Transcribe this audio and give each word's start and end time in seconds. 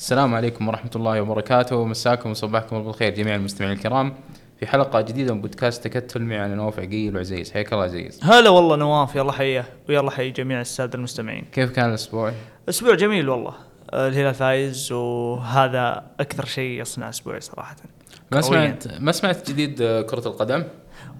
السلام 0.00 0.34
عليكم 0.34 0.68
ورحمة 0.68 0.90
الله 0.96 1.20
وبركاته. 1.20 1.84
مساكم 1.84 2.30
وصباحكم 2.30 2.82
بالخير 2.84 3.14
جميع 3.14 3.34
المستمعين 3.34 3.76
الكرام. 3.76 4.14
في 4.60 4.66
حلقة 4.66 5.00
جديدة 5.00 5.34
من 5.34 5.40
بودكاست 5.40 5.84
تكتل 5.84 6.22
معي 6.22 6.46
أنا 6.46 6.54
نواف 6.54 6.78
عقيل 6.78 7.16
وعزيز. 7.16 7.52
حياك 7.52 7.72
الله 7.72 7.84
عزيز. 7.84 8.20
هلا 8.24 8.50
والله 8.50 8.76
نواف 8.76 9.16
يلا 9.16 9.32
حيه 9.32 9.64
ويلا 9.88 10.10
حي 10.10 10.30
جميع 10.30 10.60
السادة 10.60 10.98
المستمعين. 10.98 11.44
كيف 11.52 11.70
كان 11.70 11.88
الأسبوع؟ 11.88 12.32
أسبوع 12.68 12.94
جميل 12.94 13.28
والله. 13.28 13.54
آه، 13.92 14.08
الهلال 14.08 14.34
فايز 14.34 14.92
وهذا 14.92 16.06
أكثر 16.20 16.44
شيء 16.44 16.80
يصنع 16.80 17.08
أسبوعي 17.08 17.40
صراحة. 17.40 17.76
ما. 18.32 18.40
سمعت 18.40 19.00
ما 19.00 19.12
سمعت 19.12 19.50
جديد 19.50 19.76
كرة 19.82 20.28
القدم؟ 20.28 20.64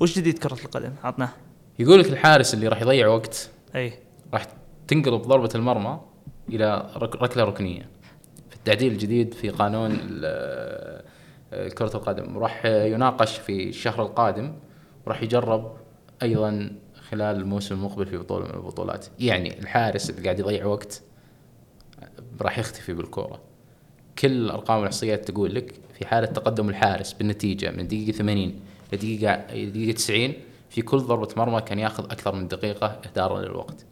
وش 0.01 0.19
جديد 0.19 0.39
كرة 0.39 0.59
القدم؟ 0.65 0.93
عطنا. 1.05 1.29
يقول 1.79 2.01
لك 2.01 2.07
الحارس 2.07 2.55
اللي 2.55 2.69
راح 2.69 2.83
يضيع 2.83 3.09
وقت 3.09 3.51
أي. 3.75 3.93
راح 4.35 4.47
تنقلب 4.89 5.23
ضربة 5.23 5.51
المرمى 5.55 6.01
إلى 6.49 6.91
رك- 6.97 7.23
ركلة 7.23 7.45
ركنية. 7.45 8.00
التعديل 8.61 8.93
الجديد 8.93 9.35
في 9.35 9.49
قانون 9.49 9.99
آه، 10.25 11.03
كرة 11.79 11.97
القدم. 11.97 12.39
راح 12.39 12.67
يناقش 12.67 13.39
في 13.39 13.69
الشهر 13.69 14.03
القادم 14.03 14.53
وراح 15.07 15.23
يجرب 15.23 15.77
أيضا 16.23 16.73
خلال 17.11 17.37
الموسم 17.37 17.75
المقبل 17.75 18.07
في 18.07 18.17
بطولة 18.17 18.45
من 18.45 18.55
البطولات. 18.55 19.07
يعني 19.19 19.59
الحارس 19.59 20.11
اللي 20.11 20.23
قاعد 20.23 20.39
يضيع 20.39 20.67
وقت 20.67 21.03
راح 22.41 22.59
يختفي 22.59 22.93
بالكورة. 22.93 23.41
كل 24.19 24.33
الأرقام 24.33 24.79
والإحصائيات 24.79 25.31
تقول 25.31 25.55
لك 25.55 25.75
في 25.99 26.07
حالة 26.07 26.27
تقدم 26.27 26.69
الحارس 26.69 27.13
بالنتيجة 27.13 27.71
من 27.71 27.89
دقيقة 27.89 28.13
80 28.13 28.61
لدقيقة 28.93 29.37
دقيقة 29.65 29.93
90 29.93 30.33
في 30.71 30.83
كل 30.83 30.99
ضربة 30.99 31.29
مرمى 31.37 31.61
كان 31.61 31.79
ياخذ 31.79 32.05
أكثر 32.05 32.35
من 32.35 32.49
دقيقة 32.49 32.87
إهدارا 32.87 33.41
للوقت. 33.43 33.87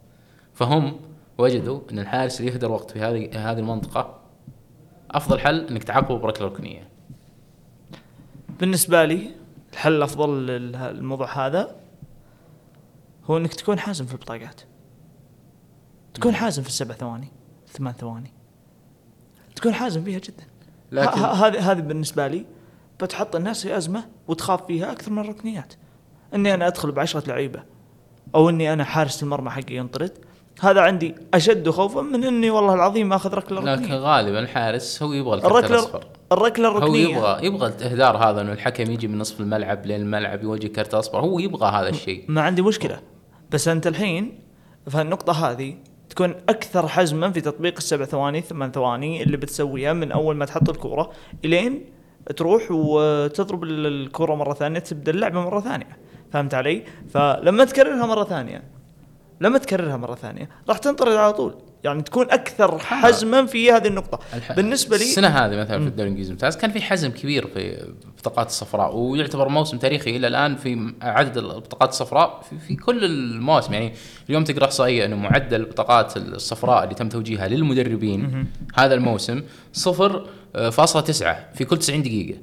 فهم 0.53 0.99
وجدوا 1.37 1.79
أن 1.91 1.99
الحارس 1.99 2.39
اللي 2.39 2.51
يهدر 2.51 2.71
وقت 2.71 2.91
في 2.91 2.99
هذه 2.99 3.51
هذه 3.51 3.59
المنطقة 3.59 4.18
أفضل 5.11 5.39
حل 5.39 5.67
إنك 5.67 5.83
تعاقبه 5.83 6.17
بركلة 6.17 6.47
ركنية. 6.47 6.87
بالنسبة 8.59 9.05
لي 9.05 9.31
الحل 9.73 9.93
الأفضل 9.93 10.47
للموضوع 10.47 11.47
هذا 11.47 11.75
هو 13.25 13.37
إنك 13.37 13.53
تكون 13.53 13.79
حازم 13.79 14.05
في 14.05 14.13
البطاقات. 14.13 14.61
تكون 16.13 16.35
حازم 16.35 16.63
في 16.63 16.69
السبع 16.69 16.95
ثواني 16.95 17.27
ثمان 17.67 17.93
ثواني. 17.93 18.31
تكون 19.55 19.73
حازم 19.73 20.03
فيها 20.03 20.19
جدا. 20.19 20.43
لكن- 20.91 21.19
هذه 21.19 21.71
هذه 21.71 21.79
بالنسبة 21.79 22.27
لي 22.27 22.45
بتحط 23.01 23.35
الناس 23.35 23.63
في 23.67 23.77
أزمة 23.77 24.05
وتخاف 24.27 24.65
فيها 24.65 24.91
أكثر 24.91 25.11
من 25.11 25.19
الركنيات. 25.19 25.73
إني 26.35 26.53
أنا 26.53 26.67
أدخل 26.67 26.91
بعشرة 26.91 27.27
لعيبة 27.27 27.63
أو 28.35 28.49
إني 28.49 28.73
أنا 28.73 28.83
حارس 28.83 29.23
المرمى 29.23 29.49
حقي 29.49 29.75
ينطرد 29.75 30.11
هذا 30.61 30.81
عندي 30.81 31.15
أشد 31.33 31.69
خوفا 31.69 32.01
من 32.01 32.23
إني 32.23 32.49
والله 32.49 32.73
العظيم 32.73 33.13
آخذ 33.13 33.33
ركلة 33.33 33.61
لكن 33.61 33.83
ركنيه 33.83 33.95
غالبا 33.97 34.39
الحارس 34.39 35.03
هو 35.03 35.13
يبغى 35.13 35.35
الكرت 35.35 35.51
الركلة 35.51 35.69
الأصفر. 35.79 36.03
الركلة 36.31 36.67
هو 36.67 36.77
الركنية. 36.77 37.07
يبغى 37.17 37.45
يبغى 37.45 37.67
الإهدار 37.67 38.17
هذا 38.17 38.41
إنه 38.41 38.51
الحكم 38.53 38.91
يجي 38.91 39.07
من 39.07 39.17
نصف 39.17 39.39
الملعب 39.39 39.85
لين 39.85 40.01
الملعب 40.01 40.43
يوجه 40.43 40.67
كرت 40.67 40.93
أصفر. 40.93 41.19
هو 41.19 41.39
يبغى 41.39 41.69
هذا 41.71 41.89
الشيء. 41.89 42.23
ما 42.27 42.41
عندي 42.41 42.61
مشكلة. 42.61 42.99
بس 43.51 43.67
أنت 43.67 43.87
الحين 43.87 44.39
في 44.87 45.01
النقطه 45.01 45.51
هذه 45.51 45.75
تكون 46.09 46.35
أكثر 46.49 46.87
حزما 46.87 47.31
في 47.31 47.41
تطبيق 47.41 47.73
السبع 47.77 48.05
ثواني 48.05 48.41
ثمان 48.41 48.71
ثواني 48.71 49.23
اللي 49.23 49.37
بتسويها 49.37 49.93
من 49.93 50.11
أول 50.11 50.35
ما 50.35 50.45
تحط 50.45 50.69
الكورة 50.69 51.11
إلين 51.45 51.85
تروح 52.37 52.63
وتضرب 52.71 53.63
ال- 53.63 53.85
الكورة 53.85 54.35
مرة 54.35 54.53
ثانية 54.53 54.79
تبدأ 54.79 55.11
اللعبة 55.11 55.39
مرة 55.41 55.59
ثانية. 55.59 55.97
فهمت 56.31 56.53
علي؟ 56.53 56.83
فلما 57.09 57.65
تكررها 57.65 58.05
مرة 58.05 58.23
ثانية 58.23 58.63
لما 59.41 59.57
تكررها 59.57 59.97
مرة 59.97 60.15
ثانية 60.15 60.49
راح 60.69 60.77
تنطرد 60.77 61.15
على 61.15 61.33
طول. 61.33 61.55
يعني 61.83 62.01
تكون 62.01 62.31
أكثر 62.31 62.79
حزما 62.79 63.45
في 63.45 63.71
هذه 63.71 63.87
النقطة. 63.87 64.19
الح- 64.33 64.51
بالنسبة 64.51 64.97
لي 64.97 65.03
السنة 65.03 65.27
هذه 65.27 65.55
مثلا 65.55 65.79
في 65.79 65.87
الدوري 65.87 66.03
الإنجليزي 66.03 66.29
الممتاز 66.29 66.57
كان 66.57 66.71
في 66.71 66.81
حزم 66.81 67.11
كبير 67.11 67.47
في 67.47 67.83
البطاقات 68.07 68.47
الصفراء 68.47 68.95
ويعتبر 68.95 69.49
موسم 69.49 69.77
تاريخي 69.77 70.15
إلى 70.17 70.27
الآن 70.27 70.55
في 70.55 70.93
عدد 71.01 71.37
البطاقات 71.37 71.89
الصفراء 71.89 72.41
في, 72.49 72.57
في 72.67 72.75
كل 72.75 73.05
المواسم. 73.05 73.73
يعني 73.73 73.93
اليوم 74.29 74.43
تقرأ 74.43 74.65
احصائيه 74.65 75.05
أنه 75.05 75.15
معدل 75.15 75.59
البطاقات 75.61 76.17
الصفراء 76.17 76.83
اللي 76.83 76.95
تم 76.95 77.09
توجيهها 77.09 77.47
للمدربين 77.47 78.47
هذا 78.75 78.93
الموسم 78.93 79.41
0.9 79.77 79.89
في 81.55 81.65
كل 81.69 81.77
90 81.77 82.01
دقيقة. 82.03 82.39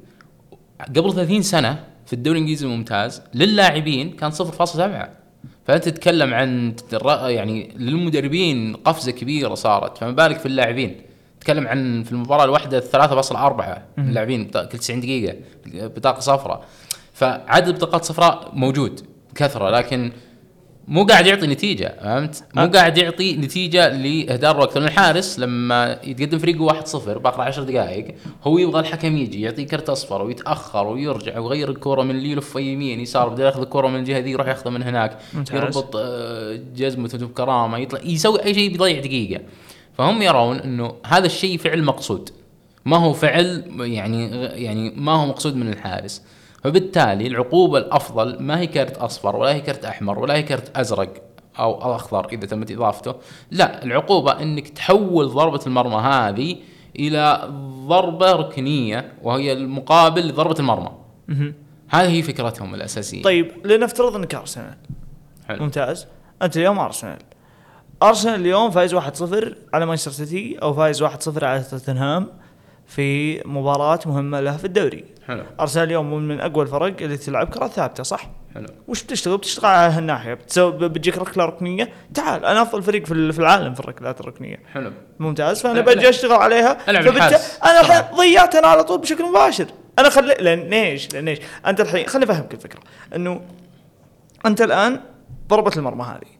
قبل 0.97 1.15
30 1.15 1.42
سنة 1.42 1.84
في 2.06 2.12
الدوري 2.12 2.38
الإنجليزي 2.38 2.66
الممتاز 2.66 3.22
للاعبين 3.34 4.10
كان 4.16 4.32
0.7 4.32 4.37
فانت 5.66 5.84
تتكلم 5.88 6.34
عن 6.34 6.75
يعني 7.28 7.72
للمدربين 7.77 8.77
قفزة 8.77 9.12
كبيرة 9.12 9.54
صارت 9.54 9.99
فما 9.99 10.10
بالك 10.10 10.38
في 10.38 10.47
اللاعبين. 10.47 11.00
تتكلم 11.41 11.66
عن 11.66 12.03
في 12.03 12.12
المباراة 12.12 12.44
الواحدة 12.44 12.81
3.4 12.81 13.65
اللاعبين 13.99 14.44
كل 14.44 14.78
90 14.78 15.00
دقيقة 15.00 15.37
بطاقة 15.66 16.21
صفراء. 16.21 16.65
فعدد 17.12 17.75
بطاقات 17.75 18.04
صفراء 18.04 18.50
موجود 18.53 19.00
بكثرة 19.32 19.71
لكن 19.71 20.12
مو 20.88 21.04
قاعد 21.04 21.26
يعطي 21.26 21.47
نتيجة 21.47 21.94
فهمت؟ 22.02 22.44
مو 22.54 22.62
أه. 22.62 22.66
قاعد 22.66 22.98
يعطي 22.98 23.36
نتيجة 23.36 23.88
لاهدار 23.88 24.54
الوقت 24.56 24.78
لأن 24.78 24.84
الحارس 24.88 25.38
لما 25.38 25.98
يتقدم 26.04 26.38
فريقه 26.38 26.82
1-0 26.82 27.08
باقي 27.08 27.44
10 27.44 27.62
دقائق 27.62 28.14
هو 28.44 28.58
يبغى 28.58 28.80
الحكم 28.80 29.16
يجي 29.16 29.41
يعطيه 29.41 29.66
كرت 29.66 29.91
أصفر 29.91 30.22
ويتأخر 30.22 30.86
ويرجع 30.86 31.38
ويغير 31.38 31.70
الكورة 31.70 32.02
من 32.02 32.10
اللي 32.10 32.30
يلف 32.30 32.56
يمين 32.56 33.00
يسار 33.00 33.28
بدل 33.28 33.44
ياخذ 33.44 33.60
الكورة 33.60 33.88
من 33.88 33.98
الجهة 33.98 34.19
ذي 34.19 34.30
يروح 34.30 34.48
ياخذها 34.48 34.70
من 34.70 34.82
هناك 34.82 35.19
ممتاز. 35.34 35.56
يربط 35.56 35.97
آه، 35.97 36.60
جزمته 36.76 37.26
بكرامة 37.26 37.78
يطلع 37.78 38.00
يسوي 38.04 38.44
أي 38.44 38.54
شيء 38.54 38.70
بيضيع 38.70 39.00
دقيقة 39.00 39.42
فهم 39.98 40.22
يرون 40.22 40.56
إنه 40.56 40.94
هذا 41.06 41.26
الشيء 41.26 41.58
فعل 41.58 41.82
مقصود 41.82 42.30
ما 42.84 42.97
هو 42.97 43.12
فعل 43.12 43.64
يعني 43.80 44.30
يعني 44.44 44.92
ما 44.97 45.12
هو 45.12 45.26
مقصود 45.26 45.56
من 45.56 45.68
الحارس 45.68 46.22
فبالتالي 46.66 47.27
العقوبة 47.27 47.78
الأفضل 47.78 48.43
ما 48.43 48.60
هي 48.60 48.66
كرت 48.66 48.97
أصفر 48.97 49.37
ولا 49.37 49.54
هي 49.54 49.60
كرت 49.60 49.84
أحمر 49.84 50.19
ولا 50.19 50.34
هي 50.34 50.43
كرت 50.43 50.77
أزرق 50.77 51.12
أو 51.59 51.94
أخضر 51.94 52.28
إذا 52.32 52.47
تمت 52.47 52.71
إضافته. 52.71 53.15
لا 53.50 53.84
العقوبة 53.84 54.43
أنك 54.43 54.69
تحول 54.69 55.28
ضربة 55.28 55.60
المرمى 55.66 55.97
هذه 55.97 56.56
إلى 56.99 57.49
ضربة 57.87 58.32
ركنية 58.32 59.12
وهي 59.22 59.53
المقابل 59.53 60.28
لضربة 60.28 60.59
المرمى. 60.59 60.91
هذه 61.88 62.10
هي 62.10 62.22
فكرتهم 62.22 62.75
الأساسية. 62.75 63.22
طيب 63.22 63.66
لنفترض 63.66 64.16
إنك 64.16 64.34
أرسنال. 64.34 64.77
حلو. 65.48 65.62
ممتاز. 65.62 66.06
أنت 66.43 66.56
اليوم 66.56 66.78
أرسنال. 66.78 67.19
أرسنال 68.03 68.41
اليوم 68.41 68.71
فايز 68.71 68.94
1-0 68.94 69.54
على 69.72 69.87
مانشستر 69.87 70.10
سيتي 70.10 70.59
أو 70.62 70.75
فايز 70.75 71.03
1-0 71.03 71.44
على 71.44 71.62
توتنهام 71.62 72.27
في 72.87 73.41
مباراة 73.48 74.00
مهمة 74.06 74.41
له 74.41 74.56
في 74.56 74.65
الدوري. 74.65 75.04
حلو. 75.26 75.42
ارسنال 75.60 75.84
اليوم 75.87 76.14
من- 76.14 76.28
من 76.28 76.41
أقوى 76.41 76.62
الفرق 76.62 76.94
اللي 77.03 77.16
تلعب 77.16 77.48
كرة 77.48 77.66
ثابتة 77.66 78.03
صح؟ 78.03 78.31
حلو. 78.54 78.66
وش 78.88 79.03
بتشتغل؟ 79.03 79.37
بتشتغل 79.37 79.66
على 79.70 79.92
هالناحية. 79.92 80.34
بتسوي 80.34 80.72
بتجيك 80.88 81.19
ركلة 81.19 81.44
ركنية. 81.44 81.88
تعال 82.14 82.44
أنا 82.44 82.62
أفضل 82.62 82.82
فريق 82.82 83.06
في 83.06 83.12
ال- 83.14 83.32
في 83.32 83.38
العالم 83.38 83.75
في 83.75 83.81
الركلات 83.81 84.20
الركنية. 84.20 84.56
حلو. 84.72 84.92
ممتاز. 85.19 85.62
فأنا. 85.62 85.81
بجي 85.81 86.09
أشتغل 86.09 86.32
عليها. 86.32 86.75
فبالت- 86.75 87.16
الحارس. 87.16 87.59
أنا 87.65 88.00
ضيعت 88.16 88.54
أنا 88.54 88.66
على 88.66 88.84
طول 88.84 88.98
بشكل 89.00 89.25
مباشر. 89.31 89.66
أنا 89.98 90.09
خلي 90.09 90.34
لأن 90.41 90.72
إيش؟ 90.72 91.12
لأن 91.12 91.28
إيش؟ 91.28 91.38
أنت 91.66 91.81
الحين 91.81 92.06
خليني 92.06 92.32
أفهمك 92.32 92.54
الفكرة. 92.54 92.81
إنه 93.16 93.41
أنت 94.47 94.62
الآن 94.62 95.00
ضربة 95.48 95.70
المرمى 95.76 96.03
هذه. 96.04 96.31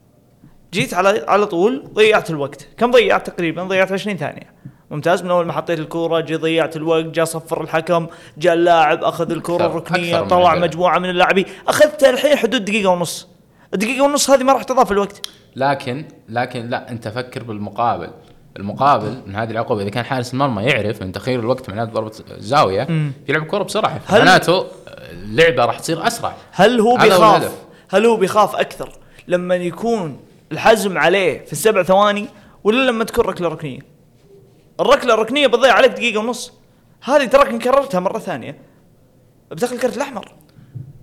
جيت 0.73 0.93
على 0.93 1.25
على 1.27 1.45
طول 1.45 1.89
ضيعت 1.93 2.29
الوقت. 2.29 2.67
كم 2.77 2.91
ضيعت 2.91 3.29
تقريبا؟ 3.29 3.63
ضيعت 3.63 3.91
20 3.91 4.17
ثانية. 4.17 4.53
ممتاز 4.91 5.23
من 5.23 5.31
أول 5.31 5.45
ما 5.45 5.53
حطيت 5.53 5.79
الكورة 5.79 6.19
جي 6.19 6.35
ضيعت 6.35 6.75
الوقت 6.75 7.05
جاء 7.05 7.25
صفر 7.25 7.63
الحكم 7.63 8.07
جاء 8.37 8.53
اللاعب 8.53 9.03
أخذ 9.03 9.31
الكورة 9.31 9.65
الركنية 9.65 10.21
من 10.21 10.27
طلع 10.27 10.53
هذا. 10.53 10.59
مجموعة 10.59 10.99
من 10.99 11.09
اللاعبين 11.09 11.45
أخذت 11.67 12.03
الحين 12.03 12.37
حدود 12.37 12.65
دقيقة 12.65 12.89
ونص 12.89 13.27
الدقيقة 13.73 14.03
ونص 14.03 14.29
هذه 14.29 14.43
ما 14.43 14.53
راح 14.53 14.63
تضاف 14.63 14.91
الوقت 14.91 15.27
لكن 15.55 16.05
لكن 16.29 16.69
لا 16.69 16.91
أنت 16.91 17.07
فكر 17.07 17.43
بالمقابل 17.43 18.09
المقابل 18.57 19.21
من 19.25 19.35
هذه 19.35 19.51
العقوبة 19.51 19.81
إذا 19.81 19.89
كان 19.89 20.05
حارس 20.05 20.33
المرمى 20.33 20.63
يعرف 20.63 21.01
أن 21.01 21.11
تخير 21.11 21.39
الوقت 21.39 21.69
معناته 21.69 21.91
ضربة 21.91 22.11
زاوية. 22.37 22.87
يلعب 23.29 23.43
كورة 23.45 23.63
بسرعة 23.63 24.01
معناته 24.11 24.65
اللعبة 25.11 25.65
راح 25.65 25.79
تصير 25.79 26.07
أسرع 26.07 26.33
هل 26.51 26.79
هو 26.79 26.89
هو 26.89 26.97
بيخاف 26.97 27.35
الهدف. 27.35 27.55
هل 27.89 28.05
هو 28.05 28.17
بيخاف 28.17 28.55
أكثر 28.55 28.89
لما 29.27 29.55
يكون 29.55 30.19
الحزم 30.51 30.97
عليه 30.97 31.45
في 31.45 31.51
السبع 31.51 31.83
ثواني 31.83 32.27
ولا 32.63 32.91
لما 32.91 33.03
تكون 33.03 33.25
ركلة 33.25 33.47
ركنية؟ 33.47 33.96
الركلة 34.79 35.13
الركنية 35.13 35.47
بتضيع 35.47 35.73
عليك 35.73 35.91
دقيقة 35.91 36.19
ونص. 36.19 36.53
هذه 37.03 37.25
تراك 37.25 37.57
كررتها 37.57 37.99
مرة 37.99 38.19
ثانية. 38.19 38.57
بتاخذ 39.51 39.73
الكرت 39.73 39.97
الأحمر. 39.97 40.31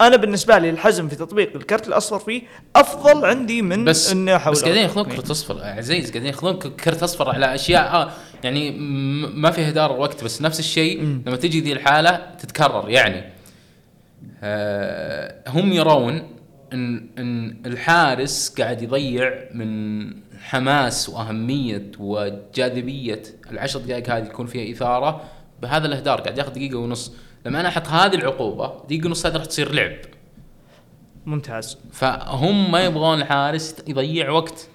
أنا 0.01 0.17
بالنسبة 0.17 0.59
لي 0.59 0.71
الحزم 0.71 1.09
في 1.09 1.17
تطبيق 1.17 1.57
الكرت 1.57 1.89
الأصفر 1.89 2.19
فيه 2.19 2.43
أفضل 2.77 3.25
عندي 3.25 3.63
من 3.63 3.85
بس 3.85 4.13
اني 4.13 4.37
احول 4.37 4.53
بس 4.53 4.63
قاعدين 4.63 4.83
ياخذون. 4.83 5.05
كرة 5.05 5.33
أصفر. 5.33 5.63
عزيز 5.63 6.11
قاعدين 6.11 6.27
ياخذون 6.27 6.57
كرت 6.57 7.03
أصفر 7.03 7.31
على 7.31 7.55
أشياء 7.55 7.95
آه 7.95 8.11
يعني 8.45 8.71
ما 9.35 9.51
في 9.51 9.69
هدار 9.69 9.93
وقت 9.93 10.25
بس 10.25 10.43
نفس 10.43 10.59
الشيء. 10.59 11.03
لما 11.27 11.37
تجي 11.37 11.61
ذي 11.61 11.73
الحالة 11.73 12.17
تتكرر 12.39 12.91
يعني. 12.91 13.33
آه 14.43 15.43
هم 15.47 15.73
يرون 15.73 16.31
ان 16.73 17.07
إن 17.19 17.57
الحارس 17.67 18.55
قاعد 18.59 18.83
يضيع 18.83 19.35
من 19.55 20.07
حماس 20.45 21.09
وأهمية 21.09 21.91
وجاذبية 21.99 23.23
العشر 23.51 23.81
دقائق 23.81 24.11
هذه 24.11 24.25
يكون 24.25 24.47
فيها 24.47 24.77
إثارة 24.77 25.21
بهذا 25.63 25.87
الإهدار 25.87 26.21
قاعد 26.21 26.39
ياخذ 26.39 26.51
دقيقة 26.53 26.79
ونص. 26.79 27.13
لما 27.47 27.61
أنا 27.61 27.69
أحط 27.69 27.89
هذه 27.89 28.15
العقوبة 28.15 28.73
دقيقة 28.85 29.07
ونص 29.07 29.27
هذه 29.27 29.37
راح 29.37 29.45
تصير 29.45 29.73
لعب. 29.73 29.97
ممتاز. 31.27 31.79
فهم 31.93 32.71
ما 32.73 32.85
يبغون 32.85 33.21
الحارس 33.21 33.77
يضيع 33.87 34.31
وقت. 34.31 34.69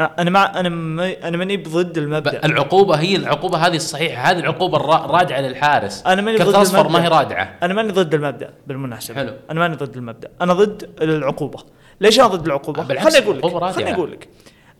آه، 0.00 0.10
أنا 0.18 0.30
مع 0.30 0.60
أنا 0.60 0.68
ما 0.68 1.28
أنا 1.28 1.36
ماني 1.36 1.56
ضد 1.56 1.98
المبدأ. 1.98 2.44
العقوبة 2.44 2.94
هي 2.94 3.16
العقوبة 3.16 3.58
هذه 3.58 3.76
الصحيحة. 3.76 4.30
هذه 4.30 4.38
العقوبة 4.38 4.76
الرا- 4.78 5.04
الرادعه 5.04 5.40
للحارس. 5.40 6.02
أنا 6.06 6.22
ماني 6.22 6.38
ضد 6.38 6.54
اصفر 6.54 6.88
ما. 6.88 7.04
هي 7.04 7.08
رادعة. 7.08 7.58
أنا 7.62 7.74
ماني 7.74 7.92
ضد 7.92 8.14
المبدأ 8.14 8.54
بالمناسبة. 8.66 9.14
حلو. 9.14 9.32
أنا 9.50 9.60
ماني 9.60 9.76
ضد 9.76 9.96
المبدأ. 9.96 10.30
أنا 10.40 10.52
ضد 10.52 10.90
العقوبة. 11.02 11.58
ليش 12.00 12.20
أنا 12.20 12.28
ضد 12.28 12.46
العقوبة؟ 12.46 12.84
خليني 12.84 13.18
أقول 13.18 13.38
لك. 13.38 13.72
خليني 13.74 13.94
أقول 13.94 14.12
لك. 14.12 14.28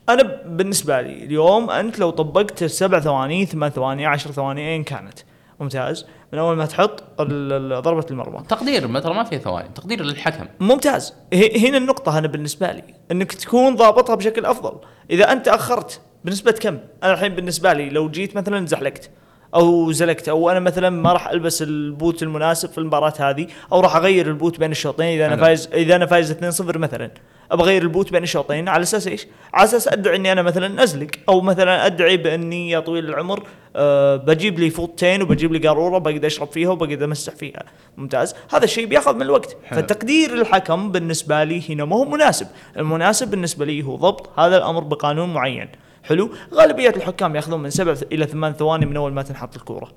أنا 0.08 0.22
بالنسبة 0.46 1.00
لي 1.00 1.24
اليوم 1.24 1.70
أنت 1.70 1.98
لو 1.98 2.10
طبقت 2.10 2.62
السبع 2.62 3.00
ثواني 3.00 3.46
ثمان 3.46 3.70
ثواني 3.70 4.06
عشر 4.06 4.30
ثواني 4.30 4.68
ايا 4.68 4.82
كانت؟ 4.82 5.18
ممتاز. 5.60 6.06
من 6.32 6.38
أول 6.38 6.56
ما 6.56 6.66
تحط 6.66 7.04
ضربة 7.20 8.06
المرمى. 8.10 8.42
تقدير 8.48 8.88
ما 8.88 9.00
ترى 9.00 9.14
ما 9.14 9.24
فيها 9.24 9.38
ثواني 9.38 9.68
تقدير 9.74 10.02
للحكم. 10.02 10.46
ممتاز. 10.60 11.14
هنا 11.34 11.78
النقطة 11.78 12.18
أنا 12.18 12.26
بالنسبة 12.26 12.72
لي 12.72 12.84
أنك 13.10 13.32
تكون 13.32 13.76
ضابطها 13.76 14.14
بشكل 14.14 14.44
أفضل. 14.44 14.78
إذا 15.10 15.32
أنت 15.32 15.48
أخرت 15.48 16.00
بنسبة 16.24 16.52
كم؟ 16.52 16.78
أنا 17.02 17.12
الحين 17.12 17.34
بالنسبة 17.34 17.72
لي 17.72 17.90
لو 17.90 18.10
جيت 18.10 18.36
مثلا 18.36 18.66
زحلقت. 18.66 19.10
أو 19.54 19.92
زلقت 19.92 20.28
أو 20.28 20.50
أنا 20.50 20.60
مثلا 20.60 20.90
ما 20.90 21.12
راح 21.12 21.28
ألبس 21.28 21.62
البوت 21.62 22.22
المناسب 22.22 22.70
في 22.70 22.78
المباراة 22.78 23.14
هذه 23.18 23.46
أو 23.72 23.80
راح 23.80 23.96
أغير 23.96 24.26
البوت 24.26 24.58
بين 24.58 24.70
الشوطين 24.70 25.06
إذا 25.06 25.26
أنا. 25.26 25.36
فايز 25.36 25.68
إذا 25.72 25.96
أنا 25.96 26.06
فايز 26.06 26.32
2-0 26.32 26.76
مثلا 26.76 27.10
أبغى 27.50 27.64
أغير 27.70 27.82
البوت 27.82 28.12
بين 28.12 28.22
الشوطين 28.22 28.68
على 28.68 28.82
أساس 28.82 29.06
إيش؟ 29.06 29.26
على 29.54 29.64
أساس 29.64 29.88
ادعي 29.88 30.16
إني 30.16 30.32
أنا 30.32 30.42
مثلا 30.42 30.82
أزلق 30.82 31.10
أو 31.28 31.40
مثلا 31.40 31.86
أدعي 31.86 32.16
بإني 32.16 32.70
يا 32.70 32.80
طويل 32.80 33.08
العمر 33.08 33.42
أه 33.76 34.16
بجيب 34.16 34.58
لي 34.58 34.70
فوطتين 34.70 35.22
وبجيب 35.22 35.52
لي 35.52 35.68
قارورة 35.68 35.98
بقدر 35.98 36.26
أشرب 36.26 36.48
فيها 36.48 36.70
وبقدر 36.70 37.04
أمسح 37.04 37.34
فيها 37.34 37.62
ممتاز 37.96 38.34
هذا 38.50 38.64
الشيء 38.64 38.86
بياخذ 38.86 39.14
من 39.14 39.22
الوقت 39.22 39.56
حلو. 39.64 39.82
فتقدير 39.82 40.34
الحكم 40.34 40.92
بالنسبة 40.92 41.44
لي 41.44 41.62
هنا 41.70 41.84
ما 41.84 41.96
هو 41.96 42.04
مناسب 42.04 42.46
المناسب 42.76 43.30
بالنسبة 43.30 43.64
لي 43.64 43.82
هو 43.82 43.96
ضبط 43.96 44.38
هذا 44.38 44.56
الأمر 44.56 44.80
بقانون 44.80 45.34
معين 45.34 45.68
حلو. 46.06 46.30
غالبية 46.54 46.90
الحكام 46.90 47.36
يأخذون 47.36 47.62
من 47.62 47.70
سبع 47.70 47.94
إلى 48.12 48.26
ثمان 48.26 48.52
ثواني 48.52 48.86
من 48.86 48.96
أول 48.96 49.12
ما 49.12 49.22
تنحط 49.22 49.56
الكورة. 49.56 49.88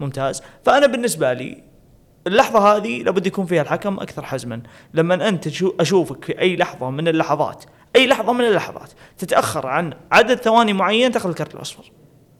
ممتاز. 0.00 0.42
فأنا 0.64 0.86
بالنسبة 0.86 1.32
لي 1.32 1.62
اللحظة 2.26 2.76
هذه 2.76 3.02
لابد 3.02 3.26
يكون 3.26 3.46
فيها 3.46 3.62
الحكم 3.62 4.00
أكثر 4.00 4.22
حزما. 4.22 4.62
لما 4.94 5.28
أنت 5.28 5.48
تشو- 5.48 5.74
أشوفك 5.80 6.24
في 6.24 6.40
أي 6.40 6.56
لحظة 6.56 6.90
من 6.90 7.08
اللحظات 7.08 7.64
أي 7.96 8.06
لحظة 8.06 8.32
من 8.32 8.44
اللحظات 8.44 8.90
تتأخر 9.18 9.66
عن 9.66 9.92
عدد 10.12 10.34
ثواني 10.34 10.72
معين 10.72 11.12
تأخذ 11.12 11.28
الكرت 11.28 11.54
الأصفر. 11.54 11.92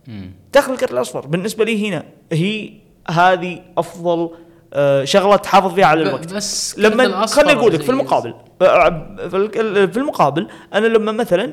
مم. 0.06 0.30
تأخذ 0.52 0.72
الكرت 0.72 0.92
الأصفر. 0.92 1.26
بالنسبة 1.26 1.64
لي 1.64 1.88
هنا 1.88 2.02
هي 2.32 2.72
هذه 3.10 3.62
أفضل 3.78 4.30
آه، 4.74 5.04
شغلة 5.04 5.36
تحافظ 5.36 5.74
فيها 5.74 5.86
على 5.86 6.02
الوقت. 6.02 6.32
بس 6.34 6.78
لما 6.78 7.26
خليني 7.26 7.52
أقول 7.60 7.74
لك 7.74 7.82
في 7.82 7.88
المقابل 7.90 8.34
آه، 8.62 9.16
في 9.28 9.36
الك- 9.36 9.90
في 9.92 9.96
المقابل 9.96 10.48
أنا 10.74 10.86
لما 10.86 11.12
مثلا 11.12 11.52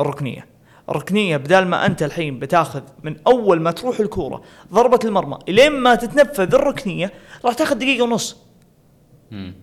الركنية. 0.00 0.46
الركنية 0.88 1.36
بدال 1.36 1.66
ما 1.68 1.86
أنت 1.86 2.02
الحين 2.02 2.38
بتاخذ 2.38 2.80
من 3.02 3.16
أول 3.26 3.60
ما 3.60 3.70
تروح 3.70 4.00
الكورة 4.00 4.42
ضربة 4.72 4.98
المرمى 5.04 5.38
إلين 5.48 5.72
ما 5.72 5.94
تتنفذ 5.94 6.54
الركنية 6.54 7.12
راح 7.44 7.54
تاخذ 7.54 7.74
دقيقة 7.78 8.04
ونص. 8.04 8.36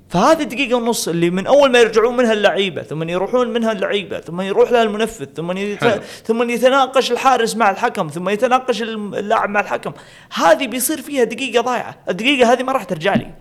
فهذه 0.09 0.41
الدقيقة 0.41 0.75
ونص 0.77 1.07
اللي 1.07 1.30
من 1.30 1.47
أول 1.47 1.71
ما 1.71 1.80
يرجعون 1.80 2.18
منها 2.18 2.33
اللعيبة 2.33 2.81
ثم 2.83 3.09
يروحون 3.09 3.47
منها 3.53 3.71
اللعيبة 3.71 4.19
ثم 4.19 4.41
يروح 4.41 4.71
لها 4.71 4.83
المنفذ 4.83 5.25
ثم 5.25 5.57
يت... 5.57 5.83
ثم 6.25 6.50
يتناقش 6.50 7.12
الحارس 7.12 7.56
مع 7.56 7.69
الحكم 7.71 8.07
ثم 8.07 8.29
يتناقش 8.29 8.81
اللاعب 8.81 9.50
مع 9.50 9.59
الحكم. 9.59 9.91
هذه 10.33 10.68
بيصير 10.68 11.01
فيها 11.01 11.24
دقيقة 11.24 11.62
ضايعة. 11.62 11.95
الدقيقة 12.09 12.53
هذه 12.53 12.63
ما 12.63 12.71
راح 12.71 12.83
ترجع 12.83 13.15
لي. 13.15 13.31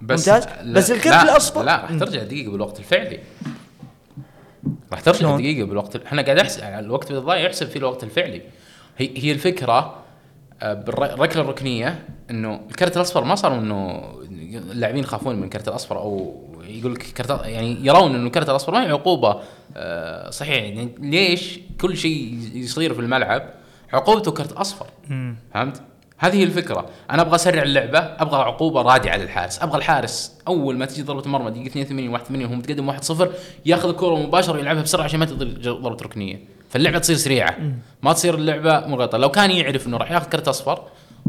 ممتاز؟ 0.00 0.46
لا- 0.62 0.72
بس 0.74 0.90
الكرت 0.90 1.06
لا 1.06 1.38
الأصفر- 1.38 1.58
لا 1.58 1.76
راح. 1.82 1.90
ترجع 1.98 2.22
دقيقة 2.22 2.50
بالوقت 2.50 2.78
الفعلي. 2.78 3.20
راح 4.92 5.00
ترجع؟ 5.00 5.18
دقيقة 5.36 5.66
بالوقت 5.66 5.96
ال- 5.96 6.04
إحنا 6.06 6.22
قاعد 6.22 6.38
احسب 6.38 6.62
الوقت 6.62 7.10
الضايع 7.10 7.46
يحسب 7.46 7.66
فيه 7.66 7.80
الوقت 7.80 8.04
الفعلي 8.04 8.42
هي 8.98 9.10
هي 9.16 9.32
الفكرة 9.32 9.96
آه، 10.62 10.74
بالركله 10.74 11.42
الركنية 11.42 12.04
إنه 12.30 12.60
الكرت 12.70 12.96
الأصفر 12.96 13.24
ما 13.24 13.34
صار 13.34 13.54
إنه 13.58 14.02
اللاعبين 14.72 15.02
يخافون 15.02 15.36
من 15.36 15.44
الكرت 15.44 15.68
الأصفر 15.68 15.98
أو 15.98 16.40
يقول 16.68 16.94
لك 16.94 17.02
كرت 17.02 17.30
يعني 17.44 17.86
يرون 17.86 18.14
إنه 18.14 18.26
الكرت 18.26 18.48
الأصفر 18.50 18.72
ما 18.72 18.84
هي 18.86 18.90
عقوبة 18.90 19.40
آه، 19.76 20.30
صحيح 20.30 20.62
يعني 20.62 20.88
ليش 20.98 21.60
كل 21.80 21.96
شيء 21.96 22.38
يصير 22.54 22.94
في 22.94 23.00
الملعب 23.00 23.42
عقوبته 23.92 24.30
كرت 24.32 24.52
أصفر 24.52 24.86
فهمت؟ 25.54 25.82
هذه 26.22 26.44
الفكرة، 26.44 26.86
أنا 27.10 27.22
أبغى 27.22 27.34
أسرع 27.34 27.62
اللعبة، 27.62 27.98
أبغى 27.98 28.36
عقوبة 28.40 28.82
رادعه 28.82 29.16
للحارس، 29.16 29.62
أبغى 29.62 29.78
الحارس 29.78 30.38
أول 30.48 30.78
ما 30.78 30.86
تجي 30.86 31.02
ضربة 31.02 31.26
المرمى 31.26 31.50
دقيقة 31.50 31.68
82 31.68 32.08
81 32.08 32.44
وهو 32.44 32.54
متقدم 32.54 32.86
1-0 32.86 33.28
ياخذ 33.66 33.88
الكره 33.88 34.14
مباشرة 34.14 34.58
يلعبها 34.58 34.82
بسرعة 34.82 35.04
عشان 35.04 35.20
ما 35.20 35.26
تضل 35.26 35.62
ضربة 35.82 36.02
ركنية، 36.02 36.40
فاللعبة 36.70 36.98
تصير 36.98 37.16
سريعة، 37.16 37.56
ما 38.02 38.12
تصير 38.12 38.34
اللعبة 38.34 38.86
مغلطه، 38.86 39.18
لو 39.18 39.30
كان 39.30 39.50
يعرف 39.50 39.86
إنه 39.86 39.96
راح 39.96 40.10
ياخذ 40.10 40.28
كرت 40.28 40.48
أصفر 40.48 40.82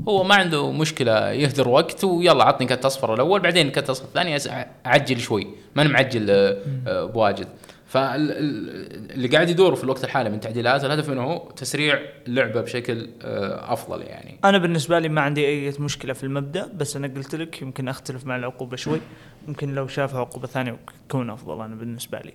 هو 0.08 0.24
ما 0.24 0.36
عنده 0.36 0.72
مشكلة 0.72 1.30
يهدر 1.32 1.70
وقت 1.70 2.04
ويلا 2.04 2.44
عطني 2.44 2.68
كرت 2.68 2.86
أصفر 2.86 3.14
الأول 3.14 3.40
بعدين 3.40 3.68
الكرت 3.68 3.86
الاصفر 3.86 4.06
الثاني 4.06 4.38
أعجل 4.86 5.20
شوي، 5.20 5.48
ماني 5.76 5.90
معجل 5.90 6.28
آه، 6.30 6.58
آه، 6.88 7.06
بواجد. 7.06 7.48
فاللي 7.92 9.28
قاعد 9.28 9.50
يدور 9.50 9.76
في 9.76 9.84
الوقت 9.84 10.04
الحالي 10.04 10.30
من 10.30 10.40
تعديلات 10.40 10.84
الهدف 10.84 11.10
منه 11.10 11.50
تسريع 11.56 12.00
اللعبه 12.28 12.62
بشكل 12.62 13.10
آه، 13.22 13.74
أفضل 13.74 14.02
يعني. 14.02 14.40
أنا 14.46 14.58
بالنسبة 14.58 15.00
لي 15.00 15.10
ما 15.10 15.22
عندي 15.22 15.48
أي 15.48 15.74
مشكلة 15.80 16.14
في 16.14 16.24
المبدأ 16.24 16.70
بس 16.76 16.96
أنا 16.96 17.08
قلت 17.08 17.36
لك 17.36 17.62
يمكن 17.62 17.88
أختلف 17.88 18.26
مع 18.26 18.36
العقوبة 18.36 18.76
شوي 18.78 19.00
ممكن 19.48 19.76
لو 19.76 19.88
شافها 19.88 20.20
عقوبة 20.20 20.48
ثانية 20.48 20.78
تكون 21.10 21.30
أفضل 21.30 21.62
أنا 21.66 21.76
بالنسبة 21.76 22.20
لي 22.20 22.34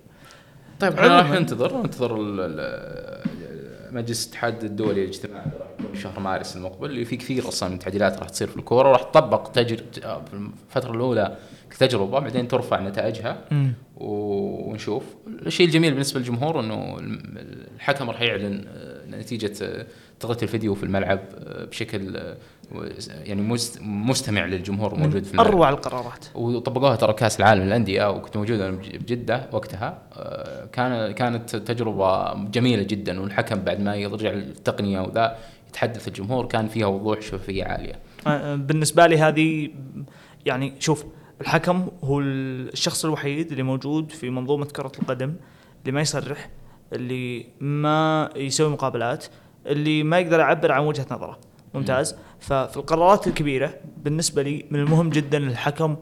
طيب 0.79 0.93
إحنا 0.93 1.17
راح. 1.17 1.31
ننتظر 1.31 1.77
ننتظر 1.77 2.17
ال- 2.21 3.27
مجلس 3.91 4.25
الاتحاد 4.25 4.63
الدولي 4.63 5.03
الاجتماعي 5.03 5.45
شهر 5.93 6.19
مارس 6.19 6.55
المقبل 6.55 6.89
اللي 6.89 7.05
فيه 7.05 7.17
كثير 7.17 7.47
أصلا 7.47 7.69
من 7.69 7.75
التعديلات 7.75 8.19
راح 8.19 8.29
تصير 8.29 8.47
في 8.47 8.57
الكورة 8.57 8.89
وراح 8.89 9.03
تطبق 9.03 9.51
تجر... 9.51 9.77
في 10.01 10.33
الفترة 10.69 10.91
الأولى 10.91 11.37
كتجربه 11.69 12.19
بعدين 12.19 12.47
ترفع 12.47 12.81
نتائجها 12.81 13.37
ونشوف. 13.97 15.03
الشيء 15.27 15.65
الجميل 15.67 15.91
بالنسبة 15.91 16.19
للجمهور 16.19 16.59
إنه 16.59 16.97
الحكم 17.75 18.09
راح 18.09 18.21
يعلن 18.21 18.65
آه، 18.67 19.05
نتيجة 19.09 19.53
آه، 19.61 19.85
تغطية 20.19 20.43
الفيديو 20.43 20.75
في 20.75 20.83
الملعب 20.83 21.19
آه، 21.39 21.65
بشكل 21.65 22.19
يعني 23.23 23.41
مست- 23.41 23.79
مستمع 23.81 24.45
للجمهور 24.45 24.95
موجود 24.95 25.23
في 25.23 25.31
الملعب. 25.31 25.47
أروع 25.47 25.69
القرارات. 25.69 26.25
وطبقوها 26.35 26.95
ترى 26.95 27.13
كأس 27.13 27.39
العالم 27.39 27.63
للأندية 27.63 28.09
وكنت 28.09 28.37
موجود 28.37 28.59
أنا 28.61 28.77
بج- 28.77 28.95
بجدة 28.95 29.47
وقتها. 29.51 30.01
كان 30.73 31.11
كانت 31.11 31.55
تجربة 31.55 32.33
جميلة 32.33 32.83
جدا 32.83 33.19
والحكم 33.21 33.55
بعد 33.55 33.79
ما 33.81 33.95
يرجع 33.95 34.31
التقنيه 34.33 34.99
وذا 35.01 35.37
يتحدث 35.69 36.07
الجمهور 36.07 36.45
كان 36.45 36.67
فيها 36.67 36.85
وضوح 36.87 37.21
شفافيه 37.21 37.63
عالية. 37.63 37.95
بالنسبة 38.55 39.07
لي 39.07 39.17
هذه 39.17 39.69
يعني 40.45 40.73
شوف 40.79 41.05
الحكم 41.41 41.87
هو 42.03 42.19
الشخص 42.19 43.05
الوحيد 43.05 43.51
اللي 43.51 43.63
موجود 43.63 44.11
في 44.11 44.29
منظومة 44.29 44.65
كرة 44.65 44.91
القدم 45.01 45.33
اللي 45.81 45.91
ما 45.91 46.01
يصرح 46.01 46.49
اللي 46.93 47.45
ما 47.59 48.29
يسوي 48.35 48.69
مقابلات 48.69 49.25
اللي 49.65 50.03
ما 50.03 50.19
يقدر 50.19 50.39
يعبر 50.39 50.71
عن 50.71 50.81
وجهة 50.81 51.05
نظره. 51.11 51.39
ممتاز. 51.73 52.15
ففي 52.39 52.77
القرارات 52.77 53.27
الكبيرة 53.27 53.73
بالنسبة 53.97 54.41
لي 54.41 54.65
من 54.71 54.79
المهم 54.79 55.09
جدا 55.09 55.37
الحكم 55.37 55.95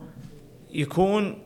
يكون 0.73 1.37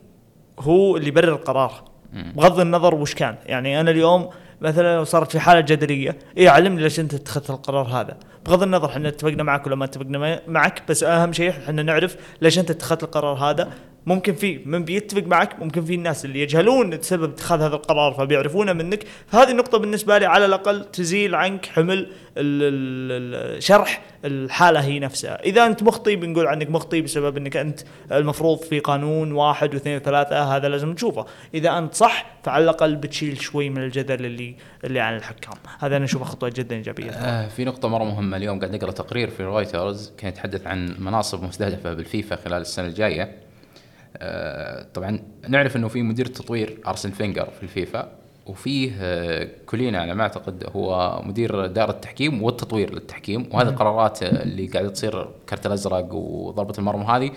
هو 0.60 0.98
اللي 0.98 1.08
يبرر 1.08 1.34
القرار. 1.34 1.84
بغض 2.14 2.60
النظر 2.60 2.96
وش 2.96 3.14
كان. 3.14 3.36
يعني 3.46 3.80
أنا 3.82 3.92
اليوم 3.92 4.30
مثلا 4.62 4.96
لو 4.96 5.04
صارت 5.04 5.32
في 5.32 5.40
حالة 5.40 5.60
جدلية 5.60 6.20
اي 6.38 6.48
علمني 6.48 6.82
ليش 6.82 7.00
أنت 7.00 7.14
اتخذت 7.14 7.50
القرار 7.50 7.88
هذا. 7.88 8.18
بغض 8.46 8.64
النظر 8.64 8.90
إحنا 8.90 9.10
اتفقنا 9.10 9.44
معك 9.44 9.68
ولا 9.68 9.76
ما 9.76 9.86
اتفقنا 9.86 10.42
معك 10.48 10.84
بس 10.90 11.04
أهم 11.04 11.34
شيء 11.34 11.50
إحنا 11.50 11.84
نعرف 11.84 12.16
ليش 12.42 12.60
أنت 12.60 12.72
اتخذت 12.72 13.04
القرار 13.04 13.38
هذا. 13.38 13.70
ممكن 14.06 14.34
في 14.34 14.60
من 14.66 14.84
بيتفق 14.84 15.24
معك 15.24 15.60
ممكن 15.60 15.86
في 15.86 15.96
الناس 15.96 16.26
اللي 16.26 16.42
يجهلون 16.42 17.02
سبب 17.02 17.30
اتخاذ 17.30 17.62
هذا 17.62 17.76
القرار 17.76 18.14
فبيعرفونه 18.14 18.74
منك. 18.74 19.04
فهذه 19.28 19.52
النقطة 19.52 19.78
بالنسبة 19.78 20.18
لي 20.18 20.26
على 20.26 20.46
الأقل 20.46 20.86
تزيل 20.92 21.36
عنك 21.36 21.66
حمل 21.66 22.10
شرح 23.60 24.02
الحالة 24.26 24.80
هي 24.80 25.00
نفسها. 25.00 25.44
إذا 25.44 25.66
أنت 25.66 25.84
مخطي 25.84 26.16
بنقول 26.16 26.48
عنك 26.48 26.70
مخطي 26.70 27.02
بسبب 27.02 27.38
أنك 27.38 27.58
أنت 27.58 27.80
المفروض 28.12 28.60
في 28.60 28.80
قانون 28.80 29.32
واحد 29.32 29.74
واثنين 29.74 29.96
وثلاثة 29.96 30.56
هذا 30.56 30.70
لازم 30.70 30.94
تشوفه. 30.94 31.26
إذا 31.54 31.78
أنت 31.78 31.94
صح 31.94 32.26
فعلى 32.44 32.64
الأقل 32.64 32.96
بتشيل 32.96 33.42
شوي 33.42 33.70
من 33.70 33.84
الجدل 33.84 34.26
اللي 34.26 34.56
اللي 34.84 35.00
عن 35.00 35.16
الحكام. 35.16 35.54
هذا 35.80 35.98
أنا 35.98 36.06
أشوفه 36.06 36.26
خطوة 36.26 36.54
جدا 36.56 36.76
إيجابية. 36.76 37.12
آه 37.12 37.48
في 37.48 37.66
نقطة 37.66 37.88
مرة 37.88 38.04
مهمة. 38.04 38.38
اليوم 38.38 38.60
قاعد 38.60 38.76
اقرا 38.76 38.92
تقرير 38.92 39.30
في 39.30 39.44
رويترز 39.44 40.14
كان 40.18 40.30
يتحدث 40.30 40.68
عن 40.68 40.96
مناصب 41.00 41.44
مستهدفة 41.44 41.94
بالفيفا 41.94 42.36
خلال 42.36 42.62
السنة 42.62 42.88
الجاية. 42.88 43.49
آه 44.18 44.86
طبعا 44.94 45.20
نعرف 45.48 45.76
إنه 45.76 45.88
في 45.88 46.02
مدير 46.02 46.26
تطوير 46.26 46.78
ارسن 46.88 47.12
فينجر 47.12 47.50
في 47.58 47.64
الفيفا 47.64 48.10
وفيه 48.50 48.92
آه، 49.00 49.50
كولينا 49.66 50.02
على 50.02 50.16
ما 50.16 50.24
أعتقد 50.24 50.64
هو 50.76 51.22
مدير 51.26 51.66
دائرة 51.66 51.92
التحكيم 51.92 52.44
والتطوير 52.44 52.94
للتحكيم 52.94 53.50
وهذه 53.52 53.68
القرارات 53.68 54.24
اللي 54.24 54.68
قاعدة 54.68 54.90
تصير 54.90 55.30
كرت 55.50 55.66
الأزرق 55.66 56.14
وضربة 56.14 56.74
المرمى 56.80 57.06
هذه 57.06 57.32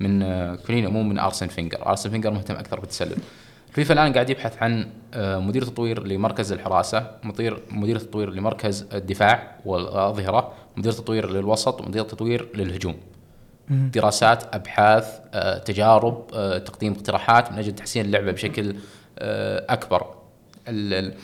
من 0.00 0.22
آه، 0.22 0.54
كولينا 0.54 0.88
مو 0.88 1.02
من 1.02 1.18
ارسن 1.18 1.46
فينجر، 1.46 1.86
ارسن 1.86 2.10
فينجر 2.10 2.30
مهتم 2.30 2.54
أكثر 2.54 2.80
بالتسلل. 2.80 3.16
فيفا 3.72 3.94
الآن 3.94 4.12
قاعد 4.12 4.30
يبحث 4.30 4.62
عن 4.62 4.86
مدير 5.16 5.64
تطوير 5.64 6.06
لمركز 6.06 6.52
الحراسة، 6.52 7.10
مدير 7.24 7.58
مدير 7.70 7.98
تطوير 7.98 8.30
لمركز 8.30 8.86
الدفاع 8.94 9.56
والاظهره، 9.64 10.52
مدير 10.76 10.92
تطوير 10.92 11.30
للوسط، 11.30 11.80
ومدير 11.80 12.04
تطوير 12.04 12.48
للهجوم. 12.54 12.94
دراسات، 13.70 14.54
أبحاث، 14.54 15.18
آه، 15.34 15.58
تجارب، 15.58 16.24
آه، 16.34 16.58
تقديم 16.58 16.92
اقتراحات 16.92 17.52
من 17.52 17.58
أجل 17.58 17.72
تحسين 17.74 18.04
اللعبة 18.04 18.32
بشكل 18.32 18.76
أكبر. 19.68 20.06
ال- 20.68 20.94
ال- 20.94 21.14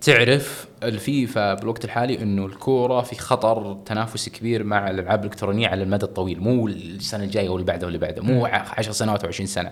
تعرف 0.00 0.66
الفيفا 0.82 1.54
بالوقت 1.54 1.84
الحالي 1.84 2.22
إنه 2.22 2.46
الكورة 2.46 3.00
في 3.00 3.16
خطر 3.16 3.76
تنافسي 3.86 4.30
كبير 4.30 4.64
مع 4.64 4.90
الألعاب 4.90 5.20
الإلكترونية 5.20 5.68
على 5.68 5.82
المدى 5.82 6.04
الطويل 6.04 6.40
مو 6.40 6.68
السنة 6.68 7.24
الجاية 7.24 7.48
واللي 7.48 7.66
بعدها 7.66 7.84
واللي 7.84 7.98
بعدها 7.98 8.24
مو 8.24 8.46
10 8.46 8.92
سنوات 8.92 9.22
أو 9.22 9.28
20 9.28 9.46
سنة. 9.46 9.70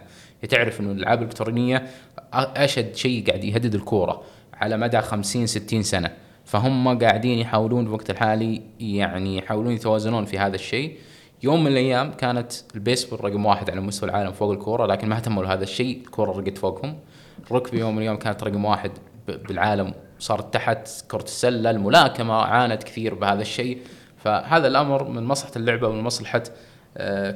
تعرف 0.49 0.81
إنه 0.81 0.93
الألعاب 0.93 1.19
الإلكترونية 1.19 1.87
أشد 2.33 2.95
شيء 2.95 3.27
قاعد 3.27 3.45
يهدد 3.45 3.75
الكورة 3.75 4.23
على 4.55 4.77
مدى 4.77 5.01
50 5.01 5.47
60 5.47 5.83
سنة. 5.83 6.11
فهم 6.45 6.99
قاعدين 6.99 7.39
يحاولون 7.39 7.85
بالوقت 7.85 8.11
الحالي 8.11 8.63
يعني 8.81 9.37
يحاولون 9.39 9.73
يتوازنون 9.73 10.25
في 10.25 10.39
هذا 10.39 10.55
الشيء. 10.55 10.97
يوم 11.43 11.65
من 11.65 11.73
الأيام 11.73 12.13
كانت 12.13 12.53
البيسبول 12.75 13.25
رقم 13.25 13.47
واحد 13.47 13.71
على 13.71 13.81
مستوى 13.81 14.11
العالم 14.11 14.33
فوق 14.33 14.51
الكورة 14.51 14.87
لكن 14.87 15.09
ما 15.09 15.17
اهتموا 15.17 15.43
لهذا 15.43 15.63
الشيء 15.63 16.01
الكورة 16.07 16.41
رقت 16.41 16.59
فوقهم. 16.59 16.99
الركبي 17.47 17.79
يوم 17.79 17.93
من 17.93 17.99
الأيام 17.99 18.17
كانت 18.17 18.43
رقم 18.45 18.65
واحد 18.65 18.91
بالعالم 19.27 19.95
صارت 20.19 20.55
تحت 20.55 20.89
كرة 21.11 21.23
السلة 21.23 21.71
الملاكمة 21.71 22.35
عانت 22.35 22.83
كثير 22.83 23.15
بهذا 23.15 23.43
الشيء. 23.43 23.79
فهذا 24.17 24.67
الأمر 24.67 25.09
من 25.09 25.25
مصلحة 25.25 25.53
اللعبة 25.57 25.89
ومن 25.89 26.03
مصلحة 26.03 26.43
آه، 26.43 26.51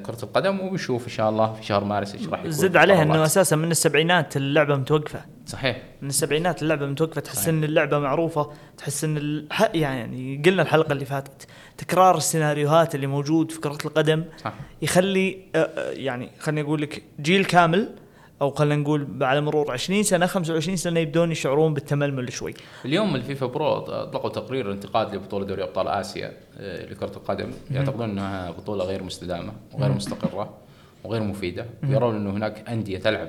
كرة 0.06 0.18
القدم 0.23 0.61
وبنشوف 0.61 1.04
إن 1.04 1.11
شاء 1.11 1.30
الله 1.30 1.52
في 1.52 1.66
شهر 1.66 1.84
مارس 1.84 2.14
إيش 2.14 2.28
راح 2.28 2.40
يكون 2.40 2.50
زد 2.50 2.76
عليها 2.76 3.02
إنه. 3.02 3.25
أساسا 3.25 3.56
من 3.56 3.70
السبعينات 3.70 4.37
اللعبة 4.37 4.76
متوقفة 4.76 5.20
صحيح 5.46 5.82
من 6.02 6.08
السبعينات 6.08 6.62
اللعبة 6.62 6.87
متوقفة 6.87 7.20
تحس 7.20 7.37
صحيح. 7.37 7.49
إن 7.49 7.64
اللعبة 7.64 7.99
معروفة 7.99 8.50
تحس 8.78 9.04
إن 9.04 9.16
الح... 9.16 9.70
يعني 9.75 10.42
قلنا 10.44 10.62
الحلقة 10.62 10.92
اللي 10.92 11.04
فاتت 11.04 11.46
تكرار 11.78 12.16
السيناريوهات 12.16 12.94
اللي 12.94 13.06
موجود 13.06 13.50
في 13.50 13.61
كرة 13.61 13.78
القدم 13.84 14.25
صح 14.44 14.54
يخلي 14.82 15.38
آه، 15.54 15.58
آه، 15.58 15.90
يعني 15.90 16.30
خليني 16.38 16.61
أقول 16.61 16.82
لك 16.82 17.02
جيل 17.20 17.44
كامل 17.44 17.88
أو 18.42 18.50
خلينا 18.50 18.76
نقول 18.82 19.04
بعد 19.04 19.38
مرور 19.38 19.72
20 19.72 20.02
سنة 20.02 20.26
25 20.26 20.76
سنة 20.76 21.00
يبدون 21.00 21.32
يشعرون 21.32 21.74
بالتململ 21.74 22.32
شوي. 22.32 22.54
اليوم 22.84 23.14
الفيفا 23.16 23.46
برو 23.46 23.66
أطلقوا 23.68 24.30
تقرير 24.30 24.72
انتقاد 24.72 25.14
لبطولة 25.14 25.44
دوري 25.46 25.62
أبطال 25.62 25.88
آسيا 25.88 26.32
آه، 26.58 26.86
لكرة 26.86 27.12
القدم. 27.16 27.50
يعتقدون 27.70 28.10
إنها 28.10 28.50
بطولة 28.50 28.84
غير 28.84 29.02
مستدامة 29.02 29.52
وغير 29.74 29.92
مستقرة 29.92 30.54
وغير 31.04 31.22
مفيدة. 31.22 31.66
ويرون 31.88 32.16
إنه 32.16 32.30
هناك 32.30 32.68
أندية 32.68 32.98
تلعب 32.98 33.28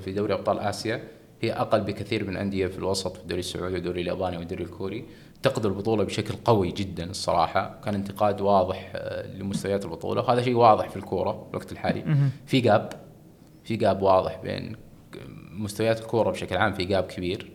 في, 0.00 0.12
دوري 0.12 0.34
أبطال 0.34 0.58
آسيا. 0.58 1.02
هي 1.40 1.52
أقل 1.52 1.80
بكثير 1.80 2.24
من 2.24 2.36
أندية 2.36 2.66
في 2.66 2.78
الوسط 2.78 3.16
في 3.16 3.22
الدوري 3.22 3.40
السعودي 3.40 3.74
والدوري 3.74 4.00
الياباني 4.00 4.36
والدوري 4.36 4.64
الكوري. 4.64 5.04
انتقدوا 5.36 5.70
البطولة 5.70 6.04
بشكل 6.04 6.34
قوي 6.44 6.70
جدا 6.70 7.10
الصراحة. 7.10 7.80
كان 7.84 7.94
انتقاد 7.94 8.40
واضح 8.40 8.92
آه، 8.94 9.36
لمستويات 9.36 9.84
البطولة. 9.84 10.22
وهذا 10.22 10.42
شيء 10.42 10.54
واضح 10.54 10.88
في 10.88 10.96
الكورة 10.96 11.32
في 11.32 11.50
الوقت 11.50 11.72
الحالي. 11.72 12.04
في 12.46 12.60
جاب 12.60 12.92
في 13.64 13.76
جاب 13.76 14.02
واضح 14.02 14.40
بين 14.42 14.76
مستويات 15.50 16.00
الكورة 16.00 16.30
بشكل 16.30 16.56
عام 16.56 16.72
في 16.72 16.84
جاب 16.84 17.04
كبير. 17.04 17.50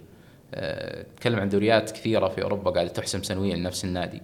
أه، 0.53 1.05
تكلم 1.17 1.39
عن 1.39 1.49
دوريات 1.49 1.91
كثيرة 1.91 2.27
في 2.27 2.43
أوروبا 2.43 2.71
قاعدة 2.71 2.89
تحسم 2.89 3.23
سنويا 3.23 3.55
لنفس 3.55 3.85
النادي. 3.85 4.21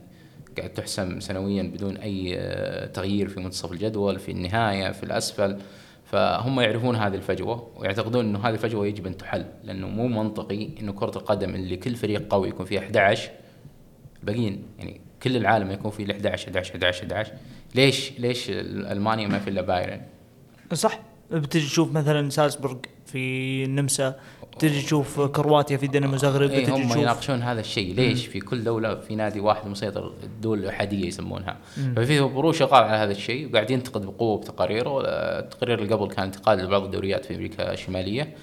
قاعد 0.58 0.70
تحسم 0.70 1.20
سنويا 1.20 1.64
بدون 1.64 1.98
أي 1.98 2.36
أه، 2.38 2.86
تغيير 2.86 3.28
في 3.28 3.40
منتصف 3.40 3.72
الجدول 3.72 4.20
في 4.20 4.32
النهاية 4.32 4.92
في 4.92 5.04
الأسفل. 5.04 5.58
فهم 6.06 6.60
يعرفون 6.60 6.96
هذه 6.96 7.16
الفجوة 7.16 7.72
ويعتقدون 7.76 8.26
إنه 8.26 8.40
هذه 8.40 8.54
الفجوة 8.54 8.88
يجب 8.88 9.08
أن 9.08 9.18
تحل 9.18 9.46
لأنه 9.64 9.88
مو 9.88 10.08
منطقي 10.08 10.70
إنه 10.80 10.92
كرة 10.92 11.18
القدم 11.18 11.56
اللي 11.56 11.78
كل 11.78 11.96
فريق 11.96 12.28
قوي 12.30 12.50
يكون 12.50 12.66
فيها 12.66 12.80
11 12.80 13.32
باقيين. 14.24 14.64
يعني 14.80 15.02
كل 15.24 15.38
العالم 15.38 15.72
يكون 15.72 15.92
فيه 15.92 16.12
11 16.12 16.48
11 16.48 16.74
11 16.74 17.04
11 17.04 17.34
ليش 17.76 18.20
ليش 18.20 18.50
ألمانيا 18.50 19.28
ما 19.28 19.40
في 19.40 19.50
إلا 19.50 19.62
بايرن؟ 19.62 20.02
صح. 20.74 21.00
بتجي 21.32 21.66
تشوف 21.66 21.92
مثلا 21.92 22.30
سالزبورغ 22.30 22.76
في 23.06 23.64
النمسا 23.64 24.16
تجي 24.60 24.82
تشوف 24.82 25.22
كرواتيا 25.22 25.78
في 25.78 25.88
دينامو 25.88 26.18
زغرب 26.18 26.50
إيه 26.50 26.62
بتجي 26.62 26.72
هم 26.72 26.88
تشوف 26.88 26.96
يناقشون 26.96 27.42
هذا 27.42 27.60
الشيء. 27.60 27.96
ليش؟ 27.96 28.26
في 28.28 28.40
كل 28.40 28.64
دولة 28.64 28.96
في 28.96 29.16
نادي 29.16 29.40
واحد 29.40 29.68
مسيطر 29.68 30.14
الدول 30.24 30.60
الاحاديه 30.60 31.06
يسمونها. 31.08 31.58
ففي 31.96 32.22
برو 32.22 32.52
شغال 32.52 32.84
على 32.84 32.98
هذا 32.98 33.12
الشيء 33.12 33.50
وقاعد 33.50 33.72
ينتقد 33.72 34.06
بقوة 34.06 34.38
بتقاريره 34.38 35.02
التقرير 35.40 35.80
اللي 35.80 35.94
قبل 35.94 36.08
كان 36.08 36.26
انتقاد 36.26 36.60
لبعض 36.60 36.84
الدوريات 36.84 37.26
في 37.26 37.36
أمريكا 37.36 37.74
الشمالية. 37.74 38.36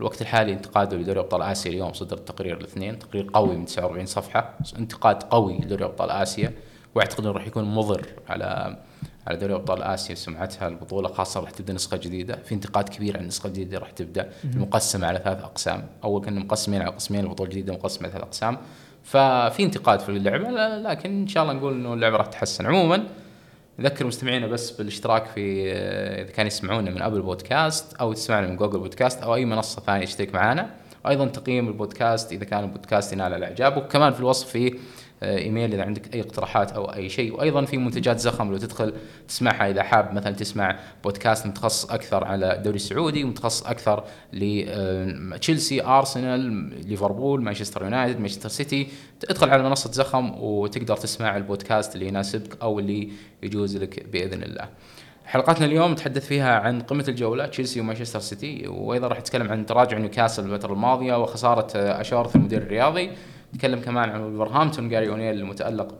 الوقت 0.00 0.22
الحالي 0.22 0.52
انتقاده 0.52 0.96
لدوري 0.96 1.20
أبطال 1.20 1.42
آسيا 1.42 1.70
اليوم 1.70 1.92
صدر 1.92 2.16
تقرير 2.16 2.56
الاثنين. 2.56 2.98
تقرير 2.98 3.26
قوي 3.34 3.56
من 3.56 3.64
49 3.64 4.06
صفحة. 4.06 4.58
انتقاد 4.78 5.22
قوي 5.22 5.58
لدوري 5.58 5.84
أبطال 5.84 6.10
آسيا. 6.10 6.52
واعتقد 6.94 7.24
إنه 7.24 7.32
راح 7.32 7.46
يكون 7.46 7.64
مضر 7.64 8.06
على 8.28 8.78
على 9.26 9.36
دوري 9.36 9.54
أبطال 9.54 9.82
آسيا 9.82 10.14
سمعتها 10.14 10.68
البطولة 10.68 11.08
خاصة 11.08 11.40
راح 11.40 11.50
تبدأ 11.50 11.72
نسخة 11.72 11.96
جديدة. 11.96 12.36
في 12.44 12.54
انتقاد 12.54 12.88
كبير 12.88 13.16
عن 13.16 13.22
النسخة 13.22 13.46
الجديدة 13.46 13.78
راح 13.78 13.90
تبدأ. 13.90 14.30
مقسمه 14.54 15.06
على 15.06 15.20
ثلاث 15.24 15.42
أقسام. 15.42 15.86
أول 16.04 16.24
كنا 16.24 16.40
مقسمين 16.40 16.82
على 16.82 16.90
قسمين 16.90 17.20
البطولة 17.20 17.48
الجديدة 17.50 17.72
مقسمة 17.72 18.02
على 18.02 18.12
ثلاث 18.12 18.24
أقسام. 18.24 18.58
ففي 19.04 19.62
انتقاد 19.62 20.00
في 20.00 20.08
اللعبة 20.08 20.48
لكن 20.78 21.20
إن 21.20 21.26
شاء 21.26 21.42
الله 21.42 21.54
نقول 21.54 21.72
إنه 21.74 21.94
اللعبة 21.94 22.16
راح 22.16 22.26
تتحسن 22.26 22.66
عموما 22.66 23.06
نذكر 23.78 24.06
مستمعينا 24.06 24.46
بس 24.46 24.70
بالاشتراك 24.70 25.26
في 25.26 25.72
إذا 26.22 26.30
كانوا 26.30 26.46
يسمعونا 26.46 26.90
من 26.90 27.02
أبل 27.02 27.22
بودكاست 27.22 27.94
أو 27.94 28.12
تسمعنا 28.12 28.46
من 28.46 28.56
جوجل 28.56 28.78
بودكاست 28.78 29.22
أو 29.22 29.34
أي 29.34 29.44
منصة 29.44 29.82
ثانية 29.82 30.04
اشترك 30.04 30.34
معنا 30.34 30.70
وأيضا 31.04 31.26
تقييم 31.26 31.68
البودكاست 31.68 32.32
إذا 32.32 32.44
كان 32.44 32.64
البودكاست 32.64 33.12
ينال 33.12 33.34
الاعجاب 33.34 33.76
وكمان 33.76 34.12
في 34.12 34.20
الوصف 34.20 34.48
في 34.48 34.66
آه، 34.68 34.72
إيميل 35.22 35.74
إذا 35.74 35.82
عندك 35.82 36.14
أي 36.14 36.20
اقتراحات 36.20 36.72
أو 36.72 36.84
أي 36.84 37.08
شيء. 37.08 37.34
وأيضا 37.34 37.64
في 37.64 37.76
منتجات 37.78 38.18
زخم 38.18 38.50
لو 38.50 38.56
تدخل 38.56 38.92
تسمعها 39.28 39.70
إذا 39.70 39.82
حاب 39.82 40.14
مثلا 40.14 40.34
تسمع 40.34 40.78
بودكاست 41.04 41.46
متخصص 41.46 41.90
أكثر 41.90 42.24
على 42.24 42.56
الدوري 42.56 42.76
السعودي 42.76 43.24
ومتخصص 43.24 43.66
أكثر 43.66 44.04
لتشيلسي 44.32 45.84
أرسنال 45.84 46.40
ليفربول 46.88 47.42
مانشستر 47.42 47.82
يونايتد 47.82 48.20
مانشستر 48.20 48.48
سيتي. 48.48 48.88
ادخل 49.30 49.50
على 49.50 49.62
منصة 49.62 49.92
زخم 49.92 50.34
وتقدر 50.40 50.96
تسمع 50.96 51.36
البودكاست 51.36 51.94
اللي 51.94 52.08
يناسبك 52.08 52.62
أو 52.62 52.78
اللي 52.78 53.10
يجوز 53.42 53.76
لك 53.76 54.06
بإذن 54.12 54.42
الله. 54.42 54.68
حلقتنا 55.24 55.66
اليوم 55.66 55.92
نتحدث 55.92 56.26
فيها 56.26 56.58
عن 56.58 56.80
قمة 56.80 57.04
الجولة 57.08 57.46
تشيلسي 57.46 57.80
ومانشستر 57.80 58.20
سيتي. 58.20 58.68
وأيضا 58.68 59.08
راح 59.08 59.18
نتكلم 59.18 59.48
عن 59.52 59.66
تراجع 59.66 59.98
نيوكاسل 59.98 60.44
الفترة 60.44 60.72
الماضية 60.72 61.22
وخسارة 61.22 61.68
آه، 61.76 62.00
آشورث 62.00 62.36
المدير 62.36 62.62
الرياضي. 62.62 63.10
نتكلم 63.56 63.80
كمان 63.80 64.08
عن 64.10 64.20
ولفرهامبتون 64.20 64.88
جاري 64.88 65.08
أونيل 65.08 65.34
المتألق 65.40 65.94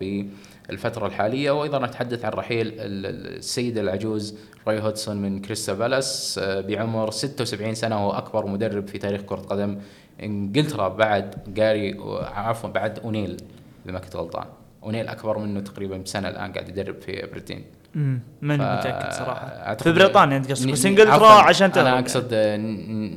بالفترة 0.69 1.07
الحالية. 1.07 1.51
وأيضا 1.51 1.87
نتحدث 1.87 2.25
عن 2.25 2.33
رحيل 2.33 2.67
ال- 2.67 2.81
ال- 3.07 3.37
السيد 3.37 3.79
العجوز 3.79 4.35
روي 4.69 4.81
هودسون 4.81 5.17
من 5.17 5.41
كريستال 5.41 5.73
بالاس 5.73 6.39
آه، 6.43 6.61
بعمر 6.61 7.11
76 7.11 7.75
سنة 7.75 7.97
وهو 8.07 8.19
أكبر 8.19 8.47
مدرب 8.47 8.89
في 8.89 8.99
تاريخ 8.99 9.21
كرة 9.21 9.37
قدم 9.41 9.79
إنجلترا 10.23 10.89
بعد 10.89 11.35
جاري 11.55 11.97
عفوا 12.35 12.71
بعد 12.71 12.99
أونيل 12.99 13.37
إذا 13.85 13.93
ما 13.93 13.99
كنت 13.99 14.17
غلطان. 14.17 14.47
أونيل 14.83 15.09
أكبر 15.09 15.39
منه 15.39 15.61
تقريبا 15.61 15.97
بسنة 15.97 16.29
الآن 16.29 16.53
قاعد 16.53 16.69
يدرب 16.69 17.01
في 17.01 17.25
ابردين 17.25 17.65
مم، 17.97 18.21
ماني 18.43 18.63
ف- 18.65 18.67
متأكد 18.79 19.13
صراحة. 19.13 19.75
في 19.75 19.93
بريطانيا 19.93 20.37
أنت 20.37 20.51
قصدك 20.51 20.73
بس 20.73 20.87
إنجلترا 20.87 21.27
عشان 21.29 21.71
أنا 21.71 21.99
أقصد 21.99 22.35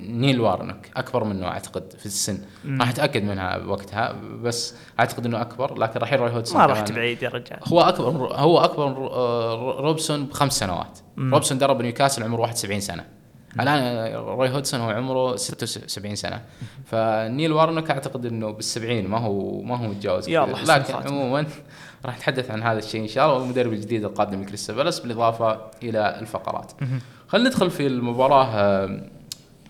نيل 0.10 0.42
وارنك 0.42 0.92
أكبر 0.98 1.24
منه 1.24 1.48
أعتقد 1.48 1.94
في 2.00 2.06
السن. 2.06 2.38
مم. 2.66 2.82
راح 2.82 2.90
أتأكد 2.90 3.24
منها 3.24 3.58
وقتها 3.58 4.16
بس 4.44 4.76
أعتقد 5.00 5.26
إنه 5.26 5.42
أكبر 5.42 5.78
لكن 5.80 6.00
راح 6.00 6.14
يروح 6.14 6.34
هودسون 6.34 6.58
ما. 6.62 6.66
رحت 6.66 6.92
بعيد 6.92 7.24
يا 7.24 7.30
رجال. 7.30 7.60
هو 7.68 7.82
أكبر 7.82 8.08
هو 8.34 8.60
أكبر 8.60 8.84
آه، 9.12 9.80
روبسون 9.82 10.26
بخمس 10.26 10.60
سنوات. 10.60 11.00
مم. 11.18 11.34
روبسون 11.34 11.58
درب 11.58 11.82
نيوكاسل 11.82 12.24
عمره 12.24 12.42
71 12.42 12.80
سنة. 12.80 13.06
الآن 13.60 13.80
آه، 13.84 14.16
روي 14.16 14.50
هودسون 14.50 14.80
هو 14.80 14.90
عمره 14.90 15.36
76 15.36 16.16
سنة. 16.16 16.42
فنيل 16.86 17.52
وارنك 17.52 17.92
أعتقد 17.92 18.26
إنه 18.26 18.52
بالسبعين 18.52 19.08
ما 19.08 19.18
هو 19.18 19.62
ما 19.62 19.78
هو 19.78 19.88
متجاوز. 19.88 20.30
يلا، 20.30 20.56
لكن. 20.78 20.94
عموما 20.94 21.46
راح 22.06 22.18
نتحدث 22.18 22.52
عن 22.52 22.64
هذا 22.64 22.80
الشيء 22.80 23.02
إن 23.02 23.08
شاء 23.08 23.26
الله 23.26 23.40
والمدرب 23.40 23.74
الجديد 23.74 24.04
القادم 24.04 24.42
لكريستال 24.42 24.76
بالاس 24.76 25.00
بالإضافة 25.00 25.62
إلى 25.84 26.20
الفقرات. 26.20 26.72
خلينا 27.28 27.50
ندخل 27.50 27.72
في 27.72 27.88
المباراة 27.88 28.46
آه، 28.46 29.02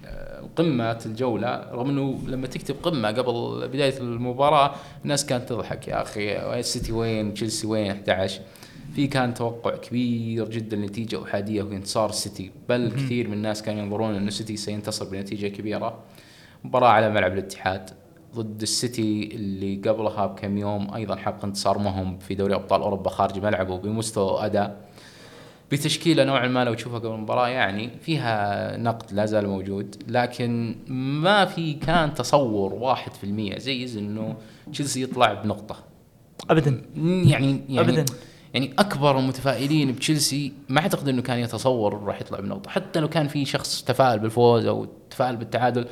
آه، 0.06 0.44
قمة 0.56 1.00
الجولة. 1.06 1.68
رغم 1.72 1.90
إنه 1.90 2.20
لما 2.28 2.48
تكتب 2.48 2.76
قمة 2.84 3.08
قبل 3.08 3.68
بداية 3.68 3.98
المباراة 3.98 4.76
الناس 5.04 5.26
كانت 5.26 5.50
تضحك 5.50 5.88
يا 5.88 6.02
أخي 6.02 6.60
السيتي 6.60 6.92
وين؟ 6.92 7.34
تشيلسي 7.34 7.68
وين؟ 7.68 7.92
11 7.92 8.42
في 8.96 9.08
كان 9.08 9.34
توقع 9.34 9.76
كبير 9.76 10.50
جدا 10.50 10.78
نتيجة 10.78 11.24
أحادية 11.24 11.64
وانتصار 11.64 12.10
السيتي 12.10 12.52
بل 12.70 12.92
كثير 12.92 13.28
من 13.28 13.34
الناس 13.34 13.62
كانوا 13.62 13.84
ينظرون 13.84 14.16
ان 14.16 14.28
السيتي 14.28 14.58
سينتصر 14.58 15.06
بنتيجة 15.06 15.48
كبيرة. 15.48 16.00
مباراة 16.64 16.90
على 16.90 17.10
ملعب 17.10 17.34
الاتحاد. 17.34 17.90
ضد 18.36 18.62
السيتي 18.62 19.36
اللي 19.36 19.76
قبلها 19.76 20.26
بكم 20.26 20.58
يوم. 20.58 20.94
أيضا 20.94 21.16
حقق 21.16 21.46
انتصار 21.46 21.78
مهم 21.78 22.18
في 22.20 22.36
دوري 22.36 22.56
أبطال 22.56 22.82
أوروبا 22.82 23.10
خارج 23.10 23.40
ملعبه 23.40 23.78
بمستوى 23.78 24.46
أداء 24.46 24.90
بتشكيلة 25.72 26.24
نوعا 26.24 26.48
ما 26.48 26.66
لو 26.66 26.74
تشوفها 26.74 27.00
قبل 27.00 27.08
المباراة 27.08 27.48
يعني 27.48 27.90
فيها 28.02 28.78
نقد 28.78 29.14
لا 29.14 29.26
زال 29.26 29.48
موجود 29.48 29.96
لكن 30.08 30.76
ما 31.22 31.46
في 31.46 31.74
كان 31.74 32.14
تصور 32.14 32.74
واحد 32.74 33.14
في 33.14 33.24
المية 33.24 33.58
زي 33.58 34.00
إنه 34.00 34.36
تشيلسي 34.72 35.04
يطلع 35.04 35.34
بنقطة. 35.34 35.76
ابدا. 36.50 36.82
يعني 36.96 37.62
يعني 37.70 37.80
ابدا. 37.80 38.06
يعني 38.54 38.74
أكبر 38.80 39.20
المتفائلين 39.20 39.92
بتشيلسي 39.92 40.54
ما 40.70 40.82
أعتقد 40.82 41.08
إنه 41.08 41.22
كان 41.22 41.40
يتصور 41.40 42.04
راح 42.04 42.22
يطلع 42.22 42.40
بنقطة. 42.40 42.70
حتى 42.70 43.00
لو 43.00 43.10
كان 43.10 43.28
في 43.28 43.46
شخص 43.46 43.84
تفائل 43.84 44.20
بالفوز 44.20 44.66
أو 44.66 44.88
تفائل 45.10 45.36
بالتعادل 45.36 45.86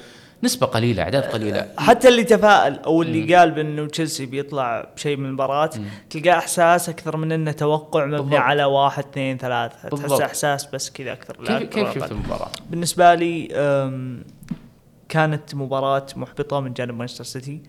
نسبة 0.43 0.67
قليلة 0.67 1.03
أعداد 1.03 1.23
قليلة. 1.23 1.67
حتى 1.77 2.07
اللي 2.07 2.23
تفائل 2.23 2.79
أو 2.79 3.01
اللي 3.01 3.21
مم. 3.21 3.35
قال 3.35 3.51
بأنه 3.51 3.87
تشيلسي 3.87 4.25
بيطلع 4.25 4.89
بشيء 4.95 5.17
من 5.17 5.25
المباراة 5.25 5.69
تلقاه 6.09 6.37
إحساس 6.37 6.89
أكثر 6.89 7.17
من 7.17 7.31
أنه 7.31 7.51
توقع 7.51 8.05
مبني 8.05 8.17
بالضبط. 8.17 8.39
على 8.39 8.63
واحد 8.63 9.03
اثنين 9.03 9.37
ثلاثة. 9.37 9.89
تحس 9.89 10.21
إحساس 10.21 10.65
بس 10.65 10.89
كذا 10.89 11.13
أكثر 11.13 11.45
كيف, 11.45 11.69
كيف 11.69 11.93
شفت 11.95 12.11
المباراة؟ 12.11 12.51
بالنسبة 12.69 13.15
لي 13.15 13.47
كانت 15.09 15.55
مباراة 15.55 16.05
محبطة 16.15 16.59
من 16.59 16.73
جانب 16.73 16.93
مانشستر 16.93 17.23
سيتي. 17.23 17.61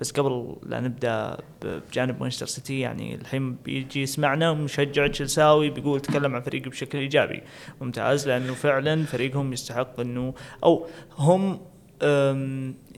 بس 0.00 0.10
قبل 0.10 0.56
لا 0.62 0.80
نبدأ 0.80 1.36
بجانب 1.62 2.20
مانشستر 2.20 2.46
سيتي 2.46 2.80
يعني 2.80 3.14
الحين 3.14 3.54
بيجي 3.54 4.02
يسمعنا 4.02 4.52
مشجع 4.52 5.06
تشيلساوي 5.06 5.70
بيقول 5.70 6.00
تكلم 6.00 6.34
عن 6.34 6.40
فريقه 6.40 6.70
بشكل 6.70 6.98
إيجابي. 6.98 7.42
ممتاز 7.80 8.28
لأنه 8.28 8.54
فعلا 8.54 9.04
فريقهم 9.04 9.52
يستحق 9.52 10.00
انه 10.00 10.34
أو 10.64 10.86
هم 11.16 11.60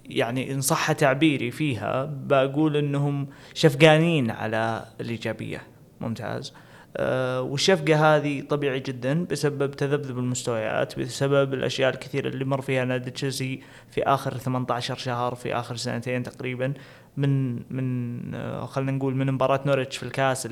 يعني 0.05 0.53
إن 0.53 0.61
صح 0.61 0.93
تعبيري 0.93 1.51
فيها 1.51 2.05
بقول 2.05 2.77
إنهم 2.77 3.29
شفقانين 3.55 4.31
على 4.31 4.85
الإيجابية. 5.01 5.63
ممتاز. 6.01 6.55
أه 6.97 7.43
والشفقة 7.43 8.17
هذه 8.17 8.41
طبيعي 8.41 8.81
جدا 8.81 9.25
بسبب 9.25 9.71
تذبذب 9.71 10.19
المستويات 10.19 10.99
بسبب 10.99 11.55
الأشياء 11.55 11.95
الكثيرة 11.95 12.29
اللي 12.29 12.45
مر 12.45 12.61
فيها 12.61 12.85
نادي 12.85 13.11
تشيلسي 13.11 13.61
في 13.91 14.03
آخر 14.03 14.37
18 14.37 14.97
شهر 14.97 15.35
في 15.35 15.55
آخر 15.55 15.77
سنتين 15.77 16.23
تقريبا 16.23 16.75
من 17.17 17.55
من 17.73 18.35
آه 18.35 18.67
خلينا 18.67 18.93
نقول 18.93 19.15
من 19.15 19.33
مباراة 19.33 19.61
نوريتش 19.67 19.97
في 19.97 20.03
الكاس 20.03 20.49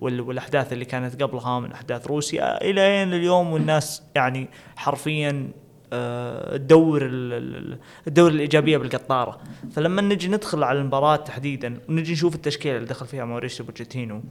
والأحداث 0.00 0.72
اللي 0.72 0.84
كانت 0.84 1.22
قبلها 1.22 1.60
من 1.60 1.72
أحداث 1.72 2.06
روسيا 2.06 2.62
إلى 2.64 3.02
اليوم 3.02 3.52
والناس 3.52 4.02
يعني 4.14 4.48
حرفيا 4.76 5.48
تدور 6.56 7.02
آه، 7.02 7.78
الأدوار 8.06 8.30
الإيجابية 8.30 8.78
بالقطارة. 8.78 9.40
فلما 9.72 10.02
نجي 10.02 10.28
ندخل 10.28 10.62
على 10.62 10.78
المباراة 10.78 11.16
تحديدا 11.16 11.80
ونجي 11.88 12.12
نشوف 12.12 12.34
التشكيلة 12.34 12.76
اللي 12.76 12.88
دخل 12.88 13.06
فيها 13.06 13.24
موريسيو 13.24 13.66
بوتشيتينو 13.66 14.22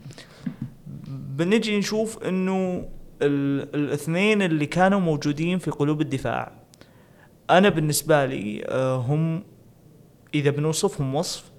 بنجي 1.08 1.78
نشوف 1.78 2.24
إنه 2.24 2.88
الاثنين 3.22 4.42
اللي 4.42 4.66
كانوا 4.66 5.00
موجودين 5.00 5.58
في 5.58 5.72
قلوب 5.72 6.02
الدفاع 6.02 6.52
أنا 7.50 7.70
بالنسبة 7.70 8.26
لي 8.26 8.64
آه، 8.66 8.96
هم 8.96 9.44
إذا 10.34 10.50
بنوصفهم 10.50 11.16
وصف 11.16 11.52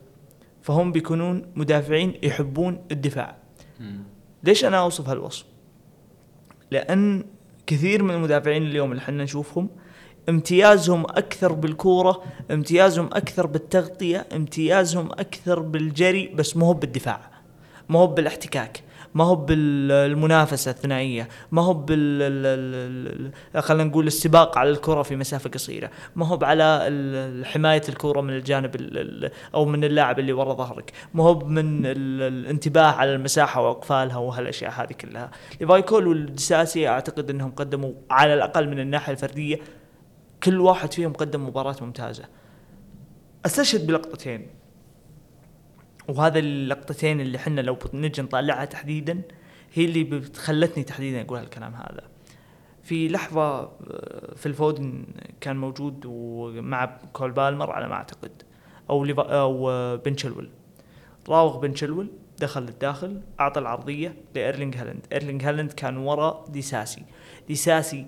فهم 0.62 0.92
بيكونون 0.92 1.52
مدافعين 1.54 2.14
يحبون 2.22 2.84
الدفاع. 2.92 3.36
ليش 4.44 4.64
أنا 4.64 4.78
أوصف 4.78 5.08
هالوصف؟ 5.08 5.44
لأن 6.70 7.24
كثير 7.66 8.02
من 8.02 8.14
المدافعين 8.14 8.62
اليوم 8.62 8.92
اللي 8.92 9.02
إحنا 9.02 9.24
نشوفهم 9.24 9.68
امتيازهم 10.28 11.04
أكثر 11.04 11.52
بالكورة 11.52 12.22
امتيازهم 12.50 13.06
أكثر 13.12 13.46
بالتغطية 13.46 14.26
امتيازهم 14.36 15.12
أكثر 15.12 15.60
بالجري 15.60 16.26
بس 16.28 16.56
مو 16.56 16.72
بالدفاع 16.72 17.20
مو 17.88 18.06
بالاحتكاك 18.06 18.82
ما 19.14 19.24
هو 19.24 19.34
بالمنافسة 19.34 20.70
الثنائية 20.70 21.28
ما 21.52 21.62
هو 21.62 21.74
بال 21.74 23.30
خلينا 23.58 23.84
نقول 23.84 24.06
السباق 24.06 24.58
على 24.58 24.70
الكرة 24.70 25.02
في 25.02 25.16
مسافة 25.16 25.50
قصيرة 25.50 25.90
ما 26.16 26.26
هو 26.26 26.38
على 26.42 27.42
حماية 27.44 27.82
الكره 27.88 28.20
من 28.20 28.30
الجانب 28.30 28.76
أو 29.54 29.64
من 29.64 29.84
اللاعب 29.84 30.18
اللي 30.18 30.32
ورا 30.32 30.54
ظهرك 30.54 30.92
ما 31.14 31.24
هو 31.24 31.38
من 31.38 31.86
الانتباه 31.86 32.90
على 32.90 33.14
المساحة 33.14 33.62
وأقفالها 33.62 34.16
وهالأشياء 34.16 34.70
هذه 34.70 34.92
كلها. 34.92 35.30
ليفايكول 35.60 36.06
والدساسي 36.06 36.88
أعتقد 36.88 37.30
إنهم 37.30 37.50
قدموا 37.50 37.92
على 38.10 38.34
الأقل 38.34 38.68
من 38.68 38.80
الناحية 38.80 39.12
الفردية 39.12 39.58
كل 40.44 40.60
واحد 40.60 40.92
فيهم 40.92 41.12
قدم 41.12 41.46
مباراة 41.46 41.76
ممتازة. 41.80 42.24
أستشهد 43.46 43.86
بلقطتين. 43.86 44.46
وهذا 46.08 46.38
اللقطتين 46.38 47.20
اللي 47.20 47.38
حنا 47.38 47.60
لو 47.60 47.78
نجي 47.94 48.22
نطالعها 48.22 48.64
تحديدا 48.64 49.22
هي 49.74 49.84
اللي 49.84 50.22
خلتني 50.36 50.84
تحديدا 50.84 51.20
أقول 51.22 51.38
هالكلام 51.38 51.74
هذا. 51.74 52.02
في 52.82 53.08
لحظة 53.08 53.60
آه، 53.60 54.34
في 54.36 54.46
الفودن 54.46 55.04
كان 55.40 55.56
موجود 55.56 56.02
ومع 56.06 56.98
كول 57.12 57.30
بالمر 57.30 57.70
على 57.70 57.88
ما 57.88 57.94
أعتقد 57.94 58.42
أو 58.90 59.04
أو 59.04 59.70
آه، 59.70 59.96
بن 59.96 60.16
تشلول. 60.16 60.48
راوغ 61.28 61.58
بن 61.58 61.74
تشلول 61.74 62.10
دخل 62.38 62.62
للداخل 62.62 63.22
أعطى 63.40 63.60
العرضية 63.60 64.14
لايرلينج 64.34 64.76
هالاند. 64.76 65.06
ايرلينج 65.12 65.44
هالاند 65.44 65.72
كان 65.72 65.96
ورا 65.96 66.44
ديساسي. 66.48 67.02
ديساسي 67.48 68.06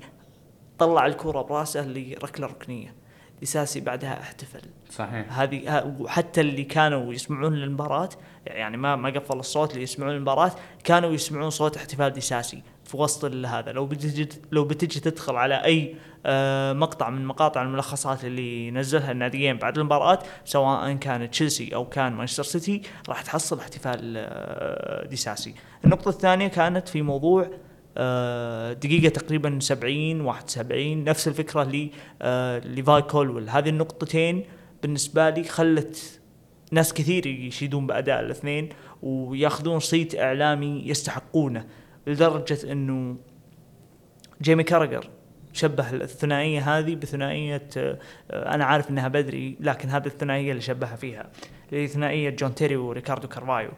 طلع 0.78 1.06
الكرة 1.06 1.42
براسه 1.42 1.86
لركله 1.86 2.46
ركنيه 2.46 2.94
ديساسي 3.40 3.80
بعدها 3.80 4.20
احتفل. 4.20 4.60
صحيح. 4.90 5.40
هذه 5.40 5.94
وحتى 6.00 6.40
اللي 6.40 6.64
كانوا 6.64 7.12
يسمعون 7.12 7.54
المباراة 7.54 8.08
يعني 8.46 8.76
ما 8.76 8.96
ما 8.96 9.10
قفل 9.10 9.38
الصوت 9.38 9.70
اللي 9.70 9.82
يسمعون 9.82 10.14
المباراة 10.14 10.52
كانوا 10.84 11.10
يسمعون 11.10 11.50
صوت 11.50 11.76
احتفال 11.76 12.10
ديساسي 12.10 12.62
في 12.84 12.96
وسط 12.96 13.24
هذا. 13.24 13.72
لو 13.72 13.86
بتجي 13.86 14.28
لو 14.52 14.64
بتجي 14.64 15.00
تدخل 15.00 15.36
على 15.36 15.64
أي 15.64 15.96
آه، 16.26 16.72
مقطع 16.72 17.10
من 17.10 17.26
مقاطع 17.26 17.62
الملخصات 17.62 18.24
اللي 18.24 18.70
نزلها 18.70 19.12
الناديين 19.12 19.56
بعد 19.56 19.78
المباراة 19.78 20.18
سواء 20.44 20.92
كان 20.92 21.30
تشيلسي 21.30 21.74
أو 21.74 21.88
كان 21.88 22.12
مانشستر 22.12 22.42
سيتي 22.42 22.82
راح 23.08 23.22
تحصل 23.22 23.58
احتفال 23.58 24.14
آه، 24.16 25.06
ديساسي 25.06 25.54
النقطة 25.84 26.08
الثانية 26.08 26.48
كانت 26.48 26.88
في 26.88 27.02
موضوع 27.02 27.50
آه، 27.96 28.72
دقيقة 28.72 29.08
تقريبا 29.08 29.58
70 29.60 30.20
71 30.20 31.04
نفس 31.04 31.28
الفكرة 31.28 31.62
ل 31.62 31.90
آه، 32.22 32.58
ليفاي 32.58 33.02
كولويل. 33.02 33.48
هذه 33.48 33.68
النقطتين 33.68 34.44
بالنسبة 34.82 35.30
لي 35.30 35.44
خلت 35.44 36.20
ناس 36.72 36.92
كثير 36.92 37.26
يشيدون 37.26 37.86
بأداء 37.86 38.20
الاثنين 38.20 38.68
وياخذون 39.02 39.80
صيت 39.80 40.14
إعلامي 40.14 40.82
يستحقونه 40.86 41.66
لدرجة 42.06 42.72
إنه 42.72 43.16
جيمي 44.42 44.62
كاراجر 44.62 45.10
شبه 45.52 45.90
الثنائية 45.90 46.78
هذه 46.78 46.94
بثنائية 46.94 47.68
آه، 47.76 47.98
أنا 48.30 48.64
عارف 48.64 48.90
إنها 48.90 49.08
بدري 49.08 49.56
لكن 49.60 49.88
هذه 49.88 50.06
الثنائية 50.06 50.50
اللي 50.50 50.62
شبهها 50.62 50.96
فيها 50.96 51.30
اللي 51.72 51.86
ثنائية 51.86 52.30
جون 52.30 52.54
تيري 52.54 52.76
وريكاردو 52.76 53.28
كارفايو. 53.28 53.70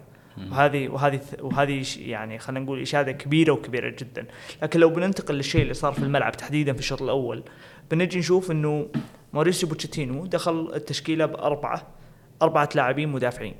وهذه 0.50 0.88
وهذه 0.88 1.20
وهذه 1.40 1.84
يعني 1.98 2.38
خلينا 2.38 2.64
نقول 2.64 2.82
إشادة 2.82 3.12
كبيرة 3.12 3.52
وكبيرة 3.52 3.90
جدا. 3.98 4.26
لكن 4.62 4.80
لو 4.80 4.90
بننتقل 4.90 5.34
للشيء 5.34 5.62
اللي 5.62 5.74
صار 5.74 5.92
في 5.92 6.02
الملعب 6.02 6.32
تحديدا 6.32 6.72
في 6.72 6.78
الشوط 6.78 7.02
الأول 7.02 7.42
بنجي 7.90 8.18
نشوف 8.18 8.50
إنه 8.50 8.88
موريسيو 9.32 9.68
بوتشيتينو 9.68 10.26
دخل 10.26 10.72
التشكيلة 10.74 11.26
بأربعة 11.26 11.82
أربعة 12.42 12.68
لاعبين 12.74 13.08
مدافعين. 13.08 13.54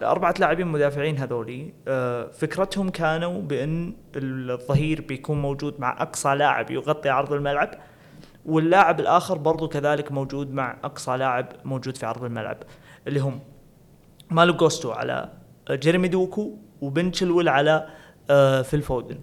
الأربعة 0.00 0.34
لاعبين 0.38 0.66
مدافعين 0.66 1.18
هذولي 1.18 1.72
آه، 1.88 2.26
فكرتهم 2.26 2.88
كانوا 2.88 3.42
بأن 3.42 3.94
الظهير 4.16 5.00
بيكون 5.00 5.42
موجود 5.42 5.80
مع 5.80 6.02
أقصى 6.02 6.34
لاعب 6.34 6.70
يغطي 6.70 7.08
عرض 7.08 7.32
الملعب 7.32 7.70
واللاعب 8.46 9.00
الآخر 9.00 9.38
برضو 9.38 9.68
كذلك 9.68 10.12
موجود 10.12 10.52
مع 10.52 10.76
أقصى 10.84 11.16
لاعب 11.16 11.46
موجود 11.64 11.96
في 11.96 12.06
عرض 12.06 12.24
الملعب 12.24 12.56
اللي 13.06 13.20
هم 13.20 13.40
مالو 14.30 14.52
جوستو 14.52 14.90
على 14.90 15.32
جيريمي 15.70 16.08
دوكو 16.08 16.52
وبن 16.80 17.12
تشلول 17.12 17.48
على 17.48 17.86
آه، 18.30 18.62
فيل 18.62 18.74
فودن 18.74 19.18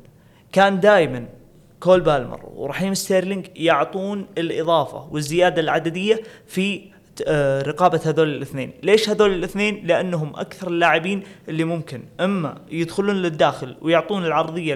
كان 0.52 0.80
دائما 0.80 1.26
كول 1.80 2.02
بالمر 2.02 2.50
ورحيم 2.56 2.94
ستيرلينج 2.94 3.48
يعطون 3.56 4.28
الإضافة 4.38 5.08
والزيادة 5.12 5.62
العددية 5.62 6.24
في 6.48 6.93
رقابة 7.68 8.02
هذول 8.06 8.28
الاثنين، 8.28 8.72
ليش 8.84 9.10
هذول 9.10 9.34
الاثنين؟ 9.34 9.82
لأنهم 9.88 10.36
أكثر 10.36 10.68
اللاعبين 10.68 11.24
اللي 11.50 11.64
ممكن 11.64 12.04
أما 12.20 12.58
يدخلون 12.72 13.16
للداخل 13.16 13.76
ويعطون 13.82 14.26
العرضية 14.26 14.76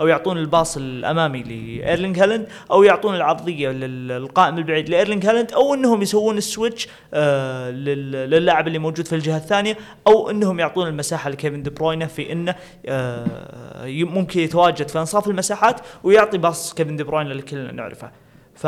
أو 0.00 0.06
يعطون 0.06 0.38
ال 0.38 0.46
pass 0.46 0.76
الأمامي 0.76 1.42
لايرلينج 1.42 2.18
هالاند 2.18 2.48
أو 2.70 2.82
يعطون 2.82 3.14
العرضية 3.14 3.70
للقائم 3.70 4.58
البعيد 4.58 4.88
لايرلينج 4.88 5.26
هالاند 5.26 5.52
أو 5.52 5.74
إنهم 5.74 6.02
يسوون 6.02 6.38
ال 6.38 6.45
switch 6.45 6.88
آه، 7.14 7.70
للاعب 7.70 8.66
اللي 8.66 8.78
موجود 8.78 9.06
في 9.06 9.14
الجهة 9.14 9.36
الثانية 9.36 9.76
أو 10.06 10.30
إنهم 10.30 10.60
يعطون 10.60 10.88
المساحة 10.88 11.30
لكيفن 11.30 11.62
دي 11.62 11.70
بروينه 11.70 12.06
في 12.06 12.32
إنه 12.32 12.54
آه، 12.86 13.86
ممكن 13.86 14.40
يتواجد 14.40 14.88
في 14.88 14.98
أنصاف 14.98 15.28
المساحات 15.28 15.80
ويعطي 16.04 16.38
pass 16.38 16.74
كيفن 16.74 16.96
دي 16.96 17.04
بروينه 17.04 17.30
اللي 17.30 17.42
كلنا 17.42 17.72
نعرفه. 17.72 18.10
ف 18.54 18.66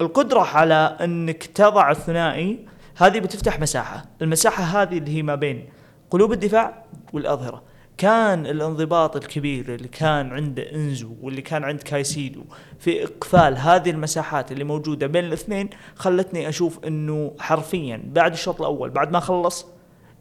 القدرة 0.00 0.40
على 0.40 0.96
أنك 1.00 1.42
تضع 1.44 1.90
الثنائي 1.90 2.66
هذه 2.96 3.18
بتفتح 3.20 3.60
مساحة. 3.60 4.04
المساحة 4.22 4.62
هذه 4.64 4.98
اللي 4.98 5.16
هي 5.16 5.22
ما 5.22 5.34
بين 5.34 5.68
قلوب 6.10 6.32
الدفاع 6.32 6.84
والأظهرة. 7.12 7.62
كان 7.96 8.46
الانضباط 8.46 9.16
الكبير 9.16 9.74
اللي 9.74 9.88
كان 9.88 10.32
عند 10.32 10.60
إنزو 10.60 11.14
واللي 11.22 11.42
كان 11.42 11.64
عند 11.64 11.82
كايسيدو 11.82 12.44
في 12.78 13.04
إقفال 13.04 13.56
هذه 13.58 13.90
المساحات 13.90 14.52
اللي 14.52 14.64
موجودة 14.64 15.06
بين 15.06 15.24
الاثنين 15.24 15.70
خلتني 15.94 16.48
أشوف 16.48 16.84
إنه 16.84 17.32
حرفيا 17.38 18.02
بعد 18.06 18.32
الشوط 18.32 18.60
الأول 18.60 18.90
بعد 18.90 19.12
ما 19.12 19.20
خلص 19.20 19.66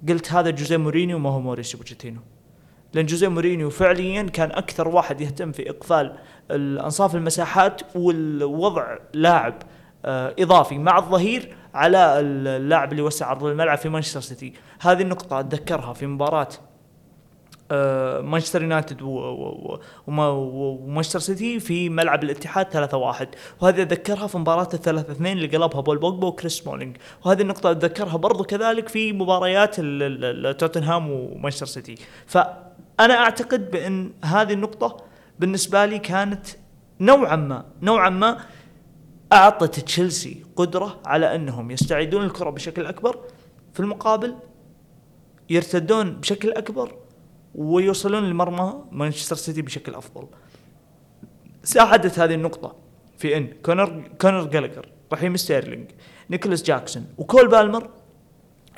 قلت 0.09 0.31
هذا 0.33 0.49
جوزيه 0.49 0.77
مورينيو 0.77 1.19
ما 1.19 1.29
هو 1.29 1.39
موريسيو 1.39 1.77
بوتشيتينو. 1.77 2.19
لأن 2.93 3.05
جوزيه 3.05 3.27
مورينيو 3.27 3.69
فعليا 3.69 4.23
كان 4.23 4.51
أكثر 4.51 4.87
واحد 4.87 5.21
يهتم 5.21 5.51
في 5.51 5.69
إقفال 5.69 6.17
الأنصاف 6.51 7.15
المساحات 7.15 7.81
والوضع 7.95 8.97
لاعب 9.13 9.53
آه، 10.05 10.35
إضافي 10.39 10.77
مع 10.77 10.97
الظهير 10.97 11.55
على 11.73 12.19
اللاعب 12.19 12.91
اللي 12.91 13.01
وسع 13.01 13.25
عرض 13.25 13.43
الملعب 13.43 13.77
في 13.77 13.89
مانشستر 13.89 14.19
سيتي. 14.19 14.53
هذه 14.79 15.01
النقطة 15.01 15.39
أتذكرها 15.39 15.93
في 15.93 16.07
مباراة 16.07 16.47
آه، 17.71 18.21
مانشستر 18.21 18.61
يونايتد 18.61 19.01
ومانشستر 20.07 21.19
سيتي 21.19 21.59
في 21.59 21.89
ملعب 21.89 22.23
الاتحاد 22.23 22.65
3-1 22.65 23.27
وهذه 23.61 23.81
أتذكرها 23.81 24.27
في 24.27 24.37
مباراة 24.37 24.69
الثلاثة 24.73 25.11
اثنين 25.11 25.37
اللي 25.37 25.57
قلبها 25.57 25.81
بول 25.81 25.97
بوجبا 25.97 26.27
وكريس 26.27 26.59
سمولينج 26.59 26.97
وهذه 27.25 27.41
النقطة 27.41 27.71
أتذكرها 27.71 28.17
برضو 28.17 28.43
كذلك 28.43 28.89
في 28.89 29.13
مباريات 29.13 29.75
توتنهام 30.59 31.11
ومانشستر 31.11 31.65
سيتي. 31.65 31.95
فأنا 32.25 33.13
أعتقد 33.13 33.71
بأن 33.71 34.11
هذه 34.23 34.53
النقطة 34.53 35.06
بالنسبة 35.39 35.85
لي 35.85 35.99
كانت 35.99 36.47
نوعا 36.99 37.35
ما 37.35 37.65
نوعا 37.81 38.09
ما 38.09 38.37
أعطت 39.33 39.79
تشيلسي 39.79 40.45
قدرة 40.55 41.01
على 41.05 41.35
أنهم 41.35 41.71
يستعيدون 41.71 42.25
الكرة 42.25 42.49
بشكل 42.49 42.85
أكبر 42.85 43.19
في 43.73 43.79
المقابل 43.79 44.35
يرتدون 45.49 46.11
بشكل 46.11 46.51
أكبر 46.51 46.95
ويوصلون 47.55 48.29
لمرمى 48.29 48.73
مانشستر 48.91 49.35
سيتي 49.35 49.61
بشكل 49.61 49.95
أفضل. 49.95 50.27
ساعدت 51.63 52.19
هذه 52.19 52.33
النقطة 52.33 52.75
في 53.17 53.37
إن 53.37 53.47
كونر 53.65 54.11
كونر 54.21 54.43
جالاجر، 54.43 54.89
رحيم 55.13 55.37
ستيرلينج، 55.37 55.91
نيكولاس 56.29 56.63
جاكسون 56.63 57.05
وكول 57.17 57.47
بالمر 57.47 57.89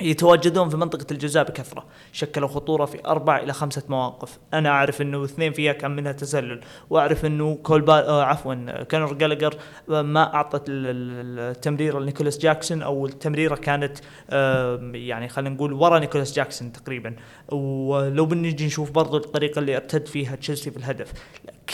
يتواجدون 0.00 0.68
في 0.68 0.76
منطقة 0.76 1.06
الجزاء 1.10 1.44
بكثرة. 1.44 1.84
شكلوا 2.12 2.48
خطورة 2.48 2.84
في 2.84 3.06
أربع 3.06 3.38
إلى 3.38 3.52
خمسة 3.52 3.82
مواقف. 3.88 4.38
أنا 4.54 4.68
أعرف 4.68 5.02
أنه 5.02 5.24
اثنين 5.24 5.52
فيها 5.52 5.72
كان 5.72 5.90
منها 5.90 6.12
تسلل 6.12 6.60
وأعرف 6.90 7.24
أنه 7.24 7.58
كول 7.62 7.80
با... 7.80 8.08
آه 8.08 8.24
عفوا 8.24 8.82
كونر 8.82 9.12
جالاجر 9.12 9.54
ما 9.88 10.34
أعطت 10.34 10.64
التمريرة 10.68 11.98
لنيكولاس 11.98 12.38
جاكسون 12.38 12.82
أو 12.82 13.06
التمريرة 13.06 13.54
كانت 13.54 13.98
آه 14.30 14.90
يعني 14.94 15.28
خلينا 15.28 15.54
نقول 15.54 15.72
ورا 15.72 15.98
نيكولاس 15.98 16.32
جاكسون 16.36 16.72
تقريبا. 16.72 17.16
ولو 17.52 18.26
بنجي 18.26 18.66
نشوف 18.66 18.90
برضو 18.90 19.16
الطريقة 19.16 19.58
اللي 19.58 19.76
ارتد 19.76 20.06
فيها 20.06 20.36
تشيلسي 20.36 20.70
في 20.70 20.76
الهدف. 20.76 21.12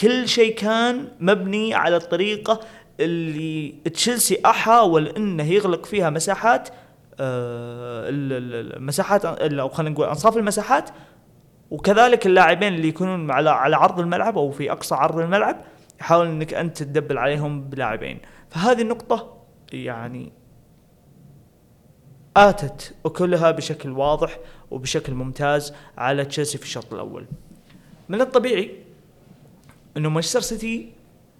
كل 0.00 0.28
شيء 0.28 0.54
كان 0.54 1.08
مبني 1.20 1.74
على 1.74 1.96
الطريقة 1.96 2.60
اللي 3.00 3.74
تشيلسي 3.94 4.40
حاول 4.46 5.06
أنه 5.08 5.52
يغلق 5.52 5.86
فيها 5.86 6.10
مساحات 6.10 6.68
آه، 6.68 6.72
المساحات 7.20 9.24
أو 9.24 9.68
خلينا 9.68 9.90
نقول 9.90 10.08
أنصاف 10.08 10.36
المساحات 10.36 10.90
وكذلك 11.70 12.26
اللاعبين 12.26 12.74
اللي 12.74 12.88
يكونون 12.88 13.30
على 13.30 13.50
على 13.50 13.76
عرض 13.76 14.00
الملعب 14.00 14.38
أو 14.38 14.50
في 14.50 14.72
أقصى 14.72 14.94
عرض 14.94 15.18
الملعب 15.18 15.56
يحاول 16.00 16.26
إنك 16.26 16.54
أنت 16.54 16.82
تدبل 16.82 17.18
عليهم 17.18 17.64
بلاعبين 17.64 18.20
فهذه 18.50 18.82
النقطة 18.82 19.36
يعني 19.72 20.32
آتت 22.36 22.94
وكلها 23.04 23.50
بشكل 23.50 23.90
واضح 23.90 24.38
وبشكل 24.70 25.14
ممتاز 25.14 25.74
على 25.98 26.24
تشيلسي 26.24 26.58
في 26.58 26.64
الشوط 26.64 26.92
الأول. 26.92 27.26
من 28.08 28.20
الطبيعي 28.20 28.70
إنه 29.96 30.08
مانشستر 30.08 30.40
سيتي 30.40 30.92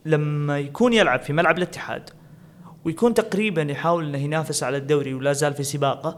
لما 0.04 0.58
يكون 0.58 0.92
يلعب 0.92 1.20
في 1.20 1.32
ملعب 1.32 1.58
الاتحاد 1.58 2.10
ويكون 2.86 3.14
تقريبا 3.14 3.62
يحاول 3.62 4.04
إنه 4.04 4.18
ينافس 4.18 4.62
على 4.62 4.76
الدوري 4.76 5.14
ولا 5.14 5.32
زال 5.32 5.54
في 5.54 5.62
سباقه. 5.62 6.16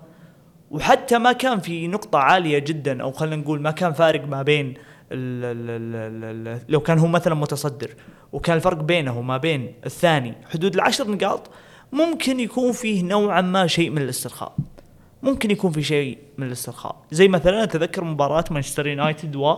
وحتى 0.70 1.18
ما 1.18 1.33
كان 1.33 1.61
في 1.61 1.88
نقطة 1.88 2.18
عالية 2.18 2.59
جدا 2.59 3.02
أو 3.02 3.12
خلينا 3.12 3.37
نقول 3.37 3.61
ما 3.61 3.70
كان 3.70 3.92
فارق 3.92 4.26
ما 4.26 4.42
بين 4.42 4.74
ال 5.12 5.44
ال 5.44 6.48
ال 6.48 6.61
لو 6.68 6.81
كان 6.81 6.98
هو 6.98 7.07
مثلا 7.07 7.35
متصدر 7.35 7.90
وكان 8.33 8.57
الفرق 8.57 8.83
بينه 8.83 9.18
وما 9.18 9.37
بين 9.37 9.74
الثاني 9.87 10.35
حدود 10.50 10.74
العشر 10.74 11.11
نقاط 11.11 11.50
ممكن 11.92 12.40
يكون 12.40 12.72
فيه 12.72 13.02
نوعا 13.02 13.40
ما 13.40 13.66
شيء 13.66 13.90
من 13.90 14.02
الاسترخاء. 14.02 14.57
ممكن 15.22 15.50
يكون 15.50 15.70
في 15.70 15.83
شيء 15.83 16.18
من 16.38 16.46
الاسترخاء. 16.46 16.96
زي 17.11 17.28
مثلا 17.28 17.62
أتذكر 17.62 18.04
مباراة 18.04 18.44
مانشستر 18.50 18.87
يونايتد 18.87 19.37
و 19.37 19.57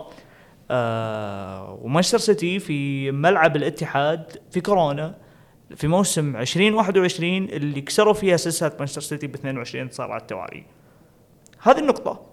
آه 0.70 1.78
ومانشستر 1.82 2.18
سيتي 2.18 2.58
في 2.58 3.10
ملعب 3.10 3.56
الاتحاد 3.56 4.36
في 4.50 4.60
كورونا. 4.60 5.14
في 5.76 5.88
موسم 5.88 6.36
2021 6.36 7.44
اللي 7.44 7.80
كسروا 7.80 8.12
فيها 8.12 8.36
سلسلة 8.36 8.72
مانشستر 8.78 9.00
سيتي 9.00 9.26
ب 9.26 9.34
22 9.34 9.84
انتصار 9.84 10.12
على 10.12 10.20
التوالي. 10.20 10.64
هذه 11.62 11.78
النقطة 11.78 12.26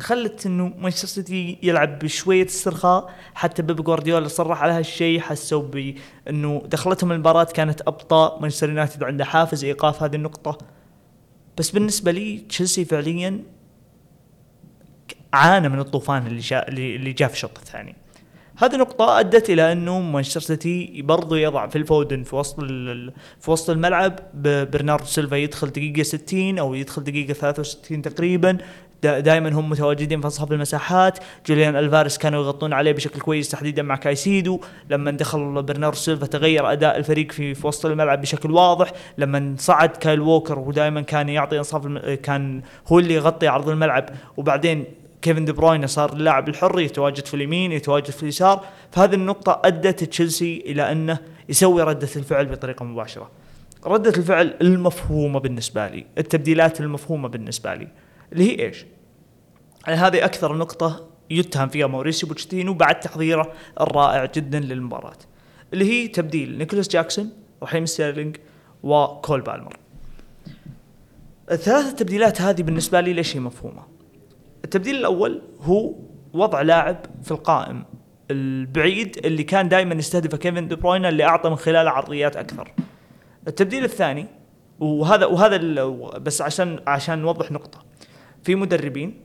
خلت 0.00 0.46
إنه 0.46 0.72
مانشستر 0.78 1.08
سيتي 1.08 1.58
يلعب 1.62 1.98
بشوية 1.98 2.46
استرخاء 2.46 3.14
حتى 3.34 3.62
بيب 3.62 3.84
جوارديولا 3.84 4.28
صرح 4.28 4.62
على 4.62 4.72
هالشيء 4.72 5.20
حسوا 5.20 5.62
بإنه 5.62 6.62
دخلتهم 6.66 7.12
المباراة 7.12 7.44
كانت 7.44 7.80
أبطأ 7.80 8.40
مانشستر 8.40 8.68
يونايتد 8.68 9.02
عنده 9.02 9.24
حافز 9.24 9.64
إيقاف 9.64 10.02
هذه 10.02 10.16
النقطة 10.16 10.58
بس 11.58 11.70
بالنسبة 11.70 12.10
لي 12.12 12.38
تشيلسي 12.38 12.84
فعليا 12.84 13.42
عانى 15.32 15.68
من 15.68 15.78
الطوفان 15.78 16.26
اللي 16.26 16.40
جاء 16.40 16.68
اللي 16.68 17.12
جاء 17.12 17.28
في 17.28 17.34
الشوط 17.34 17.58
الثاني. 17.58 17.96
هذه 18.56 18.76
نقطة 18.76 19.20
أدت 19.20 19.50
إلى 19.50 19.72
أنه 19.72 20.00
مانشستر 20.00 20.40
سيتي 20.40 21.02
برضو 21.02 21.34
يضع 21.34 21.66
فيل 21.66 21.76
فودن 21.76 22.22
في 22.22 22.36
وسط 22.36 22.60
في 23.40 23.50
وسط 23.50 23.70
الملعب. 23.70 24.18
برناردو 24.72 25.04
سيلفا 25.04 25.36
يدخل 25.36 25.68
دقيقة 25.68 26.02
60 26.02 26.58
أو 26.58 26.74
يدخل 26.74 27.04
دقيقة 27.04 27.32
63 27.32 28.02
تقريبا. 28.02 28.58
دائما 29.02 29.48
هم 29.52 29.70
متواجدين 29.70 30.20
في 30.20 30.26
أنصاف 30.26 30.52
المساحات. 30.52 31.18
جوليان 31.46 31.76
ألفاريز 31.76 32.18
كانوا 32.18 32.44
يغطون 32.44 32.72
عليه 32.72 32.92
بشكل 32.92 33.20
كويس 33.20 33.48
تحديدا 33.48 33.82
مع 33.82 33.96
كايسيدو. 33.96 34.60
لما 34.90 35.10
دخل 35.10 35.62
برناردو 35.62 35.96
سيلفا 35.96 36.26
تغير 36.26 36.72
أداء 36.72 36.96
الفريق 36.96 37.32
في, 37.32 37.54
في 37.54 37.66
وسط 37.66 37.86
الملعب 37.86 38.20
بشكل 38.20 38.50
واضح. 38.50 38.92
لما 39.18 39.54
صعد 39.58 39.88
كايل 39.88 40.20
ووكر 40.20 40.58
ودائما 40.58 41.00
كان 41.00 41.28
يعطي 41.28 41.58
أنصاف 41.58 41.86
كان 42.22 42.62
هو 42.88 42.98
اللي 42.98 43.14
يغطي 43.14 43.48
عرض 43.48 43.68
الملعب. 43.68 44.10
وبعدين 44.36 44.84
كيفن 45.24 45.44
دي 45.44 45.52
بروين 45.52 45.86
صار 45.86 46.12
اللاعب 46.12 46.48
الحر 46.48 46.80
يتواجد 46.80 47.26
في 47.26 47.34
اليمين 47.34 47.72
يتواجد 47.72 48.10
في 48.10 48.22
اليسار. 48.22 48.64
فهذه 48.92 49.14
النقطة 49.14 49.60
أدت 49.64 50.04
تشيلسي 50.04 50.62
إلى 50.66 50.92
أنه 50.92 51.18
يسوي 51.48 51.82
ردة 51.82 52.08
الفعل 52.16 52.46
بطريقة 52.46 52.84
مباشرة. 52.84 53.30
ردة 53.86 54.10
الفعل 54.10 54.54
المفهومة 54.60 55.40
بالنسبة 55.40 55.88
لي 55.88 56.06
التبديلات 56.18 56.80
المفهومة 56.80 57.28
بالنسبة 57.28 57.74
لي. 57.74 57.88
اللي 58.32 58.50
هي 58.50 58.66
إيش؟ 58.66 58.86
يعني 59.86 60.00
هذه 60.00 60.24
أكثر 60.24 60.56
نقطة 60.56 61.08
يتهم 61.30 61.68
فيها 61.68 61.86
موريسيو 61.86 62.28
بوتشيتينو 62.28 62.74
بعد 62.74 63.00
تحضيره 63.00 63.52
الرائع 63.80 64.24
جدا 64.24 64.60
للمباراة. 64.60 65.18
اللي 65.72 65.84
هي 65.84 66.08
تبديل 66.08 66.58
نيكولاس 66.58 66.88
جاكسون 66.88 67.32
ورحيم 67.60 67.86
ستيرلينج 67.86 68.36
وكول 68.82 69.40
بالمر. 69.40 69.76
الثلاث 71.50 71.86
التبديلات 71.86 72.40
هذه 72.40 72.62
بالنسبة 72.62 73.00
لي 73.00 73.12
ليش 73.12 73.36
هي 73.36 73.40
مفهومة؟ 73.40 73.93
التبديل 74.64 74.96
الأول 74.96 75.42
هو 75.60 75.94
وضع 76.32 76.62
لاعب 76.62 76.96
في 77.22 77.30
القائم 77.30 77.84
البعيد 78.30 79.20
اللي 79.24 79.42
كان 79.42 79.68
دائما 79.68 79.94
يستهدفه 79.94 80.36
كيفن 80.36 80.68
دي 80.68 80.74
بروين 80.74 81.06
اللي 81.06 81.24
أعطى 81.24 81.50
من 81.50 81.56
خلاله 81.56 81.90
عرضيات 81.90 82.36
أكثر. 82.36 82.72
التبديل 83.48 83.84
الثاني 83.84 84.26
وهذا 84.80 85.26
وهذا 85.26 85.84
بس 86.18 86.42
عشان 86.42 86.80
عشان 86.86 87.18
نوضح 87.18 87.52
نقطة. 87.52 87.78
في 88.42 88.54
مدربين 88.54 89.20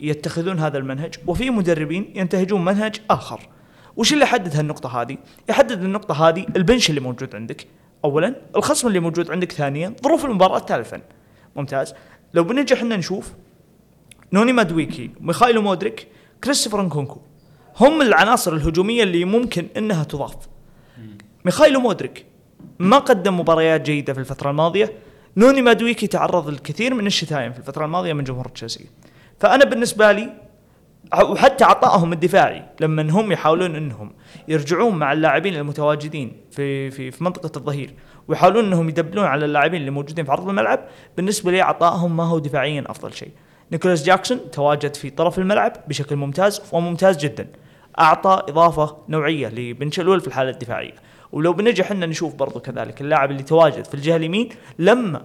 يتخذون 0.00 0.58
هذا 0.58 0.78
المنهج 0.78 1.14
وفي 1.26 1.50
مدربين 1.50 2.12
ينتهجون 2.14 2.64
منهج 2.64 2.96
آخر. 3.10 3.48
وش 3.96 4.12
اللي 4.12 4.24
يحدد 4.24 4.56
هالنقطة 4.56 5.02
هذه؟ 5.02 5.18
يحدد 5.48 5.82
النقطة 5.82 6.28
هذه 6.28 6.46
البنش 6.56 6.90
اللي 6.90 7.00
موجود 7.00 7.34
عندك. 7.34 7.66
اولا 8.04 8.34
الخصم 8.56 8.88
اللي 8.88 9.00
موجود 9.00 9.30
عندك 9.30 9.52
ثانيا 9.52 9.94
ظروف 10.04 10.24
المباراة 10.24 10.58
ثالثا. 10.58 11.00
ممتاز. 11.56 11.94
لو 12.34 12.44
بنجي 12.44 12.74
إحنا 12.74 12.96
نشوف 12.96 13.32
نوني 14.34 14.52
مادويكي 14.52 15.10
ميخايلو 15.20 15.62
مودريك 15.62 16.08
كريستوفر 16.44 16.82
نكونكو. 16.82 17.20
هم 17.80 18.02
العناصر 18.02 18.52
الهجومية 18.52 19.02
اللي 19.02 19.24
ممكن 19.24 19.66
إنها 19.76 20.04
تضاف. 20.04 20.36
ميخايلو 21.44 21.80
مودريك 21.80 22.26
ما 22.78 22.98
قدم 22.98 23.40
مباريات 23.40 23.80
جيدة 23.80 24.12
في 24.12 24.20
الفترة 24.20 24.50
الماضية. 24.50 24.92
نوني 25.36 25.62
مادويكي 25.62 26.06
تعرض 26.06 26.48
للكثير 26.48 26.94
من 26.94 27.06
الشتايم 27.06 27.52
في 27.52 27.58
الفترة 27.58 27.84
الماضية 27.84 28.12
من 28.12 28.24
جمهور 28.24 28.48
تشيلسي. 28.48 28.86
فأنا 29.40 29.64
بالنسبة 29.64 30.12
لي 30.12 30.32
وحتى 31.22 31.64
عطائهم 31.64 32.12
الدفاعي 32.12 32.64
لما 32.80 33.10
هم 33.10 33.32
يحاولون 33.32 33.76
إنهم 33.76 34.12
يرجعون 34.48 34.94
مع 34.94 35.12
اللاعبين 35.12 35.54
المتواجدين 35.54 36.36
في 36.50 36.90
في 36.90 37.10
في 37.10 37.24
منطقة 37.24 37.58
الظهير 37.58 37.94
ويحاولون 38.28 38.64
إنهم 38.64 38.88
يدبلون 38.88 39.24
على 39.24 39.44
اللاعبين 39.44 39.80
اللي 39.80 39.90
موجودين 39.90 40.24
في 40.24 40.30
عرض 40.30 40.48
الملعب 40.48 40.80
بالنسبة 41.16 41.50
لي 41.50 41.60
عطائهم 41.60 42.16
ما 42.16 42.24
هو 42.24 42.38
دفاعيا 42.38 42.84
أفضل 42.86 43.12
شيء. 43.12 43.30
نيكولاس 43.72 44.04
جاكسون 44.04 44.50
تواجد 44.50 44.94
في 44.94 45.10
طرف 45.10 45.38
الملعب 45.38 45.72
بشكل 45.88 46.16
ممتاز 46.16 46.62
وممتاز 46.72 47.16
جدا. 47.16 47.48
أعطى 47.98 48.42
إضافة 48.48 48.96
نوعية 49.08 49.48
لبن 49.48 49.90
شلول 49.90 50.20
في 50.20 50.26
الحالة 50.26 50.50
الدفاعية. 50.50 50.94
ولو 51.32 51.52
بنجي 51.52 51.82
إحنا 51.82 52.06
نشوف 52.06 52.34
برضو 52.34 52.60
كذلك 52.60 53.00
اللاعب 53.00 53.30
اللي 53.30 53.42
تواجد 53.42 53.84
في 53.84 53.94
الجهة 53.94 54.16
اليمين 54.16 54.48
لما 54.78 55.22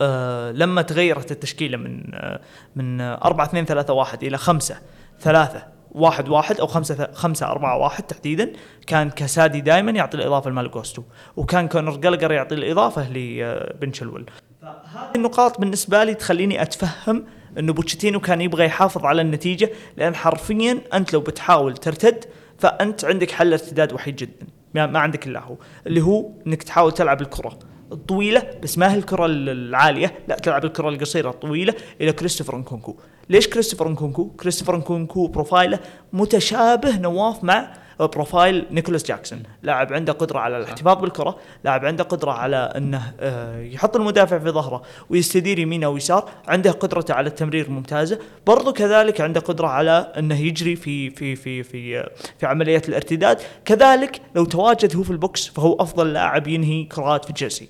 آه 0.00 0.52
لما 0.52 0.82
تغيرت 0.82 1.32
التشكيلة 1.32 1.76
من 1.76 2.14
آه 2.14 2.40
من 2.76 3.00
4 3.00 3.46
2 3.46 3.64
3 3.64 3.92
1 3.92 4.24
إلى 4.24 4.38
5 4.38 4.76
3 5.20 5.62
واحد 5.92 6.28
واحد 6.28 6.60
أو 6.60 6.66
خمسة 6.66 7.12
خمسة 7.12 7.46
أربعة 7.46 7.78
واحد 7.78 8.02
تحديدا 8.02 8.52
كان 8.86 9.10
كايسيدو 9.10 9.60
دائما 9.60 9.90
يعطي 9.90 10.16
الإضافة 10.16 10.50
لمالو 10.50 10.73
غوستو 10.73 11.02
وكان 11.36 11.68
كونر 11.68 11.96
جالاجر 11.96 12.32
يعطي 12.32 12.54
الإضافة 12.54 13.10
لبن 13.12 13.92
تشيلويل. 13.92 14.26
فهذه 14.72 15.14
النقاط 15.16 15.60
بالنسبة 15.60 16.04
لي 16.04 16.14
تخليني 16.14 16.62
أتفهم 16.62 17.24
أنه 17.58 17.72
بوتشيتينو 17.72 18.20
كان 18.20 18.40
يبغى 18.40 18.64
يحافظ 18.64 19.04
على 19.04 19.22
النتيجة 19.22 19.70
لأن 19.96 20.14
حرفيا 20.14 20.80
أنت 20.94 21.12
لو 21.12 21.20
بتحاول 21.20 21.76
ترتد 21.76 22.24
فأنت 22.58 23.04
عندك 23.04 23.30
حل 23.30 23.52
ارتداد 23.52 23.92
وحيد 23.92 24.16
جدا. 24.16 24.46
ما 24.74 24.98
عندك 24.98 25.26
إلا 25.26 25.40
هو 25.40 25.56
اللي 25.86 26.00
هو 26.00 26.30
أنك 26.46 26.62
تحاول 26.62 26.92
تلعب 26.92 27.20
الكرة 27.20 27.58
الطويلة 27.92 28.42
بس 28.62 28.78
ما 28.78 28.92
هي 28.92 28.98
الكرة 28.98 29.26
العالية 29.26 30.18
لا 30.28 30.34
تلعب 30.34 30.64
الكرة 30.64 30.88
القصيرة 30.88 31.30
الطويلة 31.30 31.74
إلى 32.00 32.12
كريستوفر 32.12 32.56
نكونكو. 32.56 32.96
ليش 33.30 33.48
كريستوفر 33.48 33.88
نكونكو؟ 33.88 34.24
كريستوفر 34.24 34.76
نكونكو 34.76 35.26
profile 35.26 35.72
ه 35.72 35.78
متشابه 36.12 36.98
نواف 36.98 37.44
مع 37.44 37.72
profile 38.00 38.66
نيكولاس 38.70 39.04
جاكسون. 39.04 39.42
لاعب 39.62 39.92
عنده 39.92 40.12
قدرة 40.12 40.38
على 40.38 40.58
الاحتفاظ 40.58 41.00
بالكرة 41.00 41.38
لاعب 41.64 41.84
عنده 41.84 42.04
قدرة 42.04 42.30
على 42.30 42.72
إنه 42.76 43.12
آه، 43.20 43.60
يحط 43.60 43.96
المدافع 43.96 44.38
في 44.38 44.50
ظهره 44.50 44.82
ويستدير 45.10 45.58
يمين 45.58 45.84
أو 45.84 45.96
يسار 45.96 46.30
عنده 46.48 46.70
قدرته 46.70 47.14
على 47.14 47.28
التمرير 47.28 47.70
ممتازة. 47.70 48.18
برضو 48.46 48.72
كذلك 48.72 49.20
عنده 49.20 49.40
قدرة 49.40 49.66
على 49.66 50.12
إنه 50.18 50.40
يجري 50.40 50.76
في 50.76 51.10
في 51.10 51.36
في 51.36 51.62
في 51.62 52.08
في 52.38 52.46
عمليات 52.46 52.88
الارتداد. 52.88 53.38
كذلك 53.64 54.20
لو 54.34 54.44
تواجد 54.44 54.96
هو 54.96 55.02
في 55.02 55.10
ال 55.10 55.19
box 55.19 55.46
فهو 55.48 55.74
أفضل 55.74 56.12
لاعب 56.12 56.48
ينهي 56.48 56.84
كرات 56.84 57.24
في 57.24 57.32
تشيلسي 57.32 57.68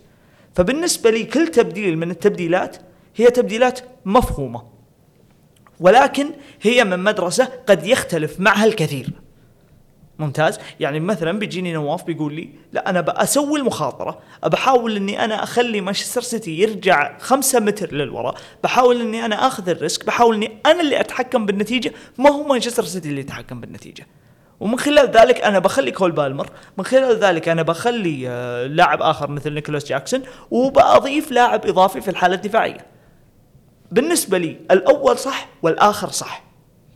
فبالنسبة 0.55 1.11
لي 1.11 1.25
كل 1.25 1.49
تبديل 1.49 1.99
من 1.99 2.11
التبديلات 2.11 2.77
هي 3.17 3.27
تبديلات 3.27 3.81
مفهومة 4.05 4.63
ولكن 5.81 6.31
هي 6.63 6.85
من 6.85 6.99
مدرسة 6.99 7.49
قد 7.67 7.87
يختلف 7.87 8.41
معها 8.41 8.65
الكثير. 8.65 9.11
ممتاز. 10.19 10.59
يعني 10.81 11.01
مثلا 11.01 11.39
بيجيني 11.39 11.73
نواف 11.73 12.05
بيقول 12.05 12.35
لي 12.35 12.51
لا 12.73 12.91
أنا 12.91 13.01
بسوي 13.01 13.61
المخاطرة 13.61 14.19
بحاول 14.47 14.97
إني 14.97 15.25
أنا 15.25 15.43
أخلي 15.43 15.81
مانشستر 15.81 16.21
سيتي 16.21 16.59
يرجع 16.59 17.19
خمسة 17.19 17.61
متر 17.61 17.95
للوراء 17.95 18.35
بحاول 18.65 19.01
إني 19.01 19.25
أنا 19.25 19.47
آخذ 19.47 19.69
ال 19.69 19.76
risk 19.76 20.07
بحاول 20.07 20.35
إني 20.37 20.59
أنا 20.67 20.81
اللي 20.81 21.01
أتحكم 21.01 21.47
بالنتيجة 21.47 21.93
ما 22.19 22.31
هو 22.31 22.43
مانشستر 22.43 22.85
سيتي 22.85 23.09
اللي 23.09 23.21
يتحكم 23.21 23.61
بالنتيجة. 23.61 24.07
ومن 24.61 24.79
خلال 24.79 25.11
ذلك 25.11 25.41
أنا 25.41 25.59
بخلي 25.59 25.91
كول 25.91 26.13
بالمر 26.13 26.51
من 26.79 26.85
خلال 26.85 27.17
ذلك 27.17 27.49
أنا 27.49 27.63
بخلي 27.63 28.29
آه، 28.29 28.67
لاعب 28.67 29.03
آخر 29.03 29.31
مثل 29.31 29.53
نيكولاس 29.53 29.85
جاكسون 29.85 30.23
وبأضيف 30.51 31.31
لاعب 31.31 31.67
إضافي 31.67 32.01
في 32.01 32.11
الحالة 32.11 32.35
الدفاعية. 32.35 32.87
بالنسبة 33.93 34.39
لي 34.39 34.57
الأول 34.71 35.19
صح 35.19 35.49
والآخر 35.63 36.09
صح. 36.09 36.45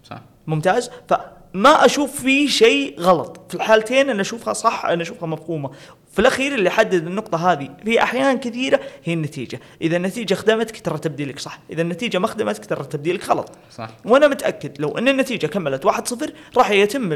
صح. 0.04 0.22
ممتاز؟ 0.46 0.90
ف 1.08 1.14
ما 1.54 1.84
أشوف 1.84 2.22
فيه 2.22 2.48
شيء 2.48 3.00
غلط. 3.00 3.40
في 3.48 3.54
الحالتين 3.54 4.10
أنا 4.10 4.20
أشوفها 4.20 4.52
صح 4.52 4.84
أنا 4.84 5.02
أشوفها 5.02 5.26
مفهومة. 5.26 5.70
في 6.12 6.18
الأخير 6.18 6.54
اللي 6.54 6.66
يحدد 6.66 7.06
النقطة 7.06 7.52
هذه 7.52 7.70
في 7.84 8.02
احيان 8.02 8.38
كثيرة 8.38 8.80
هي 9.04 9.12
النتيجة. 9.12 9.60
إذا 9.82 9.96
النتيجة 9.96 10.34
خدمتك 10.34 10.80
ترى 10.80 10.98
تبديلك 10.98 11.38
صح. 11.38 11.58
إذا 11.70 11.82
النتيجة 11.82 12.18
ما 12.18 12.26
خدمتك 12.26 12.66
ترى 12.66 12.84
تبديلك 12.84 13.30
غلط. 13.30 13.50
صح. 13.70 13.88
وأنا 14.04 14.28
متأكد 14.28 14.80
لو 14.80 14.98
أن 14.98 15.08
النتيجة 15.08 15.46
كملت 15.46 15.86
1-0 15.86 16.30
راح 16.56 16.70
يتم 16.70 17.08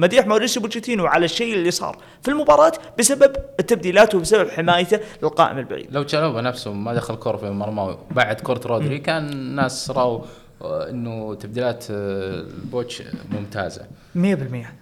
مديح 0.00 0.26
موريسيو 0.26 0.62
بوتشيتينو 0.62 1.06
على 1.06 1.24
الشيء 1.24 1.54
اللي 1.54 1.70
صار 1.70 1.96
في 2.22 2.28
المباراة 2.28 2.72
بسبب 2.98 3.36
التبديلات 3.60 4.14
وبسبب 4.14 4.50
حمايته 4.50 5.00
للقائم 5.22 5.58
البعيد. 5.58 5.86
لو 5.90 6.02
تشالوبا 6.02 6.40
نفسه 6.40 6.72
ما 6.72 6.94
دخل 6.94 7.16
كره 7.16 7.36
في 7.36 7.50
مرمى 7.50 7.98
بعد 8.10 8.40
كره 8.40 8.60
رودري 8.66 8.98
كان 8.98 9.28
الناس 9.28 9.90
راوا 9.90 10.20
إنه 10.64 11.34
تبديلات 11.34 11.84
آه، 11.90 12.40
البوتش 12.40 13.02
ممتازة. 13.30 13.86
100% 14.14 14.18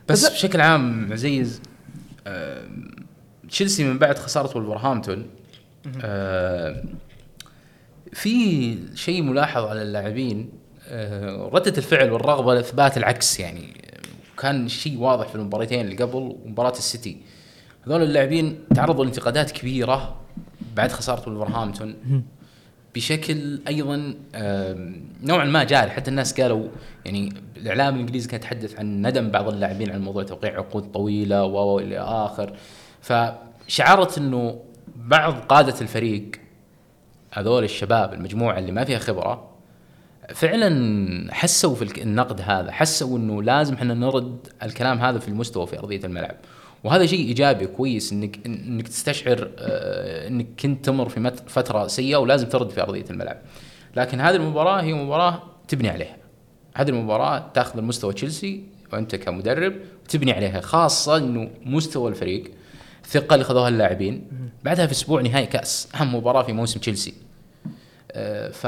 بس 0.09 0.31
بشكل 0.31 0.61
عام 0.61 1.13
عزيز 1.13 1.61
آه، 2.27 2.65
تشيلسي 3.49 3.85
من 3.85 3.99
بعد 3.99 4.19
خساره 4.19 4.57
ولفرهامبتون 4.57 5.27
آه، 6.03 6.85
في 8.13 8.79
شيء 8.95 9.23
ملاحظ 9.23 9.65
على 9.65 9.83
اللاعبين 9.83 10.51
ردة 11.53 11.73
الفعل 11.79 12.11
والرغبة 12.11 12.55
لإثبات 12.55 12.97
العكس 12.97 13.41
يعني. 13.41 13.75
كان 14.39 14.69
شيء 14.69 14.99
واضح 14.99 15.29
في 15.29 15.35
المباراتين 15.35 15.81
اللي 15.81 15.97
قبل 15.97 16.17
ومباراة 16.45 16.73
السيتي. 16.73 17.17
هذول 17.87 18.03
اللاعبين 18.03 18.59
تعرضوا 18.75 19.05
لانتقادات 19.05 19.51
كبيرة 19.51 20.21
بعد 20.77 20.93
خسارة 20.93 21.29
ولفرهامبتون 21.29 21.95
بشكل 22.95 23.61
أيضا 23.69 24.15
نوعا 25.23 25.45
ما 25.45 25.65
جاري. 25.65 25.91
حتى 25.91 26.11
الناس 26.11 26.41
قالوا 26.41 26.69
يعني 27.05 27.33
الإعلام 27.57 27.95
الإنجليزي 27.95 28.29
كان 28.29 28.41
يتحدث 28.41 28.79
عن 28.79 29.07
ندم 29.07 29.29
بعض 29.31 29.49
اللاعبين 29.49 29.91
على 29.91 29.99
موضوع 29.99 30.23
توقيع 30.23 30.57
عقود 30.57 30.93
طويلة 30.93 31.45
و 31.45 31.79
إلى 31.79 31.99
آخر. 31.99 32.57
فشعرت 33.01 34.19
إنه 34.19 34.61
بعض 34.97 35.35
قادة 35.35 35.81
الفريق 35.81 36.31
هذول 37.33 37.65
الشباب 37.65 38.15
المجموعة 38.15 38.59
اللي 38.59 38.73
ما 38.73 38.85
فيها 38.85 38.99
خبرة 38.99 39.51
فعلا 40.35 41.35
حسوا 41.35 41.75
في 41.75 42.03
النقد 42.03 42.41
هذا. 42.41 42.73
حسوا 42.73 43.19
إنه 43.19 43.43
لازم 43.43 43.75
إحنا 43.75 43.95
نرد 43.95 44.49
الكلام 44.63 44.99
هذا 44.99 45.19
في 45.19 45.29
المستوى 45.29 45.67
في 45.67 45.79
أرضية 45.79 46.01
الملعب. 46.05 46.37
وهذا 46.85 47.07
شيء 47.07 47.27
إيجابي 47.27 47.67
كويس 47.67 48.13
انك 48.13 48.47
إنك 48.47 48.89
تستشعر 48.89 49.51
آه، 49.59 50.29
إنك 50.29 50.47
كنت 50.61 50.85
تمر 50.85 51.09
في 51.09 51.33
فترة 51.47 51.87
سيئة 51.87 52.17
ولازم 52.17 52.49
ترد 52.49 52.71
في 52.71 52.83
أرضية 52.83 53.05
الملعب. 53.11 53.37
لكن 53.97 54.21
هذه 54.21 54.37
المباراة 54.37 54.83
هي 54.83 54.95
مباراة 54.95 55.43
تبني 55.69 55.89
عليها. 55.89 56.17
هذه 56.75 56.89
المباراة 56.89 57.51
تاخذ 57.55 57.79
المستوى 57.79 58.13
تشيلسي 58.13 58.65
وأنت 58.93 59.17
كمدرب 59.17 59.75
تبني 60.09 60.33
عليها 60.33 60.61
خاصة 60.61 61.17
إنه 61.17 61.51
مستوى 61.65 62.11
الفريق 62.11 62.51
الثقة 63.05 63.35
اللي 63.35 63.45
خذوها 63.45 63.69
اللاعبين 63.69 64.29
بعدها 64.65 64.87
في 64.87 64.93
أسبوع 64.93 65.21
نهائي 65.21 65.47
كأس 65.47 65.89
أهم 65.95 66.15
مباراة 66.15 66.43
في 66.43 66.53
موسم 66.53 66.81
تشيلسي. 66.81 67.15
آه، 68.13 68.49
ف 68.49 68.67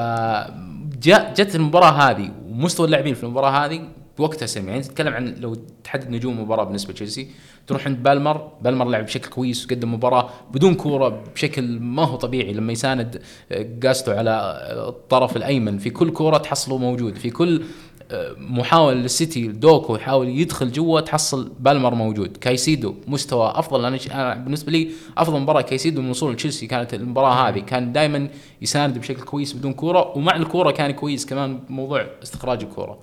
جت 1.00 1.54
المباراة 1.54 1.90
هذه 1.90 2.30
ومستوى 2.48 2.86
اللاعبين 2.86 3.14
في 3.14 3.24
المباراة 3.24 3.66
هذه 3.66 3.88
بوقتها 4.18 4.62
يعني 4.62 4.82
تتكلم 4.82 5.14
عن 5.14 5.34
لو 5.40 5.56
تحدد 5.84 6.10
نجوم 6.10 6.38
المباراة 6.38 6.64
بالنسبة 6.64 6.92
لتشيلسي 6.92 7.28
تروح 7.66 7.86
عند 7.86 8.02
بالمر 8.02 8.52
بالمر 8.62 8.88
لعب 8.88 9.04
بشكل 9.04 9.30
كويس 9.30 9.66
وقدم 9.66 9.94
مباراة 9.94 10.30
بدون 10.54 10.74
كورة 10.74 11.22
بشكل 11.34 11.80
ما 11.80 12.04
هو 12.04 12.16
طبيعي. 12.16 12.52
لما 12.52 12.72
يساند 12.72 13.22
غوستو 13.52 14.12
على 14.12 14.58
الطرف 14.88 15.36
الأيمن 15.36 15.78
في 15.78 15.90
كل 15.90 16.10
كورة 16.10 16.38
تحصله 16.38 16.78
موجود. 16.78 17.16
في 17.16 17.30
كل 17.30 17.62
آه، 18.10 18.34
محاولة 18.38 19.00
للسيتي 19.00 19.46
دوكو 19.48 19.96
يحاول 19.96 20.28
يدخل 20.28 20.72
جوا 20.72 21.00
تحصل 21.00 21.52
بالمر 21.60 21.94
موجود. 21.94 22.36
كايسيدو 22.36 22.94
مستوى 23.06 23.52
أفضل. 23.54 23.84
أنا 23.84 24.34
بالنسبة 24.34 24.72
لي 24.72 24.90
أفضل 25.18 25.40
مباراة 25.40 25.60
كايسيدو 25.60 26.02
من 26.02 26.10
وصول 26.10 26.36
تشيلسي. 26.36 26.66
كانت 26.66 26.94
المباراة 26.94 27.48
هذه 27.48 27.58
كان 27.58 27.92
دائما 27.92 28.28
يساند 28.62 28.98
بشكل 28.98 29.22
كويس 29.22 29.52
بدون 29.52 29.72
كورة 29.72 30.16
ومع 30.16 30.36
الكورة 30.36 30.70
كان 30.70 30.90
كويس 30.90 31.26
كمان 31.26 31.60
موضوع 31.68 32.06
استخراج 32.22 32.62
الكورة. 32.62 32.98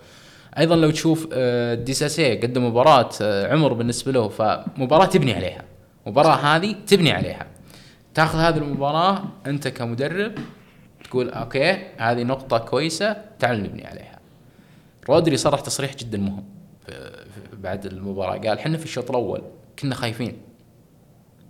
أيضا 0.58 0.76
لو 0.76 0.92
تشوف 0.92 1.30
آه، 1.34 1.74
ديساسي 1.74 2.36
قدم 2.36 2.66
مباراة 2.68 3.10
آه، 3.22 3.54
عمر 3.54 3.74
بالنسبة 3.74 4.12
له 4.12 4.30
فمباراة 4.30 5.06
تبني 5.06 5.34
عليها. 5.34 5.64
المباراه 6.06 6.36
هذه 6.36 6.76
تبني 6.88 7.12
عليها. 7.12 7.48
تاخذ 8.14 8.40
هذه 8.40 8.58
المباراة 8.58 9.24
أنت 9.46 9.68
كمدرب 9.68 10.36
تقول 11.04 11.30
okay 11.30 11.72
هذه 11.98 12.24
نقطة 12.24 12.58
كويسة 12.58 13.18
تعال 13.40 13.64
نبني 13.64 13.88
عليها. 13.88 14.20
رودري 15.10 15.38
صرح 15.38 15.60
تصريح 15.60 15.96
جدا 15.96 16.18
مهم 16.18 16.44
بعد 17.54 17.86
المباراة. 17.86 18.38
قال 18.38 18.60
إحنا 18.60 18.78
في 18.78 18.86
الشوط 18.86 19.10
الأول 19.10 19.42
كنا 19.80 19.96
خايفين. 19.96 20.38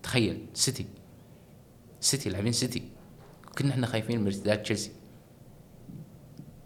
تخيل 0.03 0.45
سيتي. 0.53 0.85
سيتي 1.99 2.29
لاعبين 2.29 2.51
سيتي. 2.51 2.83
كنا 3.57 3.71
إحنا 3.71 3.87
خايفين 3.87 4.19
من 4.19 4.27
ارتداد 4.27 4.63
تشيلسي. 4.63 4.91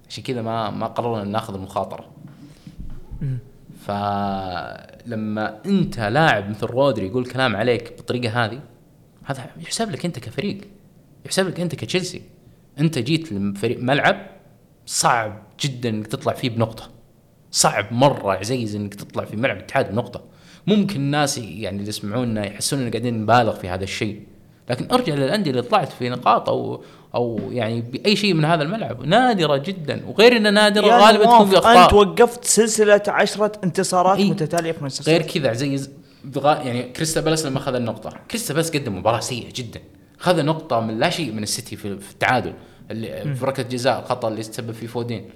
عشان 0.10 0.24
كذا 0.24 0.41
ما 0.41 0.69
ما 0.69 0.88
قررنا 0.88 1.24
ناخذ 1.24 1.54
المخاطرة. 1.54 2.12
فلما 3.86 5.59
انت 5.65 5.99
لاعب 5.99 6.49
مثل 6.49 6.65
رودري 6.65 7.07
يقول 7.07 7.25
كلام 7.25 7.55
عليك 7.55 7.93
بالطريقة 7.97 8.45
هذه 8.45 8.59
هذا 9.23 9.49
يحسب 9.62 9.91
لك 9.91 10.05
انت 10.05 10.19
كفريق 10.19 10.62
يحسب 11.25 11.47
لك 11.47 11.59
انت 11.59 11.75
كتشيلسي. 11.75 12.21
انت 12.79 12.99
جيت 12.99 13.33
لفريق 13.33 13.79
ملعب 13.79 14.27
صعب 14.86 15.43
جدا 15.62 15.89
إنك 15.89 16.07
تطلع 16.07 16.33
فيه 16.33 16.49
بنقطة. 16.49 16.89
صعب 17.51 17.93
مرة 17.93 18.31
عزيز 18.31 18.75
إنك 18.75 18.95
تطلع 18.95 19.25
في 19.25 19.38
ملعب 19.38 19.57
الاتحاد 19.57 19.91
بنقطة. 19.91 20.23
ممكن 20.67 20.95
الناس 20.95 21.38
يعني 21.38 21.77
اللي 21.77 21.89
يسمعونا 21.89 22.45
يحسون 22.45 22.79
ان 22.79 22.91
قاعدين 22.91 23.21
نبالغ 23.21 23.55
في 23.55 23.69
هذا 23.69 23.83
الشيء. 23.83 24.23
لكن 24.69 24.88
أرجع 24.91 25.13
للأندية 25.13 25.51
اللي 25.51 25.62
طلعت 25.62 25.91
في 25.91 26.09
نقاط 26.09 26.49
أو 26.49 26.83
أو 27.15 27.39
يعني 27.52 27.82
بأي 27.82 28.15
شيء 28.15 28.34
من 28.34 28.45
هذا 28.45 28.63
الملعب. 28.63 29.06
نادرة 29.06 29.58
جدا. 29.58 30.02
وغير 30.08 30.38
انها 30.38 30.52
نادرة 30.52 30.86
يا 30.86 30.97
غالبا 30.97 31.23
تكون 31.23 31.45
في 31.45 31.58
اخطاء 31.58 31.84
أنت 31.84 31.93
وقفت 31.93 32.45
سلسلة 32.45 33.02
عشرة 33.08 33.52
انتصارات 33.63 34.17
إي. 34.17 34.30
متتالية 34.30 34.71
في 34.71 34.82
مانشستر 34.82 35.12
غير. 35.12 35.21
كذا 35.21 35.54
زي 35.54 35.80
بغا 36.23 36.56
يعني 36.62 36.84
كريستال 36.84 37.21
بالاس 37.21 37.45
لما 37.45 37.58
اخذ 37.58 37.76
النقطة. 37.76 38.10
كريستال 38.32 38.53
بالاس 38.54 38.71
قدم 38.78 38.97
مباراة 38.97 39.19
سيئة 39.19 39.49
جدا. 39.56 39.80
اخذ 40.21 40.45
نقطة 40.45 40.80
من 40.80 40.99
لا 40.99 41.10
شيء 41.10 41.32
من 41.32 41.43
السيتي 41.43 41.76
في, 41.76 41.97
في 41.99 42.12
التعادل. 42.12 42.54
اللي 42.91 43.36
في 43.36 43.45
ركلة 43.45 43.65
جزاء 43.65 43.99
الخطأ 43.99 44.28
اللي 44.28 44.43
تسبب 44.43 44.71
فيه 44.71 44.88
فودين. 44.88 45.30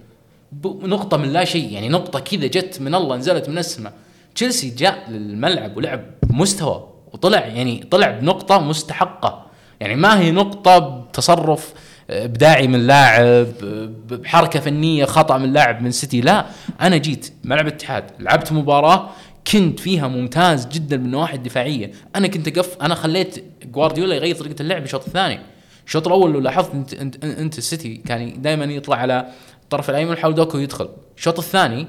ب- 0.52 0.86
نقطة 0.86 1.18
من 1.18 1.34
لا 1.34 1.44
شيء. 1.44 1.72
يعني 1.74 1.90
نقطة 1.90 2.20
كذا 2.20 2.48
جت 2.48 2.82
من 2.82 2.96
الله 2.96 3.16
نزلت 3.16 3.50
من 3.50 3.58
السماء. 3.58 3.94
تشيلسي 4.36 4.70
جاء 4.70 5.10
للملعب 5.10 5.78
ولعب 5.78 6.02
بمستوى 6.24 6.88
وطلع 7.14 7.40
يعني 7.46 7.88
طلع 7.92 8.10
بنقطة 8.12 8.60
مستحقة. 8.60 9.47
يعني 9.80 9.96
ما 9.96 10.20
هي 10.20 10.32
نقطة 10.32 10.80
بتصرف 10.80 11.74
إبداعي 12.10 12.68
من 12.68 12.88
لاعب 12.88 13.46
ب- 13.62 14.22
بحركة 14.22 14.60
فنية 14.60 15.06
خطأ 15.06 15.38
من 15.38 15.54
لاعب 15.54 15.82
من 15.82 15.92
سيتي. 15.92 16.22
لا 16.22 16.46
أنا 16.82 16.98
جيت 16.98 17.34
ملعب 17.44 17.68
الاتحاد 17.68 18.04
لعبت 18.20 18.54
مباراة 18.54 19.10
كنت 19.52 19.80
فيها 19.80 20.08
ممتاز 20.08 20.68
جدا 20.68 20.98
من 20.98 21.06
النواحي 21.06 21.36
الدفاعية. 21.36 21.92
أنا 22.16 22.28
كنت 22.28 22.48
أقف 22.48 22.78
أنا 22.82 22.96
خليت 22.96 23.44
جوارديولا 23.66 24.16
يغير 24.16 24.36
طريقة 24.36 24.62
اللعب 24.62 24.84
الشوط 24.84 25.06
الثاني. 25.06 25.40
الشوط 25.86 26.08
الأول 26.08 26.34
لو 26.34 26.40
لاحظت 26.40 26.74
أنت 26.74 26.94
أنت, 26.94 27.26
أنت 27.26 27.58
السيتي 27.58 27.96
كان 27.96 28.42
دائما 28.42 28.66
يطلع 28.66 28.96
على 28.96 29.28
الطرف 29.64 29.90
الأيمن 29.90 30.10
ويحاول 30.10 30.36
دوكو 30.36 30.58
يدخل. 30.58 30.90
الشوط 31.18 31.40
الثاني 31.40 31.88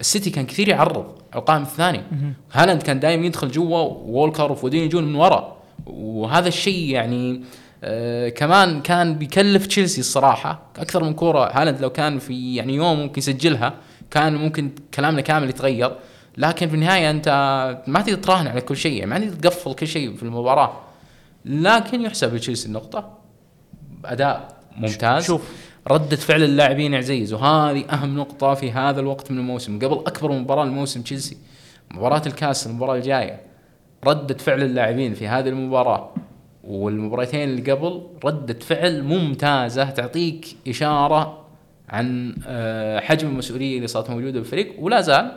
السيتي 0.00 0.30
كان 0.30 0.46
كثير 0.46 0.68
يعرض 0.68 1.06
القائم 1.34 1.62
الثاني. 1.62 2.00
هالاند 2.52 2.82
كان 2.82 3.00
دائما 3.00 3.26
يدخل 3.26 3.50
جوا 3.50 3.78
وولكر 3.80 4.52
وفودين 4.52 4.82
يجون 4.82 5.04
من 5.04 5.14
ورا. 5.14 5.55
وهذا 5.86 6.48
الشيء 6.48 6.90
يعني 6.90 7.42
آه 7.84 8.28
كمان 8.28 8.80
كان 8.82 9.14
بيكلف 9.14 9.66
تشيلسي 9.66 10.00
الصراحة 10.00 10.62
أكثر 10.78 11.04
من 11.04 11.14
كورة. 11.14 11.50
هالاند 11.52 11.80
لو 11.80 11.90
كان 11.90 12.18
في 12.18 12.54
يعني 12.54 12.74
يوم 12.74 13.00
ممكن 13.00 13.18
يسجلها 13.18 13.74
كان 14.10 14.34
ممكن 14.34 14.70
كلامنا 14.94 15.20
كامل 15.20 15.48
يتغير. 15.48 15.96
لكن 16.38 16.68
في 16.68 16.74
النهاية 16.74 17.10
أنت 17.10 17.28
ما 17.86 18.00
تقدر 18.00 18.18
تراهن 18.18 18.46
على 18.46 18.60
كل 18.60 18.76
شيء 18.76 18.98
يعني 18.98 19.10
ما 19.10 19.18
تقدر 19.18 19.50
تقفل 19.50 19.74
كل 19.74 19.86
شيء 19.86 20.16
في 20.16 20.22
المباراة. 20.22 20.72
لكن 21.44 22.00
يحسب 22.00 22.34
لتشيلسي 22.34 22.68
النقطة. 22.68 23.18
أداء 24.04 24.56
ممتاز. 24.76 25.24
شوف. 25.24 25.50
ردة 25.88 26.16
فعل 26.16 26.42
اللاعبين 26.42 26.92
يا 26.92 26.98
عزيز. 26.98 27.32
وهذه 27.32 27.84
أهم 27.92 28.16
نقطة 28.16 28.54
في 28.54 28.72
هذا 28.72 29.00
الوقت 29.00 29.30
من 29.30 29.38
الموسم. 29.38 29.78
قبل 29.78 30.02
أكبر 30.06 30.32
مباراة 30.32 30.64
الموسم 30.64 31.02
تشيلسي 31.02 31.36
مباراة 31.90 32.22
الكاس 32.26 32.66
المباراة 32.66 32.96
الجاية. 32.96 33.40
ردة 34.06 34.34
فعل 34.34 34.62
اللاعبين 34.62 35.14
في 35.14 35.28
هذه 35.28 35.48
المباراة 35.48 36.14
والمباراتين 36.64 37.48
اللي 37.48 37.72
قبل 37.72 38.02
ردة 38.24 38.54
فعل 38.58 39.02
ممتازة 39.02 39.90
تعطيك 39.90 40.46
إشارة 40.68 41.46
عن 41.88 42.34
آه، 42.46 43.00
حجم 43.00 43.28
المسؤولية 43.28 43.76
اللي 43.76 43.86
صارت 43.88 44.10
موجودة 44.10 44.40
بالفريق. 44.40 44.74
ولا 44.78 45.00
زال 45.00 45.32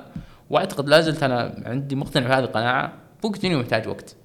واعتقد 0.50 0.90
لا 0.90 1.02
زلت 1.02 1.24
أنا 1.24 1.64
عندي 1.66 1.96
مقتنع 1.96 2.28
بهذه 2.28 2.44
القناعة 2.44 2.94
بوكتينيو 3.24 3.60
محتاج 3.60 3.88
وقت. 3.88 4.16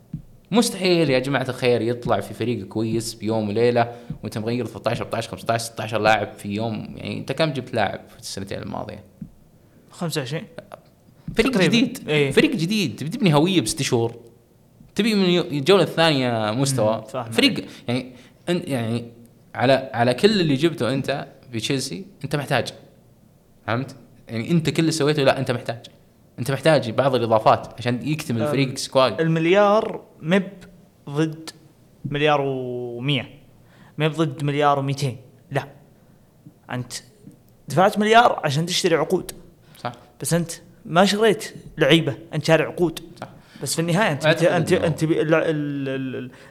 مستحيل 0.51 1.11
يا 1.11 1.19
جماعة 1.19 1.47
الخير 1.49 1.83
يطلع 1.83 2.21
في 2.21 2.35
فريق 2.35 2.67
كويس 2.67 3.15
بيوم 3.15 3.49
وليلة 3.49 3.93
وانت 4.23 4.39
مغير 4.39 4.67
13 4.67 5.05
14 5.05 5.31
15 5.31 5.65
16 5.65 5.99
لاعب 5.99 6.33
في 6.39 6.49
يوم. 6.49 6.95
يعني 6.97 7.19
انت 7.19 7.33
كم 7.33 7.53
جبت 7.53 7.75
لاعب 7.75 8.01
في 8.09 8.19
السنتين 8.19 8.59
الماضية؟ 8.59 9.05
25 9.91 10.43
فريق 11.37 11.51
تقريباً. 11.53 11.77
جديد. 11.77 12.09
إيه. 12.09 12.31
فريق 12.31 12.57
جديد. 12.57 12.97
تبي 12.97 13.09
تبني 13.09 13.35
هوية 13.35 13.61
بست 13.61 13.83
شهور. 13.83 14.15
تبي 14.95 15.15
من 15.15 15.39
الجولة 15.39 15.83
الثانية 15.83 16.51
مستوى؟ 16.51 17.05
فريق 17.33 17.65
يعني 17.89 18.13
يعني 18.49 19.13
على 19.55 19.91
على 19.95 20.15
كل 20.15 20.41
اللي 20.41 20.55
جبته 20.55 20.93
أنت 20.95 21.29
في 21.53 21.61
تشيلسي 21.61 22.07
أنت 22.25 22.37
محتاج. 22.37 22.73
فهمت؟ 23.67 23.97
يعني 24.29 24.51
أنت 24.51 24.71
كل 24.71 24.81
اللي 24.81 24.93
سويته 24.93 25.23
لا 25.23 25.39
أنت 25.39 25.51
محتاج. 25.51 25.87
أنت 26.39 26.51
محتاج 26.51 26.91
بعض 26.91 27.15
الإضافات 27.15 27.67
عشان 27.79 28.09
يكتمل 28.09 28.43
الفريق 28.43 28.79
سكواد 28.79 29.21
المليار 29.21 30.05
مب 30.21 30.53
ضد 31.11 31.51
مليار 32.05 32.39
و100 32.39 33.25
مب 33.99 34.13
ضد 34.13 34.45
مليار 34.45 34.93
و200 34.93 35.07
لا. 35.51 35.69
أنت 36.71 36.93
دفعت 37.69 37.99
مليار 37.99 38.41
عشان 38.45 38.67
تشتري 38.67 38.95
عقود. 38.97 39.33
صح. 39.79 39.93
بس 40.21 40.35
أنت 40.35 40.53
ما 40.87 41.05
شريت 41.05 41.55
لعيبة 41.79 42.17
أنت 42.35 42.45
شاري 42.45 42.63
عقود. 42.63 43.01
صح. 43.21 43.29
بس 43.64 43.74
في 43.74 43.81
النهاية 43.81 44.12
أنت 44.12 44.27
أنت 44.27 44.42
أنت, 44.42 44.72
انت 44.72 45.00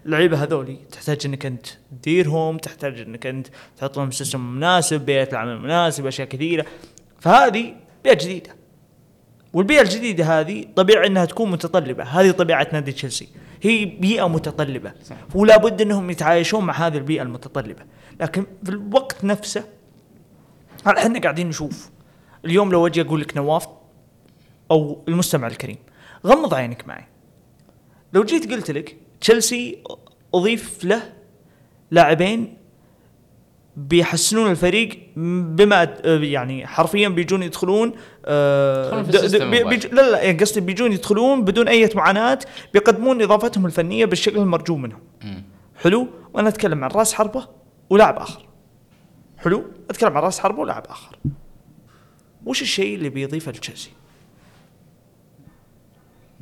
اللعيبة 0.05 0.43
هذولي 0.43 0.77
تحتاج 0.91 1.25
إنك 1.25 1.45
أنت 1.45 1.67
تديرهم 1.91 2.57
تحتاج 2.57 2.99
إنك 2.99 3.25
أنت 3.25 3.47
تحط 3.77 3.97
لهم 3.97 4.11
سيستم 4.11 4.55
مناسب 4.55 5.01
بيئة 5.01 5.31
العمل 5.31 5.59
مناسب 5.59 6.07
أشياء 6.07 6.27
كثيرة. 6.27 6.65
فهذه 7.19 7.75
بيئة 8.03 8.13
جديدة. 8.13 8.55
والبيئة 9.53 9.81
الجديدة 9.81 10.39
هذه 10.39 10.65
طبيعي 10.75 11.07
إنها 11.07 11.25
تكون 11.25 11.51
متطلبة. 11.51 12.03
هذه 12.03 12.31
طبيعة 12.31 12.67
نادي 12.73 12.91
تشيلسي. 12.91 13.27
هي 13.61 13.85
بيئة 13.85 14.27
متطلبة. 14.27 14.93
صح. 15.03 15.15
ولا 15.35 15.57
بد 15.57 15.81
إنهم 15.81 16.09
يتعايشون 16.09 16.65
مع 16.65 16.73
هذه 16.73 16.97
البيئة 16.97 17.21
المتطلبة. 17.21 17.81
لكن 18.21 18.45
في 18.63 18.69
الوقت 18.69 19.23
نفسه 19.23 19.63
إحنا 20.87 21.19
قاعدين 21.19 21.49
نشوف؟ 21.49 21.89
اليوم 22.45 22.71
لو 22.71 22.87
أجي 22.87 23.01
أقول 23.01 23.21
لك 23.21 23.37
نواف 23.37 23.67
أو 24.71 25.03
المستمع 25.07 25.47
الكريم 25.47 25.77
غمض 26.25 26.53
عينك 26.53 26.87
معي. 26.87 27.03
لو 28.13 28.23
جيت 28.23 28.51
قلت 28.51 28.71
لك 28.71 28.97
تشيلسي 29.21 29.83
أضيف 30.33 30.83
له 30.85 31.13
لاعبين 31.91 32.57
بيحسنون 33.77 34.51
الفريق 34.51 35.07
بما 35.15 35.83
يعني 36.05 36.67
حرفيا 36.67 37.09
بيجون 37.09 37.43
يدخلون 37.43 37.91
آه، 38.25 39.01
بي-. 39.01 39.63
بيج- 39.69 39.93
لا 39.93 40.11
لا 40.11 40.21
يعني 40.21 40.37
قصدي 40.39 40.61
بيجون 40.61 40.91
يدخلون 40.91 41.43
بدون 41.45 41.67
أي 41.67 41.89
معاناه 41.95 42.39
بيقدمون 42.73 43.21
إضافتهم 43.21 43.65
الفنية 43.65 44.05
بالشكل 44.05 44.37
المرجو 44.37 44.75
منهم. 44.77 44.99
مم. 45.23 45.43
حلو؟ 45.75 46.07
وأنا 46.33 46.49
أتكلم 46.49 46.83
عن 46.83 46.89
رأس 46.91 47.13
حربة 47.13 47.47
ولاعب 47.89 48.17
آخر. 48.17 48.45
حلو؟ 49.37 49.65
أتكلم 49.89 50.17
عن 50.17 50.23
رأس 50.23 50.39
حربة 50.39 50.59
ولاعب 50.59 50.85
آخر. 50.89 51.17
وش 52.45 52.61
الشيء 52.61 52.95
اللي 52.95 53.09
بيضيفه 53.09 53.51
لتشيلسي؟ 53.51 53.89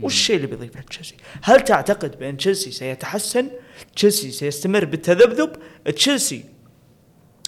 وش 0.04 0.14
الشيء 0.14 0.36
اللي 0.36 0.48
بيضيفه 0.48 0.80
لتشيلسي 0.80 1.16
هل 1.42 1.62
تعتقد 1.62 2.20
بأن 2.20 2.38
تشيلسي 2.38 2.72
سيتحسن؟ 2.72 3.50
تشيلسي 3.96 4.32
سيستمر 4.32 4.86
بالتذبذب؟ 4.86 5.52
تشيلسي 5.96 6.44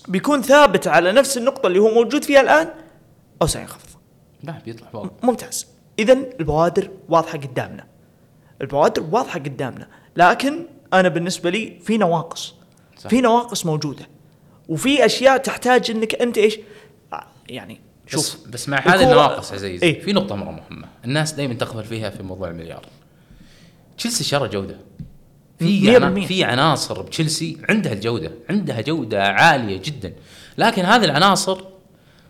بيكون 0.07 0.41
ثابت 0.41 0.87
على 0.87 1.11
نفس 1.11 1.37
النقطة 1.37 1.67
اللي 1.67 1.79
هو 1.79 1.93
موجود 1.93 2.23
فيها 2.23 2.41
الآن؟ 2.41 2.73
أو 3.41 3.47
سينخفض 3.47 3.99
لا 4.43 4.61
بيطلع 4.65 4.89
فوق 4.89 5.11
ممتاز. 5.23 5.67
اذا 5.99 6.13
البوادر 6.13 6.89
واضحة 7.09 7.37
قدامنا. 7.37 7.87
البوادر 8.61 9.03
واضحة 9.11 9.39
قدامنا. 9.39 9.87
لكن 10.15 10.65
أنا 10.93 11.09
بالنسبة 11.09 11.49
لي 11.49 11.79
في 11.83 11.97
نواقص. 11.97 12.55
صح. 12.97 13.09
في 13.09 13.21
نواقص 13.21 13.65
موجودة. 13.65 14.07
وفي 14.69 15.05
أشياء 15.05 15.37
تحتاج 15.37 15.91
إنك 15.91 16.15
أنت 16.15 16.37
إيش؟ 16.37 16.59
يعني 17.49 17.81
شوف 18.07 18.37
بس 18.49 18.69
مع 18.69 18.79
هذه 18.79 19.03
النواقص 19.03 19.53
عزيز 19.53 19.83
إيه؟ 19.83 20.01
في 20.01 20.13
نقطة 20.13 20.35
مرة 20.35 20.51
مهمة. 20.51 20.87
الناس 21.05 21.31
دائما 21.31 21.53
تغفل 21.53 21.83
فيها 21.83 22.09
في 22.09 22.23
موضوع 22.23 22.49
المليار. 22.49 22.85
تشيلسي 23.97 24.23
شرى 24.23 24.49
جودة. 24.49 24.77
في 25.59 25.95
عنا-. 25.95 26.27
في 26.27 26.43
عناصر 26.43 27.01
بتشيلسي 27.01 27.57
عندها 27.69 27.93
الجودة 27.93 28.31
عندها 28.49 28.81
جودة 28.81 29.23
عالية 29.23 29.81
جدا. 29.83 30.13
لكن 30.57 30.85
هذه 30.85 31.05
العناصر 31.05 31.61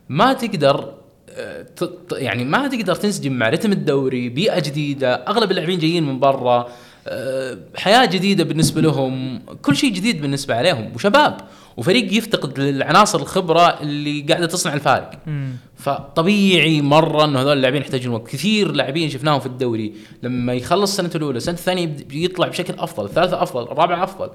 ما 0.10 0.34
تقدر 0.34 0.94
آه، 1.30 1.66
يعني 2.12 2.46
ما 2.46 2.68
تقدر 2.68 2.96
تنسجم 2.96 3.34
مع 3.34 3.50
رتم 3.50 3.72
الدوري 3.72 4.30
بيئة 4.30 4.60
جديدة 4.60 5.14
أغلب 5.14 5.52
اللاعبين 5.52 5.80
جايين 5.80 6.04
من 6.04 6.20
برا 6.20 6.70
آه، 7.08 7.58
حياة 7.76 8.06
جديدة 8.06 8.44
بالنسبة 8.44 8.82
لهم 8.82 9.42
كل 9.62 9.76
شيء 9.76 9.94
جديد 9.94 10.22
بالنسبة 10.22 10.56
عليهم 10.56 10.96
وشباب. 10.96 11.38
وفريق 11.78 12.14
يفتقد 12.14 12.60
للعناصر 12.60 13.20
الخبرة 13.20 13.82
اللي 13.82 14.22
قاعدة 14.30 14.46
تصنع 14.46 14.74
الفارق. 14.74 15.12
مم. 15.28 15.56
فطبيعي 15.76 16.82
مرة 16.82 17.26
إنه 17.26 17.42
هذول 17.42 17.58
اللاعبين 17.58 17.82
يحتاجون 17.82 18.14
وقت. 18.14 18.28
كثير 18.28 18.72
لاعبين 18.72 19.10
شفناهم 19.10 19.40
في 19.40 19.46
الدوري. 19.46 19.94
لما 20.24 20.54
يخلص 20.54 21.00
السنة 21.00 21.12
الأولى 21.16 21.38
السنة 21.38 21.56
الثانية 21.56 21.96
يطلع 22.12 22.48
بشكل 22.48 22.74
أفضل 22.80 23.06
الثالثه 23.06 23.44
أفضل 23.44 23.64
الرابعه 23.64 24.04
أفضل. 24.04 24.30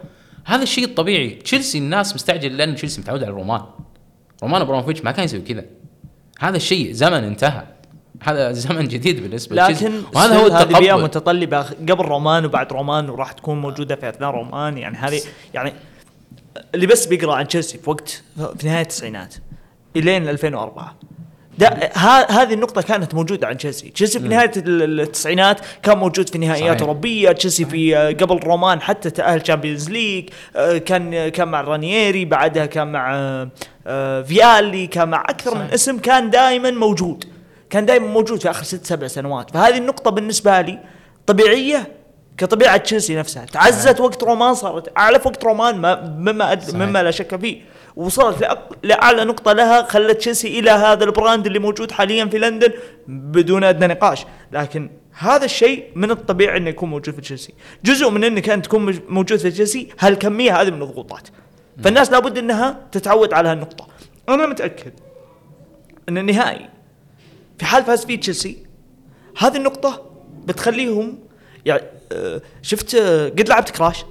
هذا 0.44 0.62
الشيء 0.62 0.84
الطبيعي. 0.84 1.30
تشيلسي 1.30 1.78
الناس 1.78 2.14
مستعجل 2.14 2.56
لأن 2.56 2.74
تشيلسي 2.74 3.00
متعود 3.00 3.22
على 3.22 3.32
رومان. 3.32 3.62
رومان 4.42 4.60
أبراموفيتش 4.60 5.04
ما 5.04 5.10
كان 5.10 5.24
يسوي 5.24 5.40
كذا. 5.40 5.64
هذا 6.38 6.56
الشيء 6.56 6.92
زمن 6.92 7.24
انتهى. 7.24 7.62
هذا 8.22 8.52
زمن 8.52 8.88
جديد 8.88 9.22
بالنسبة. 9.22 9.56
لكن 9.56 9.92
وهذا 10.14 10.36
هو 10.36 10.46
هذه 10.46 10.64
بيئة 10.64 10.78
التقبل 10.78 11.02
متطلبة. 11.02 11.62
قبل 11.62 12.04
رومان 12.04 12.44
وبعد 12.44 12.72
رومان 12.72 13.10
وراح 13.10 13.32
تكون 13.32 13.60
موجودة 13.60 13.96
في 13.96 14.08
أثناء 14.08 14.30
رومان. 14.30 14.78
يعني 14.78 14.96
هذه 14.96 15.20
يعني 15.54 15.72
اللي 16.74 16.86
بس 16.86 17.06
بيقرأ 17.06 17.34
عن 17.34 17.48
تشيلسي 17.48 17.78
في 17.78 17.90
وقت 17.90 18.22
في 18.58 18.66
نهاية 18.66 18.82
التسعينات 18.82 19.34
إلين 19.96 20.28
2004 20.28 20.96
ده 21.58 21.66
ها 21.94 22.42
هذه 22.42 22.54
النقطة 22.54 22.82
كانت 22.82 23.14
موجودة 23.14 23.46
عند 23.46 23.56
تشيلسي، 23.56 23.88
تشيلسي 23.90 24.20
في 24.20 24.28
نهاية 24.28 24.50
ال- 24.56 25.00
التسعينات 25.00 25.60
كان 25.82 25.98
موجود 25.98 26.28
في 26.28 26.38
نهائيات 26.38 26.68
صحيح. 26.68 26.80
أوروبية، 26.80 27.32
تشيلسي 27.32 27.64
في 27.64 27.96
آه، 27.96 28.08
قبل 28.10 28.36
رومان 28.38 28.80
حتى 28.80 29.10
تأهل 29.10 29.40
Champions 29.40 29.90
League، 29.90 30.28
آه، 30.56 30.78
كان 30.78 31.28
كان 31.28 31.48
مع 31.48 31.60
رانييري، 31.60 32.24
بعدها 32.24 32.66
كان 32.66 32.92
مع 32.92 33.14
آه، 33.86 34.22
فيالي، 34.22 34.86
كان 34.86 35.08
مع 35.08 35.20
أكثر 35.28 35.54
من 35.54 35.60
صحيح. 35.60 35.72
اسم 35.72 35.98
كان 35.98 36.30
دائما 36.30 36.70
موجود، 36.70 37.24
كان 37.70 37.86
دائما 37.86 38.06
موجود 38.06 38.40
في 38.42 38.50
آخر 38.50 38.62
ست 38.64 38.86
سبع 38.86 39.06
سنوات، 39.06 39.50
فهذه 39.50 39.78
النقطة 39.78 40.10
بالنسبة 40.10 40.60
لي 40.60 40.78
طبيعية 41.26 41.88
كطبيعة 42.38 42.76
تشيلسي 42.76 43.16
نفسها، 43.16 43.44
تعززت 43.44 44.00
وقت 44.00 44.22
رومان 44.22 44.54
صارت 44.54 44.98
أعلى 44.98 45.20
في 45.20 45.28
وقت 45.28 45.44
رومان 45.44 45.76
ما 45.76 46.00
مما 46.00 46.52
أد... 46.52 46.74
مما 46.76 47.02
لا 47.02 47.10
شك 47.10 47.36
فيه. 47.36 47.62
وصلت 47.96 48.40
لأق... 48.40 48.72
لأعلى 48.82 49.24
نقطة 49.24 49.52
لها 49.52 49.82
خلت 49.82 50.16
تشيلسي 50.16 50.58
إلى 50.58 50.70
هذا 50.70 51.04
ال 51.04 51.11
brand 51.11 51.46
اللي 51.46 51.58
موجود 51.58 51.90
حاليا 51.90 52.24
في 52.24 52.38
لندن 52.38 52.72
بدون 53.08 53.64
أدنى 53.64 53.86
نقاش. 53.86 54.26
لكن 54.52 54.90
هذا 55.12 55.44
الشيء 55.44 55.84
من 55.94 56.10
الطبيعي 56.10 56.56
إنه 56.56 56.70
يكون 56.70 56.90
موجود 56.90 57.14
في 57.14 57.20
تشيلسي. 57.20 57.54
جزء 57.84 58.10
من 58.10 58.24
إنك 58.24 58.48
أنت 58.48 58.64
تكون 58.64 59.00
موجود 59.08 59.38
في 59.38 59.50
تشيلسي 59.50 59.88
هالكمية 59.98 60.60
هذه 60.60 60.70
من 60.70 60.82
الضغوطات. 60.82 61.28
فالناس 61.84 62.12
لابد 62.12 62.38
إنها 62.38 62.80
تتعود 62.92 63.32
على 63.32 63.48
هالنقطة. 63.48 63.86
أنا 64.28 64.46
متأكد 64.46 64.92
إن 66.08 66.18
النهائي 66.18 66.68
في 67.58 67.66
حال 67.66 67.84
فاز 67.84 68.04
فيه 68.04 68.20
تشيلسي 68.20 68.66
هذه 69.38 69.56
النقطة 69.56 70.06
بتخليهم 70.44 71.18
يعني 71.66 71.82
آه، 71.82 71.97
شفت 72.62 72.96
قد 73.38 73.48
لعبت 73.48 73.70
كراش 73.70 74.04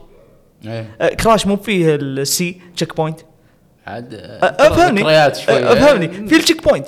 إيه. 0.66 0.98
كراش 1.16 1.48
مو 1.48 1.58
فيه 1.58 1.96
السي 1.96 2.62
checkpoint 2.76 3.20
عاد 3.88 4.14
أفهمني. 4.42 5.02
ذكريات 5.02 5.36
شوية. 5.36 5.74
أفهمني. 5.74 6.08
في 6.08 6.36
ال 6.36 6.64
checkpoint 6.64 6.88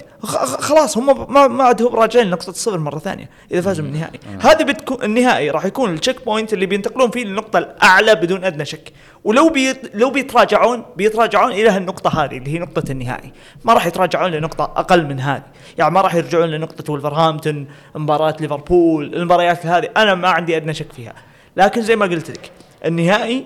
خلاص 0.59 0.97
هم 0.97 1.33
ما 1.33 1.47
ما 1.47 1.63
عاد 1.63 1.81
هم 1.81 1.95
راجعين 1.95 2.27
لنقطة 2.27 2.49
الصفر 2.49 2.77
مرة 2.77 2.99
ثانية 2.99 3.29
إذا 3.51 3.61
فازوا 3.61 3.85
من 3.85 3.89
النهائي. 3.89 4.19
هذه 4.41 4.63
بتكون 4.63 5.03
النهائي 5.03 5.49
راح 5.49 5.65
يكون 5.65 5.93
ال 5.93 6.25
checkpoint 6.25 6.53
اللي 6.53 6.65
بينتقلون 6.65 7.11
فيه 7.11 7.23
للنقطة 7.23 7.59
الأعلى 7.59 8.15
بدون 8.15 8.43
أدنى 8.43 8.65
شك. 8.65 8.93
ولو 9.23 9.49
بيت 9.49 9.95
لو 9.95 10.09
بيتراجعون 10.09 10.85
بيتراجعون 10.95 11.51
إلى 11.51 11.69
هالنقطة 11.69 12.23
هذه 12.23 12.37
اللي 12.37 12.53
هي 12.53 12.59
نقطة 12.59 12.91
النهائي. 12.91 13.31
ما 13.63 13.73
راح 13.73 13.85
يتراجعون 13.85 14.31
لنقطة 14.31 14.63
أقل 14.63 15.05
من 15.05 15.19
هذه. 15.19 15.43
يعني 15.77 15.93
ما 15.93 16.01
راح 16.01 16.15
يرجعون 16.15 16.49
لنقطة 16.49 16.93
ولفرهامبتون 16.93 17.67
مباراة 17.95 18.35
ليفربول 18.39 19.15
المباريات 19.15 19.65
هذه. 19.65 19.89
أنا 19.97 20.15
ما 20.15 20.29
عندي 20.29 20.57
أدنى 20.57 20.73
شك 20.73 20.93
فيها. 20.93 21.13
لكن 21.57 21.81
زي 21.81 21.95
ما 21.95 22.05
قلت 22.05 22.29
لك 22.29 22.51
النهائي 22.85 23.45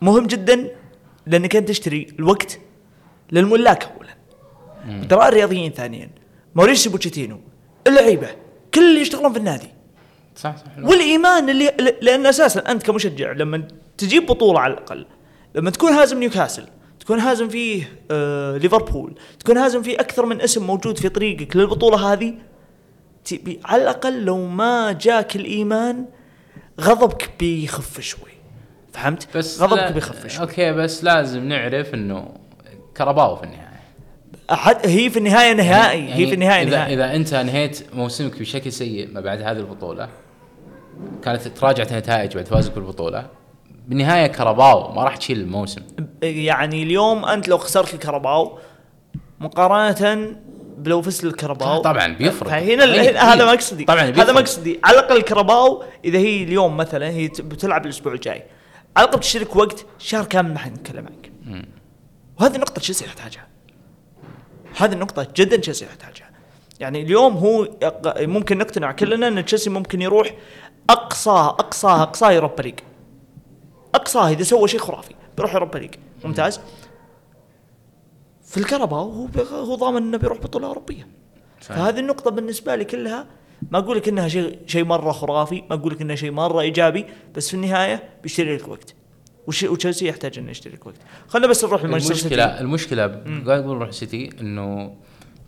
مهم 0.00 0.26
جدا 0.26 0.79
لأنك 1.26 1.56
أنت 1.56 1.68
تشتري 1.68 2.06
الوقت 2.18 2.58
للملاك 3.32 3.84
اولا. 3.84 5.04
ترى 5.06 5.28
الرياضيين 5.28 5.72
ثانيا 5.72 6.10
موريسيو 6.54 6.92
بوتشيتينو 6.92 7.40
اللعيبة 7.86 8.28
كل 8.74 8.90
اللي 8.90 9.00
يشتغلون 9.00 9.32
في 9.32 9.38
النادي. 9.38 9.68
صح 10.36 10.56
صح 10.56 10.64
والإيمان 10.78 11.50
اللي 11.50 11.96
لأن 12.02 12.26
أساسا 12.26 12.60
أنت 12.60 12.82
كمشجع 12.82 13.32
لما 13.32 13.68
تجيب 13.98 14.26
بطولة 14.26 14.60
على 14.60 14.72
الأقل 14.72 15.06
لما 15.54 15.70
تكون 15.70 15.92
هازم 15.92 16.18
نيوكاسل 16.18 16.64
تكون 17.00 17.18
هازم 17.18 17.48
فيه 17.48 17.98
آه 18.10 18.56
ليفربول 18.56 19.14
تكون 19.38 19.56
هازم 19.56 19.82
فيه 19.82 19.94
أكثر 20.00 20.26
من 20.26 20.40
اسم 20.40 20.66
موجود 20.66 20.98
في 20.98 21.08
طريقك 21.08 21.56
للبطولة 21.56 22.12
هذه 22.12 22.34
تبي 23.24 23.60
على 23.64 23.82
الأقل 23.82 24.24
لو 24.24 24.46
ما 24.46 24.92
جاك 24.92 25.36
الإيمان 25.36 26.04
غضبك 26.80 27.30
بيخف 27.40 28.00
شوي. 28.00 28.30
فهمت؟ 29.02 29.36
بس 29.36 29.62
غضبك 29.62 29.76
لا- 29.78 29.90
بيخف 29.90 30.26
شوي 30.26 30.42
أوكي 30.42 30.72
بس 30.72 31.04
لازم 31.04 31.44
نعرف 31.48 31.94
إنه 31.94 32.28
كاراباو 32.96 33.36
في 33.36 33.42
النهاية. 33.44 33.70
أحد 34.52 34.76
هي 34.84 35.10
في 35.10 35.18
النهاية 35.18 35.52
نهائي 35.52 36.08
يعني 36.08 36.14
هي 36.14 36.26
في 36.26 36.34
النهاية 36.34 36.62
اذا 36.62 36.76
نهائي. 36.76 36.94
إذا 36.94 37.14
أنت 37.16 37.32
انهيت 37.32 37.94
موسمك 37.94 38.38
بشكل 38.40 38.72
سيء 38.72 39.08
ما 39.12 39.20
بعد 39.20 39.42
هذه 39.42 39.56
البطولة 39.56 40.08
كانت 41.24 41.48
تراجعت 41.48 41.92
النتائج 41.92 42.34
بعد 42.34 42.46
فازك 42.48 42.72
بالبطولة 42.74 43.26
بالنهاية 43.88 44.26
كرباو 44.26 44.92
ما 44.92 45.04
راح 45.04 45.16
تشيل 45.16 45.40
الموسم. 45.40 45.82
يعني 46.22 46.82
اليوم 46.82 47.24
أنت 47.24 47.48
لو 47.48 47.58
خسرت 47.58 47.94
الكرباو 47.94 48.58
مقارنة 49.40 50.36
بلو 50.78 51.02
فزت 51.02 51.24
الكرباو 51.24 51.78
طبعا 51.82 52.06
بيفرق. 52.06 52.48
فهنا 52.50 52.84
ال- 52.84 52.94
أكيد. 53.00 53.16
هذا 53.16 53.52
مقصدي. 53.52 53.84
طبعا 53.84 54.00
هذا 54.02 54.10
بيفرق. 54.10 54.30
مقصدي. 54.30 54.80
على 54.84 54.98
الأقل 54.98 55.16
الكرباو 55.16 55.82
إذا 56.04 56.18
هي 56.18 56.42
اليوم 56.42 56.76
مثلا 56.76 57.08
هي 57.08 57.28
بتلعب 57.28 57.84
الأسبوع 57.84 58.12
الجاي. 58.12 58.42
على 58.96 59.04
الاقل 59.04 59.18
بتشترك 59.18 59.56
وقت 59.56 59.86
شهر 59.98 60.24
كامل 60.24 60.52
ما 60.52 60.58
حد 60.58 60.76
يتكلم 60.76 61.06
عنك. 61.06 61.32
وهذه 62.40 62.54
النقطة 62.54 62.80
تشيلسي 62.80 63.04
يحتاجها؟ 63.04 63.46
هذه 64.76 64.92
النقطة 64.92 65.28
جدا 65.36 65.56
تشيلسي 65.56 65.84
يحتاجها؟ 65.84 66.30
يعني 66.80 67.02
اليوم 67.02 67.36
هو 67.36 67.68
ممكن 68.16 68.58
نقتنع 68.58 68.92
كلنا 68.92 69.28
أن 69.28 69.44
تشيلسي 69.44 69.70
ممكن 69.70 70.02
يروح 70.02 70.34
أقصى 70.90 71.30
أقصى 71.30 71.86
أقصى 71.86 72.26
Europa 72.26 72.62
League. 72.62 72.80
اقصاه 73.94 74.28
إذا 74.28 74.42
سوى 74.42 74.68
شيء 74.68 74.80
خرافي 74.80 75.14
بيروح 75.36 75.54
Europa 75.54 75.78
League. 75.78 75.94
ممتاز؟ 76.24 76.60
في 78.44 78.56
الكاراباو 78.56 79.10
هو 79.10 79.28
هو 79.52 79.74
ضامن 79.74 79.96
إنه 79.96 80.16
بيروح 80.16 80.38
بطولة 80.38 80.66
أوروبية. 80.66 81.08
فهذه 81.60 81.98
النقطة 81.98 82.30
بالنسبة 82.30 82.76
لي 82.76 82.84
كلها 82.84 83.26
ما 83.70 83.78
أقول 83.78 83.96
لك 83.96 84.08
إنها 84.08 84.28
شيء 84.28 84.58
شيء 84.66 84.84
مرة 84.84 85.12
خرافي، 85.12 85.62
ما 85.70 85.76
أقول 85.76 85.92
لك 85.92 86.00
إنها 86.00 86.16
شيء 86.16 86.30
مرة 86.30 86.60
إيجابي، 86.60 87.06
بس 87.36 87.48
في 87.48 87.54
النهاية 87.54 88.02
بيشتري 88.22 88.56
لك 88.56 88.68
وقت. 88.68 88.94
وتشيلسي 89.46 90.08
يحتاج 90.08 90.38
إنه 90.38 90.50
يشتري 90.50 90.74
لك 90.74 90.86
وقت. 90.86 90.96
خلينا 91.28 91.46
بس 91.48 91.64
نروح 91.64 91.84
لمانشستر 91.84 92.14
سيتي. 92.14 92.34
المشكلة 92.34 92.60
المشكلة 92.60 93.06
قاعد 93.46 93.64
نروح 93.66 93.90
سيتي 93.90 94.30
إنه 94.40 94.94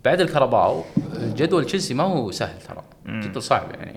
بعد 0.05 0.21
الكاراباو 0.21 0.83
جدول 1.19 1.65
تشيلسي 1.65 1.93
ما 1.93 2.03
هو 2.03 2.31
سهل 2.31 2.61
ترى 2.61 2.83
جدا 3.07 3.39
صعب 3.39 3.71
يعني 3.71 3.91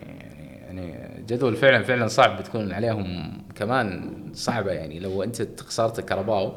يعني 0.67 0.91
يعني 0.91 1.23
جدول 1.29 1.57
فعلا 1.57 1.83
فعلا 1.85 2.07
صعب 2.07 2.39
بتكون 2.39 2.73
عليهم 2.73 3.33
كمان 3.55 4.12
صعبة 4.35 4.73
يعني 4.73 4.99
لو 4.99 5.23
أنت 5.23 5.61
خسرت 5.61 5.99
الكاراباو 5.99 6.53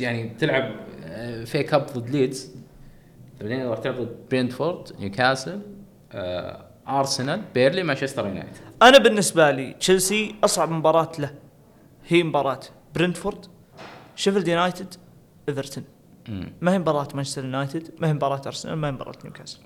يعني 0.00 0.28
تلعب 0.38 0.74
آه، 1.04 1.44
FA 1.44 1.62
Cup 1.62 1.86
ضد 1.86 2.10
ليدز 2.10 2.50
بعدين 3.40 3.66
راح 3.66 3.78
تلعب 3.78 3.94
ضد 3.94 4.16
برينتفورد 4.30 4.92
نيوكاسل 5.00 5.60
ارسنال 6.88 7.42
بيرلي 7.54 7.82
مانشستر 7.82 8.26
يونايتد 8.26 8.56
أنا 8.82 8.98
بالنسبة 8.98 9.50
لي 9.50 9.72
تشيلسي 9.72 10.34
أصعب 10.44 10.70
مباراة 10.70 11.12
له 11.18 11.34
هي 12.08 12.22
مباراة 12.22 12.60
برنتفورد 12.94 13.46
شيفيلد 14.16 14.48
يونايتد 14.48 14.94
ايفرتون. 15.48 15.84
ما 16.60 16.72
هي 16.72 16.78
مباراة 16.78 17.08
مانشستر 17.14 17.44
يونايتد، 17.44 17.90
ما 17.98 18.08
هي 18.08 18.12
مباراة 18.12 18.42
ارسنال، 18.46 18.76
ما 18.76 18.88
هي 18.88 18.92
مباراة 18.92 19.14
نيوكاسل. 19.24 19.58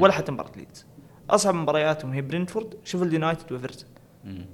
ولا 0.00 0.12
حتى 0.12 0.32
مباراة 0.32 0.50
ليدز. 0.56 0.86
أصعب 1.30 1.54
مبارياتهم 1.54 2.12
هي 2.12 2.22
برنتفورد، 2.22 2.74
شيفيلد 2.84 3.12
يونايتد 3.12 3.52
وايفرتون. 3.52 3.88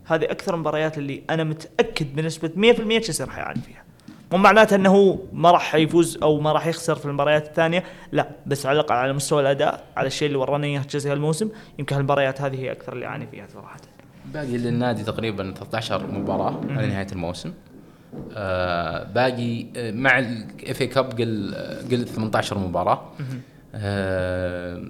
هذه 0.05 0.25
أكثر 0.25 0.55
المباريات 0.55 0.99
اللي 0.99 1.23
أنا 1.31 1.45
متأكد 1.45 2.17
بنسبة 2.17 2.49
100% 2.57 3.01
تشيلسي 3.01 3.25
راح 3.25 3.39
يعاني 3.39 3.61
فيها 3.61 3.85
مو 4.33 4.39
معناته 4.39 4.77
إنه 4.77 5.19
ما 5.33 5.51
راح 5.51 5.75
يفوز 5.75 6.19
أو 6.23 6.41
ما 6.41 6.53
راح 6.53 6.67
يخسر 6.67 6.95
في 6.95 7.07
المباريات 7.07 7.47
الثانية. 7.47 7.85
لا 8.13 8.29
بس 8.47 8.67
على 8.67 8.81
الأقل 8.81 8.95
على 8.95 9.13
مستوى 9.13 9.41
الأداء 9.43 9.85
على 9.97 10.07
الشيء 10.07 10.29
اللي 10.29 10.39
ورانا 10.39 10.67
إياه 10.67 10.83
تشيلسي 10.83 11.13
هالموسم 11.13 11.49
يمكن 11.79 11.97
هالمباريات 11.97 12.41
هذه 12.41 12.61
هي 12.61 12.73
أكثر 12.73 12.93
اللي 12.93 13.05
يعاني 13.05 13.27
فيها 13.27 13.47
صراحة. 13.55 13.77
باقي 14.35 14.57
للنادي 14.57 15.03
تقريبا 15.05 15.55
13 15.55 16.07
مباراة 16.07 16.61
على 16.71 16.87
نهاية 16.87 17.07
الموسم. 17.13 17.53
آه 18.37 19.05
باقي 19.05 19.67
آه 19.77 19.91
مع 19.93 20.19
ال 20.19 20.81
FA 20.81 20.87
Cup 20.87 21.21
قل 21.21 21.55
قل 21.91 22.05
18 22.07 22.59
مباراة. 22.59 23.13
آه 23.75 24.83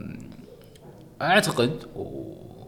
أعتقد 1.23 1.73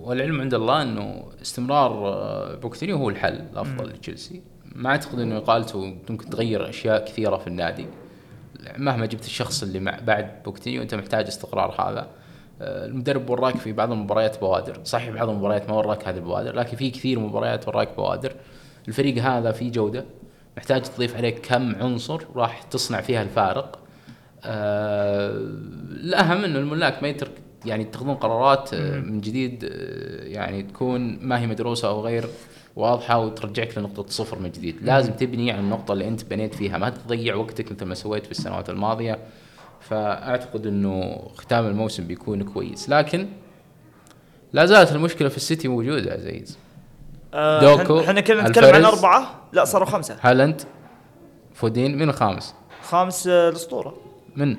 والعلم 0.01 0.41
عند 0.41 0.55
الله 0.55 0.83
إنه 0.83 1.25
استمرار 1.43 1.93
آه، 1.93 2.55
بوتشيتينو 2.55 2.97
هو 2.97 3.11
الحل 3.11 3.33
الأفضل 3.53 3.89
لتشيلسي. 3.89 4.43
ما 4.75 4.91
أعتقد 4.91 5.19
إنه 5.19 5.37
اقالته 5.37 5.97
ممكن 6.11 6.31
تغير 6.31 6.69
أشياء 6.69 7.05
كثيرة 7.05 7.37
في 7.37 7.47
النادي. 7.47 7.87
مهما 8.77 9.07
جبت 9.07 9.25
الشخص 9.25 9.63
اللي 9.63 9.81
مع 9.81 9.99
بعد 10.07 10.43
بوتشيتينو 10.45 10.83
أنت 10.83 10.95
محتاج 10.95 11.27
استقرار 11.27 11.75
هذا. 11.81 12.09
آه، 12.61 12.87
المدرب 12.87 13.31
وراك 13.31 13.57
في 13.57 13.73
بعض 13.73 13.93
المباريات 13.93 14.41
بوادر. 14.41 14.81
صحيح 14.85 15.15
بعض 15.15 15.29
المباريات 15.29 15.71
ما 15.71 15.77
وراك 15.77 16.09
هذه 16.09 16.17
البوادر 16.17 16.57
لكن 16.57 16.77
في 16.77 16.91
كثير 16.91 17.19
مباريات 17.19 17.69
وراك 17.69 17.97
بوادر. 17.97 18.33
الفريق 18.89 19.23
هذا 19.23 19.53
فيه 19.53 19.73
جودة. 19.73 20.05
محتاج 20.57 20.83
تضيف 20.83 21.17
عليه 21.17 21.31
كم 21.31 21.75
عنصر 21.75 22.21
راح 22.35 22.63
تصنع 22.63 23.01
فيها 23.01 23.23
الفارق. 23.23 23.79
آه، 24.45 25.31
الأهم 25.91 26.45
إنه 26.45 26.59
الملاك 26.59 27.03
ما 27.03 27.09
يترك 27.09 27.33
يعني 27.65 27.83
يتخذون 27.83 28.15
قرارات 28.15 28.75
آه، 28.75 29.01
من 29.01 29.21
جديد 29.21 29.65
آه، 29.65 30.25
يعني 30.25 30.63
تكون 30.63 31.19
ما 31.27 31.41
هي 31.41 31.47
مدروسة 31.47 31.89
أو 31.89 32.01
غير 32.01 32.29
واضحة 32.77 33.19
وترجعك 33.19 33.79
لنقطة 33.79 34.07
صفر 34.09 34.39
من 34.39 34.51
جديد، 34.51 34.77
لازم 34.83 35.13
تبني 35.13 35.53
على 35.53 35.61
النقطة 35.61 35.93
اللي 35.93 36.09
أنت 36.09 36.25
بنيت 36.25 36.55
فيها، 36.55 36.79
ما 36.79 36.91
تضيع 36.91 37.35
وقتك 37.35 37.73
مثل 37.73 37.85
ما 37.85 37.95
سويت 37.95 38.25
في 38.25 38.31
السنوات 38.31 38.71
الماضية. 38.71 39.19
فأعتقد 39.81 40.67
إنه 40.67 41.23
ختام 41.35 41.67
الموسم 41.67 42.07
بيكون 42.07 42.43
كويس، 42.43 42.89
لكن 42.89 43.29
لا 44.53 44.67
زالت 44.67 44.93
المشكلة 44.93 45.29
في 45.29 45.37
السيتي 45.37 45.69
موجودة 45.69 46.11
يا 46.11 46.17
عزيز. 46.17 46.59
آه، 47.35 47.61
دوكو، 47.61 48.01
إحنا 48.01 48.21
كنا 48.21 48.49
نتكلم 48.49 48.75
عن. 48.75 48.85
أربعة؟ 48.85 49.41
لا 49.53 49.65
صاروا 49.65 49.87
خمسة. 49.87 50.17
هالاند 50.21 50.63
فودين 51.55 51.99
من 51.99 52.09
الخامس؟ 52.09 52.55
خامس 52.83 53.27
آه، 53.27 53.49
الأسطورة. 53.49 53.97
من؟ 54.37 54.57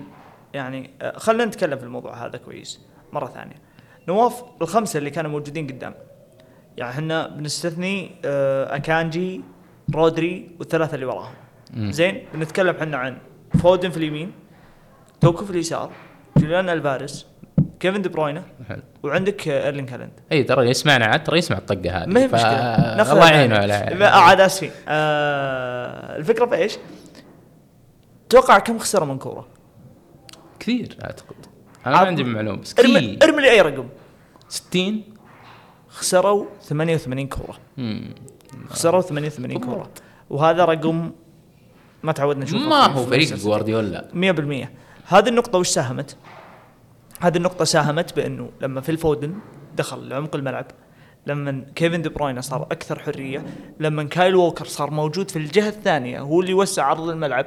يعني 0.53 0.89
آه، 1.01 1.17
خلينا 1.17 1.45
نتكلم 1.45 1.77
في 1.77 1.83
الموضوع 1.83 2.25
هذا 2.25 2.37
كويس 2.37 2.79
مرة 3.13 3.27
ثانية. 3.27 3.55
نواف 4.07 4.43
الخمسة 4.61 4.97
اللي 4.97 5.09
كانوا 5.09 5.31
موجودين 5.31 5.67
قدام. 5.67 5.93
يعني 6.77 6.91
إحنا 6.91 7.27
بنستثني 7.27 8.11
آه، 8.25 8.75
أكانجي 8.75 9.41
رودري 9.95 10.49
والثلاثة 10.59 10.95
اللي 10.95 11.05
وراهم. 11.05 11.33
زين 11.77 12.25
بنتكلم 12.33 12.75
إحنا 12.75 12.97
عن 12.97 13.17
فودن 13.61 13.89
في 13.89 13.97
اليمين 13.97 14.31
دوكو 15.21 15.45
في 15.45 15.51
اليسار 15.51 15.91
جوليان 16.37 16.69
ألفاريز 16.69 17.25
كيفن 17.79 18.01
دي 18.01 18.09
بروينه. 18.09 18.43
وعندك 19.03 19.47
آه، 19.47 19.65
ايرلينج 19.65 19.89
هالاند 19.89 20.11
إي 20.31 20.43
ترى 20.43 20.69
يسمعنا 20.69 21.05
عاد 21.05 21.23
ترى 21.23 21.37
يسمع 21.37 21.57
الطقة 21.57 22.03
هذه 22.03 22.07
ما 22.07 22.19
هي 22.21 22.27
مشكلة 22.27 23.01
الله. 23.13 23.29
يعينه 23.29 23.55
على 23.57 24.05
عاد 24.05 24.39
آسفين 24.41 24.71
آه 24.87 26.15
الفكرة 26.17 26.45
في 26.45 26.55
إيش؟ 26.55 26.77
توقع 28.29 28.59
كم 28.59 28.79
خسروا 28.79 29.07
من 29.07 29.17
كورة؟ 29.17 29.47
كثير 30.59 30.97
أعتقد 31.03 31.35
أنا 31.85 31.95
ما 32.01 32.07
عندي 32.07 32.23
معلومة 32.23 32.61
بس 32.61 32.75
ارمي 32.79 32.93
كثير 32.99 33.23
إرمي 33.23 33.41
لي 33.41 33.51
أي 33.51 33.61
رقم 33.61 33.87
60 34.49 35.03
خسروا 35.93 36.45
88 36.61 37.27
كوره. 37.27 37.57
خسروا 38.69 39.01
88 39.01 39.59
كوره 39.59 39.89
وهذا 40.29 40.65
رقم 40.65 41.11
ما 42.03 42.11
تعودنا 42.11 42.43
نشوفه 42.43 42.63
ما 42.69 42.85
هو 42.85 43.05
فريق 43.05 43.33
جوارديولا. 43.33 44.07
100% 44.13 44.67
هذه 45.07 45.29
النقطة 45.29 45.59
وش 45.59 45.67
ساهمت؟ 45.67 46.17
هذه 47.19 47.37
النقطة 47.37 47.65
ساهمت 47.65 48.15
بأنه 48.15 48.49
لما 48.61 48.81
في 48.81 48.89
الفودن 48.89 49.35
دخل 49.75 50.07
لعمق 50.09 50.35
الملعب 50.35 50.65
لما 51.27 51.65
كيفن 51.75 52.01
دي 52.01 52.09
بروين 52.09 52.41
صار 52.41 52.63
أكثر 52.63 52.99
حرية 52.99 53.45
لما 53.79 54.03
كايل 54.03 54.35
ووكر 54.35 54.65
صار 54.65 54.91
موجود 54.91 55.31
في 55.31 55.35
الجهة 55.39 55.69
الثانية 55.69 56.19
هو 56.19 56.41
اللي 56.41 56.53
وسع 56.53 56.83
عرض 56.85 57.09
الملعب 57.09 57.45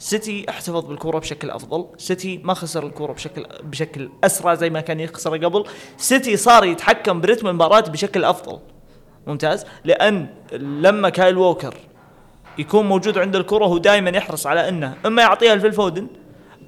سيتي 0.00 0.46
احتفظ 0.48 0.84
بالكرة 0.84 1.18
بشكل 1.18 1.50
أفضل. 1.50 1.86
سيتي 1.96 2.40
ما 2.44 2.54
خسر 2.54 2.86
الكرة 2.86 3.12
بشكل 3.12 3.46
بشكل 3.62 4.10
أسرع 4.24 4.54
زي 4.54 4.70
ما 4.70 4.80
كان 4.80 5.00
يخسر 5.00 5.44
قبل. 5.44 5.64
سيتي 5.96 6.36
صار 6.36 6.64
يتحكم 6.64 7.20
برتم 7.20 7.48
المباراة 7.48 7.80
بشكل 7.80 8.24
أفضل. 8.24 8.58
ممتاز. 9.26 9.66
لأن 9.84 10.26
لما 10.52 11.08
كايل 11.08 11.38
ووكر 11.38 11.74
يكون 12.58 12.86
موجود 12.86 13.18
عند 13.18 13.36
الكرة 13.36 13.64
هو 13.64 13.78
دائما 13.78 14.10
يحرص 14.10 14.46
على 14.46 14.68
إنه 14.68 14.96
إما 15.06 15.22
يعطيها 15.22 15.54
لفيل 15.54 15.72
فودن 15.72 16.06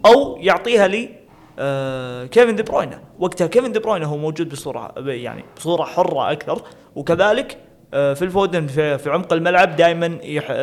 أو 0.06 0.36
يعطيها 0.36 0.88
لي 0.88 1.10
آه 1.58 2.26
كيفن 2.26 2.56
دي 2.56 2.62
بروينا 2.62 3.02
وقتها 3.18 3.46
كيفن 3.46 3.72
دي 3.72 3.78
بروينا 3.78 4.06
هو 4.06 4.16
موجود 4.16 4.48
بصوره 4.48 4.94
يعني 4.98 5.44
بصورة 5.56 5.84
حرة 5.84 6.32
أكثر. 6.32 6.62
وكذلك 6.96 7.58
فيل 7.92 8.22
فودن 8.22 8.66
في, 8.66 8.98
في 8.98 9.10
عمق 9.10 9.32
الملعب 9.32 9.76
دائما 9.76 10.06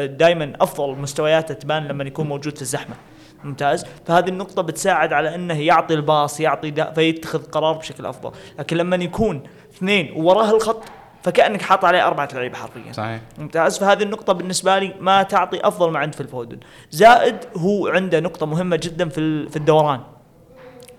دائما 0.05 0.53
أفضل 0.61 0.95
مستوياته 0.95 1.53
تبان 1.53 1.87
لما 1.87 2.03
يكون 2.03 2.27
موجود 2.27 2.55
في 2.55 2.61
الزحمة. 2.61 2.95
ممتاز. 3.43 3.85
فهذه 4.05 4.29
النقطة 4.29 4.61
بتساعد 4.61 5.13
على 5.13 5.35
إنه 5.35 5.61
يعطي 5.61 5.93
ال 5.93 6.02
pass 6.02 6.39
يعطي 6.39 6.69
دا 6.69 6.91
فيتخذ 6.91 7.43
قرار 7.43 7.77
بشكل 7.77 8.05
أفضل، 8.05 8.31
لكن 8.59 8.77
لما 8.77 8.95
يكون 8.95 9.43
اثنين 9.73 10.13
ووراه 10.15 10.51
الخط 10.51 10.83
فكأنك 11.23 11.61
حاط 11.61 11.85
عليه 11.85 12.07
أربعة 12.07 12.29
لعيبة 12.33 12.57
حرفيا. 12.57 12.91
صحيح. 12.91 13.21
ممتاز. 13.37 13.79
فهذه 13.79 14.03
النقطة 14.03 14.33
بالنسبة 14.33 14.79
لي 14.79 14.93
ما 14.99 15.23
تعطي 15.23 15.59
أفضل 15.63 15.91
ما 15.91 15.99
عند 15.99 16.15
في 16.15 16.21
الفودن. 16.21 16.59
زائد 16.91 17.35
هو 17.57 17.87
عنده 17.87 18.19
نقطة 18.19 18.45
مهمة 18.45 18.75
جدا 18.75 19.09
في 19.09 19.49
في 19.49 19.55
الدوران. 19.55 20.01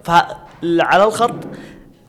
فعلى 0.05 1.05
الخط 1.05 1.35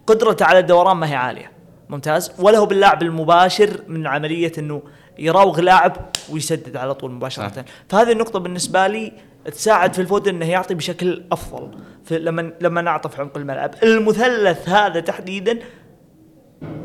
قدرته 0.08 0.46
على 0.46 0.60
الدوران 0.60 0.98
ما 0.98 1.10
هي 1.10 1.16
عالية. 1.16 1.52
ممتاز. 1.92 2.32
ولا 2.39 2.58
هو 2.58 2.66
باللاعب 2.66 3.02
المباشر 3.04 3.70
من 3.88 4.08
عملية 4.08 4.52
إنه 4.58 4.82
يراوغ 5.20 5.62
لاعب 5.62 5.98
ويسدد 6.32 6.78
على 6.78 6.94
طول 6.94 7.12
مباشرة. 7.12 7.48
صح. 7.48 7.64
فهذه 7.89 8.12
النقطة 8.12 8.39
بالنسبة 8.39 8.88
لي 8.88 9.14
تساعد 9.46 9.94
في 9.94 10.02
الفودن 10.02 10.36
إنه 10.36 10.50
يعطي 10.50 10.74
بشكل 10.74 11.24
أفضل. 11.32 11.72
لما 12.12 12.54
لما 12.62 12.82
نعطي 12.82 13.10
في 13.10 13.22
عمق 13.22 13.38
الملعب. 13.38 13.76
المثلث 13.84 14.70
هذا 14.70 15.00
تحديدا 15.00 15.60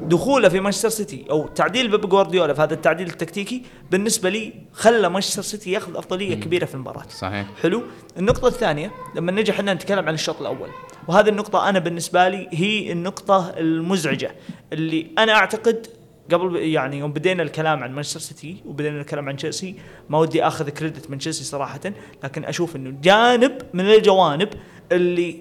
دخوله 0.02 0.48
في 0.48 0.60
مانشستر 0.60 0.88
سيتي 0.88 1.24
أو 1.30 1.46
تعديل 1.46 1.90
بيب 1.90 2.08
جوارديولا 2.08 2.54
في 2.54 2.62
هذا 2.62 2.74
التعديل 2.74 3.06
التكتيكي 3.06 3.62
بالنسبة 3.90 4.28
لي 4.28 4.52
خلى 4.72 5.08
مانشستر 5.08 5.42
سيتي 5.42 5.70
يأخذ 5.70 5.96
أفضلية 5.96 6.34
كبيرة 6.34 6.64
في 6.64 6.74
المباراة. 6.74 7.04
صحيح. 7.08 7.46
حلو. 7.62 7.82
النقطة 8.18 8.48
الثانية 8.48 8.92
لما 9.16 9.32
نجي 9.32 9.52
إحنا 9.52 9.74
نتكلم 9.74 10.08
عن 10.08 10.14
الشوط 10.14 10.40
الأول 10.40 10.68
وهذه 11.08 11.28
النقطة 11.28 11.68
أنا 11.68 11.78
بالنسبة 11.78 12.28
لي 12.28 12.48
هي 12.52 12.92
النقطة 12.92 13.50
المزعجة 13.56 14.34
اللي 14.72 15.06
أنا 15.18 15.32
أعتقد 15.32 15.86
قبل 16.32 16.56
يعني 16.56 16.98
يوم 16.98 17.12
بدينا 17.12 17.42
الكلام 17.42 17.82
عن 17.82 17.94
مانشستر 17.94 18.20
سيتي 18.20 18.56
وبدينا 18.66 19.00
الكلام 19.00 19.28
عن 19.28 19.36
تشيلسي 19.36 19.74
ما 20.08 20.18
ودي 20.18 20.46
أخذ 20.46 20.68
كريدت 20.68 21.10
من 21.10 21.18
تشيلسي 21.18 21.44
صراحة 21.44 21.80
لكن 22.24 22.44
أشوف 22.44 22.76
إنه 22.76 22.94
جانب 23.02 23.52
من 23.74 23.84
الجوانب 23.84 24.48
اللي 24.92 25.40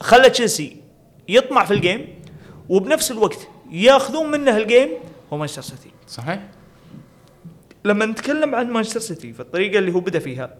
خلى 0.00 0.30
تشيلسي 0.30 0.76
يطمع 1.28 1.64
في 1.64 1.74
ال 1.74 1.83
game 1.83 2.19
وبنفس 2.70 3.10
الوقت 3.10 3.48
ياخذون 3.70 4.30
منه 4.30 4.56
ال 4.56 4.62
game 4.62 4.88
هو 5.32 5.36
مانشستر 5.36 5.62
سيتي. 5.62 5.90
صحيح. 6.08 6.40
لما 7.84 8.06
نتكلم 8.06 8.54
عن 8.54 8.70
مانشستر 8.70 9.00
سيتي 9.00 9.32
في 9.32 9.40
الطريقة 9.40 9.78
اللي 9.78 9.92
هو 9.92 10.00
بدأ 10.00 10.18
فيها 10.18 10.54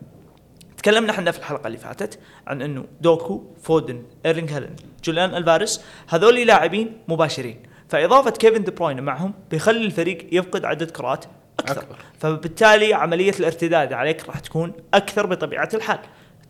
تكلمنا 0.76 1.11
إحنا 1.11 1.30
في 1.30 1.38
الحلقة 1.38 1.66
اللي 1.66 1.78
فاتت 1.78 2.18
عن 2.46 2.62
إنه 2.62 2.84
دوكو 3.00 3.44
فودن 3.62 4.02
إيرلينغ 4.26 4.56
هالاند 4.56 4.80
جوليان 5.04 5.34
ألفاريز 5.34 5.80
هذول 6.08 6.40
لاعبين 6.40 6.98
مباشرين. 7.08 7.62
فإضافة 7.88 8.30
كيفن 8.30 8.64
دي 8.64 8.70
بروين 8.70 9.02
معهم 9.02 9.34
بيخلي 9.50 9.86
الفريق 9.86 10.26
يفقد 10.32 10.64
عدد 10.64 10.90
كرات 10.90 11.24
أكثر. 11.61 11.82
أكبر. 11.82 11.96
فبالتالي 12.20 12.94
عملية 12.94 13.32
الارتداد 13.40 13.92
عليك 13.92 14.28
راح 14.28 14.38
تكون 14.38 14.72
أكثر 14.94 15.26
بطبيعة 15.26 15.68
الحال. 15.74 15.98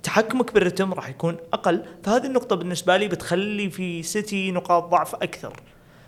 تحكمك 0.02 0.54
بالرتم 0.54 0.94
راح 0.94 1.08
يكون 1.08 1.36
أقل. 1.52 1.84
فهذه 2.02 2.26
النقطة 2.26 2.56
بالنسبة 2.56 2.96
لي 2.96 3.08
بتخلي 3.08 3.70
في 3.70 4.02
سيتي 4.02 4.52
نقاط 4.52 4.84
ضعف 4.84 5.14
أكثر. 5.14 5.60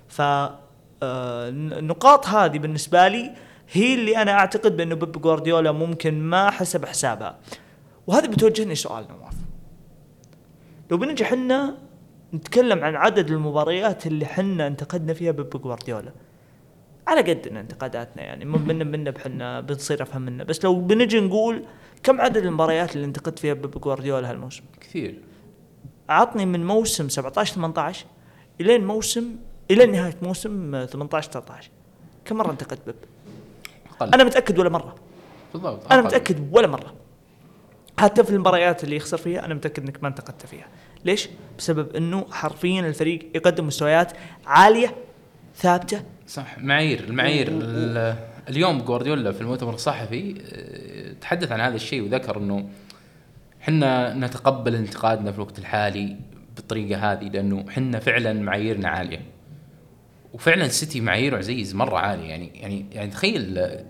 ف 0.09 0.23
آه، 1.03 1.49
النقاط 1.49 2.27
هذه 2.27 2.59
بالنسبة 2.59 3.09
لي 3.09 3.31
هي 3.73 3.95
اللي 3.95 4.23
أنا 4.23 4.33
أعتقد 4.33 4.77
بأنه 4.77 4.95
بيب 4.95 5.13
جوارديولا 5.13 5.73
ممكن 5.73 6.21
ما 6.21 6.51
حسب 6.51 6.85
حسابها 6.85 7.39
وهذا 8.07 8.27
بتوجهني 8.27 8.75
سؤال 8.75 9.07
نواف. 9.09 9.35
لو 10.91 10.97
بنجي 10.97 11.25
حنا 11.25 11.75
نتكلم 12.35 12.85
عن 12.85 12.97
عدد 12.97 13.31
المباريات 13.31 14.07
اللي 14.07 14.27
حنا 14.27 14.67
انتقدنا 14.67 15.15
فيها 15.15 15.33
بيب 15.33 15.51
جوارديولا 15.51 16.13
على 17.07 17.21
قدنا 17.21 17.61
انتقاداتنا 17.61 18.23
يعني 18.23 18.45
منا 18.45 18.85
منا 18.85 19.11
بحنا 19.11 19.61
بنصير 19.61 20.03
أفهم 20.03 20.23
منه. 20.23 20.45
بس 20.45 20.65
لو 20.65 20.81
بنجي 20.81 21.21
نقول 21.21 21.65
كم 22.03 22.21
عدد 22.21 22.37
المباريات 22.37 22.97
اللي 22.97 23.07
انتقدت 23.07 23.39
فيها 23.39 23.55
بيب 23.55 23.71
جوارديولا 23.81 24.31
هالموسم؟ 24.31 24.63
كثير. 24.81 25.19
عطني 26.09 26.47
من 26.47 26.67
موسم 26.67 27.09
17 27.09 27.55
18 27.55 28.07
إلين 28.61 28.85
موسم 28.85 29.25
إلى 29.71 29.87
نهاية 29.87 30.17
موسم 30.23 30.85
18 30.87 31.31
19 31.31 31.71
كم 32.25 32.37
مرة 32.37 32.51
انتقد 32.51 32.79
بيب؟ 32.87 32.95
أقل. 34.01 34.15
أنا 34.15 34.25
متأكد 34.25 34.59
ولا 34.59 34.69
مرة. 34.69 34.95
بالضبط 35.53 35.87
أنا 35.87 36.01
أقل. 36.01 36.07
متأكد 36.07 36.49
ولا 36.53 36.67
مرة. 36.67 36.95
حتى 37.99 38.25
في 38.25 38.31
المباريات 38.31 38.85
اللي 38.85 38.97
يخسر 38.97 39.17
فيها 39.17 39.45
أنا 39.45 39.55
متأكد 39.55 39.83
إنك 39.83 40.03
ما 40.03 40.09
انتقدت 40.09 40.47
فيها. 40.47 40.67
ليش؟ 41.05 41.29
بسبب 41.59 41.97
إنه 41.97 42.27
حرفيا 42.31 42.81
الفريق 42.81 43.31
يقدم 43.35 43.67
مستويات 43.67 44.13
عالية 44.47 44.95
ثابتة. 45.57 46.03
صح 46.27 46.59
معايير 46.59 47.01
المعايير 47.05 47.49
ال- 47.51 48.17
اليوم 48.49 48.79
جوارديولا 48.79 49.33
في 49.33 49.41
المؤتمر 49.41 49.75
الصحفي 49.75 50.35
آه، 50.53 51.13
تحدث 51.21 51.53
عن 51.53 51.61
هذا 51.61 51.77
الشيء 51.77 52.03
وذكر 52.03 52.37
إنه 52.37 52.69
إحنا 53.63 54.15
نتقبل 54.15 54.75
انتقادنا 54.75 55.33
في 55.33 55.39
الوقت 55.39 55.59
الحالي 55.59 56.17
بالطريقة 56.57 57.13
هذه 57.13 57.25
لأنه 57.25 57.65
إحنا 57.69 57.99
فعلا 57.99 58.33
معاييرنا 58.33 58.89
عالية. 58.89 59.21
وفعلا 60.33 60.65
السيتي 60.65 61.01
معاييره 61.01 61.37
عزيز 61.37 61.75
مرة 61.75 61.99
عاليه 61.99 62.29
يعني 62.29 62.51
يعني 62.55 62.87
يعني 62.93 63.11
تخيل 63.11 63.59
آه، 63.59 63.85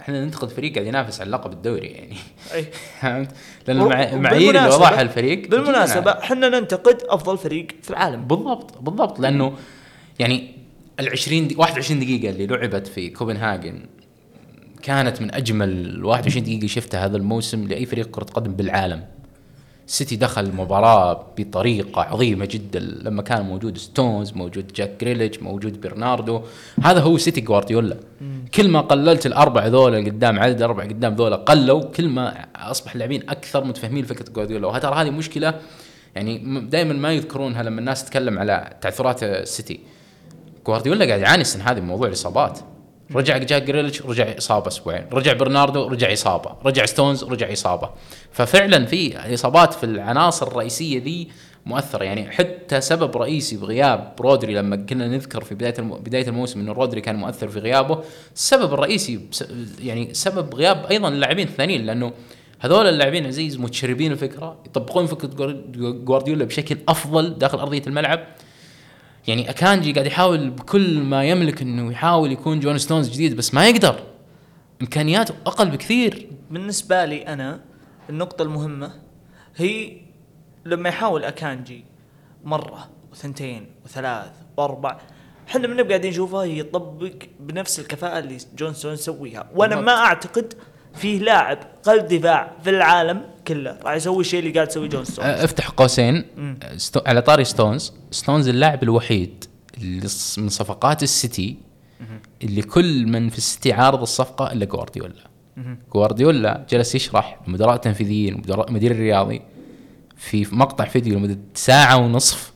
إحنا 0.00 0.24
ننتقد 0.24 0.48
فريق 0.48 0.74
قاعد 0.74 0.86
ينافس 0.86 1.20
على 1.20 1.26
اللقب 1.26 1.52
الدوري 1.52 1.86
يعني. 1.86 2.16
أي. 2.54 2.64
فهمت؟ 3.00 3.32
لأن 3.68 3.80
المعايير 4.14 4.58
اللي 4.58 4.74
وضعها 4.74 5.02
الفريق 5.02 5.48
بالمناسبة 5.48 6.10
إحنا 6.10 6.48
ننتقد 6.48 7.02
أفضل 7.08 7.38
فريق 7.38 7.66
في 7.82 7.90
العالم. 7.90 8.24
بالضبط 8.24 8.78
بالضبط. 8.78 9.20
لأنه 9.20 9.56
يعني 10.18 10.61
ال 11.00 11.08
20 11.08 11.48
دي 11.48 11.56
21 11.56 12.00
دقيقة 12.00 12.30
اللي 12.30 12.46
لعبت 12.46 12.86
في 12.86 13.10
كوبنهاجن 13.10 13.80
كانت 14.82 15.22
من 15.22 15.34
أجمل 15.34 15.68
ال 15.68 16.04
21 16.04 16.44
دقيقة 16.44 16.66
شفتها 16.66 17.04
هذا 17.04 17.16
الموسم 17.16 17.68
لأي 17.68 17.86
فريق 17.86 18.06
كرة 18.10 18.24
قدم 18.24 18.52
بالعالم. 18.52 19.04
سيتي 19.86 20.16
دخل 20.16 20.44
المباراة 20.44 21.26
بطريقة 21.38 22.02
عظيمة 22.02 22.44
جدا 22.44 22.80
لما 22.80 23.22
كان 23.22 23.42
موجود 23.42 23.78
ستونز، 23.78 24.32
موجود 24.32 24.72
جاك 24.72 25.00
جريليش، 25.00 25.42
موجود 25.42 25.80
برناردو، 25.80 26.42
هذا 26.82 27.00
هو 27.00 27.18
سيتي 27.18 27.40
جوارديولا. 27.40 27.96
كل 28.54 28.68
ما 28.68 28.80
قللت 28.80 29.26
الاربع 29.26 29.66
ذولا 29.66 29.98
قدام 29.98 30.40
عدد 30.40 30.56
الاربع 30.56 30.84
قدام 30.84 31.14
ذولا 31.14 31.36
قلوا 31.36 31.82
كل 31.82 32.08
ما 32.08 32.46
أصبح 32.56 32.92
اللاعبين 32.92 33.30
أكثر 33.30 33.64
متفاهمين 33.64 34.04
فكرة 34.04 34.32
جوارديولا 34.32 34.66
وترى 34.66 34.94
هذه 34.94 35.10
مشكلة 35.10 35.54
يعني 36.14 36.60
دائما 36.60 36.92
ما 36.92 37.12
يذكرونها 37.12 37.62
لما 37.62 37.80
الناس 37.80 38.04
تتكلم 38.04 38.38
على 38.38 38.76
تعثرات 38.80 39.22
السيتي. 39.22 39.80
جوارديولا 40.66 41.04
قاعد 41.04 41.20
يعاني 41.20 41.40
السنة 41.40 41.64
هذه 41.64 41.80
من 41.80 41.86
موضوع 41.86 42.06
الإصابات. 42.08 42.58
رجع 43.14 43.38
جاك 43.38 43.62
جريليش 43.62 44.02
رجع 44.02 44.38
إصابة 44.38 44.68
أسبوعين 44.68 45.06
رجع 45.12 45.32
برناردو 45.32 45.88
رجع 45.88 46.12
إصابة. 46.12 46.56
رجع 46.64 46.86
ستونز 46.86 47.24
رجع 47.24 47.52
إصابة. 47.52 47.90
ففعلا 48.32 48.86
في 48.86 49.34
إصابات 49.34 49.74
في 49.74 49.84
العناصر 49.84 50.46
الرئيسية 50.46 51.02
ذي 51.02 51.28
مؤثرة. 51.66 52.04
يعني 52.04 52.30
حتى 52.30 52.80
سبب 52.80 53.16
رئيسي 53.16 53.56
بغياب 53.56 54.14
رودري 54.20 54.54
لما 54.54 54.76
كنا 54.76 55.08
نذكر 55.08 55.44
في 55.44 55.54
بداية. 55.54 55.80
بداية 55.80 56.28
الموسم 56.28 56.60
إنه 56.60 56.72
رودري 56.72 57.00
كان 57.00 57.16
مؤثر 57.16 57.48
في 57.48 57.58
غيابه 57.58 58.02
السبب 58.34 58.74
الرئيسي 58.74 59.20
بس... 59.30 59.44
يعني 59.82 60.14
سبب 60.14 60.54
غياب 60.54 60.86
أيضا 60.90 61.08
اللاعبين 61.08 61.48
الثانيين 61.48 61.86
لأنه 61.86 62.12
هذول 62.60 62.86
اللاعبين 62.86 63.26
عزيز 63.26 63.58
متشربين 63.58 64.12
الفكرة 64.12 64.56
يطبقون 64.66 65.06
فكرة 65.06 65.30
جوارديولا 65.74 66.44
بشكل 66.44 66.76
أفضل 66.88 67.38
داخل 67.38 67.58
أرضية 67.58 67.82
الملعب. 67.86 68.20
يعني 69.28 69.50
أكانجي 69.50 69.92
قاعد 69.92 70.06
يحاول 70.06 70.50
بكل 70.50 71.00
ما 71.00 71.24
يملك 71.24 71.62
إنه 71.62 71.92
يحاول 71.92 72.32
يكون 72.32 72.60
جون 72.60 72.78
ستونز 72.78 73.10
جديد 73.10 73.36
بس 73.36 73.54
ما 73.54 73.68
يقدر. 73.68 73.98
امكانياته 74.82 75.34
أقل 75.46 75.70
بكثير. 75.70 76.28
بالنسبة 76.50 77.04
لي 77.04 77.22
أنا 77.22 77.60
النقطة 78.10 78.42
المهمة 78.42 78.92
هي 79.56 79.96
لما 80.64 80.88
يحاول 80.88 81.24
أكانجي 81.24 81.84
مرة 82.44 82.90
وثنتين 83.12 83.66
وثلاث 83.84 84.32
وأربع 84.56 85.00
إحنا 85.48 85.68
من 85.68 85.88
قاعدين 85.88 86.10
نشوفه 86.10 86.44
يطبق 86.44 87.12
بنفس 87.40 87.78
الكفاءة 87.80 88.18
اللي 88.18 88.38
جون 88.56 88.74
ستونز 88.74 89.00
يسويها. 89.00 89.50
وأنا 89.54 89.80
ما 89.80 89.92
أعتقد 89.92 90.54
فيه 90.94 91.18
لاعب 91.18 91.58
قلب 91.82 92.06
دفاع 92.06 92.52
في 92.64 92.70
العالم 92.70 93.31
كله. 93.48 93.78
راح 93.82 93.94
يسوي 93.94 94.20
الشيء 94.20 94.40
اللي 94.40 94.50
قاعد 94.50 94.68
يسويه 94.68 94.88
جون 94.88 95.04
ستونز 95.04 95.28
أفتح 95.28 95.68
قوسين. 95.68 96.24
ستو... 96.76 97.00
على 97.06 97.22
طاري 97.22 97.44
ستونز 97.44 97.92
ستونز 98.10 98.48
اللاعب 98.48 98.82
الوحيد 98.82 99.44
اللي 99.78 100.08
من 100.38 100.48
صفقات 100.48 101.02
السيتي 101.02 101.56
اللي 102.42 102.62
كل 102.62 103.06
من 103.06 103.28
في 103.28 103.38
السيتي 103.38 103.72
عارض 103.72 104.02
الصفقة 104.02 104.52
إلا 104.52 104.64
جوارديولا 104.64 105.30
جوارديولا 105.94 106.66
جلس 106.70 106.94
يشرح 106.94 107.40
لمدراء 107.48 107.74
التنفيذيين 107.74 108.42
المدير 108.48 108.90
الرياضي 108.90 109.42
في 110.16 110.46
مقطع 110.52 110.84
فيديو 110.84 111.18
لمدة 111.18 111.38
ساعة 111.54 111.96
ونصف 111.96 112.52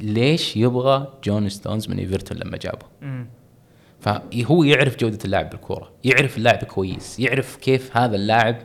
ليش 0.00 0.56
يبغى 0.56 1.12
جون 1.24 1.48
ستونز 1.48 1.88
من 1.88 1.98
ايفرتون 1.98 2.38
لما 2.38 2.56
جابه. 2.56 2.86
فهو 4.00 4.64
يعرف 4.64 4.96
جودة 4.96 5.18
اللاعب 5.24 5.50
بالكورة 5.50 5.92
يعرف 6.04 6.36
اللاعب 6.38 6.64
كويس 6.64 7.18
يعرف 7.20 7.56
كيف 7.56 7.96
هذا 7.96 8.16
اللاعب 8.16 8.56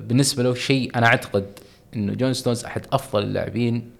بالنسبة 0.00 0.42
له 0.42 0.54
شيء 0.54 0.90
أنا 0.96 1.06
أعتقد 1.06 1.46
أنه 1.96 2.14
جون 2.14 2.32
ستونز 2.32 2.64
أحد 2.64 2.86
أفضل 2.92 3.22
اللاعبين 3.22 3.90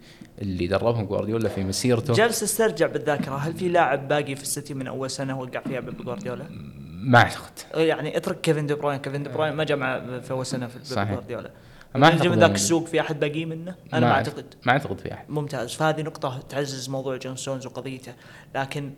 اللي 0.42 0.66
دربهم 0.66 1.04
جوارديولا 1.04 1.48
في 1.48 1.64
مسيرته. 1.64 2.14
جالس 2.14 2.42
استرجع 2.42 2.86
بالذاكرة 2.86 3.34
هل 3.34 3.54
في 3.54 3.68
لاعب 3.68 4.08
باقي 4.08 4.36
في 4.36 4.42
السيتي 4.42 4.74
من 4.74 4.86
أول 4.86 5.10
سنة 5.10 5.40
وقع 5.40 5.60
فيها 5.60 5.80
بيب 5.80 6.04
جوارديولا؟ 6.04 6.44
ما 6.90 7.18
أعتقد. 7.18 7.52
يعني 7.74 8.16
اترك 8.16 8.40
كيفن 8.40 8.66
دي 8.66 8.74
بروين 8.74 8.98
كيفن 8.98 9.22
دي 9.22 9.28
بروين 9.28 9.52
ما 9.52 9.64
جاء 9.64 9.76
مع 9.78 10.20
في 10.20 10.30
أول 10.30 10.46
سنة 10.46 10.66
في 10.66 10.78
بيب. 10.78 11.08
جوارديولا. 11.08 11.50
ما 11.94 12.06
أعتقد 12.06 12.26
من 12.26 12.38
ذاك 12.38 12.50
إنه- 12.50 12.54
السوق 12.54 12.86
في 12.86 13.00
أحد 13.00 13.20
باقي 13.20 13.44
منه؟ 13.44 13.74
أنا 13.92 14.06
ما 14.06 14.12
أعتقد. 14.12 14.44
ما 14.66 14.72
أعتقد 14.72 14.98
في 15.00 15.12
أحد. 15.12 15.30
ممتاز. 15.30 15.72
فهذه 15.74 16.02
نقطة 16.02 16.38
تعزز 16.48 16.88
موضوع 16.88 17.16
جون 17.16 17.36
ستونز 17.36 17.66
وقضيته. 17.66 18.12
لكن 18.54 18.92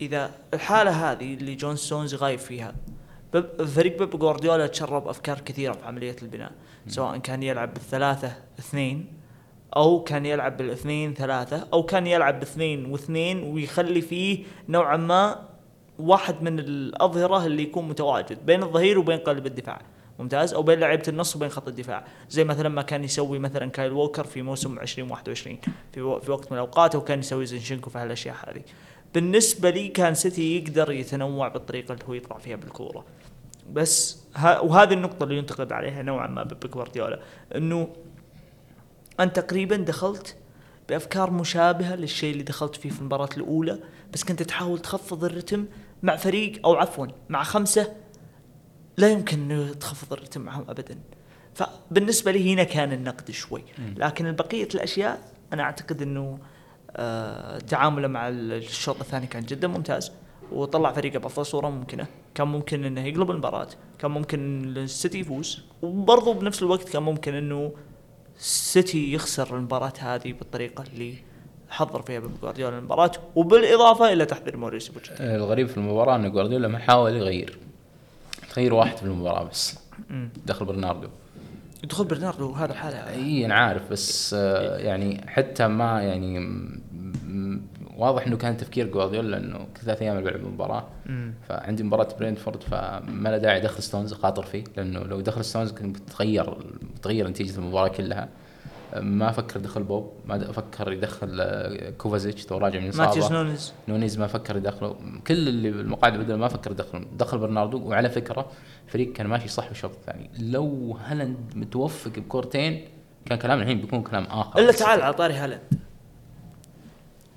إذا 0.00 0.30
الحالة 0.54 0.90
هذه 1.12 1.34
اللي 1.34 1.54
جون 1.54 1.76
ستونز 1.76 2.14
غايب 2.14 2.38
فيها 2.38 2.74
فريق 3.74 3.98
بيب 3.98 4.18
جوارديولا 4.18 4.66
تشرب 4.66 5.08
أفكار 5.08 5.40
كثيرة 5.40 5.72
في 5.72 5.86
عملية 5.86 6.16
البناء 6.22 6.52
سواء 6.88 7.18
كان 7.18 7.42
يلعب 7.42 7.74
بالثلاثة 7.74 8.32
اثنين 8.58 9.06
أو 9.76 10.02
كان 10.02 10.26
يلعب 10.26 10.56
بالاثنين 10.56 11.14
ثلاثة 11.14 11.66
أو 11.72 11.82
كان 11.82 12.06
يلعب 12.06 12.40
باثنين 12.40 12.86
واثنين 12.86 13.42
ويخلي 13.42 14.00
فيه 14.00 14.44
نوعا 14.68 14.96
ما 14.96 15.48
واحد 15.98 16.42
من 16.42 16.58
الأظهرة 16.58 17.46
اللي 17.46 17.62
يكون 17.62 17.88
متواجد 17.88 18.46
بين 18.46 18.62
الظهير 18.62 18.98
وبين 18.98 19.18
قلب 19.18 19.46
الدفاع. 19.46 19.82
ممتاز؟ 20.18 20.54
أو 20.54 20.62
بين 20.62 20.80
لعيبة 20.80 21.02
النص 21.08 21.36
وبين 21.36 21.48
خط 21.48 21.68
الدفاع. 21.68 22.04
زي 22.30 22.44
مثلا 22.44 22.68
ما 22.68 22.82
كان 22.82 23.04
يسوي 23.04 23.38
مثلا 23.38 23.70
كايل 23.70 23.92
ووكر 23.92 24.24
في 24.24 24.42
موسم 24.42 24.78
2021 24.78 25.58
في 25.92 26.20
في 26.22 26.30
وقت 26.30 26.52
من 26.52 26.58
الأوقات 26.58 26.96
وكان 26.96 27.18
يسوي 27.18 27.46
زينشينكو 27.46 27.90
في 27.90 27.98
هالأشياء 27.98 28.36
هذه. 28.46 28.62
بالنسبة 29.14 29.70
لي 29.70 29.88
كان 29.88 30.14
سيتي 30.14 30.56
يقدر 30.56 30.92
يتنوع 30.92 31.48
بالطريقة 31.48 31.92
اللي 31.92 32.04
هو 32.08 32.14
يطلع 32.14 32.38
فيها 32.38 32.56
بالكورة. 32.56 33.04
بس 33.72 34.18
ها 34.34 34.60
وهذه 34.60 34.92
النقطة 34.92 35.24
اللي 35.24 35.38
ينتقد 35.38 35.72
عليها 35.72 36.02
نوعا 36.02 36.26
ما 36.26 36.42
بيب 36.42 36.70
جوارديولا 36.70 37.20
إنه 37.54 37.88
أنت 39.20 39.38
تقريبا 39.38 39.76
دخلت 39.76 40.36
بأفكار 40.88 41.30
مشابهة 41.30 41.94
للشيء 41.94 42.32
اللي 42.32 42.42
دخلت 42.42 42.76
فيه 42.76 42.90
في 42.90 43.00
المباراة 43.00 43.28
الأولى 43.36 43.78
بس 44.12 44.24
كنت 44.24 44.42
تحاول 44.42 44.78
تخفض 44.78 45.24
الرتم 45.24 45.66
مع 46.02 46.16
فريق 46.16 46.66
أو 46.66 46.74
عفوا 46.74 47.06
مع 47.28 47.42
خمسة 47.42 47.92
لا 48.96 49.08
يمكن 49.08 49.50
إنه 49.50 49.72
تخفض 49.72 50.12
الرتم 50.12 50.40
معهم 50.40 50.64
ابدا. 50.68 50.98
فبالنسبة 51.54 52.30
لي 52.30 52.54
هنا 52.54 52.64
كان 52.64 52.92
النقد 52.92 53.30
شوي. 53.30 53.64
لكن 53.96 54.32
بقية 54.32 54.68
الأشياء 54.74 55.32
أنا 55.52 55.62
أعتقد 55.62 56.02
إنه 56.02 56.38
تعامله 57.68 58.08
مع 58.08 58.28
الشوط 58.28 59.00
الثاني 59.00 59.26
كان 59.26 59.42
جدا 59.42 59.68
ممتاز 59.68 60.12
وطلع 60.52 60.92
فريقه 60.92 61.18
بأفضل 61.18 61.46
صورة 61.46 61.68
ممكنة. 61.68 62.06
كان 62.34 62.48
ممكن 62.48 62.84
إنه 62.84 63.06
يقلب 63.06 63.30
المباراة 63.30 63.68
كان 63.98 64.10
ممكن 64.10 64.64
السيتي 64.76 65.18
يفوز 65.18 65.62
وبرضه 65.82 66.34
بنفس 66.34 66.62
الوقت 66.62 66.88
كان 66.88 67.02
ممكن 67.02 67.34
إنه 67.34 67.72
السيتي 68.38 69.12
يخسر 69.12 69.56
المباراة 69.56 69.92
هذه 69.98 70.32
بالطريقة 70.32 70.84
اللي 70.92 71.14
حضر 71.68 72.02
فيها 72.02 72.20
بيب 72.20 72.40
جوارديولا 72.42 72.78
المباراة 72.78 73.12
وبالإضافة 73.34 74.12
إلى 74.12 74.26
تحضير 74.26 74.56
موريسيو 74.56 74.94
بوتشيتينو 74.94 75.34
الغريب 75.34 75.68
في 75.68 75.76
المباراة 75.76 76.16
أن 76.16 76.32
جوارديولا 76.32 76.68
ما 76.68 76.78
حاول 76.78 77.16
يغير 77.16 77.58
تغيير 78.50 78.74
واحد 78.74 78.96
في 78.96 79.02
المباراة 79.02 79.44
بس. 79.44 79.78
دخل 80.46 80.64
برناردو. 80.64 81.08
دخول 81.84 82.06
برناردو 82.06 82.52
هذا 82.52 82.72
الحاله 82.72 83.08
إي 83.08 83.46
أنا 83.46 83.54
عارف 83.54 83.90
بس 83.90 84.34
آه، 84.38 84.78
يعني 84.78 85.24
حتى 85.26 85.68
ما 85.68 86.02
يعني 86.02 86.38
واضح 87.96 88.26
إنه 88.26 88.36
كان 88.36 88.56
تفكير 88.56 88.86
جوارديولا 88.86 89.36
إنه 89.36 89.66
ثلاث 89.84 90.02
أيام 90.02 90.20
بلعب 90.20 90.36
المباراه. 90.36 90.84
فعندي 91.48 91.82
مباراة 91.82 92.08
برينتفورد 92.18 92.62
فما 92.62 93.28
له 93.28 93.38
داعي 93.38 93.56
ادخل 93.58 93.82
ستونز 93.82 94.12
خاطر 94.12 94.42
فيه. 94.42 94.64
لأنه 94.76 95.00
لو 95.00 95.20
دخل 95.20 95.44
ستونز 95.44 95.72
كنت 95.72 95.98
بتغير 95.98 96.54
بتغير 96.94 97.28
نتيجة 97.28 97.58
المباراة 97.58 97.88
كلها. 97.88 98.28
ما 98.96 99.32
فكر 99.32 99.60
يدخل 99.60 99.82
بوب 99.82 100.12
ما 100.26 100.52
فكر 100.52 100.92
يدخل 100.92 101.40
آه، 101.40 101.90
كوفاسيتش 101.90 102.44
تو 102.44 102.58
راجع 102.58 102.80
من 102.80 102.86
ماتيوس 102.86 103.16
الاصابه 103.16 103.42
نونيز. 103.42 103.72
نونيز 103.88 104.18
ما 104.18 104.26
فكر 104.26 104.56
يدخله. 104.56 104.96
كل 105.26 105.48
اللي 105.48 105.70
بالمقاعد 105.70 106.16
بدل 106.16 106.34
ما 106.34 106.48
فكر 106.48 106.70
يدخله. 106.70 107.06
دخل 107.18 107.38
برناردو 107.38 107.78
وعلى 107.78 108.10
فكرة 108.10 108.46
فريق 108.86 109.12
كان 109.12 109.26
ماشي 109.26 109.48
صح 109.48 109.68
بالشوط 109.68 109.90
الثاني 109.90 110.30
لو 110.38 110.98
هالاند 111.04 111.52
متوفق 111.56 112.10
بكورتين 112.10 112.88
كان 113.26 113.38
كلام 113.38 113.60
الحين 113.60 113.80
بيكون 113.80 114.02
كلام 114.02 114.24
آخر. 114.24 114.58
إلا 114.58 114.72
تعال 114.72 115.02
على 115.02 115.14
طاري 115.14 115.34
هالاند. 115.34 115.60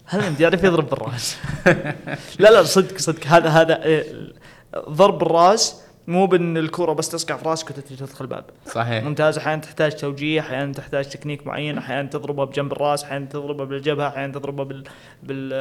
هالاند 0.09 0.39
يعرف 0.39 0.63
يضرب 0.63 0.89
بالراس. 0.89 1.37
لا 2.39 2.49
لا 2.51 2.63
صدق 2.63 2.97
صدق. 2.97 3.27
هذا 3.27 3.49
هذا 3.49 3.83
إيه، 3.83 4.33
ضرب 4.89 5.21
الراس 5.21 5.81
مو 6.07 6.25
بإن 6.27 6.57
الكرة 6.57 6.93
بس 6.93 7.09
تسقع 7.09 7.35
في 7.37 7.49
راسك 7.49 7.69
وتدخل 7.69 7.97
تدخل 7.97 8.25
الباب. 8.25 8.45
صحيح. 8.65 9.03
ممتاز. 9.03 9.37
أحيانا 9.37 9.61
تحتاج 9.61 9.95
توجيه 9.95 10.39
أحيانا 10.39 10.73
تحتاج 10.73 11.09
تكنيك 11.09 11.47
معين 11.47 11.77
أحيانا 11.77 12.09
تضربها 12.09 12.45
بجنب 12.45 12.71
الراس 12.71 13.03
أحيانا 13.03 13.25
تضربها 13.25 13.65
بالجبهة 13.65 14.07
أحيانا 14.07 14.33
تضربها 14.33 14.65
بال, 14.65 14.83
بال 15.23 15.51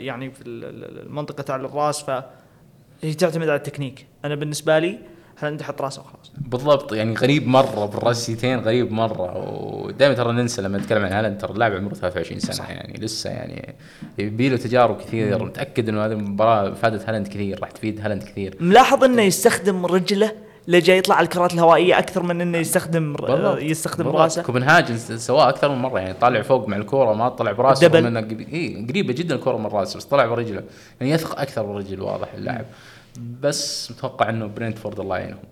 يعني 0.00 0.30
في 0.30 0.40
ال- 0.42 0.64
ال- 0.64 1.06
المنطقة 1.06 1.42
تاع 1.42 1.56
الراس. 1.56 2.02
فهي 2.02 3.14
تعتمد 3.18 3.48
على 3.48 3.56
التكنيك. 3.56 4.06
أنا 4.24 4.34
بالنسبة 4.34 4.78
لي 4.78 4.98
هالاند 5.38 5.60
يحط 5.60 5.82
راسه 5.82 6.00
وخلاص 6.02 6.32
بالضبط 6.38 6.92
يعني 6.92 7.14
غريب 7.14 7.46
مرة 7.48 7.86
بالراسيتين 7.86 8.58
غريب 8.60 8.92
مرة 8.92 9.38
ودائما 9.62 10.14
ترى 10.14 10.32
ننسى 10.32 10.62
لما 10.62 10.78
نتكلم 10.78 11.04
عن 11.04 11.12
هالاند 11.12 11.38
ترى 11.40 11.52
اللاعب 11.52 11.72
عمره 11.72 11.94
23 11.94 12.40
سنة 12.40 12.52
صح. 12.52 12.70
يعني 12.70 12.98
لسه 13.00 13.30
يعني 13.30 13.74
يبي 14.18 14.48
له 14.48 14.56
تجارب 14.56 15.00
كثير 15.00 15.44
متأكد 15.44 15.88
إنه 15.88 16.06
هذه 16.06 16.12
المباراة 16.12 16.70
فادت 16.74 17.08
هالاند 17.08 17.28
كثير 17.28 17.60
راح 17.60 17.70
تفيد 17.70 18.00
هالاند 18.00 18.22
كثير 18.22 18.56
ملاحظ 18.60 19.04
إنه 19.04 19.22
يستخدم 19.22 19.86
رجله 19.86 20.32
لجل 20.68 20.96
يطلع 20.96 21.20
الكرات 21.20 21.54
الهوائية 21.54 21.98
أكثر 21.98 22.22
من 22.22 22.40
إنه 22.40 22.58
يستخدم 22.58 23.12
بالضبط. 23.12 23.58
يستخدم 23.62 24.04
بالضبط. 24.04 24.20
راسه 24.22 24.42
كوبنهاجن 24.42 24.96
سواء 24.98 25.48
أكثر 25.48 25.68
من 25.68 25.78
مرة 25.82 25.98
يعني 26.00 26.14
طالع 26.14 26.42
فوق 26.42 26.68
مع 26.68 26.76
الكورة 26.76 27.12
ما 27.14 27.28
طلع 27.28 27.52
براسه 27.52 27.88
قري- 27.88 28.46
إيه 28.52 28.86
قريبة 28.86 29.12
جدا 29.12 29.34
الكورة 29.34 29.56
من 29.56 29.66
راسه 29.66 29.96
بس 29.96 30.04
طلع 30.04 30.26
برجله 30.26 30.62
يعني 31.00 31.12
يثق 31.12 31.40
أكثر 31.40 31.62
بالرجل 31.62 32.00
واضح 32.00 32.28
اللاعب 32.34 32.64
بس 33.18 33.90
متوقع 33.90 34.30
إنه 34.30 34.46
برينتفورد 34.46 35.00
الله 35.00 35.18
يعينهم 35.18 35.44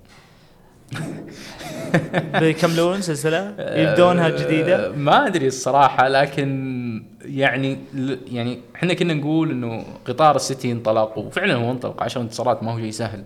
بيكملون 2.40 3.02
سلسلة؟ 3.02 3.54
يبدونها 3.58 4.28
جديدة؟ 4.28 4.86
آه، 4.86 4.90
ما 4.90 5.26
أدري 5.26 5.46
الصراحة 5.46 6.08
لكن 6.08 7.04
يعني 7.24 7.78
يعني 8.26 8.60
إحنا 8.76 8.94
كنا 8.94 9.14
نقول 9.14 9.50
إنه 9.50 9.84
قطار 10.04 10.36
السيتي 10.36 10.72
انطلق 10.72 11.18
وفعلا 11.18 11.54
هو 11.54 11.70
انطلق 11.70 12.02
10 12.02 12.20
انتصارات 12.20 12.62
ما 12.62 12.72
هو 12.72 12.78
شيء 12.78 12.90
سهل. 12.90 13.24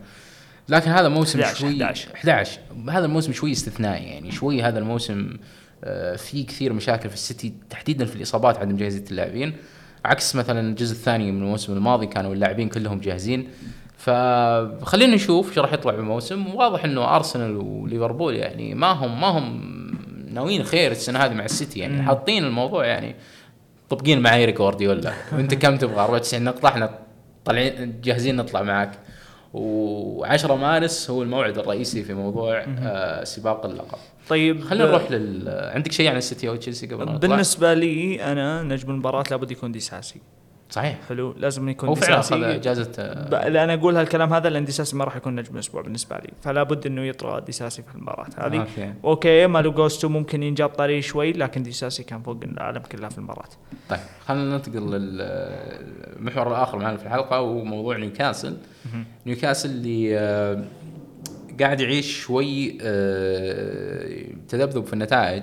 لكن 0.69 0.91
هذا 0.91 1.09
موسم 1.09 1.41
11 1.41 1.61
شوي 1.61 1.71
11. 1.71 2.09
11 2.15 2.61
هذا 2.91 3.05
الموسم 3.05 3.33
شوي 3.33 3.53
استثنائي 3.53 4.05
يعني 4.05 4.31
شوي 4.31 4.63
هذا 4.63 4.79
الموسم 4.79 5.37
آه، 5.85 6.17
في 6.17 6.43
كثير 6.43 6.73
مشاكل 6.73 7.09
في 7.09 7.15
السيتي 7.15 7.55
تحديدا 7.71 8.05
في 8.05 8.17
الإصابات 8.17 8.59
عدم 8.59 8.77
جاهزيه 8.77 9.05
اللاعبين. 9.11 9.53
عكس 10.05 10.37
مثلا 10.37 10.61
الجزء 10.61 10.93
الثاني 10.93 11.33
من 11.33 11.43
الموسم 11.43 11.73
الماضي 11.73 12.07
كانوا 12.07 12.35
اللاعبين 12.35 12.69
كلهم 12.69 13.01
جاهزين. 13.01 13.49
فخلينا 14.07 15.15
نشوف 15.15 15.49
إيش 15.49 15.59
راح 15.59 15.73
يطلع 15.73 15.95
بالموسم. 15.95 16.55
واضح 16.55 16.85
إنه 16.85 17.17
أرسنال 17.17 17.57
وليفربول 17.57 18.37
يعني 18.37 18.75
ما 18.75 18.93
هم 18.93 19.21
ما 19.21 19.27
هم 19.27 19.61
ناويين 20.29 20.63
خير 20.63 20.91
السنة 20.91 21.19
هذه 21.19 21.35
مع 21.35 21.45
السيتي 21.45 21.81
يعني. 21.81 22.03
حاطين 22.03 22.45
الموضوع 22.45 22.87
يعني 22.87 23.17
طبقين 23.89 24.21
معايير 24.21 24.51
جوارديولا 24.51 25.13
انت 25.33 25.55
كم 25.55 25.77
تبغى؟ 25.77 26.01
94 26.01 26.45
نقطه 26.45 26.69
إحنا 26.69 26.99
طالعين 27.45 28.01
جاهزين 28.01 28.37
نطلع 28.37 28.63
معك 28.63 28.91
و10 29.55 30.51
مارس 30.51 31.11
هو 31.11 31.23
الموعد 31.23 31.59
الرئيسي 31.59 32.05
في 32.05 32.15
موضوع 32.15 32.65
آه 32.79 33.25
سباق 33.25 33.67
اللقب. 33.67 33.99
طيب 34.29 34.65
خلينا 34.65 34.87
نروح 34.91 35.11
لل 35.11 35.49
عندك 35.75 35.93
شيء 35.93 36.11
عن 36.11 36.17
السيتي 36.17 36.49
أو 36.49 36.57
تشيلسي 36.57 36.87
قبل؟ 36.87 37.19
بالنسبة 37.19 37.75
لي 37.75 38.23
أنا 38.33 38.63
نجم 38.63 38.91
المباراة 38.91 39.25
لابد 39.31 39.51
يكون 39.51 39.73
ديساسي 39.73 40.21
صحيح. 40.71 40.99
حلو. 41.09 41.35
لازم 41.39 41.69
يكون 41.69 41.89
هو 41.89 41.95
فعلا 41.95 42.21
اخذ 42.21 42.61
جائزه 42.61 42.93
آه، 42.99 43.29
ب- 43.29 43.35
لا 43.53 43.65
أنا 43.65 43.75
أقول 43.75 43.97
هالكلام 43.97 44.33
هذا 44.33 44.49
لأن 44.51 44.65
ديساسي 44.65 44.97
ما 44.97 45.05
راح 45.05 45.17
يكون 45.17 45.37
نجم 45.37 45.55
الأسبوع 45.55 45.83
بالنسبة 45.83 46.17
لي. 46.17 46.31
فلا 46.43 46.63
بد 46.63 46.87
إنه 46.87 47.03
يطرى 47.03 47.41
ديساسي 47.41 47.83
في 47.83 47.95
المباراة 47.95 48.27
هذه. 48.39 48.59
أوكي. 48.61 48.93
أوكي 49.05 49.47
مالو 49.47 49.73
جوستو 49.73 50.09
ممكن 50.09 50.43
ينجاب 50.43 50.69
طريق 50.69 51.01
شوي 51.01 51.33
لكن 51.33 51.63
ديساسي 51.63 52.03
كان 52.03 52.23
فوق 52.23 52.39
العالم 52.43 52.79
كلها 52.93 53.09
في 53.09 53.19
المباراة. 53.19 53.49
طيب 53.89 54.01
خلينا 54.27 54.45
ننتقل 54.57 54.91
للمحور 54.91 56.49
الآخر 56.49 56.79
معنا 56.79 56.97
في 56.97 57.05
الحلقة 57.07 57.41
وهو 57.41 57.65
موضوع 57.65 57.97
نيوكاسل. 57.97 58.57
نيوكاسل 59.27 59.71
اللي 59.71 60.19
آه، 60.19 60.65
قاعد 61.61 61.81
يعيش 61.81 62.21
شوي 62.21 62.79
آه، 62.83 64.25
تذبذب 64.49 64.85
في 64.87 64.93
النتائج. 64.93 65.43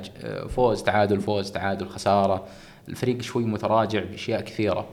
فوز 0.49 0.83
تعادل 0.83 1.21
فوز 1.21 1.51
تعادل 1.51 1.87
خسارة. 1.89 2.45
الفريق 2.89 3.21
شوي 3.21 3.43
متراجع 3.45 4.03
بأشياء 4.03 4.41
كثيرة. 4.41 4.85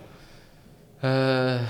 آه، 1.04 1.60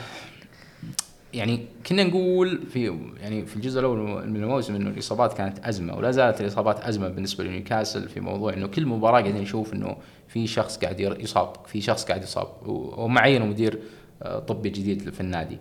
يعني 1.35 1.67
كنا 1.87 2.05
نقول 2.05 2.67
في 2.67 2.99
يعني 3.21 3.47
في 3.47 3.57
الجزء 3.57 3.81
الأول 3.81 3.99
من 4.29 4.37
الموسم 4.37 4.75
إنه 4.75 4.91
الإصابات 4.91 5.33
كانت 5.33 5.59
أزمة 5.59 5.97
ولا 5.97 6.11
زالت 6.11 6.41
الإصابات 6.41 6.81
أزمة 6.81 7.09
بالنسبة 7.09 7.45
لنيوكاسل 7.45 8.09
في 8.09 8.21
موضوع 8.21 8.53
إنه 8.53 8.67
كل 8.67 8.87
مباراة 8.87 9.21
قاعدين 9.21 9.43
نشوف 9.43 9.73
إنه 9.73 9.97
في 10.29 10.47
شخص 10.47 10.79
قاعد 10.79 11.01
يصاب 11.01 11.53
في 11.67 11.81
شخص 11.81 12.05
قاعد 12.05 12.23
يصاب 12.23 12.49
وهم 12.67 13.19
عينوا 13.19 13.47
مدير 13.47 13.79
آه، 14.23 14.39
طبي 14.39 14.69
جديد 14.69 15.11
في 15.11 15.21
النادي. 15.21 15.59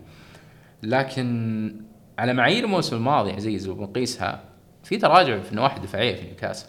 لكن 0.84 1.76
على 2.20 2.34
معايير 2.34 2.64
الموسم 2.64 2.96
الماضي 2.96 3.32
عزيز 3.32 3.68
وبنقيسها 3.68 4.44
في 4.84 4.98
تراجع 4.98 5.40
في 5.40 5.52
النواحي 5.52 5.78
الدفاعية 5.78 6.16
في 6.16 6.26
نيوكاسل. 6.26 6.68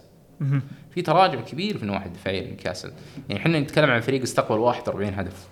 في 0.90 1.02
تراجع 1.02 1.40
كبير 1.40 1.76
في 1.76 1.82
النواحي 1.82 2.06
الدفاعية 2.06 2.40
لنيوكاسل. 2.42 2.92
يعني 3.28 3.40
إحنا 3.40 3.60
نتكلم 3.60 3.90
عن 3.90 4.00
فريق 4.00 4.22
استقبل 4.22 4.58
41 4.58 5.14
هدف. 5.14 5.48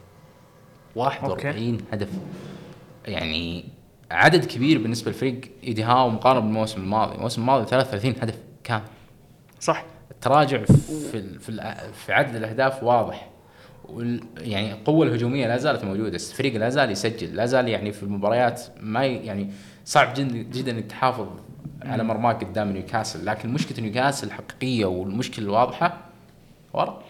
41 0.97 1.79
هدف. 1.93 2.09
يعني 3.07 3.65
عدد 4.11 4.45
كبير 4.45 4.79
بالنسبة 4.79 5.11
للفريق 5.11 5.41
إيدي 5.65 5.83
هاو 5.83 6.09
مقارنة 6.09 6.41
بالموسم 6.41 6.81
الماضي. 6.81 7.15
الموسم 7.15 7.41
الماضي 7.41 7.67
33 7.67 8.15
هدف 8.23 8.39
كان 8.65 8.83
صح. 9.61 9.85
التراجع 10.11 10.65
في 10.65 11.39
في 11.39 11.91
في 11.93 12.13
عدد 12.13 12.37
الأهداف 12.37 12.83
واضح. 12.83 13.31
يعني 14.39 14.73
القوة 14.73 15.07
الهجومية 15.07 15.47
لا 15.47 15.57
زالت 15.57 15.85
موجودة. 15.85 16.17
الفريق 16.17 16.57
لا 16.57 16.69
زال 16.69 16.91
يسجل 16.91 17.37
لا 17.37 17.47
زال 17.47 17.69
يعني 17.69 17.93
في 17.93 18.03
المباريات 18.03 18.63
ما 18.81 19.07
يعني 19.07 19.51
صعب 19.85 20.15
جدا 20.15 20.37
جدا 20.37 20.73
انك 20.73 20.85
تحافظ 20.85 21.27
على 21.83 22.05
مرماك 22.05 22.45
قدام 22.45 22.73
نيوكاسل. 22.73 23.27
لكن 23.27 23.53
مشكلة 23.53 23.81
نيوكاسل 23.81 24.27
الحقيقيه 24.27 24.85
والمشكلة 24.85 25.45
الواضحة 25.45 25.99
ورا. 26.73 27.03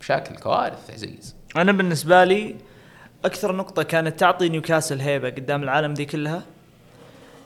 مشاكل 0.00 0.36
كوارث. 0.36 0.90
عزيز 0.90 1.36
أنا 1.56 1.72
بالنسبة 1.72 2.24
لي 2.24 2.56
أكثر 3.24 3.56
نقطة 3.56 3.82
كانت 3.82 4.20
تعطي 4.20 4.48
نيوكاسل 4.48 5.00
هيبة 5.00 5.30
قدام 5.30 5.62
العالم 5.62 5.94
دي 5.94 6.04
كلها 6.04 6.42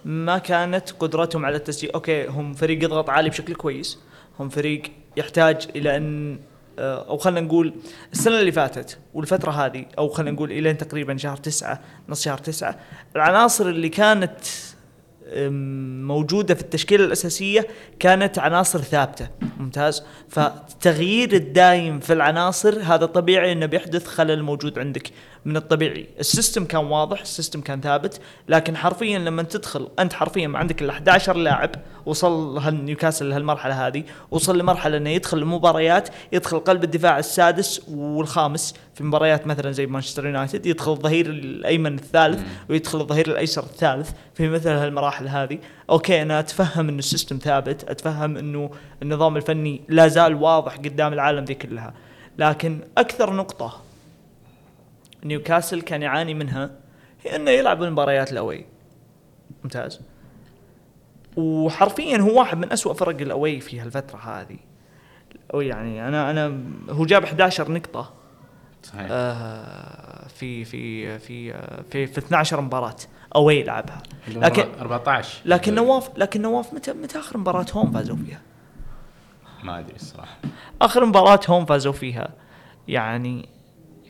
ما 0.04 0.38
كانت 0.38 0.90
قدرتهم 0.90 1.44
على 1.46 1.56
التسجيل. 1.56 1.90
أوكي 1.90 2.26
هم 2.26 2.54
فريق 2.54 2.84
يضغط 2.84 3.10
عالي 3.10 3.30
بشكل 3.30 3.54
كويس 3.54 3.98
هم 4.40 4.48
فريق 4.48 4.82
يحتاج 5.16 5.68
إلى 5.76 5.96
أن 5.96 6.38
آه، 6.78 7.08
أو 7.08 7.16
خلينا 7.16 7.40
نقول 7.40 7.74
السنة 8.12 8.40
اللي 8.40 8.52
فاتت 8.52 8.98
والفترة 9.14 9.50
هذه 9.50 9.86
أو 9.98 10.08
خلينا 10.08 10.30
نقول 10.30 10.52
إلى 10.52 10.74
تقريبا 10.74 11.16
شهر 11.16 11.36
تسعة 11.36 11.80
نص 12.08 12.24
شهر 12.24 12.38
تسعة 12.38 12.78
العناصر 13.16 13.68
اللي 13.68 13.88
كانت 13.88 14.38
موجودة 16.06 16.54
في 16.54 16.60
التشكيلة 16.60 17.04
الأساسية 17.04 17.66
كانت 17.98 18.38
عناصر 18.38 18.78
ثابتة. 18.78 19.28
ممتاز. 19.58 20.02
فالتغيير 20.28 21.32
الدايم 21.32 22.00
في 22.00 22.12
العناصر 22.12 22.82
هذا 22.82 23.06
طبيعي 23.06 23.52
أنه 23.52 23.66
بيحدث 23.66 24.06
خلل 24.06 24.42
موجود 24.42 24.78
عندك. 24.78 25.10
من 25.44 25.56
الطبيعي. 25.56 26.06
السيستم 26.20 26.64
كان 26.64 26.84
واضح 26.84 27.20
السيستم 27.20 27.60
كان 27.60 27.80
ثابت 27.80 28.20
لكن 28.48 28.76
حرفيا 28.76 29.18
لما 29.18 29.42
تدخل 29.42 29.88
أنت 29.98 30.12
حرفيا 30.12 30.46
ما 30.46 30.58
عندك 30.58 30.82
الا 30.82 30.92
11 30.92 31.36
لاعب 31.36 31.70
وصل 32.06 32.62
نيوكاسل 32.74 33.28
لهالمرحلة 33.28 33.86
هذه 33.86 34.04
وصل 34.30 34.58
لمرحلة 34.58 34.96
إنه 34.96 35.10
يدخل 35.10 35.38
المباريات 35.38 36.08
يدخل 36.32 36.58
قلب 36.58 36.84
الدفاع 36.84 37.18
السادس 37.18 37.82
والخامس 37.88 38.74
في 38.94 39.04
مباريات 39.04 39.46
مثلا 39.46 39.72
زي 39.72 39.86
مانشستر 39.86 40.26
يونايتد 40.26 40.66
يدخل 40.66 40.92
الظهير 40.92 41.26
الأيمن 41.26 41.94
الثالث 41.94 42.42
ويدخل 42.70 43.00
الظهير 43.00 43.28
الأيسر 43.28 43.62
الثالث 43.62 44.10
في 44.34 44.48
مثل 44.48 44.70
هالمراحل 44.70 45.28
هذه. 45.28 45.58
أوكي 45.90 46.22
أنا 46.22 46.40
أتفهم 46.40 46.88
إنه 46.88 46.98
السيستم 46.98 47.38
ثابت 47.38 47.90
أتفهم 47.90 48.36
إنه 48.36 48.70
النظام 49.02 49.36
الفني 49.36 49.80
لا 49.88 50.08
زال 50.08 50.34
واضح 50.34 50.76
قدام 50.76 51.12
العالم 51.12 51.44
ذي 51.44 51.54
كلها 51.54 51.94
لكن 52.38 52.80
أكثر 52.98 53.32
نقطة 53.32 53.82
نيوكاسل 55.24 55.80
كان 55.80 56.02
يعاني 56.02 56.34
منها 56.34 56.70
هي 57.24 57.36
إنه 57.36 57.50
يلعب 57.50 57.82
المباريات 57.82 58.32
الاوي 58.32 58.64
ممتاز. 59.64 60.00
وحرفيا 61.36 62.18
هو 62.18 62.38
واحد 62.38 62.58
من 62.58 62.72
أسوأ 62.72 62.92
فرق 62.94 63.20
الأوي 63.20 63.60
في 63.60 63.80
هالفترة 63.80 64.18
هذه. 64.18 64.56
أو 65.54 65.60
يعني 65.60 66.08
أنا 66.08 66.30
أنا 66.30 66.60
هو 66.90 67.06
جاب 67.06 67.24
11 67.24 67.72
نقطة 67.72 68.12
صحيح. 68.82 69.06
آه 69.10 70.28
في 70.28 70.64
في 70.64 71.18
في 71.18 71.52
في 71.90 72.06
في 72.06 72.18
12 72.18 72.60
مباراة 72.60 72.96
أوي 73.36 73.62
لعبها 73.62 74.02
لكن 74.28 74.64
14 74.80 75.38
لكن 75.44 75.74
نواف 75.74 76.10
لكن 76.16 76.42
نواف 76.42 76.74
متى 76.74 76.92
متى 76.92 77.18
آخر 77.18 77.38
مباراة 77.38 77.66
هوم 77.72 77.92
فازوا 77.92 78.16
فيها؟ 78.16 78.40
ما 79.62 79.78
أدري 79.78 79.96
الصراحة. 79.96 80.36
آخر 80.82 81.04
مباراة 81.04 81.40
هوم 81.48 81.64
فازوا 81.64 81.92
فيها. 81.92 82.28
يعني 82.88 83.48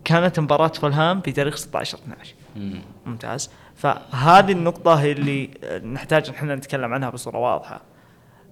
كانت 0.04 0.40
مباراة 0.40 0.68
فولهام 0.68 1.20
في 1.20 1.32
تاريخ 1.32 1.56
16 1.56 1.98
12 1.98 2.34
مم. 2.56 2.80
ممتاز. 3.06 3.50
فهذه 3.76 4.52
النقطة 4.52 4.94
هي 4.94 5.12
اللي 5.12 5.50
نحتاج 5.84 6.28
إحنا 6.30 6.54
نتكلم 6.54 6.94
عنها 6.94 7.10
بصورة 7.10 7.38
واضحة. 7.38 7.80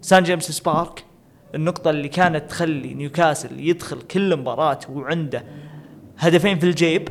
سان 0.01 0.23
جيمس 0.23 0.51
بارك 0.51 1.05
النقطة 1.55 1.91
اللي 1.91 2.09
كانت 2.09 2.51
تخلي 2.51 2.95
نيوكاسل 2.95 3.61
يدخل 3.61 4.03
كل 4.03 4.37
مباراة 4.37 4.79
وعنده 4.89 5.45
هدفين 6.19 6.59
في 6.59 6.67
الجيب 6.67 7.09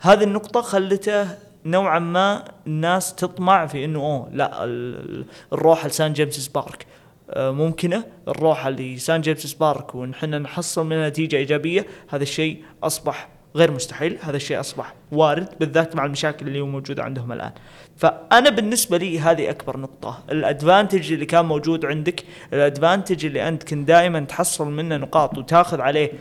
هذه 0.00 0.24
النقطة 0.24 0.60
خلته 0.60 1.28
نوعا 1.64 1.98
ما 1.98 2.44
الناس 2.66 3.14
تطمع 3.14 3.66
في 3.66 3.84
إنه 3.84 3.98
أوه 3.98 4.28
لا 4.32 4.64
ال- 4.64 5.10
ال- 5.20 5.24
الروحة 5.52 5.88
لسان 5.88 6.12
جيمس 6.12 6.34
بارك. 6.40 6.86
آه، 7.30 7.50
ممكنة 7.50 8.04
الروحة 8.28 8.70
لسان 8.70 9.20
جيمس 9.20 9.38
سبارك 9.46 9.94
وان 9.94 10.10
إحنا 10.10 10.38
نحصل 10.38 10.86
منها 10.86 11.08
نتيجة 11.08 11.36
إيجابية 11.36 11.86
هذا 12.08 12.22
الشيء 12.22 12.64
أصبح 12.82 13.28
غير 13.56 13.70
مستحيل 13.70 14.18
هذا 14.22 14.36
الشيء 14.36 14.60
أصبح 14.60 14.94
وارد 15.12 15.48
بالذات 15.60 15.96
مع 15.96 16.04
المشاكل 16.04 16.46
اللي 16.48 16.62
موجودة 16.62 17.02
عندهم 17.02 17.32
الآن. 17.32 17.52
فأنا 17.96 18.50
بالنسبة 18.50 18.98
لي 18.98 19.20
هذه 19.20 19.50
أكبر 19.50 19.76
نقطة. 19.76 20.18
الأدفانتج 20.30 21.12
اللي 21.12 21.26
كان 21.26 21.44
موجود 21.44 21.84
عندك 21.84 22.24
الأدفانتج 22.52 23.26
اللي 23.26 23.48
أنت 23.48 23.62
كنت 23.62 23.88
دائما 23.88 24.20
تحصل 24.20 24.70
منه 24.70 24.96
نقاط 24.96 25.38
وتاخذ 25.38 25.80
عليه 25.80 26.12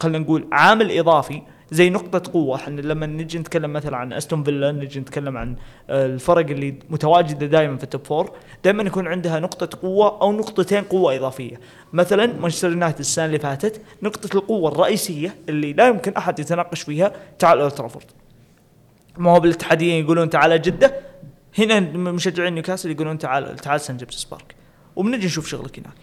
خلينا 0.00 0.18
نقول 0.18 0.48
عامل 0.52 0.98
إضافي 0.98 1.42
زي 1.70 1.90
نقطة 1.90 2.32
قوة. 2.32 2.56
إحنا 2.56 2.80
لما 2.80 3.06
نجي 3.06 3.38
نتكلم 3.38 3.72
مثلا 3.72 3.96
عن 3.96 4.12
أستون 4.12 4.42
فيلا 4.42 4.72
نجي 4.72 5.00
نتكلم 5.00 5.36
عن 5.36 5.56
آه، 5.90 6.06
الفرق 6.06 6.50
اللي 6.50 6.78
متواجدة 6.90 7.46
دائما 7.46 7.76
في 7.76 7.84
ال 7.84 7.89
top 7.89 8.06
four 8.06 8.32
دائما 8.64 8.82
يكون 8.82 9.06
عندها 9.06 9.40
نقطة 9.40 9.78
قوة 9.82 10.20
أو 10.22 10.32
نقطتين 10.32 10.82
قوة 10.82 11.16
إضافية. 11.16 11.60
مثلا 11.92 12.26
مانشستر 12.40 12.70
يونايتد 12.70 12.98
السنة 12.98 13.24
اللي 13.24 13.38
فاتت 13.38 13.80
نقطة 14.02 14.36
القوة 14.36 14.72
الرئيسية 14.72 15.34
اللي 15.48 15.72
لا 15.72 15.88
يمكن 15.88 16.12
أحد 16.12 16.38
يتناقش 16.38 16.82
فيها 16.82 17.12
تعال 17.38 17.60
أولد 17.60 17.90
ما 19.18 19.30
هو 19.30 19.40
بالاتحاديين 19.40 20.04
يقولون 20.04 20.30
تعال 20.30 20.62
جدة. 20.62 20.94
هنا 21.58 21.80
مشجعين 21.80 22.52
نيوكاسل 22.54 22.90
يقولون 22.90 23.18
تعال 23.18 23.56
تعال 23.56 23.80
سان 23.80 23.96
جيمس 23.96 24.24
بارك 24.24 24.54
وبنجي 24.96 25.26
نشوف 25.26 25.48
شغلك 25.48 25.78
هناك. 25.78 25.94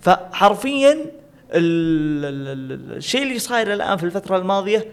فحرفيا 0.00 1.21
الشيء 1.52 3.22
اللي 3.22 3.38
صاير 3.38 3.72
الآن 3.72 3.96
في 3.96 4.04
الفترة 4.04 4.36
الماضية 4.36 4.86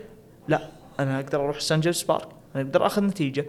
لا 0.48 0.62
أنا 1.00 1.20
أقدر 1.20 1.44
أروح 1.44 1.60
سان 1.60 1.80
جيمس 1.80 2.04
بارك 2.04 2.28
أنا 2.56 2.64
أقدر 2.64 2.86
أخذ 2.86 3.04
نتيجة. 3.04 3.46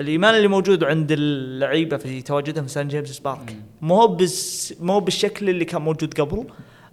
الإيمان 0.00 0.34
اللي 0.34 0.48
موجود 0.48 0.84
عند 0.84 1.12
اللعيبة 1.12 1.96
في 1.96 2.22
تواجدهم 2.22 2.66
في 2.66 2.72
سان 2.72 2.88
جيمس 2.88 3.18
بارك 3.18 3.56
مو 3.82 4.06
بس 4.06 4.74
مو 4.80 5.00
بالشكل 5.00 5.48
اللي 5.48 5.64
كان 5.64 5.82
موجود 5.82 6.20
قبل. 6.20 6.46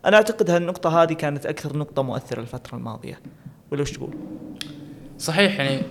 أنا 0.06 0.18
أعتقد 0.18 0.50
هالنقطة 0.50 1.04
هذه 1.04 1.14
كانت 1.14 1.46
أكثر 1.46 1.78
نقطة 1.78 2.02
مؤثرة 2.02 2.42
الفترة 2.42 2.78
الماضية. 2.78 3.20
ولا 3.72 3.82
وش 3.82 3.92
تقول؟ 3.92 4.16
صحيح 5.20 5.60
يعني 5.60 5.82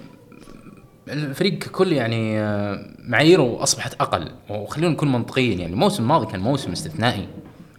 الفريق 1.08 1.58
ككل 1.58 1.92
يعني 1.92 2.40
آه، 2.40 2.94
معاييره 2.98 3.62
أصبحت 3.62 3.94
أقل 3.94 4.30
وخلينا 4.50 4.92
نكون 4.92 5.12
منطقيين 5.12 5.60
يعني 5.60 5.72
الموسم 5.72 6.02
الماضي 6.02 6.26
كان 6.26 6.40
موسم 6.40 6.72
استثنائي. 6.72 7.28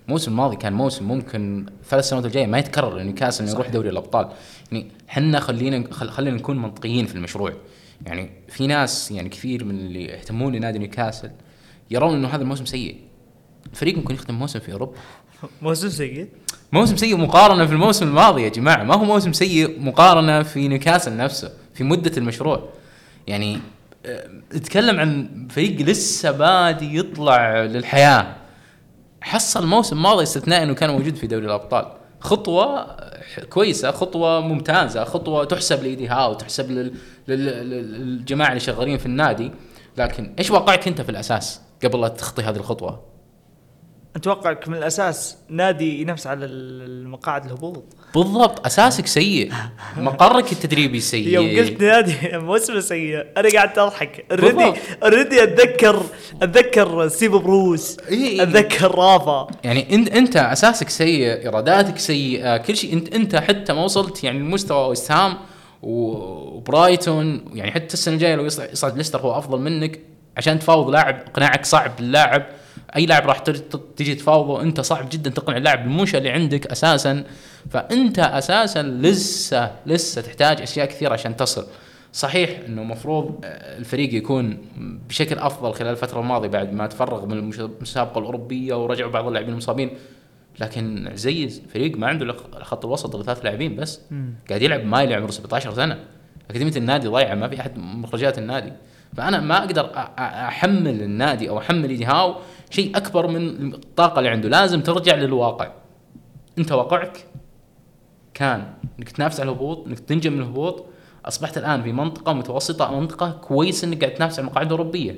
الموسم 0.07 0.31
الماضي 0.31 0.55
كان 0.55 0.73
موسم 0.73 1.05
ممكن 1.07 1.65
ثلاث 1.89 2.09
سنوات 2.09 2.25
الجاية 2.25 2.47
ما 2.47 2.57
يتكرر 2.59 3.01
نيوكاسل 3.03 3.43
إنه 3.43 3.53
يروح 3.53 3.69
دوري 3.69 3.89
الأبطال. 3.89 4.29
يعني 4.71 4.87
حنا 5.07 5.39
خلينا 5.39 5.83
خل- 5.91 6.09
خلينا 6.09 6.37
نكون 6.37 6.57
منطقيين 6.61 7.05
في 7.05 7.15
المشروع. 7.15 7.53
يعني 8.05 8.29
في 8.49 8.67
ناس 8.67 9.11
يعني 9.11 9.29
كثير 9.29 9.63
من 9.63 9.75
اللي 9.75 10.03
يهتمون 10.05 10.55
لنادي 10.55 10.79
نيوكاسل 10.79 11.31
يرون 11.91 12.13
إنه 12.15 12.27
هذا 12.27 12.41
الموسم 12.41 12.65
سيء. 12.65 12.97
الفريق 13.71 13.97
ممكن 13.97 14.13
يختم 14.13 14.33
موسم 14.35 14.59
في 14.59 14.71
أوروبا. 14.73 14.93
موسم 15.61 15.89
سيء؟ 15.89 16.27
موسم 16.71 16.97
سيء 16.97 17.17
مقارنة 17.17 17.65
في 17.65 17.71
الموسم 17.73 18.07
الماضي 18.07 18.41
يا 18.43 18.49
جماعة. 18.49 18.83
ما 18.83 18.95
هو 18.95 19.03
موسم 19.05 19.33
سيء 19.33 19.79
مقارنة 19.81 20.43
في 20.43 20.67
نيوكاسل 20.67 21.17
نفسه 21.17 21.51
في 21.73 21.83
مدة 21.83 22.11
المشروع. 22.17 22.69
يعني 23.27 23.59
آه، 24.05 24.29
نتكلم 24.55 24.99
عن 24.99 25.29
فريق 25.49 25.81
لسه 25.81 26.31
بادي 26.31 26.97
يطلع 26.97 27.63
للحياة. 27.63 28.35
حصل 29.25 29.67
موسم 29.67 30.01
ماضي 30.01 30.23
استثنائي 30.23 30.63
إنه 30.63 30.73
كان 30.73 30.89
موجود 30.89 31.15
في 31.15 31.27
دوري 31.27 31.45
الأبطال. 31.45 31.85
خطوة 32.19 32.87
كويسة 33.49 33.91
خطوة 33.91 34.39
ممتازة 34.39 35.03
خطوة 35.03 35.43
تحسب 35.45 35.83
لإيدي 35.83 36.07
هاو 36.07 36.33
تحسب 36.33 36.71
لل- 36.71 36.93
لل- 37.27 37.45
لل- 37.45 37.93
للجماعة 38.01 38.49
اللي 38.49 38.59
شغالين 38.59 38.97
في 38.97 39.05
النادي. 39.05 39.51
لكن 39.97 40.33
إيش 40.39 40.51
واقعك 40.51 40.87
أنت 40.87 41.01
في 41.01 41.09
الأساس 41.09 41.61
قبل 41.83 42.01
لا 42.01 42.07
تخطي 42.07 42.41
هذه 42.43 42.55
الخطوة؟ 42.55 43.14
انت 44.15 44.27
واقعك 44.27 44.67
من 44.67 44.77
الأساس 44.77 45.37
نادي 45.49 46.01
ينافس 46.01 46.27
على 46.27 46.45
المقاعد 46.45 47.45
الهبوط. 47.45 47.83
بالضبط 48.15 48.65
أساسك 48.65 49.07
سيء. 49.07 49.51
مقرك 49.97 50.51
التدريبي 50.51 50.99
سيء. 50.99 51.27
يوم 51.27 51.49
قلت 51.49 51.81
نادي 51.81 52.15
موسم 52.33 52.81
سيء. 52.81 53.25
أنا 53.37 53.49
قاعد 53.53 53.79
أضحك. 53.79 54.25
already. 54.31 54.79
already 55.03 55.43
أتذكر 55.43 56.03
أتذكر 56.41 57.07
ستيف 57.07 57.31
بروس. 57.31 57.97
أتذكر 58.09 58.95
رافا. 58.95 59.47
يعني 59.63 59.95
انت 59.95 60.09
أنت 60.09 60.35
أساسك 60.35 60.89
سيء 60.89 61.27
ايراداتك 61.27 61.97
سيئة 61.97 62.57
كل 62.57 62.77
شيء. 62.77 62.93
انت 62.93 63.15
أنت 63.15 63.35
حتى 63.35 63.73
ما 63.73 63.83
وصلت 63.83 64.23
يعني 64.23 64.39
لمستوى 64.39 64.87
ويست 64.87 65.11
هام 65.11 65.37
وبرايتون. 65.81 67.45
يعني 67.53 67.71
حتى 67.71 67.93
السنة 67.93 68.13
الجاية 68.13 68.35
لو 68.35 68.45
يصعد, 68.45 68.69
يصعد 68.71 68.97
ليستر 68.97 69.19
هو 69.19 69.37
أفضل 69.37 69.59
منك 69.59 69.99
عشان 70.37 70.59
تفاوض 70.59 70.89
لاعب 70.89 71.23
اقناعك 71.27 71.65
صعب 71.65 71.95
باللاعب. 71.95 72.45
أي 72.95 73.05
لاعب 73.05 73.27
راح 73.27 73.39
تجي 73.97 74.15
تفاوضه 74.15 74.61
أنت 74.61 74.81
صعب 74.81 75.09
جدا 75.11 75.29
تقنع 75.29 75.57
اللاعب 75.57 75.83
بالمنشاه 75.83 76.17
اللي 76.17 76.29
عندك 76.29 76.67
أساسا. 76.67 77.23
فأنت 77.69 78.19
أساسا 78.19 78.83
لسه 78.83 79.71
لسه 79.85 80.21
تحتاج 80.21 80.61
أشياء 80.61 80.85
كثيرة 80.85 81.13
عشان 81.13 81.35
تصل. 81.35 81.65
صحيح 82.13 82.59
إنه 82.67 82.81
المفروض 82.81 83.39
الفريق 83.43 84.13
يكون 84.13 84.57
بشكل 85.09 85.37
أفضل 85.37 85.73
خلال 85.73 85.91
الفترة 85.91 86.19
الماضية 86.19 86.47
بعد 86.47 86.73
ما 86.73 86.87
تفرغ 86.87 87.25
من 87.25 87.37
المسابقة 87.37 88.19
الأوروبية 88.19 88.83
ورجعوا 88.83 89.11
بعض 89.11 89.27
اللاعبين 89.27 89.51
المصابين. 89.51 89.89
لكن 90.59 91.07
عزيز 91.07 91.61
فريق 91.73 91.97
ما 91.97 92.07
عنده 92.07 92.33
خط 92.61 92.85
الوسط 92.85 93.15
الا 93.15 93.23
ثلاث 93.23 93.45
لاعبين 93.45 93.75
بس. 93.75 94.01
قاعد 94.49 94.61
يلعب 94.61 94.85
مايلي 94.85 95.15
عمره 95.15 95.31
17 95.31 95.73
سنة. 95.73 95.99
اكاديميه 96.49 96.75
النادي 96.75 97.07
ضايعه؟ 97.07 97.35
ما 97.35 97.47
في 97.47 97.59
أحد 97.59 97.77
مخرجات 97.77 98.37
النادي. 98.37 98.73
فأنا 99.17 99.39
ما 99.39 99.57
أقدر 99.57 99.89
أحمل 100.19 101.01
النادي 101.01 101.49
أو 101.49 101.57
أحمل 101.57 101.89
إيدي 101.89 102.05
هاو 102.05 102.35
شيء 102.69 102.97
أكبر 102.97 103.27
من 103.27 103.73
الطاقة 103.73 104.19
اللي 104.19 104.29
عنده. 104.29 104.49
لازم 104.49 104.81
ترجع 104.81 105.15
للواقع. 105.15 105.71
أنت 106.57 106.71
واقعك 106.71 107.25
كان 108.33 108.73
إنك 108.99 109.09
تنافس 109.09 109.39
على 109.39 109.51
الهبوط 109.51 109.87
إنك 109.87 109.99
تنجم 109.99 110.33
من 110.33 110.39
الهبوط. 110.39 110.85
أصبحت 111.25 111.57
الآن 111.57 111.83
في 111.83 111.91
منطقة 111.91 112.33
متوسطة 112.33 112.99
منطقة 112.99 113.31
كويس 113.31 113.83
إنك 113.83 114.03
قاعد 114.03 114.15
تنافس 114.15 114.39
على 114.39 114.47
المقاعد 114.47 114.65
الاوروبيه 114.65 115.15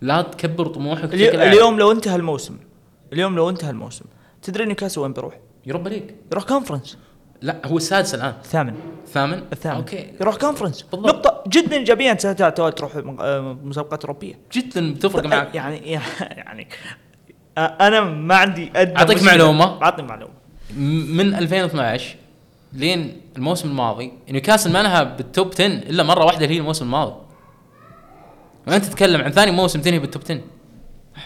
لا 0.00 0.22
تكبر 0.22 0.66
طموحك. 0.66 1.14
اليوم 1.14 1.78
لو 1.78 1.92
انتهى 1.92 2.16
الموسم 2.16 2.56
اليوم 3.12 3.36
لو 3.36 3.50
انتهى 3.50 3.70
الموسم 3.70 4.04
تدري 4.42 4.64
نيوكاسل 4.64 5.00
وين 5.00 5.12
بيروح؟ 5.12 5.38
يوروبا 5.66 5.88
ليج 5.88 6.02
يروح 6.32 6.44
كونفرنس 6.44 6.98
لا 7.42 7.56
هو 7.66 7.76
السادس 7.76 8.14
الآن. 8.14 8.34
الثامن 8.44 8.74
الثامن 9.06 9.42
الثامن. 9.52 9.76
أوكي. 9.76 10.06
يروح 10.20 10.36
كونفرنس 10.36 10.82
بالضبط. 10.82 11.08
نقطة. 11.14 11.42
جدا 11.48 11.76
ايجابية 11.76 12.10
انت 12.10 12.26
تروح 12.76 12.96
آه، 13.20 13.58
مسابقات 13.64 14.04
أوروبية. 14.04 14.34
جدا 14.52 14.94
بتفرق 14.94 15.26
معك. 15.26 15.54
يعني 15.54 15.78
يعني 16.36 16.68
آه، 17.58 17.60
أنا 17.60 18.00
ما 18.00 18.36
عندي 18.36 18.70
مشكلة. 18.76 19.22
معلومة. 19.22 19.82
اعطني 19.82 20.06
معلومة. 20.06 20.32
من 21.16 21.34
2012 21.34 22.16
لين 22.72 23.20
الموسم 23.36 23.68
الماضي 23.68 24.12
نيوكاسل 24.30 24.72
ما 24.72 24.82
نهى 24.82 25.04
بال 25.04 25.22
top 25.22 25.50
10 25.54 25.66
إلا 25.66 26.02
مرة 26.02 26.24
واحدة 26.24 26.44
اللي 26.44 26.54
هي 26.54 26.58
الموسم 26.60 26.84
الماضي. 26.84 27.14
وانت 28.66 28.84
تتكلم 28.84 29.20
عن 29.22 29.30
ثاني 29.32 29.50
موسم 29.50 29.80
تنهي 29.80 29.98
بالتوب 29.98 30.22
10 30.24 30.40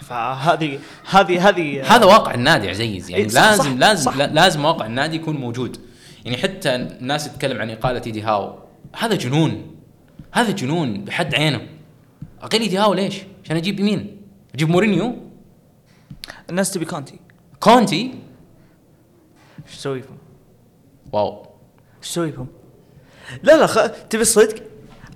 فهذه 0.01 0.79
هذه 1.09 1.49
هذه 1.49 1.95
هذا 1.95 2.05
واقع 2.05 2.33
النادي 2.33 2.69
عزيز 2.69 3.09
يعني 3.09 3.23
إيه، 3.23 3.29
صح، 3.29 3.41
لازم 3.41 3.63
صح، 3.63 3.71
لازم 3.77 4.11
صح. 4.11 4.17
لا- 4.17 4.27
لازم 4.27 4.65
واقع 4.65 4.85
النادي 4.85 5.15
يكون 5.15 5.35
موجود. 5.37 5.77
يعني 6.25 6.37
حتى 6.37 6.75
الناس 6.75 7.25
تتكلم 7.25 7.61
عن 7.61 7.69
إقالة 7.69 8.01
إيدي 8.05 8.21
هاو. 8.21 8.59
هذا 8.97 9.15
جنون. 9.15 9.75
هذا 10.33 10.51
جنون 10.51 11.03
بحد 11.03 11.35
عينه. 11.35 11.61
اقيل 12.41 12.61
إيدي 12.61 12.77
هاو 12.77 12.93
ليش؟ 12.93 13.21
عشان 13.43 13.55
أجيب 13.55 13.81
مين؟ 13.81 14.21
أجيب 14.55 14.69
مورينيو. 14.69 15.15
الناس 16.49 16.71
تبي 16.71 16.85
كونتي. 16.85 17.19
كونتي؟ 17.59 18.13
إيش 19.67 19.75
تسوي 19.77 20.01
فيهم؟ 20.01 20.17
wow. 21.11 21.45
إيش 22.01 22.09
تسوي 22.09 22.31
فيهم؟ 22.31 22.47
لا 23.43 23.57
لا 23.57 23.67
خ... 23.67 23.87
تبي 24.09 24.21
الصدق؟ 24.21 24.63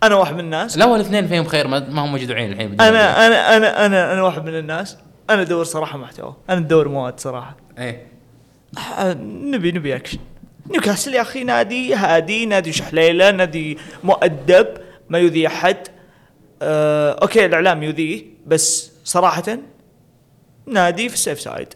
أنا 0.04 0.16
واحد 0.16 0.34
من 0.34 0.40
الناس. 0.40 0.78
لا 0.78 0.86
والاثنين 0.86 1.28
فيهم 1.28 1.46
خير 1.46 1.68
ما, 1.68 1.80
ما 1.80 2.06
هم 2.06 2.14
مجدوعين 2.14 2.52
الحين 2.52 2.82
أنا 2.82 3.28
أنا 3.28 3.58
أنا 3.58 3.86
أنا 3.86 4.14
أنا 4.14 4.24
واحد 4.24 4.46
من 4.46 4.60
الناس. 4.60 4.98
أنا 5.30 5.42
ادور 5.42 5.64
صراحة 5.64 5.98
محتوى. 5.98 6.36
أنا 6.50 6.60
ادور 6.60 6.88
مواد 6.88 7.20
صراحة. 7.20 7.58
إيه. 7.78 8.08
نبي 9.52 9.72
نبي 9.72 9.96
أكشن. 9.96 10.20
نيوكاسل 10.72 11.14
يا 11.14 11.22
أخي 11.22 11.44
نادي 11.44 11.94
هادي 11.96 12.46
نادي 12.46 12.74
شحليله 12.74 13.32
نادي 13.32 13.78
مؤدب 14.04 14.68
ما 15.10 15.20
يؤذي 15.20 15.48
أحد. 15.48 15.78
آه، 16.62 17.12
أوكي 17.22 17.46
الإعلام 17.46 17.84
يؤذيه 17.84 18.26
بس 18.48 18.92
صراحة 19.04 19.58
نادي 20.66 21.10
في 21.10 21.16
ال 21.16 21.21
safe 21.21 21.42
side. 21.42 21.68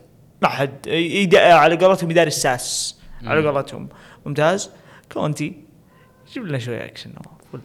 ما 0.42 0.48
حد. 0.48 0.90
على 1.36 1.76
قولتهم 1.76 2.12
يدار 2.12 2.28
الساس. 2.28 2.98
على 3.26 3.48
قولتهم. 3.48 3.90
ممتاز. 4.26 4.70
كونتي 5.12 5.54
جيب 6.34 6.46
لنا 6.46 6.60
شوية 6.60 6.86
اكشن 6.86 7.10
نواف 7.10 7.54
ولا 7.54 7.62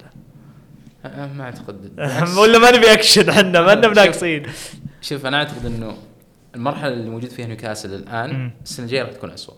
أه، 1.05 1.33
ما 1.33 1.45
أعتقد. 1.45 2.01
ولا 2.41 2.59
ما 2.59 2.71
نبي 2.71 2.93
اكشن 2.93 3.29
إحنا 3.29 3.61
ما 3.61 3.75
لنا 3.75 3.83
شوف. 3.87 3.93
بناقصين 3.93 4.43
شوف 5.01 5.27
أنا 5.27 5.37
أعتقد 5.37 5.67
إنه 5.67 5.97
المرحلة 6.55 6.89
اللي 6.93 7.11
موجود 7.11 7.31
فيها 7.31 7.47
نيوكاسل 7.47 7.95
الآن. 7.95 8.51
السنة 8.65 8.87
الجاية 8.87 9.03
راح 9.03 9.13
تكون 9.13 9.31
اسوء 9.31 9.55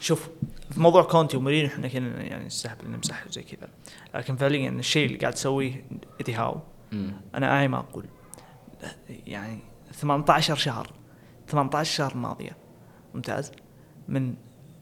شوف 0.00 0.28
في 0.70 0.80
موضوع 0.80 1.02
كونتي 1.02 1.36
ومورينيو 1.36 1.66
إحنا 1.66 1.88
كنا 1.88 2.22
يعني 2.22 2.46
نستحب 2.46 2.88
نمسح 2.88 3.26
وزي 3.26 3.42
كذا. 3.42 3.68
لكن 4.14 4.36
فعليا 4.36 4.70
الشيء 4.70 5.06
اللي 5.06 5.18
قاعد 5.18 5.32
تسويه 5.32 5.84
ايدي 6.20 6.34
هاو. 6.34 6.60
أنا 7.34 7.52
اعي 7.52 7.68
ما 7.68 7.78
أقول. 7.78 8.04
يعني 9.26 9.58
18 9.92 10.54
شهر 10.54 10.92
18 11.48 11.96
شهر 11.96 12.16
ماضية. 12.16 12.56
ممتاز. 13.14 13.52
من 14.08 14.34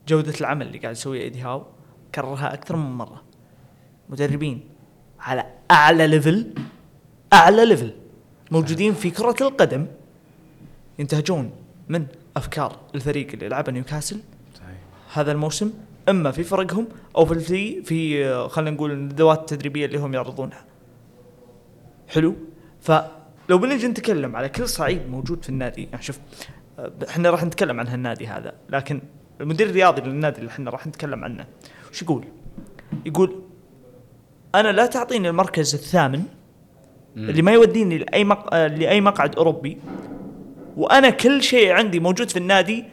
جودة 0.09 0.35
العمل 0.41 0.67
اللي 0.67 0.79
قاعد 0.79 0.95
يسويه 0.95 1.23
ايدي 1.23 1.41
هاو 1.41 1.67
كررها 2.15 2.55
أكثر 2.55 2.77
من 2.77 2.91
مرة. 2.97 3.23
مدربين 4.09 4.69
على 5.21 5.47
أعلى 5.71 6.07
level 6.07 6.55
أعلى 7.33 7.67
level 7.67 7.95
موجودين 8.51 8.95
في 8.95 9.11
كرة 9.11 9.37
القدم 9.41 9.87
ينتهجون 10.99 11.53
من 11.89 12.07
أفكار 12.37 12.81
الفريق 12.95 13.33
اللي 13.33 13.49
لعبه 13.49 13.73
نيوكاسل 13.73 14.21
هذا 15.19 15.33
الموسم 15.33 15.73
أما 16.09 16.31
في 16.31 16.45
فرقهم 16.45 16.89
أو 17.17 17.25
في 17.25 17.83
في 17.83 18.27
آه، 18.27 18.49
خلينا 18.49 18.71
نقول 18.71 18.91
الندوات 18.91 19.41
التدريبية 19.41 19.87
اللي 19.87 19.99
هم 19.99 20.15
يعرضونها. 20.15 20.65
حلو؟ 22.09 22.35
فلو 22.81 23.59
بنجي 23.59 23.89
نتكلم 23.89 24.37
على 24.37 24.49
كل 24.49 24.69
صعيد 24.69 25.11
موجود 25.11 25.43
في 25.43 25.49
النادي 25.49 25.89
يعني 25.93 26.03
شوف 26.03 26.19
إحنا 27.09 27.31
راح 27.31 27.45
نتكلم 27.45 27.81
عن 27.81 27.89
هالنادي 27.89 28.27
هذا 28.27 28.53
لكن 28.71 29.01
المدير 29.41 29.67
الرياضي 29.67 30.01
للنادي 30.03 30.39
اللي 30.39 30.51
إحنا 30.51 30.71
راح 30.71 30.87
نتكلم 30.87 31.25
عنه 31.25 31.47
وش 31.91 32.03
يقول؟ 32.03 32.25
يقول 33.07 33.43
أنا 34.55 34.73
لا 34.73 34.87
تعطيني 34.87 35.29
المركز 35.29 35.75
الثامن. 35.75 36.23
اللي 37.17 37.43
ما 37.43 37.53
يوديني 37.53 37.99
لأي 37.99 38.25
مق... 38.25 38.55
لأي 38.55 39.01
مقعد 39.01 39.37
أوروبي 39.37 39.79
وأنا 40.77 41.11
كل 41.11 41.43
شيء 41.43 41.73
عندي 41.73 42.01
موجود 42.01 42.31
في 42.31 42.37
النادي 42.37 42.85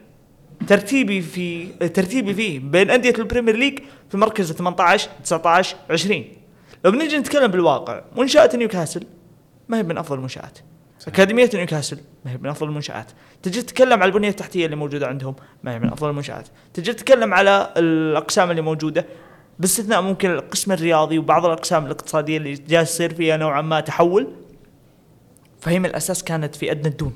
ترتيبي 0.67 1.21
في 1.21 1.65
ترتيبي 1.87 2.33
فيه 2.33 2.59
بين 2.59 2.89
أندية 2.89 3.13
البريمير 3.17 3.55
ليج 3.55 3.79
في 4.09 4.17
مركز 4.17 4.51
18 4.51 5.09
19 5.23 5.77
20 5.89 6.25
لو 6.85 6.91
بنجي 6.91 7.17
نتكلم 7.17 7.47
بالواقع 7.47 8.01
منشاه 8.17 8.49
نيوكاسل 8.55 9.03
ما 9.69 9.77
هي 9.77 9.83
من 9.83 9.97
أفضل 9.97 10.15
المنشآت. 10.15 10.59
أكاديمية 11.07 11.49
نيوكاسل 11.53 11.97
ما 12.25 12.31
هي 12.31 12.37
من 12.37 12.49
أفضل 12.49 12.67
المنشآت. 12.67 13.11
تجي 13.43 13.61
تتكلم 13.61 14.01
على 14.01 14.05
البنية 14.05 14.29
التحتية 14.29 14.65
اللي 14.65 14.75
موجودة 14.75 15.07
عندهم 15.07 15.35
ما 15.63 15.73
هي 15.73 15.79
من 15.79 15.89
أفضل 15.89 16.09
المنشآت. 16.09 16.47
تجي 16.73 16.93
تتكلم 16.93 17.33
على 17.33 17.73
الأقسام 17.77 18.51
اللي 18.51 18.61
موجودة 18.61 19.05
باستثناء 19.59 20.01
ممكن 20.01 20.31
القسم 20.31 20.71
الرياضي 20.71 21.17
وبعض 21.17 21.45
الأقسام 21.45 21.85
الاقتصادية 21.85 22.37
اللي 22.37 22.53
جالس 22.53 22.91
يصير 22.91 23.13
فيها 23.13 23.37
نوعا 23.37 23.61
ما 23.61 23.79
تحول 23.79 24.27
فهي 25.59 25.79
من 25.79 25.85
الأساس 25.85 26.23
كانت 26.23 26.55
في 26.55 26.71
أدنى 26.71 26.87
الدون. 26.87 27.13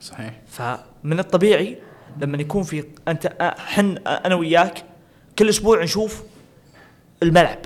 صحيح. 0.00 0.40
فمن 0.46 1.18
الطبيعي 1.18 1.78
لما 2.20 2.38
يكون 2.38 2.62
في 2.62 2.84
أنت 3.08 3.54
حن 3.58 3.96
أنا 3.96 4.34
وياك 4.34 4.84
كل 5.38 5.48
أسبوع 5.48 5.82
نشوف 5.82 6.22
الملعب. 7.22 7.58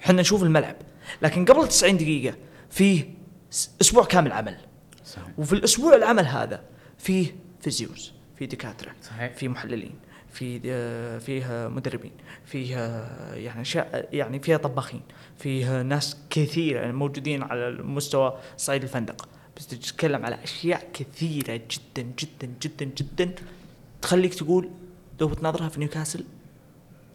إحنا 0.00 0.20
نشوف 0.20 0.42
الملعب. 0.42 0.76
لكن 1.22 1.44
قبل 1.44 1.68
90 1.68 1.96
دقيقة 1.96 2.36
فيه 2.70 3.14
أسبوع 3.80 4.04
كامل 4.04 4.32
عمل. 4.32 4.56
صحيح. 5.04 5.38
وفي 5.38 5.52
الأسبوع 5.52 5.94
العمل 5.94 6.26
هذا 6.26 6.62
فيه 6.98 7.36
فيزيوز 7.60 8.12
في 8.38 8.46
دكاترة 8.46 8.92
صحيح. 9.02 9.32
في 9.32 9.48
محللين 9.48 9.94
في 10.32 10.60
فيها 11.20 11.68
مدربين 11.68 12.12
فيها 12.44 13.08
يعني 13.34 13.60
أشياء 13.60 14.08
يعني 14.12 14.40
فيها 14.40 14.56
طباخين 14.56 15.02
فيها 15.38 15.82
ناس 15.82 16.16
كثيرة 16.30 16.92
موجودين 16.92 17.42
على 17.42 17.70
مستوى 17.70 18.38
صعيد 18.56 18.82
الفندق. 18.82 19.28
بس 19.60 19.66
تتكلم 19.66 20.26
على 20.26 20.38
أشياء 20.44 20.88
كثيرة 20.92 21.56
جدا 21.56 22.12
جدا 22.18 22.52
جدا 22.62 22.84
جدا 22.84 23.34
تخليك 24.02 24.34
تقول 24.34 24.70
لو 25.20 25.28
بتناظرها 25.28 25.68
في 25.68 25.80
نيوكاسل 25.80 26.24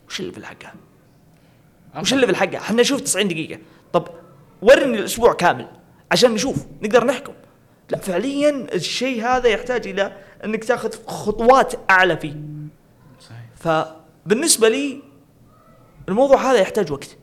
وش 0.07 0.19
اللي 0.19 0.31
في 0.31 0.37
الحقها؟ 0.37 0.73
وش 1.99 2.13
اللي 2.13 2.25
في 2.25 2.31
الحقها؟ 2.31 2.57
إحنا 2.57 2.81
نشوف 2.81 3.01
90 3.01 3.27
دقيقة، 3.27 3.59
طب 3.93 4.07
ورني 4.61 4.99
الأسبوع 4.99 5.33
كامل 5.33 5.67
عشان 6.11 6.31
نشوف 6.31 6.65
نقدر 6.81 7.05
نحكم. 7.05 7.33
لا 7.89 7.97
فعليا 7.97 8.67
الشيء 8.73 9.25
هذا 9.25 9.49
يحتاج 9.49 9.87
إلى 9.87 10.17
أنك 10.43 10.63
تاخذ 10.63 11.05
خطوات 11.07 11.73
أعلى 11.89 12.17
فيه. 12.17 12.35
صحيح 13.19 13.45
فبالنسبة 13.55 14.69
لي 14.69 15.01
الموضوع 16.09 16.51
هذا 16.51 16.59
يحتاج 16.59 16.91
وقت. 16.91 17.17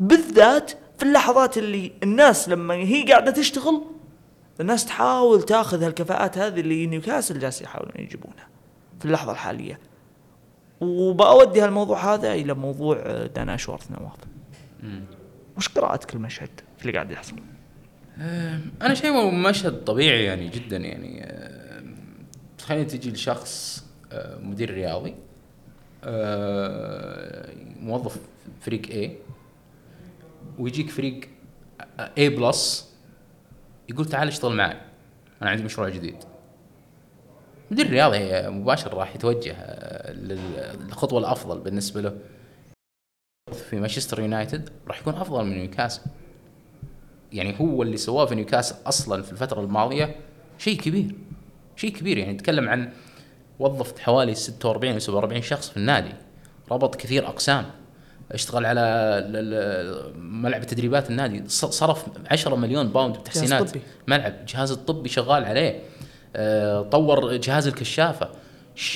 بالذات 0.00 0.70
في 0.98 1.02
اللحظات 1.02 1.58
اللي 1.58 1.92
الناس 2.02 2.48
لما 2.48 2.74
هي 2.74 3.02
قاعدة 3.02 3.30
تشتغل 3.30 3.93
الناس 4.60 4.86
تحاول 4.86 5.42
تاخذ 5.42 5.82
هالكفاءات 5.82 6.38
هذه 6.38 6.60
اللي 6.60 6.86
نيوكاسل 6.86 7.38
جالس 7.38 7.62
يحاولون 7.62 7.94
يجيبونها 7.98 8.48
في 8.98 9.04
اللحظة 9.04 9.32
الحالية. 9.32 9.78
وبأودي 10.80 11.60
هالموضوع 11.60 12.14
هذا 12.14 12.32
إلى 12.32 12.54
موضوع 12.54 12.96
آه، 13.00 13.26
دان 13.26 13.48
أشورث 13.48 13.90
نواف. 13.90 14.18
وش 15.56 15.68
قراءتك 15.68 16.14
المشهد 16.14 16.50
في 16.78 16.82
اللي 16.82 16.92
قاعد 16.92 17.10
يحصل؟ 17.10 17.36
أنا 18.82 18.94
شايفه 18.94 19.30
مشهد 19.30 19.84
طبيعي 19.84 20.24
يعني 20.24 20.48
جدا 20.48 20.76
يعني 20.76 21.28
تخيل 22.58 22.86
تجي 22.86 23.10
لشخص 23.10 23.84
أه، 24.12 24.38
مدير 24.38 24.70
رياضي 24.70 25.14
أه، 26.04 27.50
موظف 27.80 28.18
فريق 28.60 28.86
A 28.86 29.10
ويجيك 30.58 30.90
فريق 30.90 31.28
A 31.98 32.20
plus 32.20 32.93
يقول 33.88 34.06
تعال 34.06 34.28
اشتغل 34.28 34.56
معي 34.56 34.76
أنا 35.42 35.50
عندي 35.50 35.62
مشروع 35.62 35.88
جديد. 35.88 36.16
مدير 37.70 37.90
رياضي 37.90 38.48
مباشر 38.48 38.94
راح 38.94 39.14
يتوجه 39.14 39.52
أه، 39.52 40.12
للخطوة 40.12 41.18
الأفضل 41.18 41.60
بالنسبة 41.60 42.00
له. 42.00 42.18
في 43.52 43.76
مانشستر 43.76 44.20
يونايتد 44.20 44.70
راح 44.88 45.00
يكون 45.00 45.14
أفضل 45.14 45.44
من 45.44 45.58
نيوكاسل. 45.58 46.02
يعني 47.32 47.60
هو 47.60 47.82
اللي 47.82 47.96
سواه 47.96 48.26
في 48.26 48.34
نيوكاسل 48.34 48.76
أصلا 48.86 49.22
في 49.22 49.32
الفترة 49.32 49.60
الماضية 49.60 50.16
شيء 50.58 50.80
كبير. 50.80 51.14
شيء 51.76 51.90
كبير 51.90 52.18
يعني 52.18 52.32
نتكلم 52.32 52.68
عن 52.68 52.92
وظفت 53.58 53.98
حوالي 53.98 54.34
46 54.34 54.92
أو 54.92 54.98
47 54.98 55.42
شخص 55.42 55.70
في 55.70 55.76
النادي. 55.76 56.12
ربط 56.70 56.96
كثير 56.96 57.28
أقسام. 57.28 57.70
اشتغل 58.32 58.66
على 58.66 58.82
ملعب 60.18 60.66
تدريبات 60.66 61.10
النادي. 61.10 61.42
صرف 61.48 62.04
10 62.30 62.54
مليون 62.54 62.88
باوند 62.88 63.16
بتحسينات. 63.16 63.70
ملعب 64.08 64.34
الجهاز 64.40 64.70
الطبي 64.70 65.08
شغال 65.08 65.44
عليه. 65.44 65.80
آه، 66.36 66.82
طور 66.82 67.36
جهاز 67.36 67.66
الكشافة. 67.66 68.28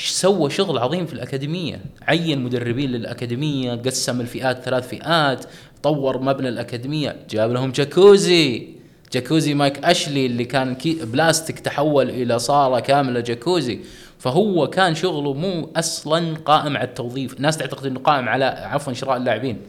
سوى 0.04 0.50
شغل 0.50 0.78
عظيم 0.78 1.06
في 1.06 1.12
الأكاديمية. 1.12 1.80
عين 2.02 2.42
مدربين 2.42 2.90
للأكاديمية 2.90 3.74
قسم 3.74 4.20
الفئات 4.20 4.62
ثلاث 4.62 4.88
فئات 4.88 5.44
طور 5.82 6.18
مبنى 6.18 6.48
الأكاديمية. 6.48 7.16
جاب 7.30 7.52
لهم 7.52 7.72
جاكوزي. 7.72 8.68
جاكوزي 9.12 9.54
مايك 9.54 9.84
أشلي 9.84 10.26
اللي 10.26 10.44
كان 10.44 10.74
كي 10.74 10.94
بلاستيك 11.04 11.58
تحول 11.60 12.10
إلى 12.10 12.38
صالة 12.38 12.80
كاملة 12.80 13.20
جاكوزي. 13.20 13.80
فهو 14.18 14.66
كان 14.66 14.94
شغله 14.94 15.34
مو 15.34 15.70
أصلا 15.76 16.36
قائم 16.36 16.76
على 16.76 16.88
التوظيف. 16.88 17.36
الناس 17.36 17.56
تعتقد 17.56 17.86
إنه 17.86 18.00
قائم 18.00 18.28
على 18.28 18.44
عفوا 18.44 18.92
شراء 18.92 19.16
اللاعبين. 19.16 19.62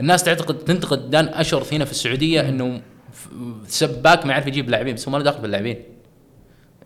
الناس 0.00 0.24
تعتقد 0.24 0.58
تنتقد 0.58 1.10
دان 1.10 1.28
أشورث 1.28 1.74
هنا 1.74 1.84
في 1.84 1.90
السعودية 1.90 2.48
إنه 2.48 2.82
سباك 3.66 4.26
ما 4.26 4.32
يعرف 4.32 4.46
يجيب 4.46 4.70
لاعبين 4.70 4.94
بس 4.94 5.08
هو 5.08 5.12
ما 5.12 5.18
له 5.18 5.24
دخل 5.24 5.38
في 5.38 5.46
اللاعبين. 5.46 5.82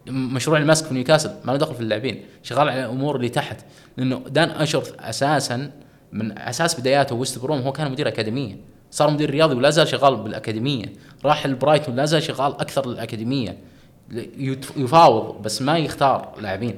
مشروع 0.08 0.58
الماسك 0.58 0.86
في 0.86 0.94
نيوكاسل 0.94 1.30
ما 1.44 1.52
له 1.52 1.58
دخل 1.58 1.74
في 1.74 1.80
اللاعبين. 1.80 2.24
شغال 2.42 2.68
على 2.68 2.84
الأمور 2.84 3.16
اللي 3.16 3.28
تحت. 3.28 3.60
لأنه 3.96 4.22
دان 4.28 4.50
أشورث 4.50 4.92
أساسا 5.00 5.70
من 6.12 6.38
أساس 6.38 6.80
بداياته 6.80 7.14
ويست 7.14 7.38
بروم 7.38 7.60
هو 7.60 7.72
كان 7.72 7.90
مدير 7.90 8.08
أكاديمية. 8.08 8.56
صار 8.90 9.10
مدير 9.10 9.30
رياضي 9.30 9.54
ولا 9.54 9.70
زال 9.70 9.88
شغال 9.88 10.16
بالأكاديمية. 10.16 10.92
راح 11.24 11.44
البرايتون 11.44 11.96
لا 11.96 12.04
زال 12.04 12.22
شغال 12.22 12.52
أكثر 12.60 12.88
للأكاديمية. 12.88 13.58
يفاوض 14.76 15.42
بس 15.42 15.62
ما 15.62 15.78
يختار 15.78 16.34
لاعبين. 16.40 16.74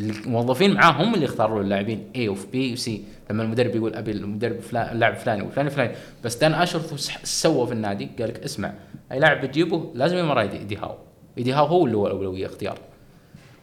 الموظفين 0.00 0.74
معاه 0.74 0.90
هم 0.90 1.14
اللي 1.14 1.24
يختاروا 1.24 1.60
اللاعبين. 1.60 2.04
A 2.16 2.18
وفي 2.18 2.46
B 2.52 2.72
وسي 2.72 3.04
لما 3.30 3.42
المدرب 3.42 3.76
يقول 3.76 3.94
أبي 3.94 4.10
المدرب 4.10 4.60
فلان 4.60 4.92
اللاعب 4.94 5.14
فلاني 5.14 5.42
وفلاني 5.42 5.70
فلاني. 5.70 5.94
بس 6.24 6.36
دان 6.36 6.54
أشرف 6.54 6.92
وش 6.92 7.08
سوى 7.24 7.66
في 7.66 7.72
النادي 7.72 8.08
قال 8.18 8.28
لك 8.28 8.38
اسمع 8.38 8.72
أي 9.12 9.18
لاعب 9.18 9.40
بتجيبه 9.40 9.90
لازم 9.94 10.16
يمر 10.16 10.40
ايدي 10.40 10.76
هاو 10.76 10.94
ايدي 11.38 11.52
هاو 11.52 11.66
هو 11.66 11.86
اللي 11.86 11.96
هو 11.96 12.06
الأولوية 12.06 12.46
اختيار. 12.46 12.78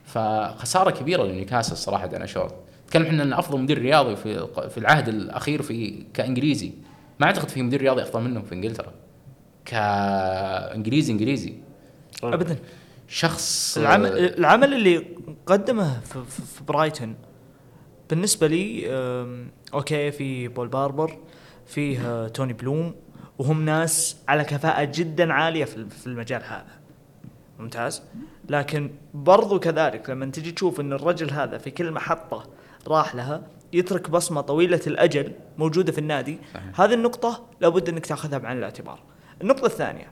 فخسارة 0.05 0.91
كبيرة 0.91 1.23
لنيوكاسل 1.23 1.77
صراحة 1.77 2.05
دان 2.05 2.21
اشرف 2.21 2.51
نتكلم 2.85 3.05
إحنا 3.05 3.23
إن 3.23 3.33
أفضل 3.33 3.59
مدير 3.59 3.77
رياضي 3.77 4.15
في 4.15 4.47
في 4.69 4.77
العهد 4.77 5.07
الأخير 5.07 5.61
في 5.61 6.03
كإنجليزي. 6.13 6.71
ما 7.19 7.25
أعتقد 7.25 7.49
في 7.49 7.61
مدير 7.63 7.81
رياضي 7.81 8.01
افضل 8.01 8.21
منه 8.21 8.41
في 8.41 8.55
إنجلترا. 8.55 8.91
كإنجليزي 9.65 11.13
إنجليزي. 11.13 11.53
ابدا. 12.23 12.57
شخص 13.07 13.77
العمل 13.77 14.17
العمل 14.17 14.73
اللي 14.73 15.07
قدمه 15.45 15.99
في, 15.99 16.23
في, 16.25 16.63
برايتون 16.63 17.15
بالنسبة 18.09 18.47
لي 18.47 18.87
أوكي 19.73 20.11
في 20.11 20.47
بول 20.47 20.67
باربر 20.67 21.17
فيه 21.65 22.07
آه، 22.07 22.27
توني 22.27 22.53
بلوم 22.53 22.95
وهم 23.37 23.65
ناس 23.65 24.17
على 24.27 24.43
كفاءة 24.43 24.83
جدا 24.83 25.33
عالية 25.33 25.65
في 25.65 25.89
في 25.89 26.07
المجال 26.07 26.43
هذا. 26.43 26.77
ممتاز؟ 27.59 28.03
لكن 28.49 28.91
برضو 29.13 29.59
كذلك 29.59 30.09
لما 30.09 30.25
تجي 30.25 30.51
تشوف 30.51 30.79
إن 30.79 30.93
الرجل 30.93 31.31
هذا 31.31 31.57
في 31.57 31.71
كل 31.71 31.91
محطة 31.91 32.49
راح 32.87 33.15
لها 33.15 33.41
يترك 33.73 34.09
بصمة 34.09 34.41
طويلة 34.41 34.81
الأجل 34.87 35.31
موجودة 35.57 35.91
في 35.91 35.97
النادي 35.97 36.39
صحيح. 36.53 36.81
هذه 36.81 36.93
النقطة 36.93 37.45
لابد 37.61 37.89
إنك 37.89 38.05
تأخذها 38.05 38.37
بعين 38.37 38.57
الاعتبار. 38.57 38.99
النقطة 39.41 39.65
الثانية 39.65 40.11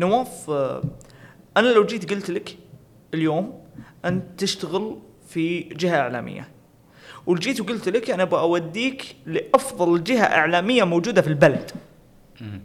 نواف 0.00 0.50
آه، 0.50 0.82
أنا 1.56 1.68
لو 1.68 1.86
جيت 1.86 2.10
قلت 2.10 2.30
لك 2.30 2.58
اليوم 3.14 3.60
انت 4.04 4.40
تشتغل 4.40 4.98
في 5.28 5.60
جهة 5.60 5.98
إعلامية 6.00 6.48
وجيت 7.26 7.60
وقلت 7.60 7.88
لك 7.88 8.10
أنا 8.10 8.24
بأوديك 8.24 9.16
لأفضل 9.26 10.04
جهة 10.04 10.24
إعلامية 10.24 10.84
موجودة 10.84 11.22
في 11.22 11.28
البلد. 11.28 11.70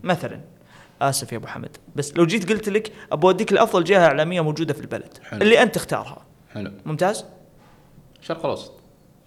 مثلا 0.03 0.39
آسف 1.01 1.31
يا 1.31 1.37
أبو 1.37 1.47
حمد 1.47 1.77
بس 1.95 2.13
لو 2.17 2.25
جيت 2.25 2.49
قلت 2.49 2.69
لك 2.69 2.91
ابوديك 3.11 3.53
لأفضل 3.53 3.83
جهة 3.83 4.05
إعلامية 4.05 4.41
موجودة 4.41 4.73
في 4.73 4.81
البلد 4.81 5.17
حلو. 5.23 5.41
اللي 5.41 5.61
أنت 5.61 5.75
تختارها. 5.75 6.25
حلو. 6.53 6.71
ممتاز؟ 6.85 7.25
شرق 8.21 8.45
الأوسط. 8.45 8.80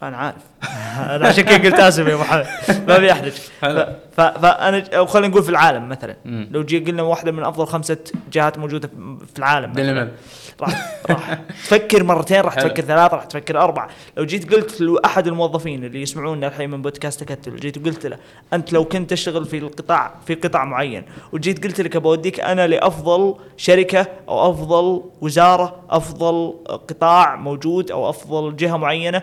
أنا 0.08 0.16
عارف 0.16 0.36
أنا 1.14 1.28
عشان 1.28 1.44
كذا 1.44 1.58
قلت 1.70 1.80
آسف 1.80 2.06
يا 2.06 2.14
أبو 2.14 2.22
حمد 2.22 2.46
ما 2.88 2.98
بيحرج 2.98 3.30
ف- 3.30 3.50
حلو. 3.62 3.86
ف- 4.16 4.20
فانا 4.20 4.84
أو 4.96 5.06
خلينا 5.06 5.28
نقول 5.28 5.42
في 5.42 5.48
العالم 5.48 5.88
مثلا. 5.88 6.16
لو 6.24 6.62
جي 6.62 6.78
قلنا 6.78 7.02
واحدة 7.02 7.32
من 7.32 7.42
أفضل 7.44 7.66
خمسة 7.66 7.96
جهات 8.32 8.58
موجودة 8.58 8.88
في 9.32 9.38
العالم 9.38 9.70
مثلاً. 9.72 10.08
راح 10.60 10.92
راح 11.10 11.38
تفكر 11.64 12.02
مرتين 12.04 12.40
راح. 12.40 12.54
تفكر 12.54 12.82
ثلاث 12.82 13.14
راح 13.14 13.24
تفكر 13.24 13.60
أربع 13.60 13.88
لو 14.16 14.24
جيت 14.24 14.52
قلت 14.54 14.80
لاحد 14.80 15.26
الموظفين 15.26 15.84
اللي 15.84 16.02
يسمعونا 16.02 16.46
الحين 16.46 16.70
من 16.70 16.82
بودكاست 16.82 17.20
تكتل 17.24 17.56
جيت 17.56 17.78
وقلت 17.78 18.06
له 18.06 18.16
أنت 18.52 18.72
لو 18.72 18.84
كنت 18.84 19.10
تشتغل 19.10 19.44
في 19.44 19.58
القطاع 19.58 20.14
في 20.26 20.34
قطاع 20.34 20.64
معين 20.64 21.02
وجيت 21.32 21.64
قلت 21.64 21.80
لك 21.80 21.96
بوديك 21.96 22.40
أنا 22.40 22.66
لأفضل 22.66 23.34
شركة 23.56 24.06
أو 24.28 24.50
أفضل 24.50 25.02
وزارة 25.20 25.76
أفضل 25.90 26.54
قطاع 26.88 27.36
موجود 27.36 27.90
أو 27.90 28.10
أفضل 28.10 28.56
جهة 28.56 28.76
معينة 28.76 29.22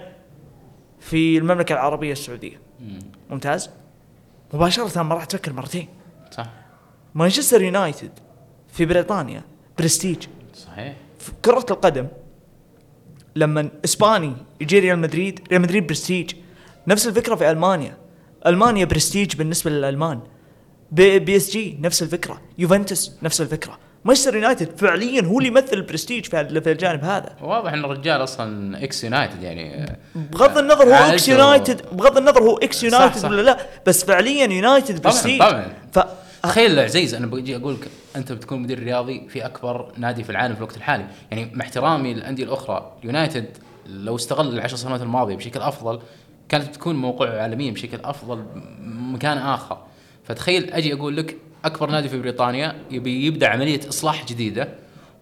في 1.02 1.38
المملكة 1.38 1.74
العربية 1.74 2.12
السعودية. 2.12 2.60
مم. 2.80 3.00
ممتاز؟ 3.30 3.70
مباشرة 4.54 5.04
ما 5.04 5.16
راح 5.16 5.26
تفكر 5.26 5.54
مرتين. 5.54 5.88
صح. 6.32 6.50
مانشستر 7.16 7.62
يونايتد 7.62 8.12
في 8.74 8.86
بريطانيا 8.86 9.44
برستيج. 9.78 10.28
صحيح. 10.56 10.96
في 11.20 11.32
كرة 11.46 11.66
القدم 11.72 12.08
لما 13.36 13.70
إسباني 13.86 14.34
يجي 14.62 14.80
ريال 14.80 15.00
مدريد 15.00 15.40
ريال 15.50 15.62
مدريد 15.62 15.88
برستيج. 15.88 16.36
نفس 16.88 17.08
الفكرة 17.08 17.36
في 17.36 17.52
ألمانيا. 17.52 17.98
ألمانيا 18.46 18.86
برستيج 18.86 19.36
بالنسبة 19.36 19.72
للألمان. 19.72 20.20
بي, 20.92 21.20
بي 21.20 21.36
إس 21.36 21.52
جي 21.52 21.78
نفس 21.82 22.04
الفكرة. 22.04 22.42
يوفنتوس 22.58 23.12
نفس 23.24 23.42
الفكرة. 23.42 23.80
مانشستر 24.06 24.36
يونايتد 24.36 24.78
فعليا 24.78 25.22
هو 25.26 25.38
اللي 25.38 25.48
يمثل 25.50 25.74
البرستيج 25.78 26.26
في 26.26 26.42
ال- 26.42 26.62
في 26.62 26.72
الجانب 26.72 27.04
هذا 27.04 27.36
واضح 27.42 27.74
إن 27.74 27.86
الرجال 27.86 28.24
أصلا 28.24 28.84
ex 28.84 29.04
يونايتد 29.04 29.44
يعني 29.44 29.96
بغض 30.16 30.58
النظر 30.58 30.84
هو 30.84 30.94
ex. 30.94 31.28
يونايتد 31.28 31.82
بغض 31.92 32.18
النظر 32.18 32.44
هو 32.44 32.58
ex 32.58 32.84
يونايتد. 32.84 33.26
ولا 33.26 33.42
لا 33.42 33.58
بس 33.88 34.06
فعليا 34.06 34.46
يونايتد 34.48 35.00
طبعاً، 35.00 35.14
برستيج 35.14 35.40
طبعاً. 35.40 35.74
ف 35.94 36.00
تخيل 36.44 36.80
عزيز 36.80 37.14
أنا 37.16 37.28
بجي 37.28 37.56
أقول 37.56 37.74
لك 37.74 37.88
أنت 38.16 38.32
بتكون 38.32 38.60
مدير 38.60 38.80
رياضي 38.80 39.28
في 39.30 39.46
أكبر 39.46 39.92
نادي 39.98 40.24
في 40.24 40.30
العالم 40.30 40.54
في 40.54 40.60
الوقت 40.60 40.78
الحالي، 40.78 41.06
يعني 41.32 41.52
مع 41.54 41.66
احترامي 41.66 42.14
للأندية 42.14 42.44
الأخرى 42.44 42.92
يونايتد 43.04 43.46
لو 43.86 44.16
استغل 44.16 44.54
العشر 44.54 44.76
سنوات 44.76 45.02
الماضية 45.02 45.36
بشكل 45.36 45.60
أفضل 45.60 46.00
كانت 46.50 46.68
بتكون 46.68 46.96
موقعه 46.96 47.42
عالميا 47.42 47.72
بشكل 47.72 48.00
أفضل 48.04 48.44
مكان 48.84 49.38
آخر، 49.38 49.78
فتخيل 50.24 50.72
أجي 50.72 50.94
أقول 50.94 51.18
لك 51.18 51.38
أكبر 51.66 51.90
نادي 51.90 52.10
في 52.10 52.20
بريطانيا 52.20 52.76
يبي 52.92 53.26
يبدأ 53.26 53.48
عملية 53.48 53.80
إصلاح 53.90 54.26
جديدة 54.26 54.70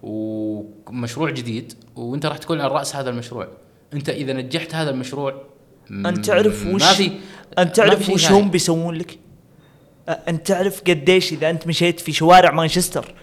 ومشروع 0.04 1.30
جديد 1.30 1.74
وأنت 1.96 2.26
راح 2.26 2.38
تكون 2.38 2.62
على 2.62 2.74
رأس 2.74 2.96
هذا 2.96 3.10
المشروع، 3.10 3.48
أنت 3.94 4.10
إذا 4.10 4.34
نجحت 4.34 4.76
هذا 4.76 4.90
المشروع 4.90 5.42
أنت 5.92 6.26
تعرف 6.26 6.66
وش 6.68 6.82
ما 6.82 6.94
في 6.94 7.12
تعرف 7.74 8.04
شيء 8.04 8.16
وش. 8.16 8.32
هم 8.32 8.50
بيسوون 8.50 8.96
لك؟ 8.96 9.20
أنت 10.10 10.48
تعرف 10.48 10.82
قديش 10.82 11.34
إذا 11.34 11.50
أنت 11.50 11.68
مشيت 11.68 12.00
في 12.00 12.12
شوارع 12.12 12.52
مانشستر 12.52 13.14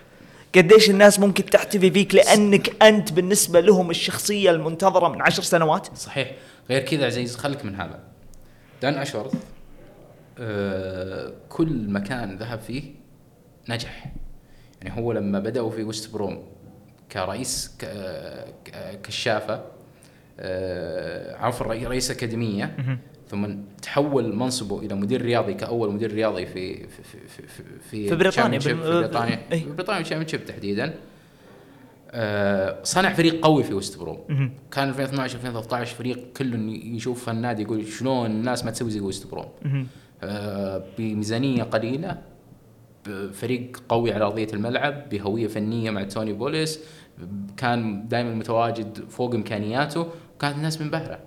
قديش 0.54 0.90
الناس 0.90 1.18
ممكن 1.20 1.44
تحتفي 1.44 1.90
فيك 1.90 2.14
لأنك 2.14 2.82
أنت 2.82 3.12
بالنسبة 3.12 3.60
لهم 3.60 3.90
الشخصية 3.90 4.50
المنتظرة 4.50 5.08
من 5.08 5.22
عشر 5.22 5.42
سنوات 5.42 5.96
صحيح 5.96 6.32
غير 6.70 6.82
كذا 6.82 7.06
عزيز 7.06 7.36
خليك 7.36 7.64
من 7.64 7.74
هذا 7.74 8.00
دان 8.82 8.94
أشورث 8.94 9.34
آه 10.38 11.32
كل 11.48 11.90
مكان 11.90 12.36
ذهب 12.36 12.60
فيه 12.60 12.82
نجح. 13.68 14.12
يعني 14.82 15.00
هو 15.00 15.12
لما 15.12 15.38
بدأوا 15.38 15.70
في 15.70 15.84
وست 15.84 16.12
بروم 16.12 16.42
كرئيس 17.12 17.78
كشافة 19.02 19.62
آه 20.40 21.36
عفوا 21.36 21.66
رئي- 21.66 21.86
رئيس 21.86 22.10
أكاديمية 22.10 22.76
ثم 23.28 23.46
تحول 23.82 24.36
منصبه 24.36 24.78
إلى 24.80 24.94
مدير 24.94 25.22
رياضي 25.22 25.54
كأول 25.54 25.94
مدير 25.94 26.12
رياضي 26.12 26.46
في 26.46 26.74
في 26.88 27.02
في 27.02 27.18
في, 27.28 27.42
في, 27.90 28.08
في 28.08 28.16
بريطانيا، 28.16 28.58
في 28.58 28.68
بريطانيا. 29.00 29.36
في 29.50 29.72
بريطانيا 29.72 30.02
تشامبيونشيب 30.02 30.44
تحديدا. 30.44 30.94
آه، 32.10 32.78
صنع 32.82 33.12
فريق 33.12 33.40
قوي 33.44 33.62
في 33.64 33.74
وست 33.74 33.98
بروم. 33.98 34.50
كان 34.72 34.88
2012 34.88 35.34
2013 35.38 35.94
فريق 35.94 36.32
كله 36.36 36.58
يشوف 36.84 37.28
النادي 37.28 37.62
يقول 37.62 37.86
شلون 37.86 38.30
الناس 38.30 38.64
ما 38.64 38.70
تسوي 38.70 38.90
زي 38.90 39.00
وست 39.00 39.26
بروم. 39.30 39.48
آه، 40.22 40.84
بميزانية 40.98 41.62
قليلة. 41.62 42.18
فريق 43.32 43.82
قوي 43.88 44.12
على 44.12 44.24
أرضية 44.24 44.48
الملعب 44.52 45.08
بهوية 45.08 45.46
فنية 45.46 45.90
مع 45.90 46.02
توني 46.02 46.32
بوليس 46.32 46.80
كان 47.56 48.08
دائما 48.08 48.34
متواجد 48.34 49.04
فوق 49.08 49.34
إمكانياته 49.34 50.06
وكانت 50.36 50.56
الناس 50.56 50.80
منبهره 50.80 51.18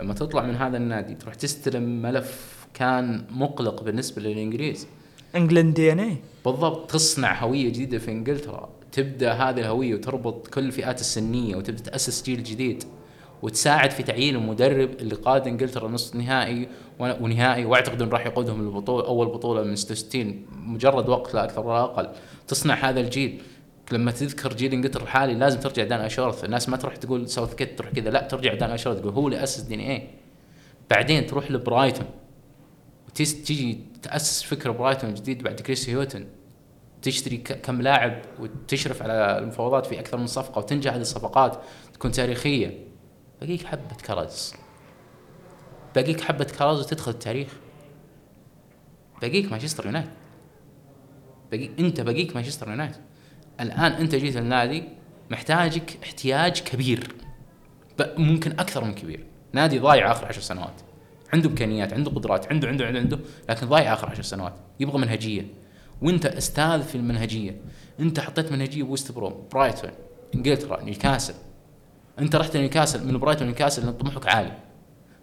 لما 0.00 0.14
تطلع 0.14 0.42
من 0.42 0.54
هذا 0.54 0.76
النادي 0.76 1.14
تروح 1.14 1.34
تستلم 1.34 2.02
ملف 2.02 2.66
كان 2.74 3.24
مقلق 3.30 3.82
بالنسبة 3.82 4.22
للإنجليز. 4.22 4.86
England 5.36 5.74
DNA 5.74 6.16
بالضبط. 6.44 6.90
تصنع 6.90 7.44
هوية 7.44 7.68
جديدة 7.68 7.98
في 7.98 8.10
إنجلترا. 8.10 8.68
تبدأ 8.92 9.32
هذه 9.32 9.60
الهوية 9.60 9.94
وتربط 9.94 10.46
كل 10.46 10.64
الفئات 10.64 11.00
السنية 11.00 11.56
وتبدأ 11.56 11.82
تأسس 11.82 12.22
جيل 12.22 12.42
جديد 12.42 12.84
وتساعد 13.42 13.90
في 13.90 14.02
تعيين 14.02 14.36
المدرب 14.36 14.90
اللي 15.00 15.14
قاد 15.14 15.46
إنجلترا 15.46 15.88
نصف 15.88 16.14
نهائي 16.14 16.68
ونهائي 17.02 17.64
واعتقد 17.64 18.02
انه 18.02 18.10
راح 18.10 18.26
يقودهم 18.26 18.62
للبطوله 18.62 19.06
أول 19.06 19.26
بطولة 19.26 19.62
من 19.62 19.76
66 19.76 20.46
مجرد 20.50 21.08
وقت 21.08 21.34
لا 21.34 21.44
أكثر 21.44 21.66
ولا 21.66 21.84
أقل. 21.84 22.08
تصنع 22.48 22.74
هذا 22.74 23.00
الجيل. 23.00 23.42
لما 23.92 24.10
تذكر 24.10 24.52
جيل 24.52 24.72
إنجلترا 24.72 25.02
الحالي 25.02 25.34
لازم 25.34 25.60
ترجع 25.60 25.84
دان 25.84 26.00
أشورث. 26.00 26.44
الناس 26.44 26.68
ما 26.68 26.76
تروح 26.76 26.96
تقول 26.96 27.28
ساوث 27.28 27.54
كيت 27.54 27.78
تروح 27.78 27.92
كذا 27.92 28.10
لا 28.10 28.20
ترجع 28.20 28.54
دان 28.54 28.70
أشورث. 28.70 29.00
تقول 29.00 29.12
هو 29.12 29.26
اللي 29.28 29.42
اسس 29.42 29.60
DNA 29.60 30.08
بعدين 30.90 31.26
تروح 31.26 31.50
لبرايتون. 31.50 32.06
تيجي 33.14 33.80
تأسس 34.02 34.42
فكره 34.42 34.72
برايتون 34.72 35.14
جديد 35.14 35.42
بعد 35.42 35.60
كريس 35.60 35.88
هيوتن. 35.88 36.26
تشتري 37.02 37.36
كم 37.36 37.82
لاعب 37.82 38.22
وتشرف 38.40 39.02
على 39.02 39.38
المفاوضات 39.38 39.86
في 39.86 40.00
أكثر 40.00 40.16
من 40.16 40.26
صفقة 40.26 40.58
وتنجح 40.58 40.92
هذه 40.92 41.00
الصفقات 41.00 41.58
تكون 41.94 42.10
تاريخية. 42.10 42.78
بقيك 43.42 43.66
حبة 43.66 43.96
كرز. 44.06 44.54
بقيك 45.94 46.20
حبة 46.20 46.44
كرز 46.44 46.80
وتدخل 46.80 47.10
التاريخ. 47.10 47.48
بقيك 49.22 49.52
مانشستر 49.52 49.86
يونايتد. 49.86 50.10
بقي 51.52 51.70
انت 51.78 52.00
بقيك 52.00 52.36
مانشستر 52.36 52.68
يونايتد. 52.68 53.00
الآن 53.60 53.92
انت 53.92 54.14
جيت 54.14 54.36
النادي 54.36 54.84
محتاجك 55.30 55.98
احتياج 56.02 56.60
كبير. 56.60 57.14
ممكن 58.00 58.50
أكثر 58.50 58.84
من 58.84 58.94
كبير. 58.94 59.26
نادي 59.52 59.78
ضايع 59.78 60.12
آخر 60.12 60.26
عشر 60.26 60.40
سنوات. 60.40 60.80
عنده 61.32 61.50
إمكانيات 61.50 61.92
عنده 61.92 62.10
قدرات 62.10 62.52
عنده 62.52 62.68
عنده 62.68 62.86
عنده, 62.86 62.98
عنده 62.98 63.18
لكن 63.48 63.66
ضايع 63.66 63.92
آخر 63.92 64.10
عشر 64.10 64.22
سنوات. 64.22 64.54
يبغى 64.80 64.98
منهجية. 64.98 65.46
وانت 66.02 66.26
أستاذ 66.26 66.82
في 66.82 66.94
المنهجية. 66.94 67.60
انت 68.00 68.20
حطيت 68.20 68.52
منهجية 68.52 68.82
بويست 68.82 69.12
بروم 69.12 69.48
برايتون 69.52 69.90
إنجلترا 70.34 70.82
نيوكاسل. 70.82 71.34
انت 72.18 72.36
رحت 72.36 72.56
نيوكاسل 72.56 73.06
من 73.06 73.18
برايتون 73.18 73.46
نيوكاسل 73.46 73.84
لأن 73.84 73.92
طموحك 73.92 74.28
عالي. 74.28 74.58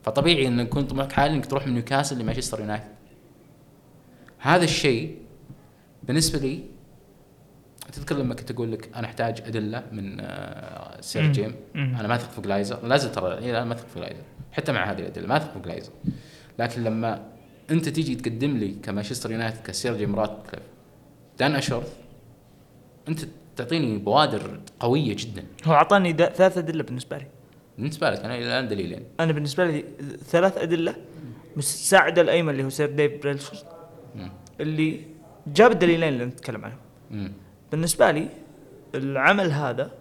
فطبيعي 0.10 0.48
إن 0.48 0.60
يكون 0.60 0.84
طموحك 0.84 1.20
عالي 1.20 1.36
إنك 1.36 1.46
تروح 1.46 1.68
من 1.68 1.74
نيوكاسل 1.74 2.20
لمانشستر 2.20 2.60
يونايتد. 2.60 2.86
هذا 4.38 4.64
الشيء 4.64 5.18
بالنسبة 6.04 6.40
لي 6.40 6.64
تذكر 7.92 8.18
لما 8.18 8.36
كنت 8.36 8.52
أقول 8.52 8.72
لك 8.72 8.90
أنا 8.96 9.08
أحتاج 9.08 9.42
أدلة 9.42 9.84
من 9.92 10.20
آه، 10.20 11.02
سير. 11.02 11.32
جيم. 11.32 11.56
أنا 11.76 12.08
ما 12.08 12.16
أثق 12.16 12.32
في 12.32 12.42
جلايزر. 12.42 12.88
لا 12.88 12.98
زلت 12.98 13.16
ترى 13.16 13.38
إلى 13.38 13.52
الان 13.52 13.68
ما 13.68 13.74
أثق 13.74 13.88
في 13.88 14.00
جلايزر. 14.00 14.24
حتى 14.52 14.72
مع 14.72 14.92
هذه 14.92 15.00
الأدلة 15.00 15.28
ما 15.28 15.38
أثق 15.38 15.54
في 15.54 15.60
جلايزر. 15.60 15.92
لكن 16.60 16.84
لما 16.84 17.24
أنت 17.72 17.90
تيجي 17.90 18.16
تقدم 18.16 18.58
لي 18.58 18.76
كمانشستر 18.84 19.32
يونايتد 19.32 19.62
كسير 19.62 19.98
جيم 19.98 20.16
راتكليف 20.16 20.64
دان 21.40 21.56
أشورث 21.56 21.98
أنت 23.08 23.20
تعطيني 23.56 23.98
بوادر 23.98 24.60
قوية 24.80 25.16
جدا. 25.20 25.44
هو 25.66 25.74
أعطاني 25.74 26.14
ثلاث 26.14 26.58
أدلة 26.58 26.84
بالنسبة 26.84 27.18
لي. 27.18 27.28
بالنسبة 27.80 28.10
لك 28.10 28.20
أنا 28.20 28.36
إلى 28.36 28.46
الآن 28.46 28.68
دليلين 28.68 29.06
أنا 29.20 29.32
بالنسبة 29.32 29.66
لي 29.66 29.86
ثلاث 30.26 30.58
أدلة 30.58 30.96
مساعد 31.58 32.20
الأيمن 32.20 32.50
اللي 32.50 32.64
هو 32.64 32.70
سير 32.70 32.92
ديف 32.92 33.22
بريلسفورد 33.22 33.64
مم. 34.16 34.32
اللي 34.60 35.06
جاب 35.48 35.72
الدليلين 35.72 36.10
اللي 36.10 36.26
نتكلم 36.26 36.66
عنهم. 36.66 37.34
بالنسبة 37.72 38.12
لي 38.12 38.30
العمل 38.96 39.52
هذا 39.52 39.92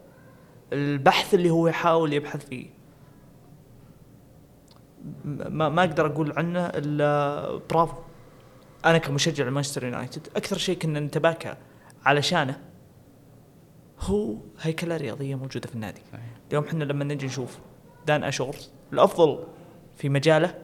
البحث 0.73 1.35
اللي 1.35 1.51
هو 1.51 1.69
يحاول 1.69 2.13
يبحث 2.13 2.47
فيه 2.47 2.67
ما 5.25 5.69
ما 5.69 5.81
أقدر 5.85 6.07
أقول 6.07 6.33
عنه 6.37 6.67
إلا 6.67 7.61
برافو 7.71 7.97
أنا 8.85 8.99
كمشجع 8.99 9.45
لمانشستر 9.45 9.85
يونايتد 9.85 10.29
أكثر 10.37 10.59
شيء 10.59 10.79
كنا 10.79 11.01
نتباكى 11.01 11.55
علشانه 12.05 12.61
هو 14.01 14.37
هيكلة 14.61 14.97
رياضية 14.97 15.35
موجودة 15.35 15.69
في 15.69 15.75
النادي. 15.75 16.01
اليوم 16.49 16.65
إحنا 16.65 16.85
لما 16.85 17.05
نجي 17.05 17.27
نشوف 17.27 17.59
دان 18.07 18.25
اشورز 18.25 18.71
الأفضل 18.93 19.45
في 19.97 20.09
مجاله 20.09 20.55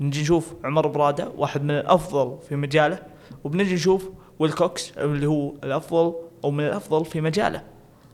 نجي 0.00 0.22
نشوف 0.22 0.54
عمر 0.64 0.86
برادة 0.86 1.28
واحد 1.36 1.62
من 1.62 1.70
الأفضل 1.70 2.38
في 2.48 2.56
مجاله 2.56 3.02
وبنجي 3.44 3.74
نشوف 3.74 4.10
ويلكوكس 4.38 4.98
اللي 4.98 5.26
هو 5.26 5.52
الأفضل 5.64 6.14
أو 6.44 6.50
من 6.50 6.64
الأفضل 6.64 7.04
في 7.04 7.20
مجاله. 7.20 7.62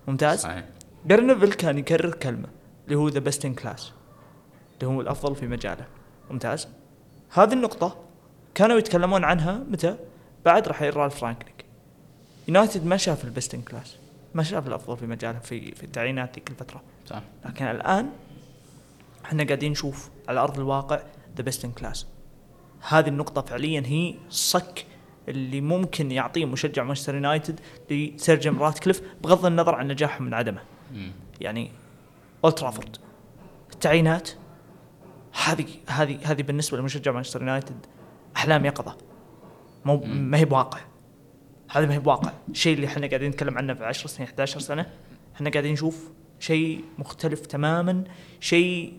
ممتاز؟ 0.08 0.40
صحيح. 0.40 0.64
جاري 1.06 1.50
كان 1.50 1.78
يكرر 1.78 2.14
كلمة 2.14 2.48
اللي 2.84 2.96
هو 2.96 3.08
the 3.08 3.20
best 3.20 3.44
in 3.44 3.54
class 3.54 3.92
اللي 4.74 4.94
هو 4.94 5.00
الأفضل 5.00 5.36
في 5.36 5.46
مجاله. 5.46 5.86
ممتاز؟ 6.30 6.68
هذه 7.30 7.52
النقطة 7.52 7.96
كانوا 8.54 8.78
يتكلمون 8.78 9.24
عنها 9.24 9.64
متى؟ 9.70 9.96
بعد 10.44 10.68
رحيل 10.68 10.96
رالف 10.96 11.24
رانجنيك 11.24 11.64
يونايتد 12.48 12.86
ما 12.86 12.96
شاف 12.96 13.24
ال 13.24 13.30
best 13.30 13.54
in 13.54 13.62
class 13.62 13.96
ما 14.34 14.42
شاف 14.42 14.66
الافضل 14.66 14.96
في 14.96 15.06
مجاله 15.06 15.38
في 15.38 15.74
في 15.74 15.84
التعيينات 15.84 16.34
ذيك 16.34 16.50
الفترة. 16.50 16.82
صح. 17.06 17.22
لكن 17.44 17.64
الآن 17.64 18.10
إحنا 19.24 19.44
قاعدين 19.44 19.72
نشوف 19.72 20.10
على 20.28 20.40
أرض 20.40 20.58
الواقع 20.58 21.02
the 21.36 21.42
best 21.42 21.64
in 21.64 21.72
class 21.72 22.06
هذه 22.88 23.08
النقطة 23.08 23.42
فعليا 23.42 23.82
هي 23.86 24.14
صك 24.30 24.86
اللي 25.28 25.60
ممكن 25.60 26.10
يعطيه 26.10 26.44
مشجع 26.44 26.82
مانشستر 26.82 27.14
يونايتد 27.14 27.60
لسير 27.90 28.40
جيم 28.40 28.62
راتكليف 28.62 29.02
بغض 29.22 29.46
النظر 29.46 29.74
عن 29.74 29.88
نجاحهم 29.88 30.26
من 30.26 30.34
عدمه. 30.34 30.60
يعني 31.40 31.70
أولد 32.44 32.54
ترافورد. 32.54 32.96
التعيينات 33.72 34.30
هذه 35.44 35.66
هذه 35.86 36.18
هذه 36.24 36.42
بالنسبة 36.42 36.78
لمشجع 36.78 37.12
مانشستر 37.12 37.40
يونايتد 37.40 37.86
أحلام 38.36 38.64
يقظة. 38.64 38.96
مو. 39.84 39.96
ما 40.06 40.38
هي 40.38 40.44
بواقع. 40.44 40.80
هذا 41.74 41.86
ما 41.86 41.94
هي 41.94 41.98
بواقع. 41.98 42.32
الشيء 42.50 42.74
اللي 42.74 42.86
إحنا 42.86 43.06
قاعدين 43.06 43.30
نتكلم 43.30 43.58
عنه 43.58 43.74
في 43.74 43.84
10 43.84 44.08
سنين 44.08 44.28
11 44.28 44.60
سنة 44.60 44.86
إحنا 45.36 45.50
قاعدين 45.50 45.72
نشوف 45.72 46.10
شيء 46.40 46.84
مختلف 46.98 47.46
تماما 47.46 48.04
شيء 48.40 48.92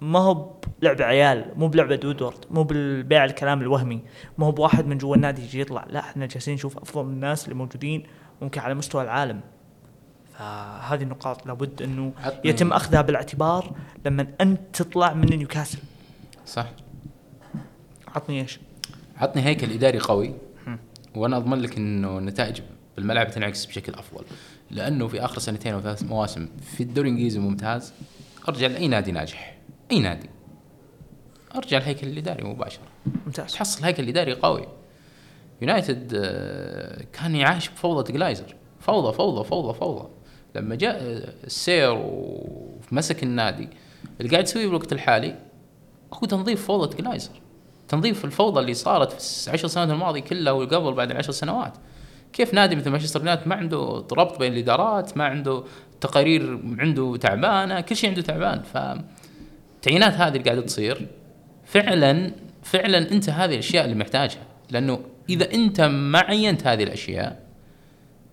ما 0.00 0.18
هو 0.18 0.50
بلعبة 0.80 1.04
عيال 1.04 1.52
مو 1.56 1.68
بلعبة 1.68 1.96
دودورد 1.96 2.44
مو 2.50 2.62
بالبيع 2.62 3.24
الكلام 3.24 3.60
الوهمي 3.60 4.00
ما 4.38 4.46
هو 4.46 4.52
بواحد 4.52 4.86
من 4.86 4.98
جوا 4.98 5.16
النادي 5.16 5.42
يجي 5.42 5.60
يطلع. 5.60 5.86
لا 5.90 6.00
إحنا 6.00 6.26
جالسين 6.26 6.54
نشوف 6.54 6.78
أفضل 6.78 7.02
الناس 7.02 7.44
اللي 7.44 7.54
موجودين 7.54 8.06
ممكن 8.42 8.60
على 8.60 8.74
مستوى 8.74 9.02
العالم. 9.02 9.40
فهذه 10.38 11.02
النقاط 11.02 11.46
لابد 11.46 11.82
إنه 11.82 12.12
يتم 12.44 12.72
أخذها 12.72 13.02
بالاعتبار 13.02 13.72
لما 14.06 14.26
أنت 14.40 14.60
تطلع 14.72 15.14
من 15.14 15.26
نيوكاسل. 15.26 15.78
صح. 16.46 16.66
عطني 18.08 18.40
إيش؟ 18.40 18.60
عطني 19.16 19.42
هيكل 19.42 19.72
إداري 19.72 19.98
قوي. 19.98 20.34
وأنا 21.16 21.36
أضمن 21.36 21.58
لك 21.58 21.76
إنه 21.76 22.18
النتائج 22.18 22.60
بالملعب 22.96 23.30
تنعكس 23.30 23.66
بشكل 23.66 23.94
أفضل. 23.94 24.24
لأنه 24.70 25.08
في 25.08 25.24
آخر 25.24 25.38
سنتين 25.38 25.74
أو 25.74 25.80
ثلاث 25.80 26.02
مواسم 26.02 26.48
في 26.62 26.82
الدوري 26.82 27.08
الإنجليزي 27.08 27.38
ممتاز 27.38 27.92
ارجع 28.48 28.66
لاي 28.66 28.88
نادي 28.88 29.12
ناجح 29.12 29.58
أي 29.90 30.00
نادي. 30.00 30.30
ارجع 31.56 31.78
الهيكل 31.78 32.06
الإداري 32.06 32.44
مباشرة. 32.44 32.82
ممتاز. 33.26 33.52
تحصل 33.52 33.84
هيكل 33.84 34.08
اداري 34.08 34.32
قوي. 34.34 34.66
يونايتد 35.62 36.12
آه، 36.14 37.04
كان 37.12 37.36
يعاش 37.36 37.68
بفوضى 37.68 38.12
جلايزر. 38.12 38.56
فوضى 38.80 39.16
فوضى 39.16 39.48
فوضى 39.48 39.78
فوضى. 39.78 40.08
لما 40.54 40.74
جاء 40.74 40.96
آه، 40.96 41.34
السير 41.44 41.94
ومسك 42.92 43.22
النادي 43.22 43.68
اللي 44.20 44.30
قاعد 44.30 44.44
يسويه 44.44 44.66
بالوقت 44.66 44.92
الحالي 44.92 45.38
هو 46.14 46.26
تنظيف 46.26 46.66
فوضى 46.66 46.96
جلايزر. 47.02 47.40
تنظيف 47.90 48.24
الفوضى 48.24 48.60
اللي 48.60 48.74
صارت 48.74 49.12
في 49.12 49.48
العشر 49.48 49.68
سنوات 49.68 49.90
الماضيه 49.90 50.20
كلها 50.20 50.52
وقبل 50.52 50.92
بعد 50.92 51.10
العشر 51.10 51.32
سنوات. 51.32 51.72
كيف 52.32 52.54
نادي 52.54 52.76
مثل 52.76 52.90
مانشستر 52.90 53.20
يونايتد 53.20 53.48
ما 53.48 53.54
عنده 53.54 54.04
ربط 54.12 54.38
بين 54.38 54.52
الإدارات 54.52 55.16
ما 55.16 55.24
عنده 55.24 55.64
تقارير 56.00 56.60
عنده 56.78 57.16
تعبانة 57.16 57.80
كل 57.80 57.96
شيء 57.96 58.10
عنده 58.10 58.22
تعبان. 58.22 58.62
ف 58.62 58.78
التعيينات 59.76 60.12
هذه 60.14 60.28
اللي 60.36 60.44
قاعدة 60.44 60.60
تصير 60.60 61.06
فعلا 61.64 62.32
فعلا 62.62 62.98
أنت 62.98 63.30
هذه 63.30 63.52
الأشياء 63.52 63.84
اللي 63.84 63.96
محتاجها. 63.96 64.42
لأنه 64.70 65.00
إذا 65.28 65.54
أنت 65.54 65.80
ما 65.80 66.18
عينت 66.18 66.66
هذه 66.66 66.82
الأشياء 66.82 67.42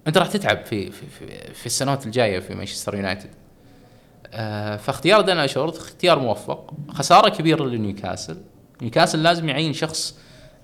أنت 0.07 0.17
راح 0.17 0.27
تتعب 0.27 0.65
في 0.65 0.91
في 0.91 1.05
في, 1.05 1.53
في 1.53 1.65
السنوات 1.65 2.05
الجاية 2.05 2.39
في 2.39 2.55
مانشستر 2.55 2.95
يونايتد. 2.95 3.29
آه 4.33 4.77
فاختيار 4.77 5.21
دان 5.21 5.37
اشورت 5.37 5.77
اختيار 5.77 6.19
موفق. 6.19 6.73
خسارة 6.89 7.29
كبيرة 7.29 7.65
لنيوكاسل. 7.65 8.37
نيوكاسل 8.81 9.23
لازم 9.23 9.49
يعين 9.49 9.73
شخص 9.73 10.17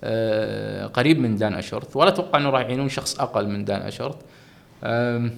آه 0.04 0.86
قريب 0.86 1.18
من 1.20 1.36
دان 1.36 1.54
اشورت 1.54 1.96
ولا 1.96 2.08
أتوقع 2.08 2.38
إنه 2.38 2.50
راح 2.50 2.60
يعينون 2.60 2.88
شخص 2.88 3.20
أقل 3.20 3.48
من 3.48 3.64
دان 3.64 3.82
اشورت 3.82 4.16
آم، 4.84 5.30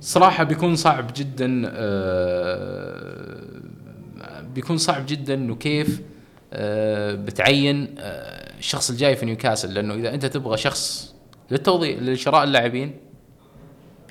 صراحة 0.00 0.44
بيكون 0.44 0.76
صعب 0.76 1.10
جدا 1.16 1.62
آه 1.66 3.36
بيكون 4.54 4.76
صعب 4.78 5.06
جدا 5.06 5.34
إنه 5.34 5.54
كيف 5.54 6.00
آه، 6.52 7.14
بتعين 7.14 7.94
الشخص 7.98 8.90
الجاي 8.90 9.16
في 9.16 9.26
نيوكاسل. 9.26 9.74
لأنه 9.74 9.94
إذا 9.94 10.14
أنت 10.14 10.26
تبغى 10.26 10.56
شخص 10.56 11.14
للتوظيف 11.50 12.02
لشراء 12.02 12.44
اللاعبين 12.44 12.96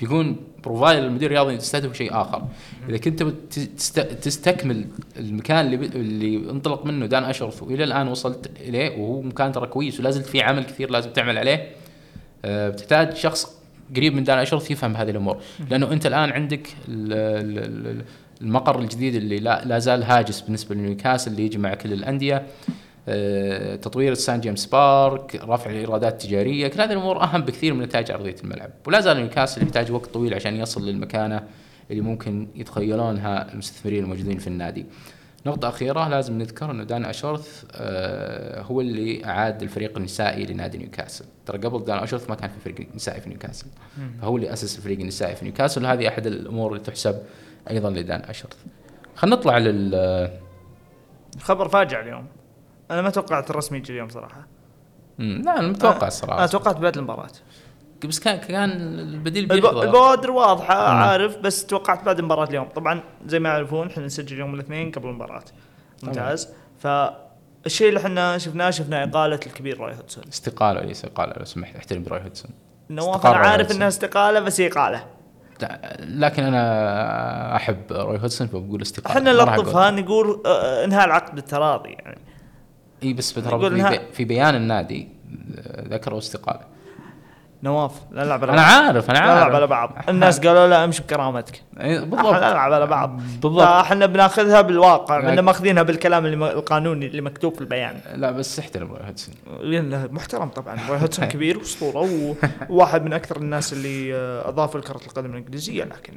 بيكون 0.00 0.36
profile 0.64 1.04
المدير 1.04 1.26
الرياضي 1.30 1.56
تستهدف 1.56 1.96
شيء 1.96 2.20
آخر. 2.20 2.42
إذا 2.88 2.96
كنت 2.96 3.22
تستكمل 4.22 4.86
المكان 5.16 5.66
اللي 5.66 5.86
اللي 5.86 6.50
انطلق 6.50 6.86
منه 6.86 7.06
دان 7.06 7.24
أشرف 7.24 7.62
وإلى 7.62 7.84
الآن 7.84 8.08
وصلت 8.08 8.50
إليه 8.60 8.90
وهو 8.98 9.22
مكان 9.22 9.52
ترى 9.52 9.66
كويس 9.66 10.00
ولا 10.00 10.10
زلت 10.10 10.26
في 10.26 10.42
عمل 10.42 10.64
كثير 10.64 10.90
لازم 10.90 11.10
تعمل 11.10 11.38
عليه 11.38 11.68
آه، 12.44 12.68
بتحتاج 12.68 13.14
شخص 13.16 13.56
قريب 13.96 14.14
من 14.14 14.24
دان 14.24 14.38
أشرف 14.38 14.70
يفهم 14.70 14.96
هذه 14.96 15.10
الأمور. 15.10 15.36
لأنه 15.70 15.92
أنت 15.92 16.06
الآن 16.06 16.30
عندك 16.30 16.68
ال- 16.88 17.12
ال- 17.12 17.88
ال- 17.98 18.04
المقر 18.42 18.78
الجديد 18.80 19.14
اللي 19.14 19.38
لا, 19.38 19.64
لا 19.64 19.78
زال 19.78 20.02
هاجس 20.02 20.40
بالنسبة 20.40 20.74
لنيوكاسل 20.74 21.30
اللي 21.30 21.44
يجمع 21.44 21.74
كل 21.74 21.92
الأندية. 21.92 22.46
تطوير 23.82 24.14
سان 24.14 24.40
جيمس 24.40 24.66
بارك 24.66 25.40
رفع 25.44 25.70
الإيرادات 25.70 26.12
التجارية 26.12 26.68
كل 26.68 26.80
هذه 26.80 26.92
الأمور 26.92 27.22
أهم 27.22 27.42
بكثير 27.42 27.74
من 27.74 27.82
نتائج 27.82 28.10
أرضية 28.10 28.36
الملعب. 28.44 28.70
ولا 28.86 29.00
زال 29.00 29.16
نيوكاسل 29.16 29.62
يحتاج 29.62 29.92
وقت 29.92 30.06
طويل 30.06 30.34
عشان 30.34 30.56
يصل 30.56 30.86
للمكانة 30.86 31.42
اللي 31.90 32.02
ممكن 32.02 32.48
يتخيلونها 32.54 33.52
المستثمرين 33.52 34.04
الموجودين 34.04 34.38
في 34.38 34.46
النادي. 34.46 34.86
نقطة 35.46 35.68
أخيرة 35.68 36.08
لازم 36.08 36.38
نذكر 36.38 36.70
أنه 36.70 36.84
دان 36.84 37.04
أشورث 37.04 37.64
آه 37.72 38.62
هو 38.62 38.80
اللي 38.80 39.24
أعاد 39.24 39.62
الفريق 39.62 39.96
النسائي 39.96 40.46
لنادي 40.46 40.78
نيوكاسل. 40.78 41.24
ترى 41.46 41.58
قبل 41.58 41.84
دان 41.84 41.98
أشورث 41.98 42.30
ما 42.30 42.34
كان 42.36 42.50
في 42.50 42.60
فريق 42.60 42.88
نسائي 42.94 43.20
في 43.20 43.28
نيوكاسل. 43.28 43.66
فهو 44.22 44.36
اللي 44.36 44.52
أسس 44.52 44.78
الفريق 44.78 45.00
النسائي 45.00 45.36
في 45.36 45.44
نيوكاسل 45.44 45.84
وهذه 45.84 46.08
أحد 46.08 46.26
الأمور 46.26 46.72
اللي 46.72 46.82
تحسب 46.84 47.22
أيضا 47.70 47.90
لدان 47.90 48.20
أشورث. 48.20 48.56
خلينا 49.14 49.36
نطلع 49.36 49.58
لل 49.58 50.30
خبر 51.40 51.68
فاجع 51.68 52.00
اليوم. 52.00 52.26
أنا 52.90 53.02
ما 53.02 53.10
توقعت 53.10 53.50
الرسمي 53.50 53.78
يجي 53.78 53.92
اليوم 53.92 54.08
صراحة. 54.08 54.46
مم، 55.18 55.42
لا 55.44 55.58
أنا 55.58 55.68
متوقع 55.68 55.96
أنا 55.98 56.06
الصراحة 56.08 56.46
توقعت 56.46 56.76
بعد 56.76 56.96
المباراة. 56.98 57.28
بس 58.04 58.20
كان 58.20 58.36
كان 58.38 58.70
البديل 58.98 59.44
الب- 59.44 59.52
بيحضر. 59.62 59.82
البوادر 59.82 60.30
واضحة 60.30 60.74
مم. 60.94 60.98
عارف 60.98 61.36
بس 61.38 61.66
توقعت 61.66 62.04
بعد 62.04 62.18
المباراة 62.18 62.44
اليوم. 62.44 62.68
طبعا 62.68 63.00
زي 63.26 63.38
ما 63.38 63.48
يعرفون 63.48 63.86
إحنا 63.86 64.06
نسجل 64.06 64.38
يوم 64.38 64.54
الاثنين 64.54 64.90
قبل 64.90 65.08
المباراة. 65.08 65.42
ممتاز. 66.02 66.48
فالشيء 66.78 67.88
اللي 67.88 68.00
إحنا 68.00 68.38
شفناه 68.38 68.70
شفنا 68.70 69.04
إقالة 69.04 69.34
الكبير 69.46 69.80
روي 69.80 69.94
هودسون. 69.94 70.24
استقالة 70.28 70.80
وليس 70.80 71.04
إقالة 71.04 71.32
لو 71.38 71.44
سمحت 71.44 71.76
احترم 71.76 72.02
روي 72.02 72.22
هودسون. 72.22 72.50
نواف 72.90 73.26
أنا 73.26 73.36
راي 73.36 73.48
عارف. 73.48 73.70
إنها 73.70 73.88
استقالة 73.88 74.40
بس 74.40 74.60
هي 74.60 74.66
إقالة. 74.68 75.04
لا، 75.62 75.96
لكن 76.00 76.42
أنا 76.42 77.56
أحب 77.56 77.82
روي 77.90 78.18
هودسون 78.18 78.46
فبقول 78.46 78.82
استقالة. 78.82 79.18
إحنا. 79.18 79.32
نلطفها 79.32 79.90
نقول 79.90 80.42
آه، 80.46 80.84
إنهاء 80.84 81.04
العقد 81.06 81.34
بالتراضي 81.34 81.90
يعني. 81.90 82.18
إي 83.02 83.12
بس 83.12 83.32
ترى 83.34 83.70
في, 83.70 83.74
بي- 83.98 84.00
في 84.12 84.24
بيان 84.24 84.54
النادي 84.54 85.08
آه، 85.58 85.88
ذكروا 85.88 86.18
استقالة. 86.18 86.60
نواف 87.62 87.92
لا 88.10 88.24
نلعب 88.24 88.42
على 88.44 88.52
أنا 88.52 88.62
بعض. 88.62 88.84
عارف 88.84 89.10
أنا 89.10 89.18
لا 89.18 89.24
عارف. 89.24 89.38
نلعب 89.42 89.54
على 89.54 89.66
بعض. 89.66 89.92
الناس 90.08 90.40
قالوا 90.40 90.66
لا 90.66 90.84
امشي 90.84 91.02
بكرامتك. 91.02 91.62
إيه، 91.80 91.96
أحنا 91.96 92.04
بالضبط 92.10 92.34
نلعب 92.34 92.56
على 92.72 92.86
بعض. 92.86 93.20
بالضبط. 93.42 93.62
إحنا 93.62 94.06
بناخذها 94.06 94.60
بالواقع. 94.60 95.28
إحنا 95.28 95.40
ماخذينها 95.40 95.82
بالكلام 95.82 96.26
اللي 96.26 96.52
القانوني 96.52 97.06
اللي 97.06 97.22
مكتوب 97.22 97.54
في 97.54 97.60
البيان. 97.60 98.00
لا 98.14 98.30
بس 98.30 98.58
احترم 98.58 98.88
روي 98.92 98.98
هودسون. 99.06 99.34
لأنه 99.60 100.08
محترم 100.10 100.48
طبعا. 100.48 100.76
روي 100.88 100.98
هودسون 100.98 101.24
كبير 101.24 101.58
وأسطورة 101.58 102.36
وواحد 102.70 103.04
من 103.04 103.12
أكثر 103.12 103.36
الناس 103.36 103.72
اللي 103.72 104.14
آه، 104.14 104.48
أضافوا 104.48 104.80
لكرة 104.80 105.00
القدم 105.06 105.30
الإنجليزية 105.30 105.84
لكن 105.84 106.14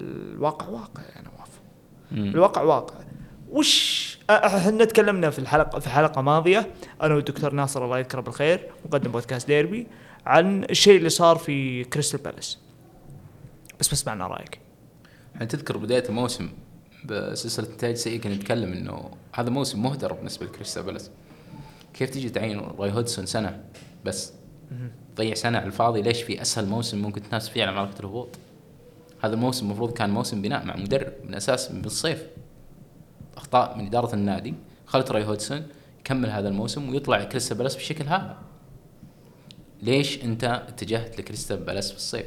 الواقع 0.00 0.66
واقع 0.68 1.02
يا 1.16 1.22
نواف. 1.22 1.50
الواقع 2.34 2.62
واقع. 2.62 2.94
وش 3.52 4.02
آه، 4.30 4.32
إحنا 4.32 4.84
تكلمنا 4.84 5.30
في 5.30 5.38
الحلقة 5.38 5.78
في 5.78 5.88
حلقة 5.88 6.22
ماضية 6.22 6.70
أنا 7.02 7.14
والدكتور 7.14 7.52
ناصر 7.52 7.84
الله 7.84 7.98
يذكره 7.98 8.20
بالخير 8.20 8.70
مقدم 8.84 9.12
بودكاست 9.12 9.46
ديربي 9.46 9.86
عن 10.26 10.64
الشيء 10.64 10.96
اللي 10.96 11.08
صار 11.08 11.36
في 11.36 11.84
كريستال 11.84 12.20
بالاس. 12.20 12.58
بس 13.80 13.88
بسمعنا 13.88 14.26
رأيك. 14.26 14.58
إحنا 15.34 15.46
تذكر 15.46 15.76
بداية 15.76 16.04
الموسم 16.08 16.50
بسلسلة 17.04 17.68
نتائج 17.74 17.96
سيئة 17.96 18.20
كنا 18.20 18.34
نتكلم 18.34 18.72
إنه 18.72 19.10
هذا 19.34 19.50
موسم 19.50 19.82
مهدر 19.82 20.12
بالنسبة 20.12 20.46
لكريستال 20.46 20.82
بالاس. 20.82 21.10
كيف 21.94 22.10
تيجي 22.10 22.30
تعين 22.30 22.58
روي 22.58 22.92
هودسون 22.92 23.26
سنة 23.26 23.64
بس؟ 24.04 24.32
تضيع 25.16 25.34
سنة 25.34 25.58
على 25.58 25.66
الفاضي 25.66 26.02
ليش 26.02 26.22
في 26.22 26.42
أسهل 26.42 26.66
موسم 26.66 27.02
ممكن 27.02 27.22
تنافس 27.22 27.48
فيه 27.48 27.62
على 27.62 27.72
معركة 27.72 28.00
الهبوط؟ 28.00 28.38
هذا 29.22 29.34
الموسم 29.34 29.66
المفروض 29.66 29.92
كان 29.92 30.10
موسم 30.10 30.42
بناء 30.42 30.64
مع 30.64 30.76
مدرب 30.76 31.12
من 31.24 31.34
أساس 31.34 31.70
من 31.70 31.84
الصيف. 31.84 32.22
اخطاء 33.52 33.78
من 33.78 33.86
إدارة 33.86 34.14
النادي 34.14 34.54
خلت 34.86 35.10
روي 35.10 35.24
هودسون 35.24 35.66
يكمل 36.00 36.30
هذا 36.30 36.48
الموسم 36.48 36.88
ويطلع 36.88 37.24
كريستال 37.24 37.58
بالاس 37.58 37.74
بالشكل 37.74 38.04
هذا. 38.04 38.36
ليش 39.82 40.24
أنت 40.24 40.44
اتجهت 40.44 41.18
لكريستال 41.18 41.56
بالاس 41.56 41.90
في 41.90 41.96
الصيف؟ 41.96 42.26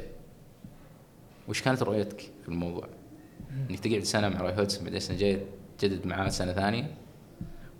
وش 1.48 1.62
كانت 1.62 1.82
رؤيتك 1.82 2.20
في 2.20 2.48
الموضوع؟ 2.48 2.88
إنك 3.70 3.78
تقعد 3.78 4.02
سنة 4.02 4.28
مع 4.28 4.40
روي 4.40 4.52
هودسون 4.52 4.84
بعدين 4.84 4.96
السنة 4.96 5.14
الجايه 5.14 5.44
تجدد 5.78 6.06
معاه 6.06 6.28
سنة 6.28 6.52
ثانية؟ 6.52 6.94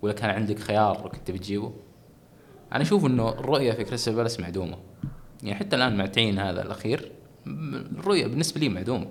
ولا 0.01 0.13
كان 0.13 0.29
عندك 0.29 0.59
خيار 0.59 1.09
كنت 1.09 1.31
بتجيبه؟ 1.31 1.73
أنا 2.73 2.81
أشوف 2.81 3.05
إنه 3.05 3.29
الرؤية 3.29 3.71
في 3.71 3.83
كريستال 3.83 4.15
بالاس 4.15 4.39
معدومة. 4.39 4.77
يعني 5.43 5.55
حتى 5.55 5.75
الآن 5.75 5.97
مع 5.97 6.03
التعيين 6.03 6.39
هذا 6.39 6.61
الأخير 6.61 7.11
الرؤية 7.97 8.27
بالنسبة 8.27 8.59
لي 8.59 8.69
معدومة. 8.69 9.07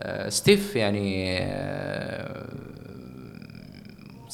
آه، 0.00 0.28
ستيف 0.28 0.76
يعني 0.76 1.38
آه، 1.40 2.73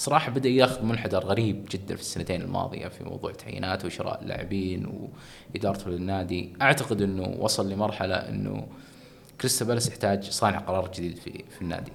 صراحة 0.00 0.30
بدأ 0.30 0.48
ياخذ 0.48 0.84
منحدر 0.84 1.24
غريب 1.24 1.66
جدا 1.70 1.94
في 1.94 2.00
السنتين 2.00 2.42
الماضية 2.42 2.88
في 2.88 3.04
موضوع 3.04 3.32
تعييناته 3.32 3.86
وشراء 3.86 4.22
اللاعبين 4.22 5.08
وإدارته 5.54 5.90
للنادي، 5.90 6.52
أعتقد 6.62 7.02
أنه 7.02 7.36
وصل 7.38 7.70
لمرحلة 7.72 8.14
أنه 8.14 8.66
كريستال 9.40 9.66
بالاس 9.66 9.88
يحتاج 9.88 10.24
صانع 10.30 10.58
قرار 10.58 10.90
جديد 10.94 11.16
في 11.16 11.44
في 11.50 11.62
النادي 11.62 11.92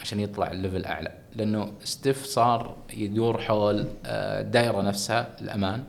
عشان 0.00 0.20
يطلع 0.20 0.50
ال 0.50 0.56
level 0.56 0.84
أعلى، 0.84 1.12
لأنه 1.36 1.72
ستيف 1.84 2.24
صار 2.24 2.76
يدور 2.96 3.38
حول 3.40 3.86
آه، 4.06 4.40
الدائرة 4.40 4.82
نفسها 4.82 5.36
الأمان، 5.40 5.84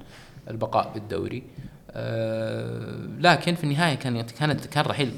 البقاء 0.49 0.91
بالدوري، 0.93 1.43
آه، 1.91 2.97
لكن 3.19 3.55
في 3.55 3.63
النهاية 3.63 3.95
كان 3.95 4.21
كانت 4.21 4.65
كان 4.65 4.85
رحيل. 4.85 5.11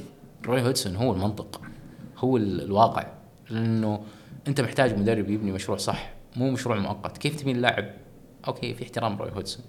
روي 0.45 0.61
هودسون 0.61 0.95
هو 0.95 1.13
المنطق 1.13 1.61
هو 2.17 2.37
ال- 2.37 2.61
الواقع 2.61 3.07
لأنه 3.49 4.03
أنت 4.47 4.61
محتاج 4.61 4.99
مدرب 4.99 5.29
يبني 5.29 5.51
مشروع 5.51 5.77
صح. 5.77 6.09
مو 6.35 6.51
مشروع 6.51 6.77
مؤقت. 6.77 7.17
كيف 7.17 7.35
تبين 7.35 7.55
اللاعب؟ 7.55 7.85
أوكي 8.47 8.73
في 8.73 8.83
احترام 8.83 9.17
روي 9.17 9.31
هودسون. 9.31 9.65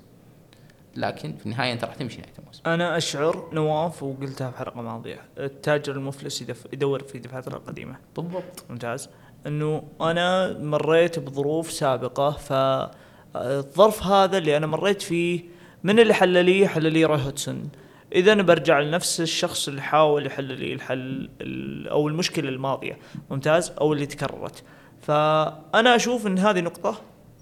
لكن 0.96 1.36
في 1.36 1.46
النهاية 1.46 1.72
أنت 1.72 1.84
راح 1.84 1.94
تمشي 1.94 2.18
نهاية 2.20 2.32
الموسم. 2.38 2.62
أنا 2.66 2.96
أشعر 2.96 3.48
نواف 3.52 4.02
وقلتها 4.02 4.50
في 4.50 4.58
حلقة 4.58 4.82
ماضية 4.82 5.20
التاجر 5.38 5.92
المفلس 5.92 6.44
يدور 6.72 7.02
في 7.02 7.18
دفاتره 7.18 7.48
القديمة. 7.48 7.96
بالضبط. 8.16 8.64
ممتاز. 8.70 9.08
إنه 9.46 9.82
أنا 10.00 10.58
مريت 10.58 11.18
بظروف 11.18 11.70
سابقة 11.70 12.30
فالظرف 12.30 14.02
هذا 14.02 14.38
اللي 14.38 14.56
أنا 14.56 14.66
مريت 14.66 15.02
فيه 15.02 15.40
من 15.82 16.00
اللي 16.00 16.14
حل 16.14 16.44
لي؟ 16.44 16.68
حل 16.68 16.92
لي 16.92 17.04
روي 17.04 17.22
هودسون. 17.22 17.70
إذا 18.14 18.34
برجع 18.34 18.80
لنفس 18.80 19.20
الشخص 19.20 19.68
اللي 19.68 19.82
حاول 19.82 20.26
يحل 20.26 20.44
لي 20.44 20.72
الحل 20.72 21.30
ال- 21.40 21.88
أو 21.88 22.08
المشكلة 22.08 22.48
الماضية. 22.48 22.98
ممتاز؟ 23.30 23.72
أو 23.80 23.92
اللي 23.92 24.06
تكررت. 24.06 24.64
فأنا 25.02 25.96
أشوف 25.96 26.26
إن 26.26 26.38
هذه 26.38 26.60
نقطة 26.60 26.94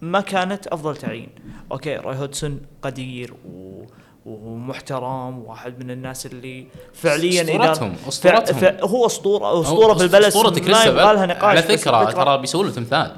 ما 0.02 0.20
كانت 0.20 0.66
أفضل 0.66 0.96
تعيين. 0.96 1.28
أوكي 1.72 1.96
روي 1.96 2.16
هودسون 2.16 2.60
قدير 2.82 3.34
و 3.48 3.84
ومحترم 4.26 5.38
واحد 5.38 5.84
من 5.84 5.90
الناس 5.90 6.26
اللي 6.26 6.66
فعليا 6.94 7.42
أسطورتهم- 7.44 8.08
أسطورتهم. 8.08 8.58
فع- 8.60 8.70
فع- 8.70 8.84
هو 8.86 9.06
اسطوره 9.06 9.60
أسطورة 9.60 9.94
في 9.94 10.04
البلد 10.04 10.32
ما 10.70 10.84
يبغى 10.84 11.14
لها 11.14 11.26
نقاش 11.26 11.42
على 11.44 11.62
فكرة 11.78 12.04
ترى 12.24 12.38
بيسووا 12.38 12.64
له 12.64 12.70
تمثال. 12.70 13.16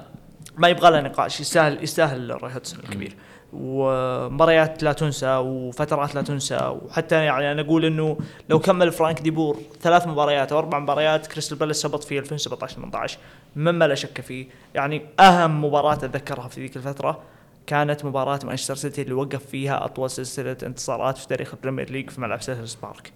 ما 0.57 0.69
يبغى 0.69 0.91
لها 0.91 1.01
نقاش 1.01 1.41
يستاهل 1.41 1.85
يستاهل 1.85 2.31
روي 2.43 2.53
هودسون 2.55 2.79
الكبير. 2.79 3.17
ومباريات 3.53 4.83
لا 4.83 4.93
تنسى 4.93 5.37
وفترات 5.37 6.15
لا 6.15 6.23
تنسى 6.23 6.79
وحتى 6.83 7.25
يعني 7.25 7.53
أنا 7.53 7.61
أقول 7.61 7.85
إنه 7.85 8.19
لو 8.49 8.59
كمل 8.59 8.93
فرانك 8.93 9.21
ديبور 9.21 9.59
ثلاث 9.81 10.07
مباريات 10.07 10.53
أو 10.53 10.59
أربع 10.59 10.79
مباريات 10.79 11.27
كريستال 11.27 11.59
بالاس 11.59 11.87
هبط 11.87 12.05
في 12.05 12.19
2017 12.19 12.77
18 12.77 13.19
مما 13.57 13.89
لا 13.89 13.95
شك 13.95 14.21
فيه. 14.21 14.47
يعني 14.75 15.03
أهم 15.21 15.65
مباراة 15.65 15.93
أتذكرها 15.93 16.49
في 16.49 16.61
ذيك 16.61 16.77
الفترة 16.77 17.23
كانت 17.67 18.05
مباراة 18.05 18.39
مانشستر 18.45 18.75
سيتي 18.75 19.03
اللي 19.03 19.15
وقف 19.15 19.47
فيها 19.47 19.85
أطول 19.85 20.11
سلسلة 20.11 20.57
انتصارات 20.63 21.19
في 21.19 21.29
تاريخ 21.29 21.55
البريمير 21.55 21.91
ليج 21.91 22.11
في 22.11 22.21
ملعب 22.21 22.43
سيلهرست 22.43 22.75
بارك. 22.75 23.13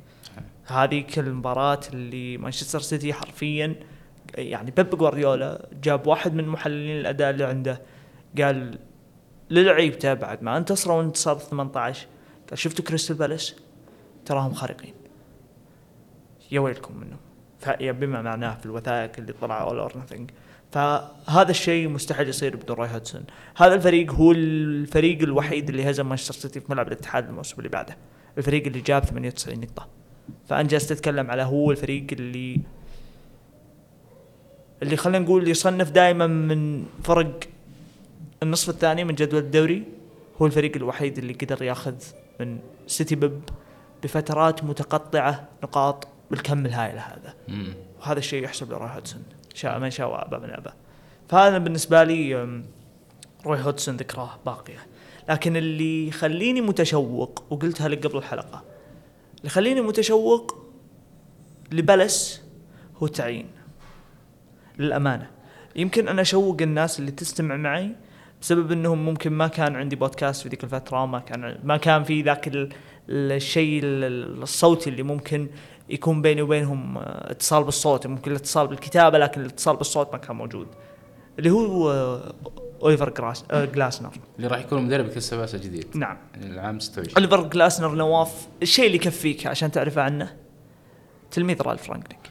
هذيك 0.67 1.19
المباراة 1.19 1.81
اللي 1.93 2.39
مانشستر 2.39 2.81
سيتي 2.81 3.13
حرفيا 3.13 3.75
يعني 4.35 4.71
بيب 4.71 4.91
جوارديولا 4.91 5.69
جاب 5.83 6.07
واحد 6.07 6.35
من 6.35 6.49
محللين 6.49 7.01
الأداء 7.01 7.31
اللي 7.31 7.45
عنده. 7.45 7.83
قال 8.39 8.79
للعيبته 9.51 10.15
بعد 10.15 10.43
ما 10.43 10.57
انتصروا 10.57 11.03
انتصار 11.03 11.39
18 11.39 12.07
قال 12.51 12.59
شفتوا 12.59 12.85
كريستال 12.85 13.17
بالاس؟ 13.17 13.57
تراهم 14.25 14.53
خارقين. 14.53 14.95
يا 16.51 16.61
ويلكم 16.61 16.97
منهم. 16.97 17.19
بما 17.81 18.23
معناه 18.23 18.55
في 18.55 18.67
الوثائقي 18.67 19.13
اللي 19.19 19.33
طلع 19.33 19.63
All 19.63 19.79
or 19.79 19.99
Nothing 19.99 20.31
فهذا 20.73 21.51
الشيء 21.51 21.89
مستحيل 21.89 22.29
يصير 22.29 22.57
بدون 22.57 22.77
روي 22.77 22.89
هودسون 22.95 23.25
هذا 23.57 23.75
الفريق 23.75 24.13
هو 24.13 24.33
الفريق 24.33 25.23
الوحيد 25.23 25.69
اللي 25.69 25.91
هزم 25.91 26.09
مانشستر 26.09 26.35
سيتي 26.35 26.61
في 26.61 26.67
ملعب 26.73 26.89
الاتحاد 26.89 27.29
الموسم 27.29 27.55
اللي 27.59 27.69
بعده. 27.69 27.97
الفريق 28.39 28.67
اللي 28.67 28.81
جاب 28.81 29.05
98 29.05 29.61
نقطة. 29.61 29.89
فانت 30.49 30.71
جالس 30.71 30.87
تتكلم 30.87 31.31
على 31.31 31.43
هو 31.43 31.71
الفريق 31.71 32.07
اللي 32.13 32.61
اللي 34.83 34.97
خلينا 34.97 35.19
نقول 35.19 35.49
يصنف 35.49 35.91
دائما 35.91 36.27
من 36.27 36.87
فرق 37.03 37.41
النصف 38.43 38.69
الثاني 38.69 39.05
من 39.05 39.15
جدول 39.15 39.41
الدوري 39.41 39.85
هو 40.43 40.47
الفريق 40.47 40.77
الوحيد 40.77 41.19
اللي 41.19 41.33
قدر 41.33 41.63
ياخذ 41.63 41.95
من 42.41 42.59
سيتي 42.87 43.15
بيب 43.15 43.41
بفترات 44.03 44.65
متقطعة 44.65 45.49
نقاط 45.65 46.09
بالكم 46.31 46.67
الهائل 46.67 46.99
هذا. 46.99 47.35
مم. 47.49 47.75
وهذا 48.01 48.19
الشيء 48.19 48.45
يحسب 48.45 48.73
لروي 48.73 48.91
هودسون. 48.95 49.23
شاء 49.55 49.79
من 49.79 49.91
شاء 49.91 50.11
وابى 50.11 50.37
من 50.37 50.51
ابى 50.51 50.71
فهذا 51.29 51.59
بالنسبة 51.59 52.05
لي 52.05 52.35
روي 53.47 53.61
هودسون 53.61 53.97
ذكراه 53.97 54.31
باقية. 54.47 54.87
لكن 55.29 55.57
اللي 55.57 56.09
يخليني 56.09 56.61
متشوق 56.61 57.45
وقلتها 57.51 57.89
لك 57.89 58.07
قبل 58.07 58.19
الحلقة 58.19 58.63
اللي 59.37 59.47
يخليني 59.47 59.81
متشوق 59.81 60.67
لبلس 61.73 62.43
هو 62.97 63.07
التعيين. 63.07 63.47
للأمانة. 64.79 65.31
يمكن 65.77 66.09
أنا 66.09 66.23
أشوق 66.23 66.63
الناس 66.63 66.99
اللي 66.99 67.11
تستمع 67.11 67.57
معي 67.57 67.93
بسبب 68.43 68.73
إنهم 68.73 69.05
ممكن 69.05 69.33
ما 69.33 69.47
كان 69.49 69.77
عندي 69.77 69.97
بودكاست 69.97 70.43
في 70.43 70.49
ذيك 70.49 70.65
الفترة 70.65 71.07
ما 71.07 71.19
كان 71.19 71.59
ما 71.65 71.77
كان 71.77 72.05
في 72.05 72.23
ذاك 72.23 72.49
ال- 72.49 72.69
الشيء 73.09 73.81
ال- 73.85 74.43
الصوتي 74.43 74.91
اللي 74.91 75.03
ممكن 75.03 75.49
يكون 75.89 76.23
بيني 76.23 76.43
وبينهم 76.43 76.99
آه، 76.99 77.31
اتصال 77.31 77.65
بالصوت. 77.65 78.07
ممكن 78.07 78.31
الاتصال 78.31 78.67
بالكتابة 78.67 79.19
لكن 79.19 79.41
الاتصال 79.41 79.77
بالصوت 79.77 80.13
ما 80.13 80.19
كان 80.19 80.37
موجود. 80.37 80.67
اللي 81.39 81.51
هو 81.51 81.91
اوليفر 82.83 83.11
جراس 83.11 83.45
جلاسنر 83.53 84.11
اللي 84.37 84.49
راح 84.49 84.59
يكون 84.61 84.83
مدرب 84.83 85.09
كريستال 85.09 85.39
بالاس 85.39 85.55
الجديد 85.55 85.87
نعم. 85.95 86.17
العام 86.45 86.79
26 86.81 87.15
اوليفر 87.17 87.49
جلاسنر 87.49 87.95
نواف. 87.95 88.47
الشيء 88.63 88.87
اللي 88.87 88.97
يكفيك 88.97 89.47
عشان 89.47 89.71
تعرف 89.71 89.99
عنه 89.99 90.37
تلميذ 91.31 91.63
رالف 91.63 91.91
رانجنيك 91.91 92.31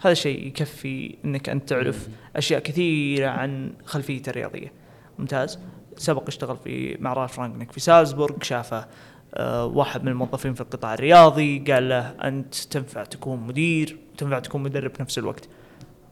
هذا 0.00 0.12
الشيء 0.12 0.46
يكفي 0.46 1.14
إنك 1.24 1.48
أنت 1.48 1.68
تعرف 1.68 2.08
أشياء 2.36 2.60
كثيرة 2.60 3.28
عن 3.28 3.72
خلفيته 3.84 4.30
الرياضية. 4.30 4.72
ممتاز. 5.18 5.58
سبق 5.96 6.28
اشتغل 6.28 6.56
في 6.56 6.96
مع 7.00 7.12
رالف 7.12 7.40
رانجنيك 7.40 7.72
في 7.72 7.80
سالزبورغ 7.80 8.34
شافه 8.42 8.86
آه 9.34 9.66
واحد 9.66 10.02
من 10.02 10.08
الموظفين 10.08 10.54
في 10.54 10.60
القطاع 10.60 10.94
الرياضي 10.94 11.58
قال 11.58 11.88
له 11.88 12.08
أنت 12.08 12.54
تنفع 12.54 13.04
تكون 13.04 13.40
مدير 13.40 13.98
وتنفع 14.14 14.38
تكون 14.38 14.62
مدرب 14.62 14.94
في 14.94 15.02
نفس 15.02 15.18
الوقت. 15.18 15.48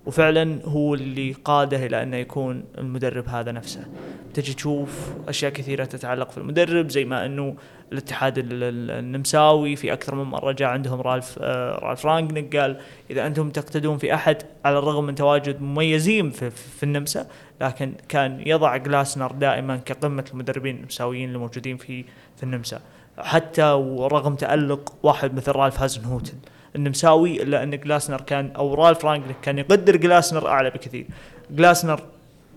وفعلا 0.07 0.61
هو 0.65 0.95
اللي 0.95 1.33
قاده 1.45 1.87
إلى 1.87 2.03
انه 2.03 2.17
يكون 2.17 2.65
المدرب 2.79 3.29
هذا 3.29 3.53
نفسه. 3.53 3.85
تجي 4.35 4.55
تشوف 4.55 5.11
أشياء 5.29 5.53
كثيرة 5.53 5.85
تتعلق 5.85 6.31
في 6.31 6.39
المدرب 6.39 6.91
زي 6.91 7.05
ما 7.05 7.27
إنه 7.27 7.57
الاتحاد 7.93 8.39
ال- 8.39 8.47
ال- 8.53 8.91
النمساوي 8.91 9.77
في 9.77 9.93
أكثر 9.93 10.15
من 10.15 10.23
مرة 10.23 10.53
جاء 10.53 10.69
عندهم 10.69 11.01
رالف 11.01 11.39
آه 11.43 11.79
رالف 11.79 12.07
رانجنيك 12.07 12.57
قال 12.57 12.81
إذا 13.11 13.27
أنتم 13.27 13.51
تقتدون 13.51 13.99
في 13.99 14.15
أحد 14.15 14.37
على 14.65 14.79
الرغم 14.79 15.05
من 15.05 15.15
تواجد 15.15 15.63
مميزين 15.63 16.31
في, 16.31 16.51
في 16.51 16.83
النمسا 16.83 17.27
لكن 17.61 17.93
كان 18.09 18.43
يضع 18.47 18.77
جلاسنر 18.77 19.33
دائما 19.33 19.77
كقمة 19.77 20.25
المدربين 20.33 20.77
النمساويين 20.77 21.29
اللي 21.29 21.39
موجودين 21.39 21.77
في 21.77 22.05
في 22.37 22.43
النمسا. 22.43 22.81
حتى 23.19 23.71
ورغم 23.73 24.35
تألق 24.35 24.93
واحد 25.03 25.35
مثل 25.35 25.53
رالف 25.53 25.81
هازنهوتل 25.83 26.35
النمساوي 26.77 27.43
الا 27.43 27.63
ان 27.63 27.71
جلاسنر 27.81 28.21
كان 28.21 28.51
أو 28.57 28.75
رالف 28.75 29.05
رانجنيك 29.05 29.37
كان 29.43 29.59
يقدر 29.59 29.97
جلاسنر 29.97 30.49
أعلى 30.49 30.71
بكثير. 30.71 31.07
جلاسنر 31.51 32.01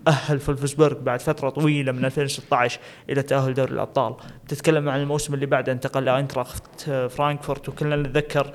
أهل 0.08 0.38
فولفسبورغ 0.40 0.98
بعد 0.98 1.20
فترة 1.20 1.50
طويلة 1.50 1.92
من 1.92 2.04
2016 2.04 2.80
إلى 3.10 3.22
تأهل 3.22 3.54
دوري 3.54 3.72
الأبطال. 3.72 4.14
تتكلم 4.48 4.88
عن 4.88 5.00
الموسم 5.00 5.34
اللي 5.34 5.46
بعده 5.46 5.72
انتقل 5.72 6.04
لأينتراخت 6.04 6.80
فرانكفورت 6.90 7.68
وكلنا 7.68 7.96
نتذكر 7.96 8.46
ال- 8.46 8.52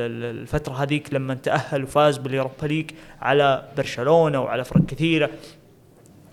ال- 0.00 0.38
الفترة 0.40 0.74
هذيك 0.82 1.14
لما 1.14 1.34
تأهل 1.34 1.82
وفاز 1.82 2.18
باليوروبا 2.18 2.66
ليج 2.66 2.90
على 3.22 3.68
برشلونة 3.76 4.40
وعلى 4.40 4.64
فرق 4.64 4.86
كثيرة. 4.86 5.30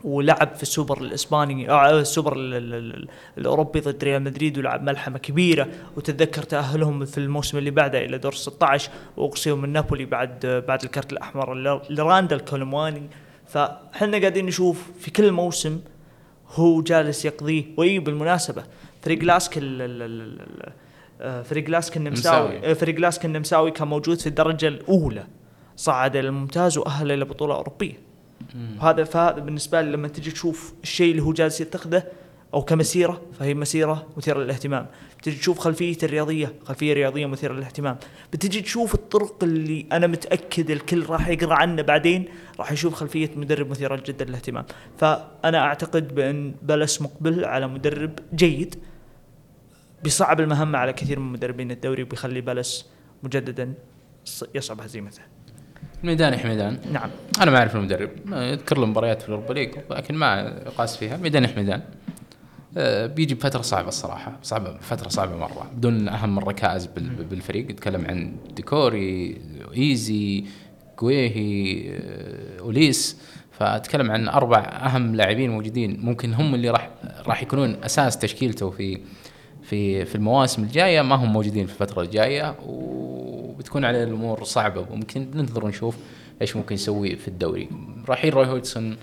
ولعب 0.06 0.56
في 0.56 0.64
السوبر 0.64 1.02
الإسباني 1.02 1.72
أو 1.72 1.99
السوبر 1.99 2.34
ال- 2.36 2.53
ال- 2.53 2.73
ال- 2.73 3.07
الأوروبي 3.38 3.80
ضد 3.80 4.03
ريال 4.03 4.22
مدريد 4.23 4.57
ولعب 4.57 4.84
ملحمة 4.84 5.18
كبيرة. 5.18 5.68
وتتذكر 5.98 6.44
تاهلهم 6.44 7.06
في 7.06 7.18
الموسم 7.18 7.57
اللي 7.57 7.72
بعده 7.72 8.06
إلى 8.06 8.18
دور 8.18 8.34
16 8.34 8.90
واقصيوا 9.18 9.57
من 9.57 9.69
نابولي 9.69 10.06
بعد 10.06 10.64
بعد 10.68 10.84
الكرت 10.84 11.11
الأحمر 11.14 11.53
لراندال 11.89 12.35
كولو 12.35 12.68
مواني 12.68 13.01
فإحنا 13.48 14.18
قاعدين 14.19 14.45
نشوف 14.45 14.91
في 14.99 15.11
كل 15.11 15.32
موسم 15.32 15.80
هو 16.56 16.82
جالس 16.82 17.26
يقضيه 17.26 17.64
واي 17.77 17.99
بالمناسبه 17.99 18.64
فريق 19.02 19.23
لاسك 19.23 19.57
آه، 21.22 21.41
فريق 21.41 21.69
لاسك 21.69 21.98
النمساوي 21.98 22.45
النمساوي. 22.49 22.72
آه، 22.72 22.73
فريق 22.73 22.99
لاسك 22.99 23.26
النمساوي 23.26 23.72
كان 23.72 23.88
موجود 23.88 24.19
في 24.19 24.27
الدرجة 24.27 24.68
الأولى. 24.68 25.23
صعد 25.76 26.15
إلى 26.15 26.27
الممتاز 26.27 26.77
وأهل 26.77 27.11
إلى 27.11 27.26
بطولة 27.26 27.56
أوروبية. 27.56 28.05
وهذا 28.80 29.03
فهذا 29.03 29.40
بالنسبة 29.40 29.82
لي 29.82 29.91
لما 29.91 30.07
تجي 30.07 30.32
تشوف 30.32 30.73
الشيء 30.84 31.11
اللي 31.11 31.23
هو 31.23 31.34
جالس 31.34 31.61
يتخذه 31.61 32.03
أو 32.53 32.61
كمسيرة 32.61 33.22
فهي 33.40 33.53
مسيرة 33.53 34.07
مثيرة 34.18 34.40
للاهتمام. 34.40 34.88
بتجي 35.19 35.38
تشوف 35.38 35.60
خلفيته 35.60 36.06
الرياضية 36.06 36.53
خلفية 36.65 36.94
رياضية 36.94 37.26
مثيرة 37.26 37.53
للاهتمام. 37.53 37.98
بتجي 38.34 38.61
تشوف 38.61 38.95
الطرق 38.95 39.44
اللي 39.44 39.86
أنا 39.91 40.07
متأكد 40.07 40.72
الكل 40.72 41.06
راح 41.06 41.27
يقرأ 41.27 41.53
عنه 41.53 41.82
بعدين 41.82 42.26
راح 42.60 42.72
يشوف 42.72 42.94
خلفية 42.94 43.32
مدرب 43.36 43.69
مثيرة 43.69 44.03
جدا 44.06 44.26
للاهتمام. 44.26 44.65
فأنا 44.98 45.57
أعتقد 45.57 46.15
بأن 46.15 46.56
بلس 46.61 47.02
مقبل 47.02 47.45
على 47.45 47.68
مدرب 47.68 48.19
جيد 48.36 48.76
بيصعب 50.03 50.40
المهمة 50.40 50.77
على 50.77 50.94
كثير 50.94 51.19
من 51.19 51.32
مدربين 51.32 51.72
الدوري 51.72 52.03
وبيخلي 52.03 52.41
بلس 52.41 52.90
مجددا 53.23 53.73
يصعب 54.56 54.82
هزيمته. 54.82 55.22
الميداني 56.03 56.38
حميدان. 56.38 56.77
نعم. 56.93 57.09
أنا 57.41 57.51
ما 57.51 57.57
أعرف 57.57 57.76
المدرب. 57.76 58.09
ما 58.26 58.49
يذكر 58.49 58.77
له 58.77 58.85
مباريات 58.85 59.22
في 59.22 59.30
الأوروبا 59.30 59.53
ليج 59.53 59.69
لكن 59.91 60.15
ما 60.15 60.61
يقاس 60.65 60.97
فيها. 60.97 61.17
ميداني 61.17 61.47
حميدان. 61.47 61.81
آه، 62.77 63.05
بيجي 63.05 63.35
بفترة 63.35 63.61
صعبة 63.61 63.88
الصراحة. 63.88 64.39
صعبة 64.43 64.77
فتره 64.81 65.09
صعبة 65.09 65.35
مرة. 65.38 65.72
بدون 65.76 66.07
أهم 66.09 66.38
الركائز 66.38 66.85
بال- 66.85 67.23
بالفريق. 67.30 67.69
يتكلم 67.72 68.05
عن 68.05 68.35
ديكوري 68.55 69.41
إيزي 69.77 70.45
كويهي 70.95 71.84
آه، 71.89 72.59
أوليس. 72.59 73.17
فأتكلم 73.51 74.11
عن 74.11 74.27
أربع 74.27 74.59
أهم 74.59 75.15
لاعبين 75.15 75.51
موجودين. 75.51 75.99
ممكن 75.99 76.34
هم 76.34 76.55
اللي 76.55 76.69
راح 76.69 76.89
راح 77.27 77.43
يكونون 77.43 77.76
أساس 77.84 78.17
تشكيلته 78.17 78.69
في 78.69 78.99
في 79.69 80.05
في 80.05 80.15
المواسم 80.15 80.63
الجاية 80.63 81.01
ما 81.01 81.15
هم 81.15 81.33
موجودين 81.33 81.65
في 81.65 81.73
الفترة 81.73 82.01
الجاية 82.01 82.55
وبتكون 82.65 83.85
عليه 83.85 84.03
الأمور 84.03 84.43
صعبة. 84.43 84.85
وممكن 84.91 85.31
ننتظر 85.33 85.65
ونشوف 85.65 85.97
إيش 86.41 86.55
ممكن 86.55 86.75
يسوي 86.75 87.15
في 87.15 87.27
الدوري. 87.27 87.69
رحيل 88.09 88.33
روي 88.33 88.47
هودسون 88.47 88.97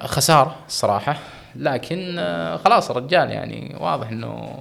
خسارة 0.00 0.56
الصراحه 0.66 1.16
لكن 1.56 2.16
آه، 2.18 2.56
خلاص 2.56 2.90
الرجال 2.90 3.30
يعني 3.30 3.76
واضح 3.80 4.08
إنه 4.08 4.58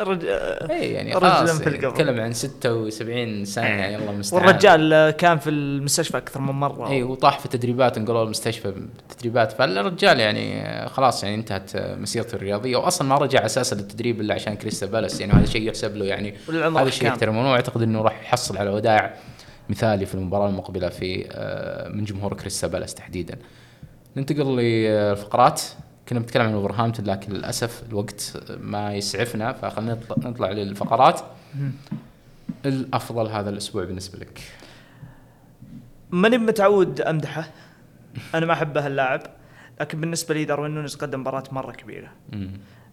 الرجال 0.00 0.70
اي 0.70 0.92
يعني 0.92 1.14
رجل 1.14 1.20
خلاص 1.20 1.60
يعني. 1.60 1.76
نتكلم 1.76 2.20
عن 2.20 2.32
76 2.32 3.44
سنة 3.44 3.64
يعني 3.66 3.96
الله 3.96 4.10
المستعان 4.10 4.46
والرجال 4.46 5.10
كان 5.10 5.38
في 5.38 5.50
المستشفى 5.50 6.16
أكثر 6.16 6.40
من 6.40 6.54
مرة. 6.54 6.88
اي 6.88 7.02
وطاح 7.02 7.38
في 7.38 7.44
التدريبات 7.44 7.98
انقلوا 7.98 8.24
المستشفى 8.24 8.70
بالتدريبات 8.70 9.52
فالرجال 9.52 10.20
يعني 10.20 10.88
خلاص 10.88 11.24
يعني 11.24 11.34
انتهت 11.34 11.76
مسيرته 11.76 12.34
الرياضية. 12.36 12.76
واصلا 12.76 13.08
ما 13.08 13.14
رجع 13.14 13.44
أساسا 13.46 13.74
للتدريب 13.74 14.20
إلا 14.20 14.34
عشان 14.34 14.56
كريستا 14.56 14.86
بالاس. 14.86 15.20
يعني 15.20 15.32
هذا 15.32 15.46
شيء 15.46 15.68
يحسب 15.68 15.96
له 15.96 16.04
يعني 16.04 16.34
هذا 16.48 16.82
الشيء. 16.82 17.08
يحترمونه 17.08 17.52
واعتقد 17.52 17.82
إنه 17.82 18.02
راح 18.02 18.22
يحصل 18.22 18.56
على 18.56 18.70
وداع 18.70 19.14
مثالي 19.68 20.06
في 20.06 20.14
المباراة 20.14 20.48
المقبلة 20.48 20.88
في 20.88 21.26
آه، 21.30 21.88
من 21.88 22.04
جمهور 22.04 22.34
كريستال 22.34 22.66
بالاس 22.66 22.94
تحديدا. 22.94 23.38
ننتقل 24.16 24.56
للفقرات. 24.56 25.62
كنا 26.08 26.20
بنتكلم 26.20 26.42
عن 26.46 26.54
ولفرهامبتون 26.54 27.04
لكن 27.06 27.32
للأسف 27.32 27.82
الوقت 27.88 28.32
ما 28.60 28.94
يسعفنا 28.94 29.52
فخلينا 29.52 29.98
نطلع- 30.18 30.50
للفقرات. 30.52 31.20
الأفضل 32.66 33.26
هذا 33.26 33.50
الأسبوع 33.50 33.84
بالنسبة 33.84 34.18
لك. 34.18 34.40
ماني 36.10 36.38
متعود 36.38 37.00
أمدحه 37.00 37.50
أنا 38.34 38.46
ما 38.46 38.52
احب 38.52 38.78
هاللاعب 38.78 39.22
لكن 39.80 40.00
بالنسبة 40.00 40.34
لي 40.34 40.44
داروين 40.44 40.70
نونز 40.70 40.94
قدم 40.94 41.20
مباراة 41.20 41.44
مرة 41.52 41.72
كبيرة. 41.72 42.12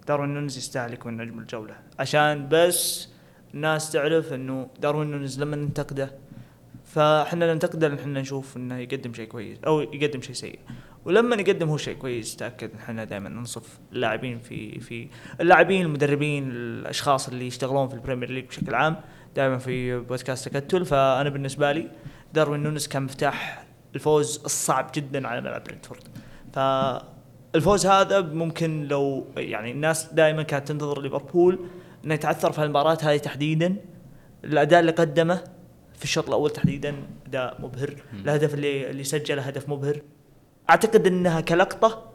داروين 0.08 0.30
نونز 0.34 0.58
يستاهل 0.58 0.94
يكون 0.94 1.18
نجم 1.18 1.40
الجولة 1.40 1.76
عشان 2.00 2.48
بس 2.52 3.08
الناس 3.54 3.92
تعرف 3.92 4.34
إنه 4.34 4.68
داروين 4.82 5.12
نونز 5.12 5.40
لما 5.42 5.56
ننتقده 5.56 6.12
فاحنا 6.94 7.54
ننتقده 7.54 7.96
إحنا 7.96 8.22
نشوف 8.22 8.58
إنه 8.58 8.78
يقدم 8.78 9.14
شيء 9.14 9.28
كويس 9.28 9.58
أو 9.68 9.82
يقدم 9.82 10.22
شيء 10.22 10.36
سيء. 10.36 10.60
ولما 11.06 11.36
يقدم 11.36 11.70
هو 11.70 11.78
شيء 11.78 11.98
كويس 11.98 12.36
تأكد 12.36 12.70
إحنا 12.76 13.04
دائما 13.04 13.30
ننصف 13.30 13.80
اللاعبين 13.92 14.40
في 14.40 14.80
في 14.80 15.08
اللاعبين 15.42 15.86
المدربين 15.86 16.52
الأشخاص 16.52 17.28
اللي 17.28 17.48
يشتغلون 17.48 17.88
في 17.88 17.94
البريمير 17.94 18.32
ليج 18.32 18.46
بشكل 18.46 18.76
عام 18.76 18.96
دائما 19.36 19.58
في 19.58 20.00
بودكاست 20.00 20.50
تكتل. 20.50 20.86
فأنا 20.86 21.30
بالنسبة 21.30 21.72
لي 21.72 21.92
داروين 22.34 22.64
نونز 22.64 22.88
كان 22.88 23.04
مفتاح 23.04 23.66
الفوز 23.96 24.42
الصعب 24.46 24.92
جدا 24.96 25.28
على 25.28 25.42
ملعب 25.42 25.64
برنتفورد 25.64 26.04
فالفوز 26.54 27.86
هذا 27.86 28.22
ممكن 28.22 28.88
لو 28.88 29.28
يعني 29.38 29.72
الناس 29.72 30.14
دائما 30.14 30.44
كانت 30.44 30.68
تنتظر 30.68 31.02
ليفربول 31.02 31.60
إنه 32.06 32.14
يتعثر 32.14 32.52
في 32.52 32.64
المباراه 32.64 32.98
هذه 33.02 33.18
تحديدا. 33.18 33.76
الأداء 34.44 34.80
اللي 34.80 34.92
قدمه 34.92 35.44
في 35.98 36.04
الشوط 36.04 36.28
الأول 36.28 36.50
تحديدا 36.50 36.96
أداء 37.28 37.62
مبهر 37.62 37.96
الهدف 38.14 38.54
اللي 38.54 38.90
اللي 38.90 39.04
سجله 39.04 39.42
هدف 39.42 39.70
مبهر. 39.70 40.02
أعتقد 40.70 41.08
إنها 41.08 41.42
كلقطة 41.42 42.12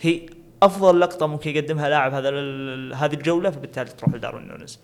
هي 0.00 0.26
أفضل 0.62 1.00
لقطة 1.00 1.26
ممكن 1.26 1.50
يقدمها 1.50 1.88
لاعب 1.88 2.14
هذا 2.14 2.28
هذه 2.96 3.14
الجولة 3.14 3.50
فبالتالي 3.50 3.90
تروح 3.90 4.14
لداروين 4.14 4.48
نونز 4.48 4.78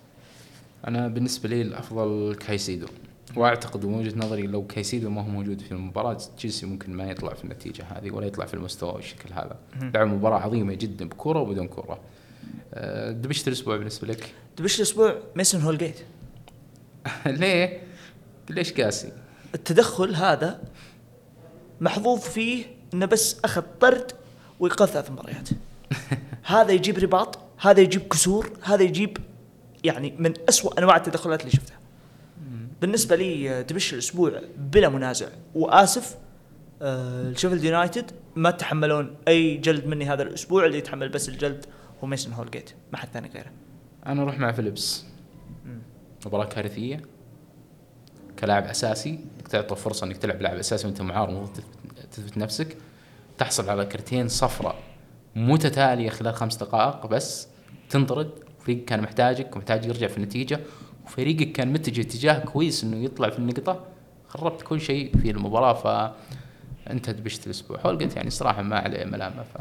أنا 0.88 1.08
بالنسبة 1.08 1.48
لي 1.48 1.62
الأفضل 1.62 2.34
كايسيدو 2.34 2.86
وأعتقد 3.36 3.86
من 3.86 3.94
وجهة 3.94 4.18
نظري 4.18 4.42
لو 4.42 4.66
كايسيدو 4.66 5.10
ما 5.10 5.22
هو 5.22 5.28
موجود 5.28 5.60
في 5.60 5.72
المباراة 5.72 6.18
تشيلسي 6.36 6.66
ممكن 6.66 6.92
ما 6.92 7.10
يطلع 7.10 7.34
في 7.34 7.44
النتيجة 7.44 7.84
هذه 7.84 8.10
ولا 8.10 8.26
يطلع 8.26 8.46
في 8.46 8.54
المستوى 8.54 8.92
والشكل 8.92 9.32
هذا. 9.32 9.56
لعب 9.94 10.06
مباراة 10.06 10.38
عظيمة 10.38 10.74
جدا 10.74 11.08
بكرة 11.08 11.38
وبدون 11.40 11.68
كرة. 11.68 12.00
أه، 12.74 13.12
دبشت 13.12 13.48
الأسبوع 13.48 13.76
بالنسبة 13.76 14.08
لك؟ 14.08 14.34
دبش 14.58 14.76
الأسبوع 14.76 15.16
ميسون 15.36 15.60
هولجيت. 15.60 16.04
ليه؟ 17.26 17.82
ليش 18.50 18.72
قاسي؟ 18.72 19.12
التدخل 19.54 20.14
هذا 20.14 20.62
محظوظ 21.80 22.20
فيه 22.20 22.64
إنه 22.94 23.06
بس 23.06 23.36
أخذ 23.44 23.62
طرد 23.80 24.12
وايقاف 24.60 24.90
ثلاث 24.90 25.10
مباريات. 25.10 25.48
هذا 26.42 26.72
يجيب 26.72 26.98
رباط 26.98 27.38
هذا 27.58 27.80
يجيب 27.80 28.02
كسور 28.08 28.50
هذا 28.62 28.82
يجيب 28.82 29.18
يعني 29.84 30.14
من 30.18 30.34
أسوأ 30.48 30.78
أنواع 30.78 30.96
التدخلات 30.96 31.40
اللي 31.40 31.52
شفتها. 31.52 31.80
بالنسبة 32.80 33.16
لي 33.16 33.50
آه، 33.50 33.62
دبش 33.62 33.92
الأسبوع 33.92 34.42
بلا 34.56 34.88
منازع. 34.88 35.28
وآسف 35.54 36.16
آه، 36.82 37.32
شيفيلد 37.32 37.64
يونايتد 37.64 38.10
ما 38.36 38.50
تحملون 38.50 39.16
أي 39.28 39.56
جلد 39.56 39.86
مني 39.86 40.06
هذا 40.06 40.22
الأسبوع 40.22 40.66
اللي 40.66 40.78
يتحمل 40.78 41.08
بس 41.08 41.28
الجلد 41.28 41.66
هو 42.04 42.08
ميسون 42.08 42.32
هولجيت 42.32 42.70
ما 42.92 42.98
حد 42.98 43.08
ثاني 43.08 43.30
غيره. 43.34 43.50
أنا 44.06 44.22
أروح 44.22 44.38
مع 44.38 44.52
فيليبس. 44.52 45.04
مباراة 46.26 46.44
كارثية 46.44 47.00
كلاعب 48.38 48.64
أساسي 48.64 49.10
إنك 49.38 49.48
تعطى 49.48 49.76
فرصة 49.76 50.06
إنك 50.06 50.16
تلعب 50.16 50.42
لاعب 50.42 50.56
أساسي 50.56 50.86
وأنت 50.86 51.02
معار 51.02 51.48
تثبت- 52.12 52.38
نفسك. 52.38 52.76
تحصل 53.38 53.70
على 53.70 53.86
كرتين 53.86 54.28
صفراء 54.28 54.74
متتالية 55.36 56.10
خلال 56.10 56.34
خمس 56.34 56.56
دقائق 56.56 57.06
بس 57.06 57.48
تنطرد 57.90 58.30
فريق 58.60 58.84
كان 58.84 59.00
محتاجك 59.02 59.56
ومحتاج 59.56 59.86
يرجع 59.86 60.06
في 60.06 60.16
النتيجة 60.16 60.60
وفريقك 61.06 61.52
كان 61.52 61.72
متجه 61.72 62.00
اتجاه 62.00 62.38
كويس 62.38 62.84
إنه 62.84 62.96
يطلع 63.04 63.30
في 63.30 63.38
النقطة. 63.38 63.84
خربت 64.28 64.62
كل 64.62 64.80
شيء 64.80 65.16
في 65.18 65.30
المباراة 65.30 65.72
ف 65.72 66.12
انت 66.90 67.10
دبشت 67.10 67.46
الأسبوع 67.46 67.78
هولجت 67.86 68.16
يعني 68.16 68.30
صراحة 68.30 68.62
ما 68.62 68.78
عليه 68.78 69.04
ملامة 69.04 69.42
ف 69.42 69.56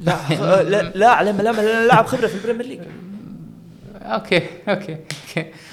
لا 0.00 0.82
لا, 0.94 1.08
على 1.10 1.32
ملامة 1.32 1.62
لاعب 1.62 2.06
خبرة 2.06 2.26
في 2.26 2.34
البريمير 2.34 2.66
ليج. 2.66 2.80
okay 4.14 4.42
okay 4.68 4.96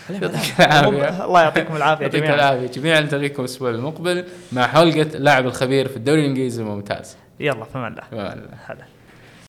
يعطيك. 0.10 0.60
العافية. 0.60 1.26
الله 1.26 1.41
يعطيكم 1.41 1.76
العافية 1.76 2.05
يعطيك 2.05 2.22
جميعا. 2.22 2.35
العافية. 2.35 2.68
جميعا 2.81 2.99
نلتقيكم 2.99 3.39
الأسبوع 3.43 3.69
المقبل 3.69 4.26
مع 4.51 4.68
حلقة 4.68 5.01
اللاعب 5.15 5.45
الخبير 5.45 5.88
في 5.88 5.97
الدوري 5.97 6.22
الإنجليزي 6.22 6.61
الممتاز. 6.61 7.18
يلا 7.39 7.65
فمان 7.65 7.91
الله. 7.91 8.03
في 8.10 8.15
أمان 8.15 8.38
الله. 8.69 8.85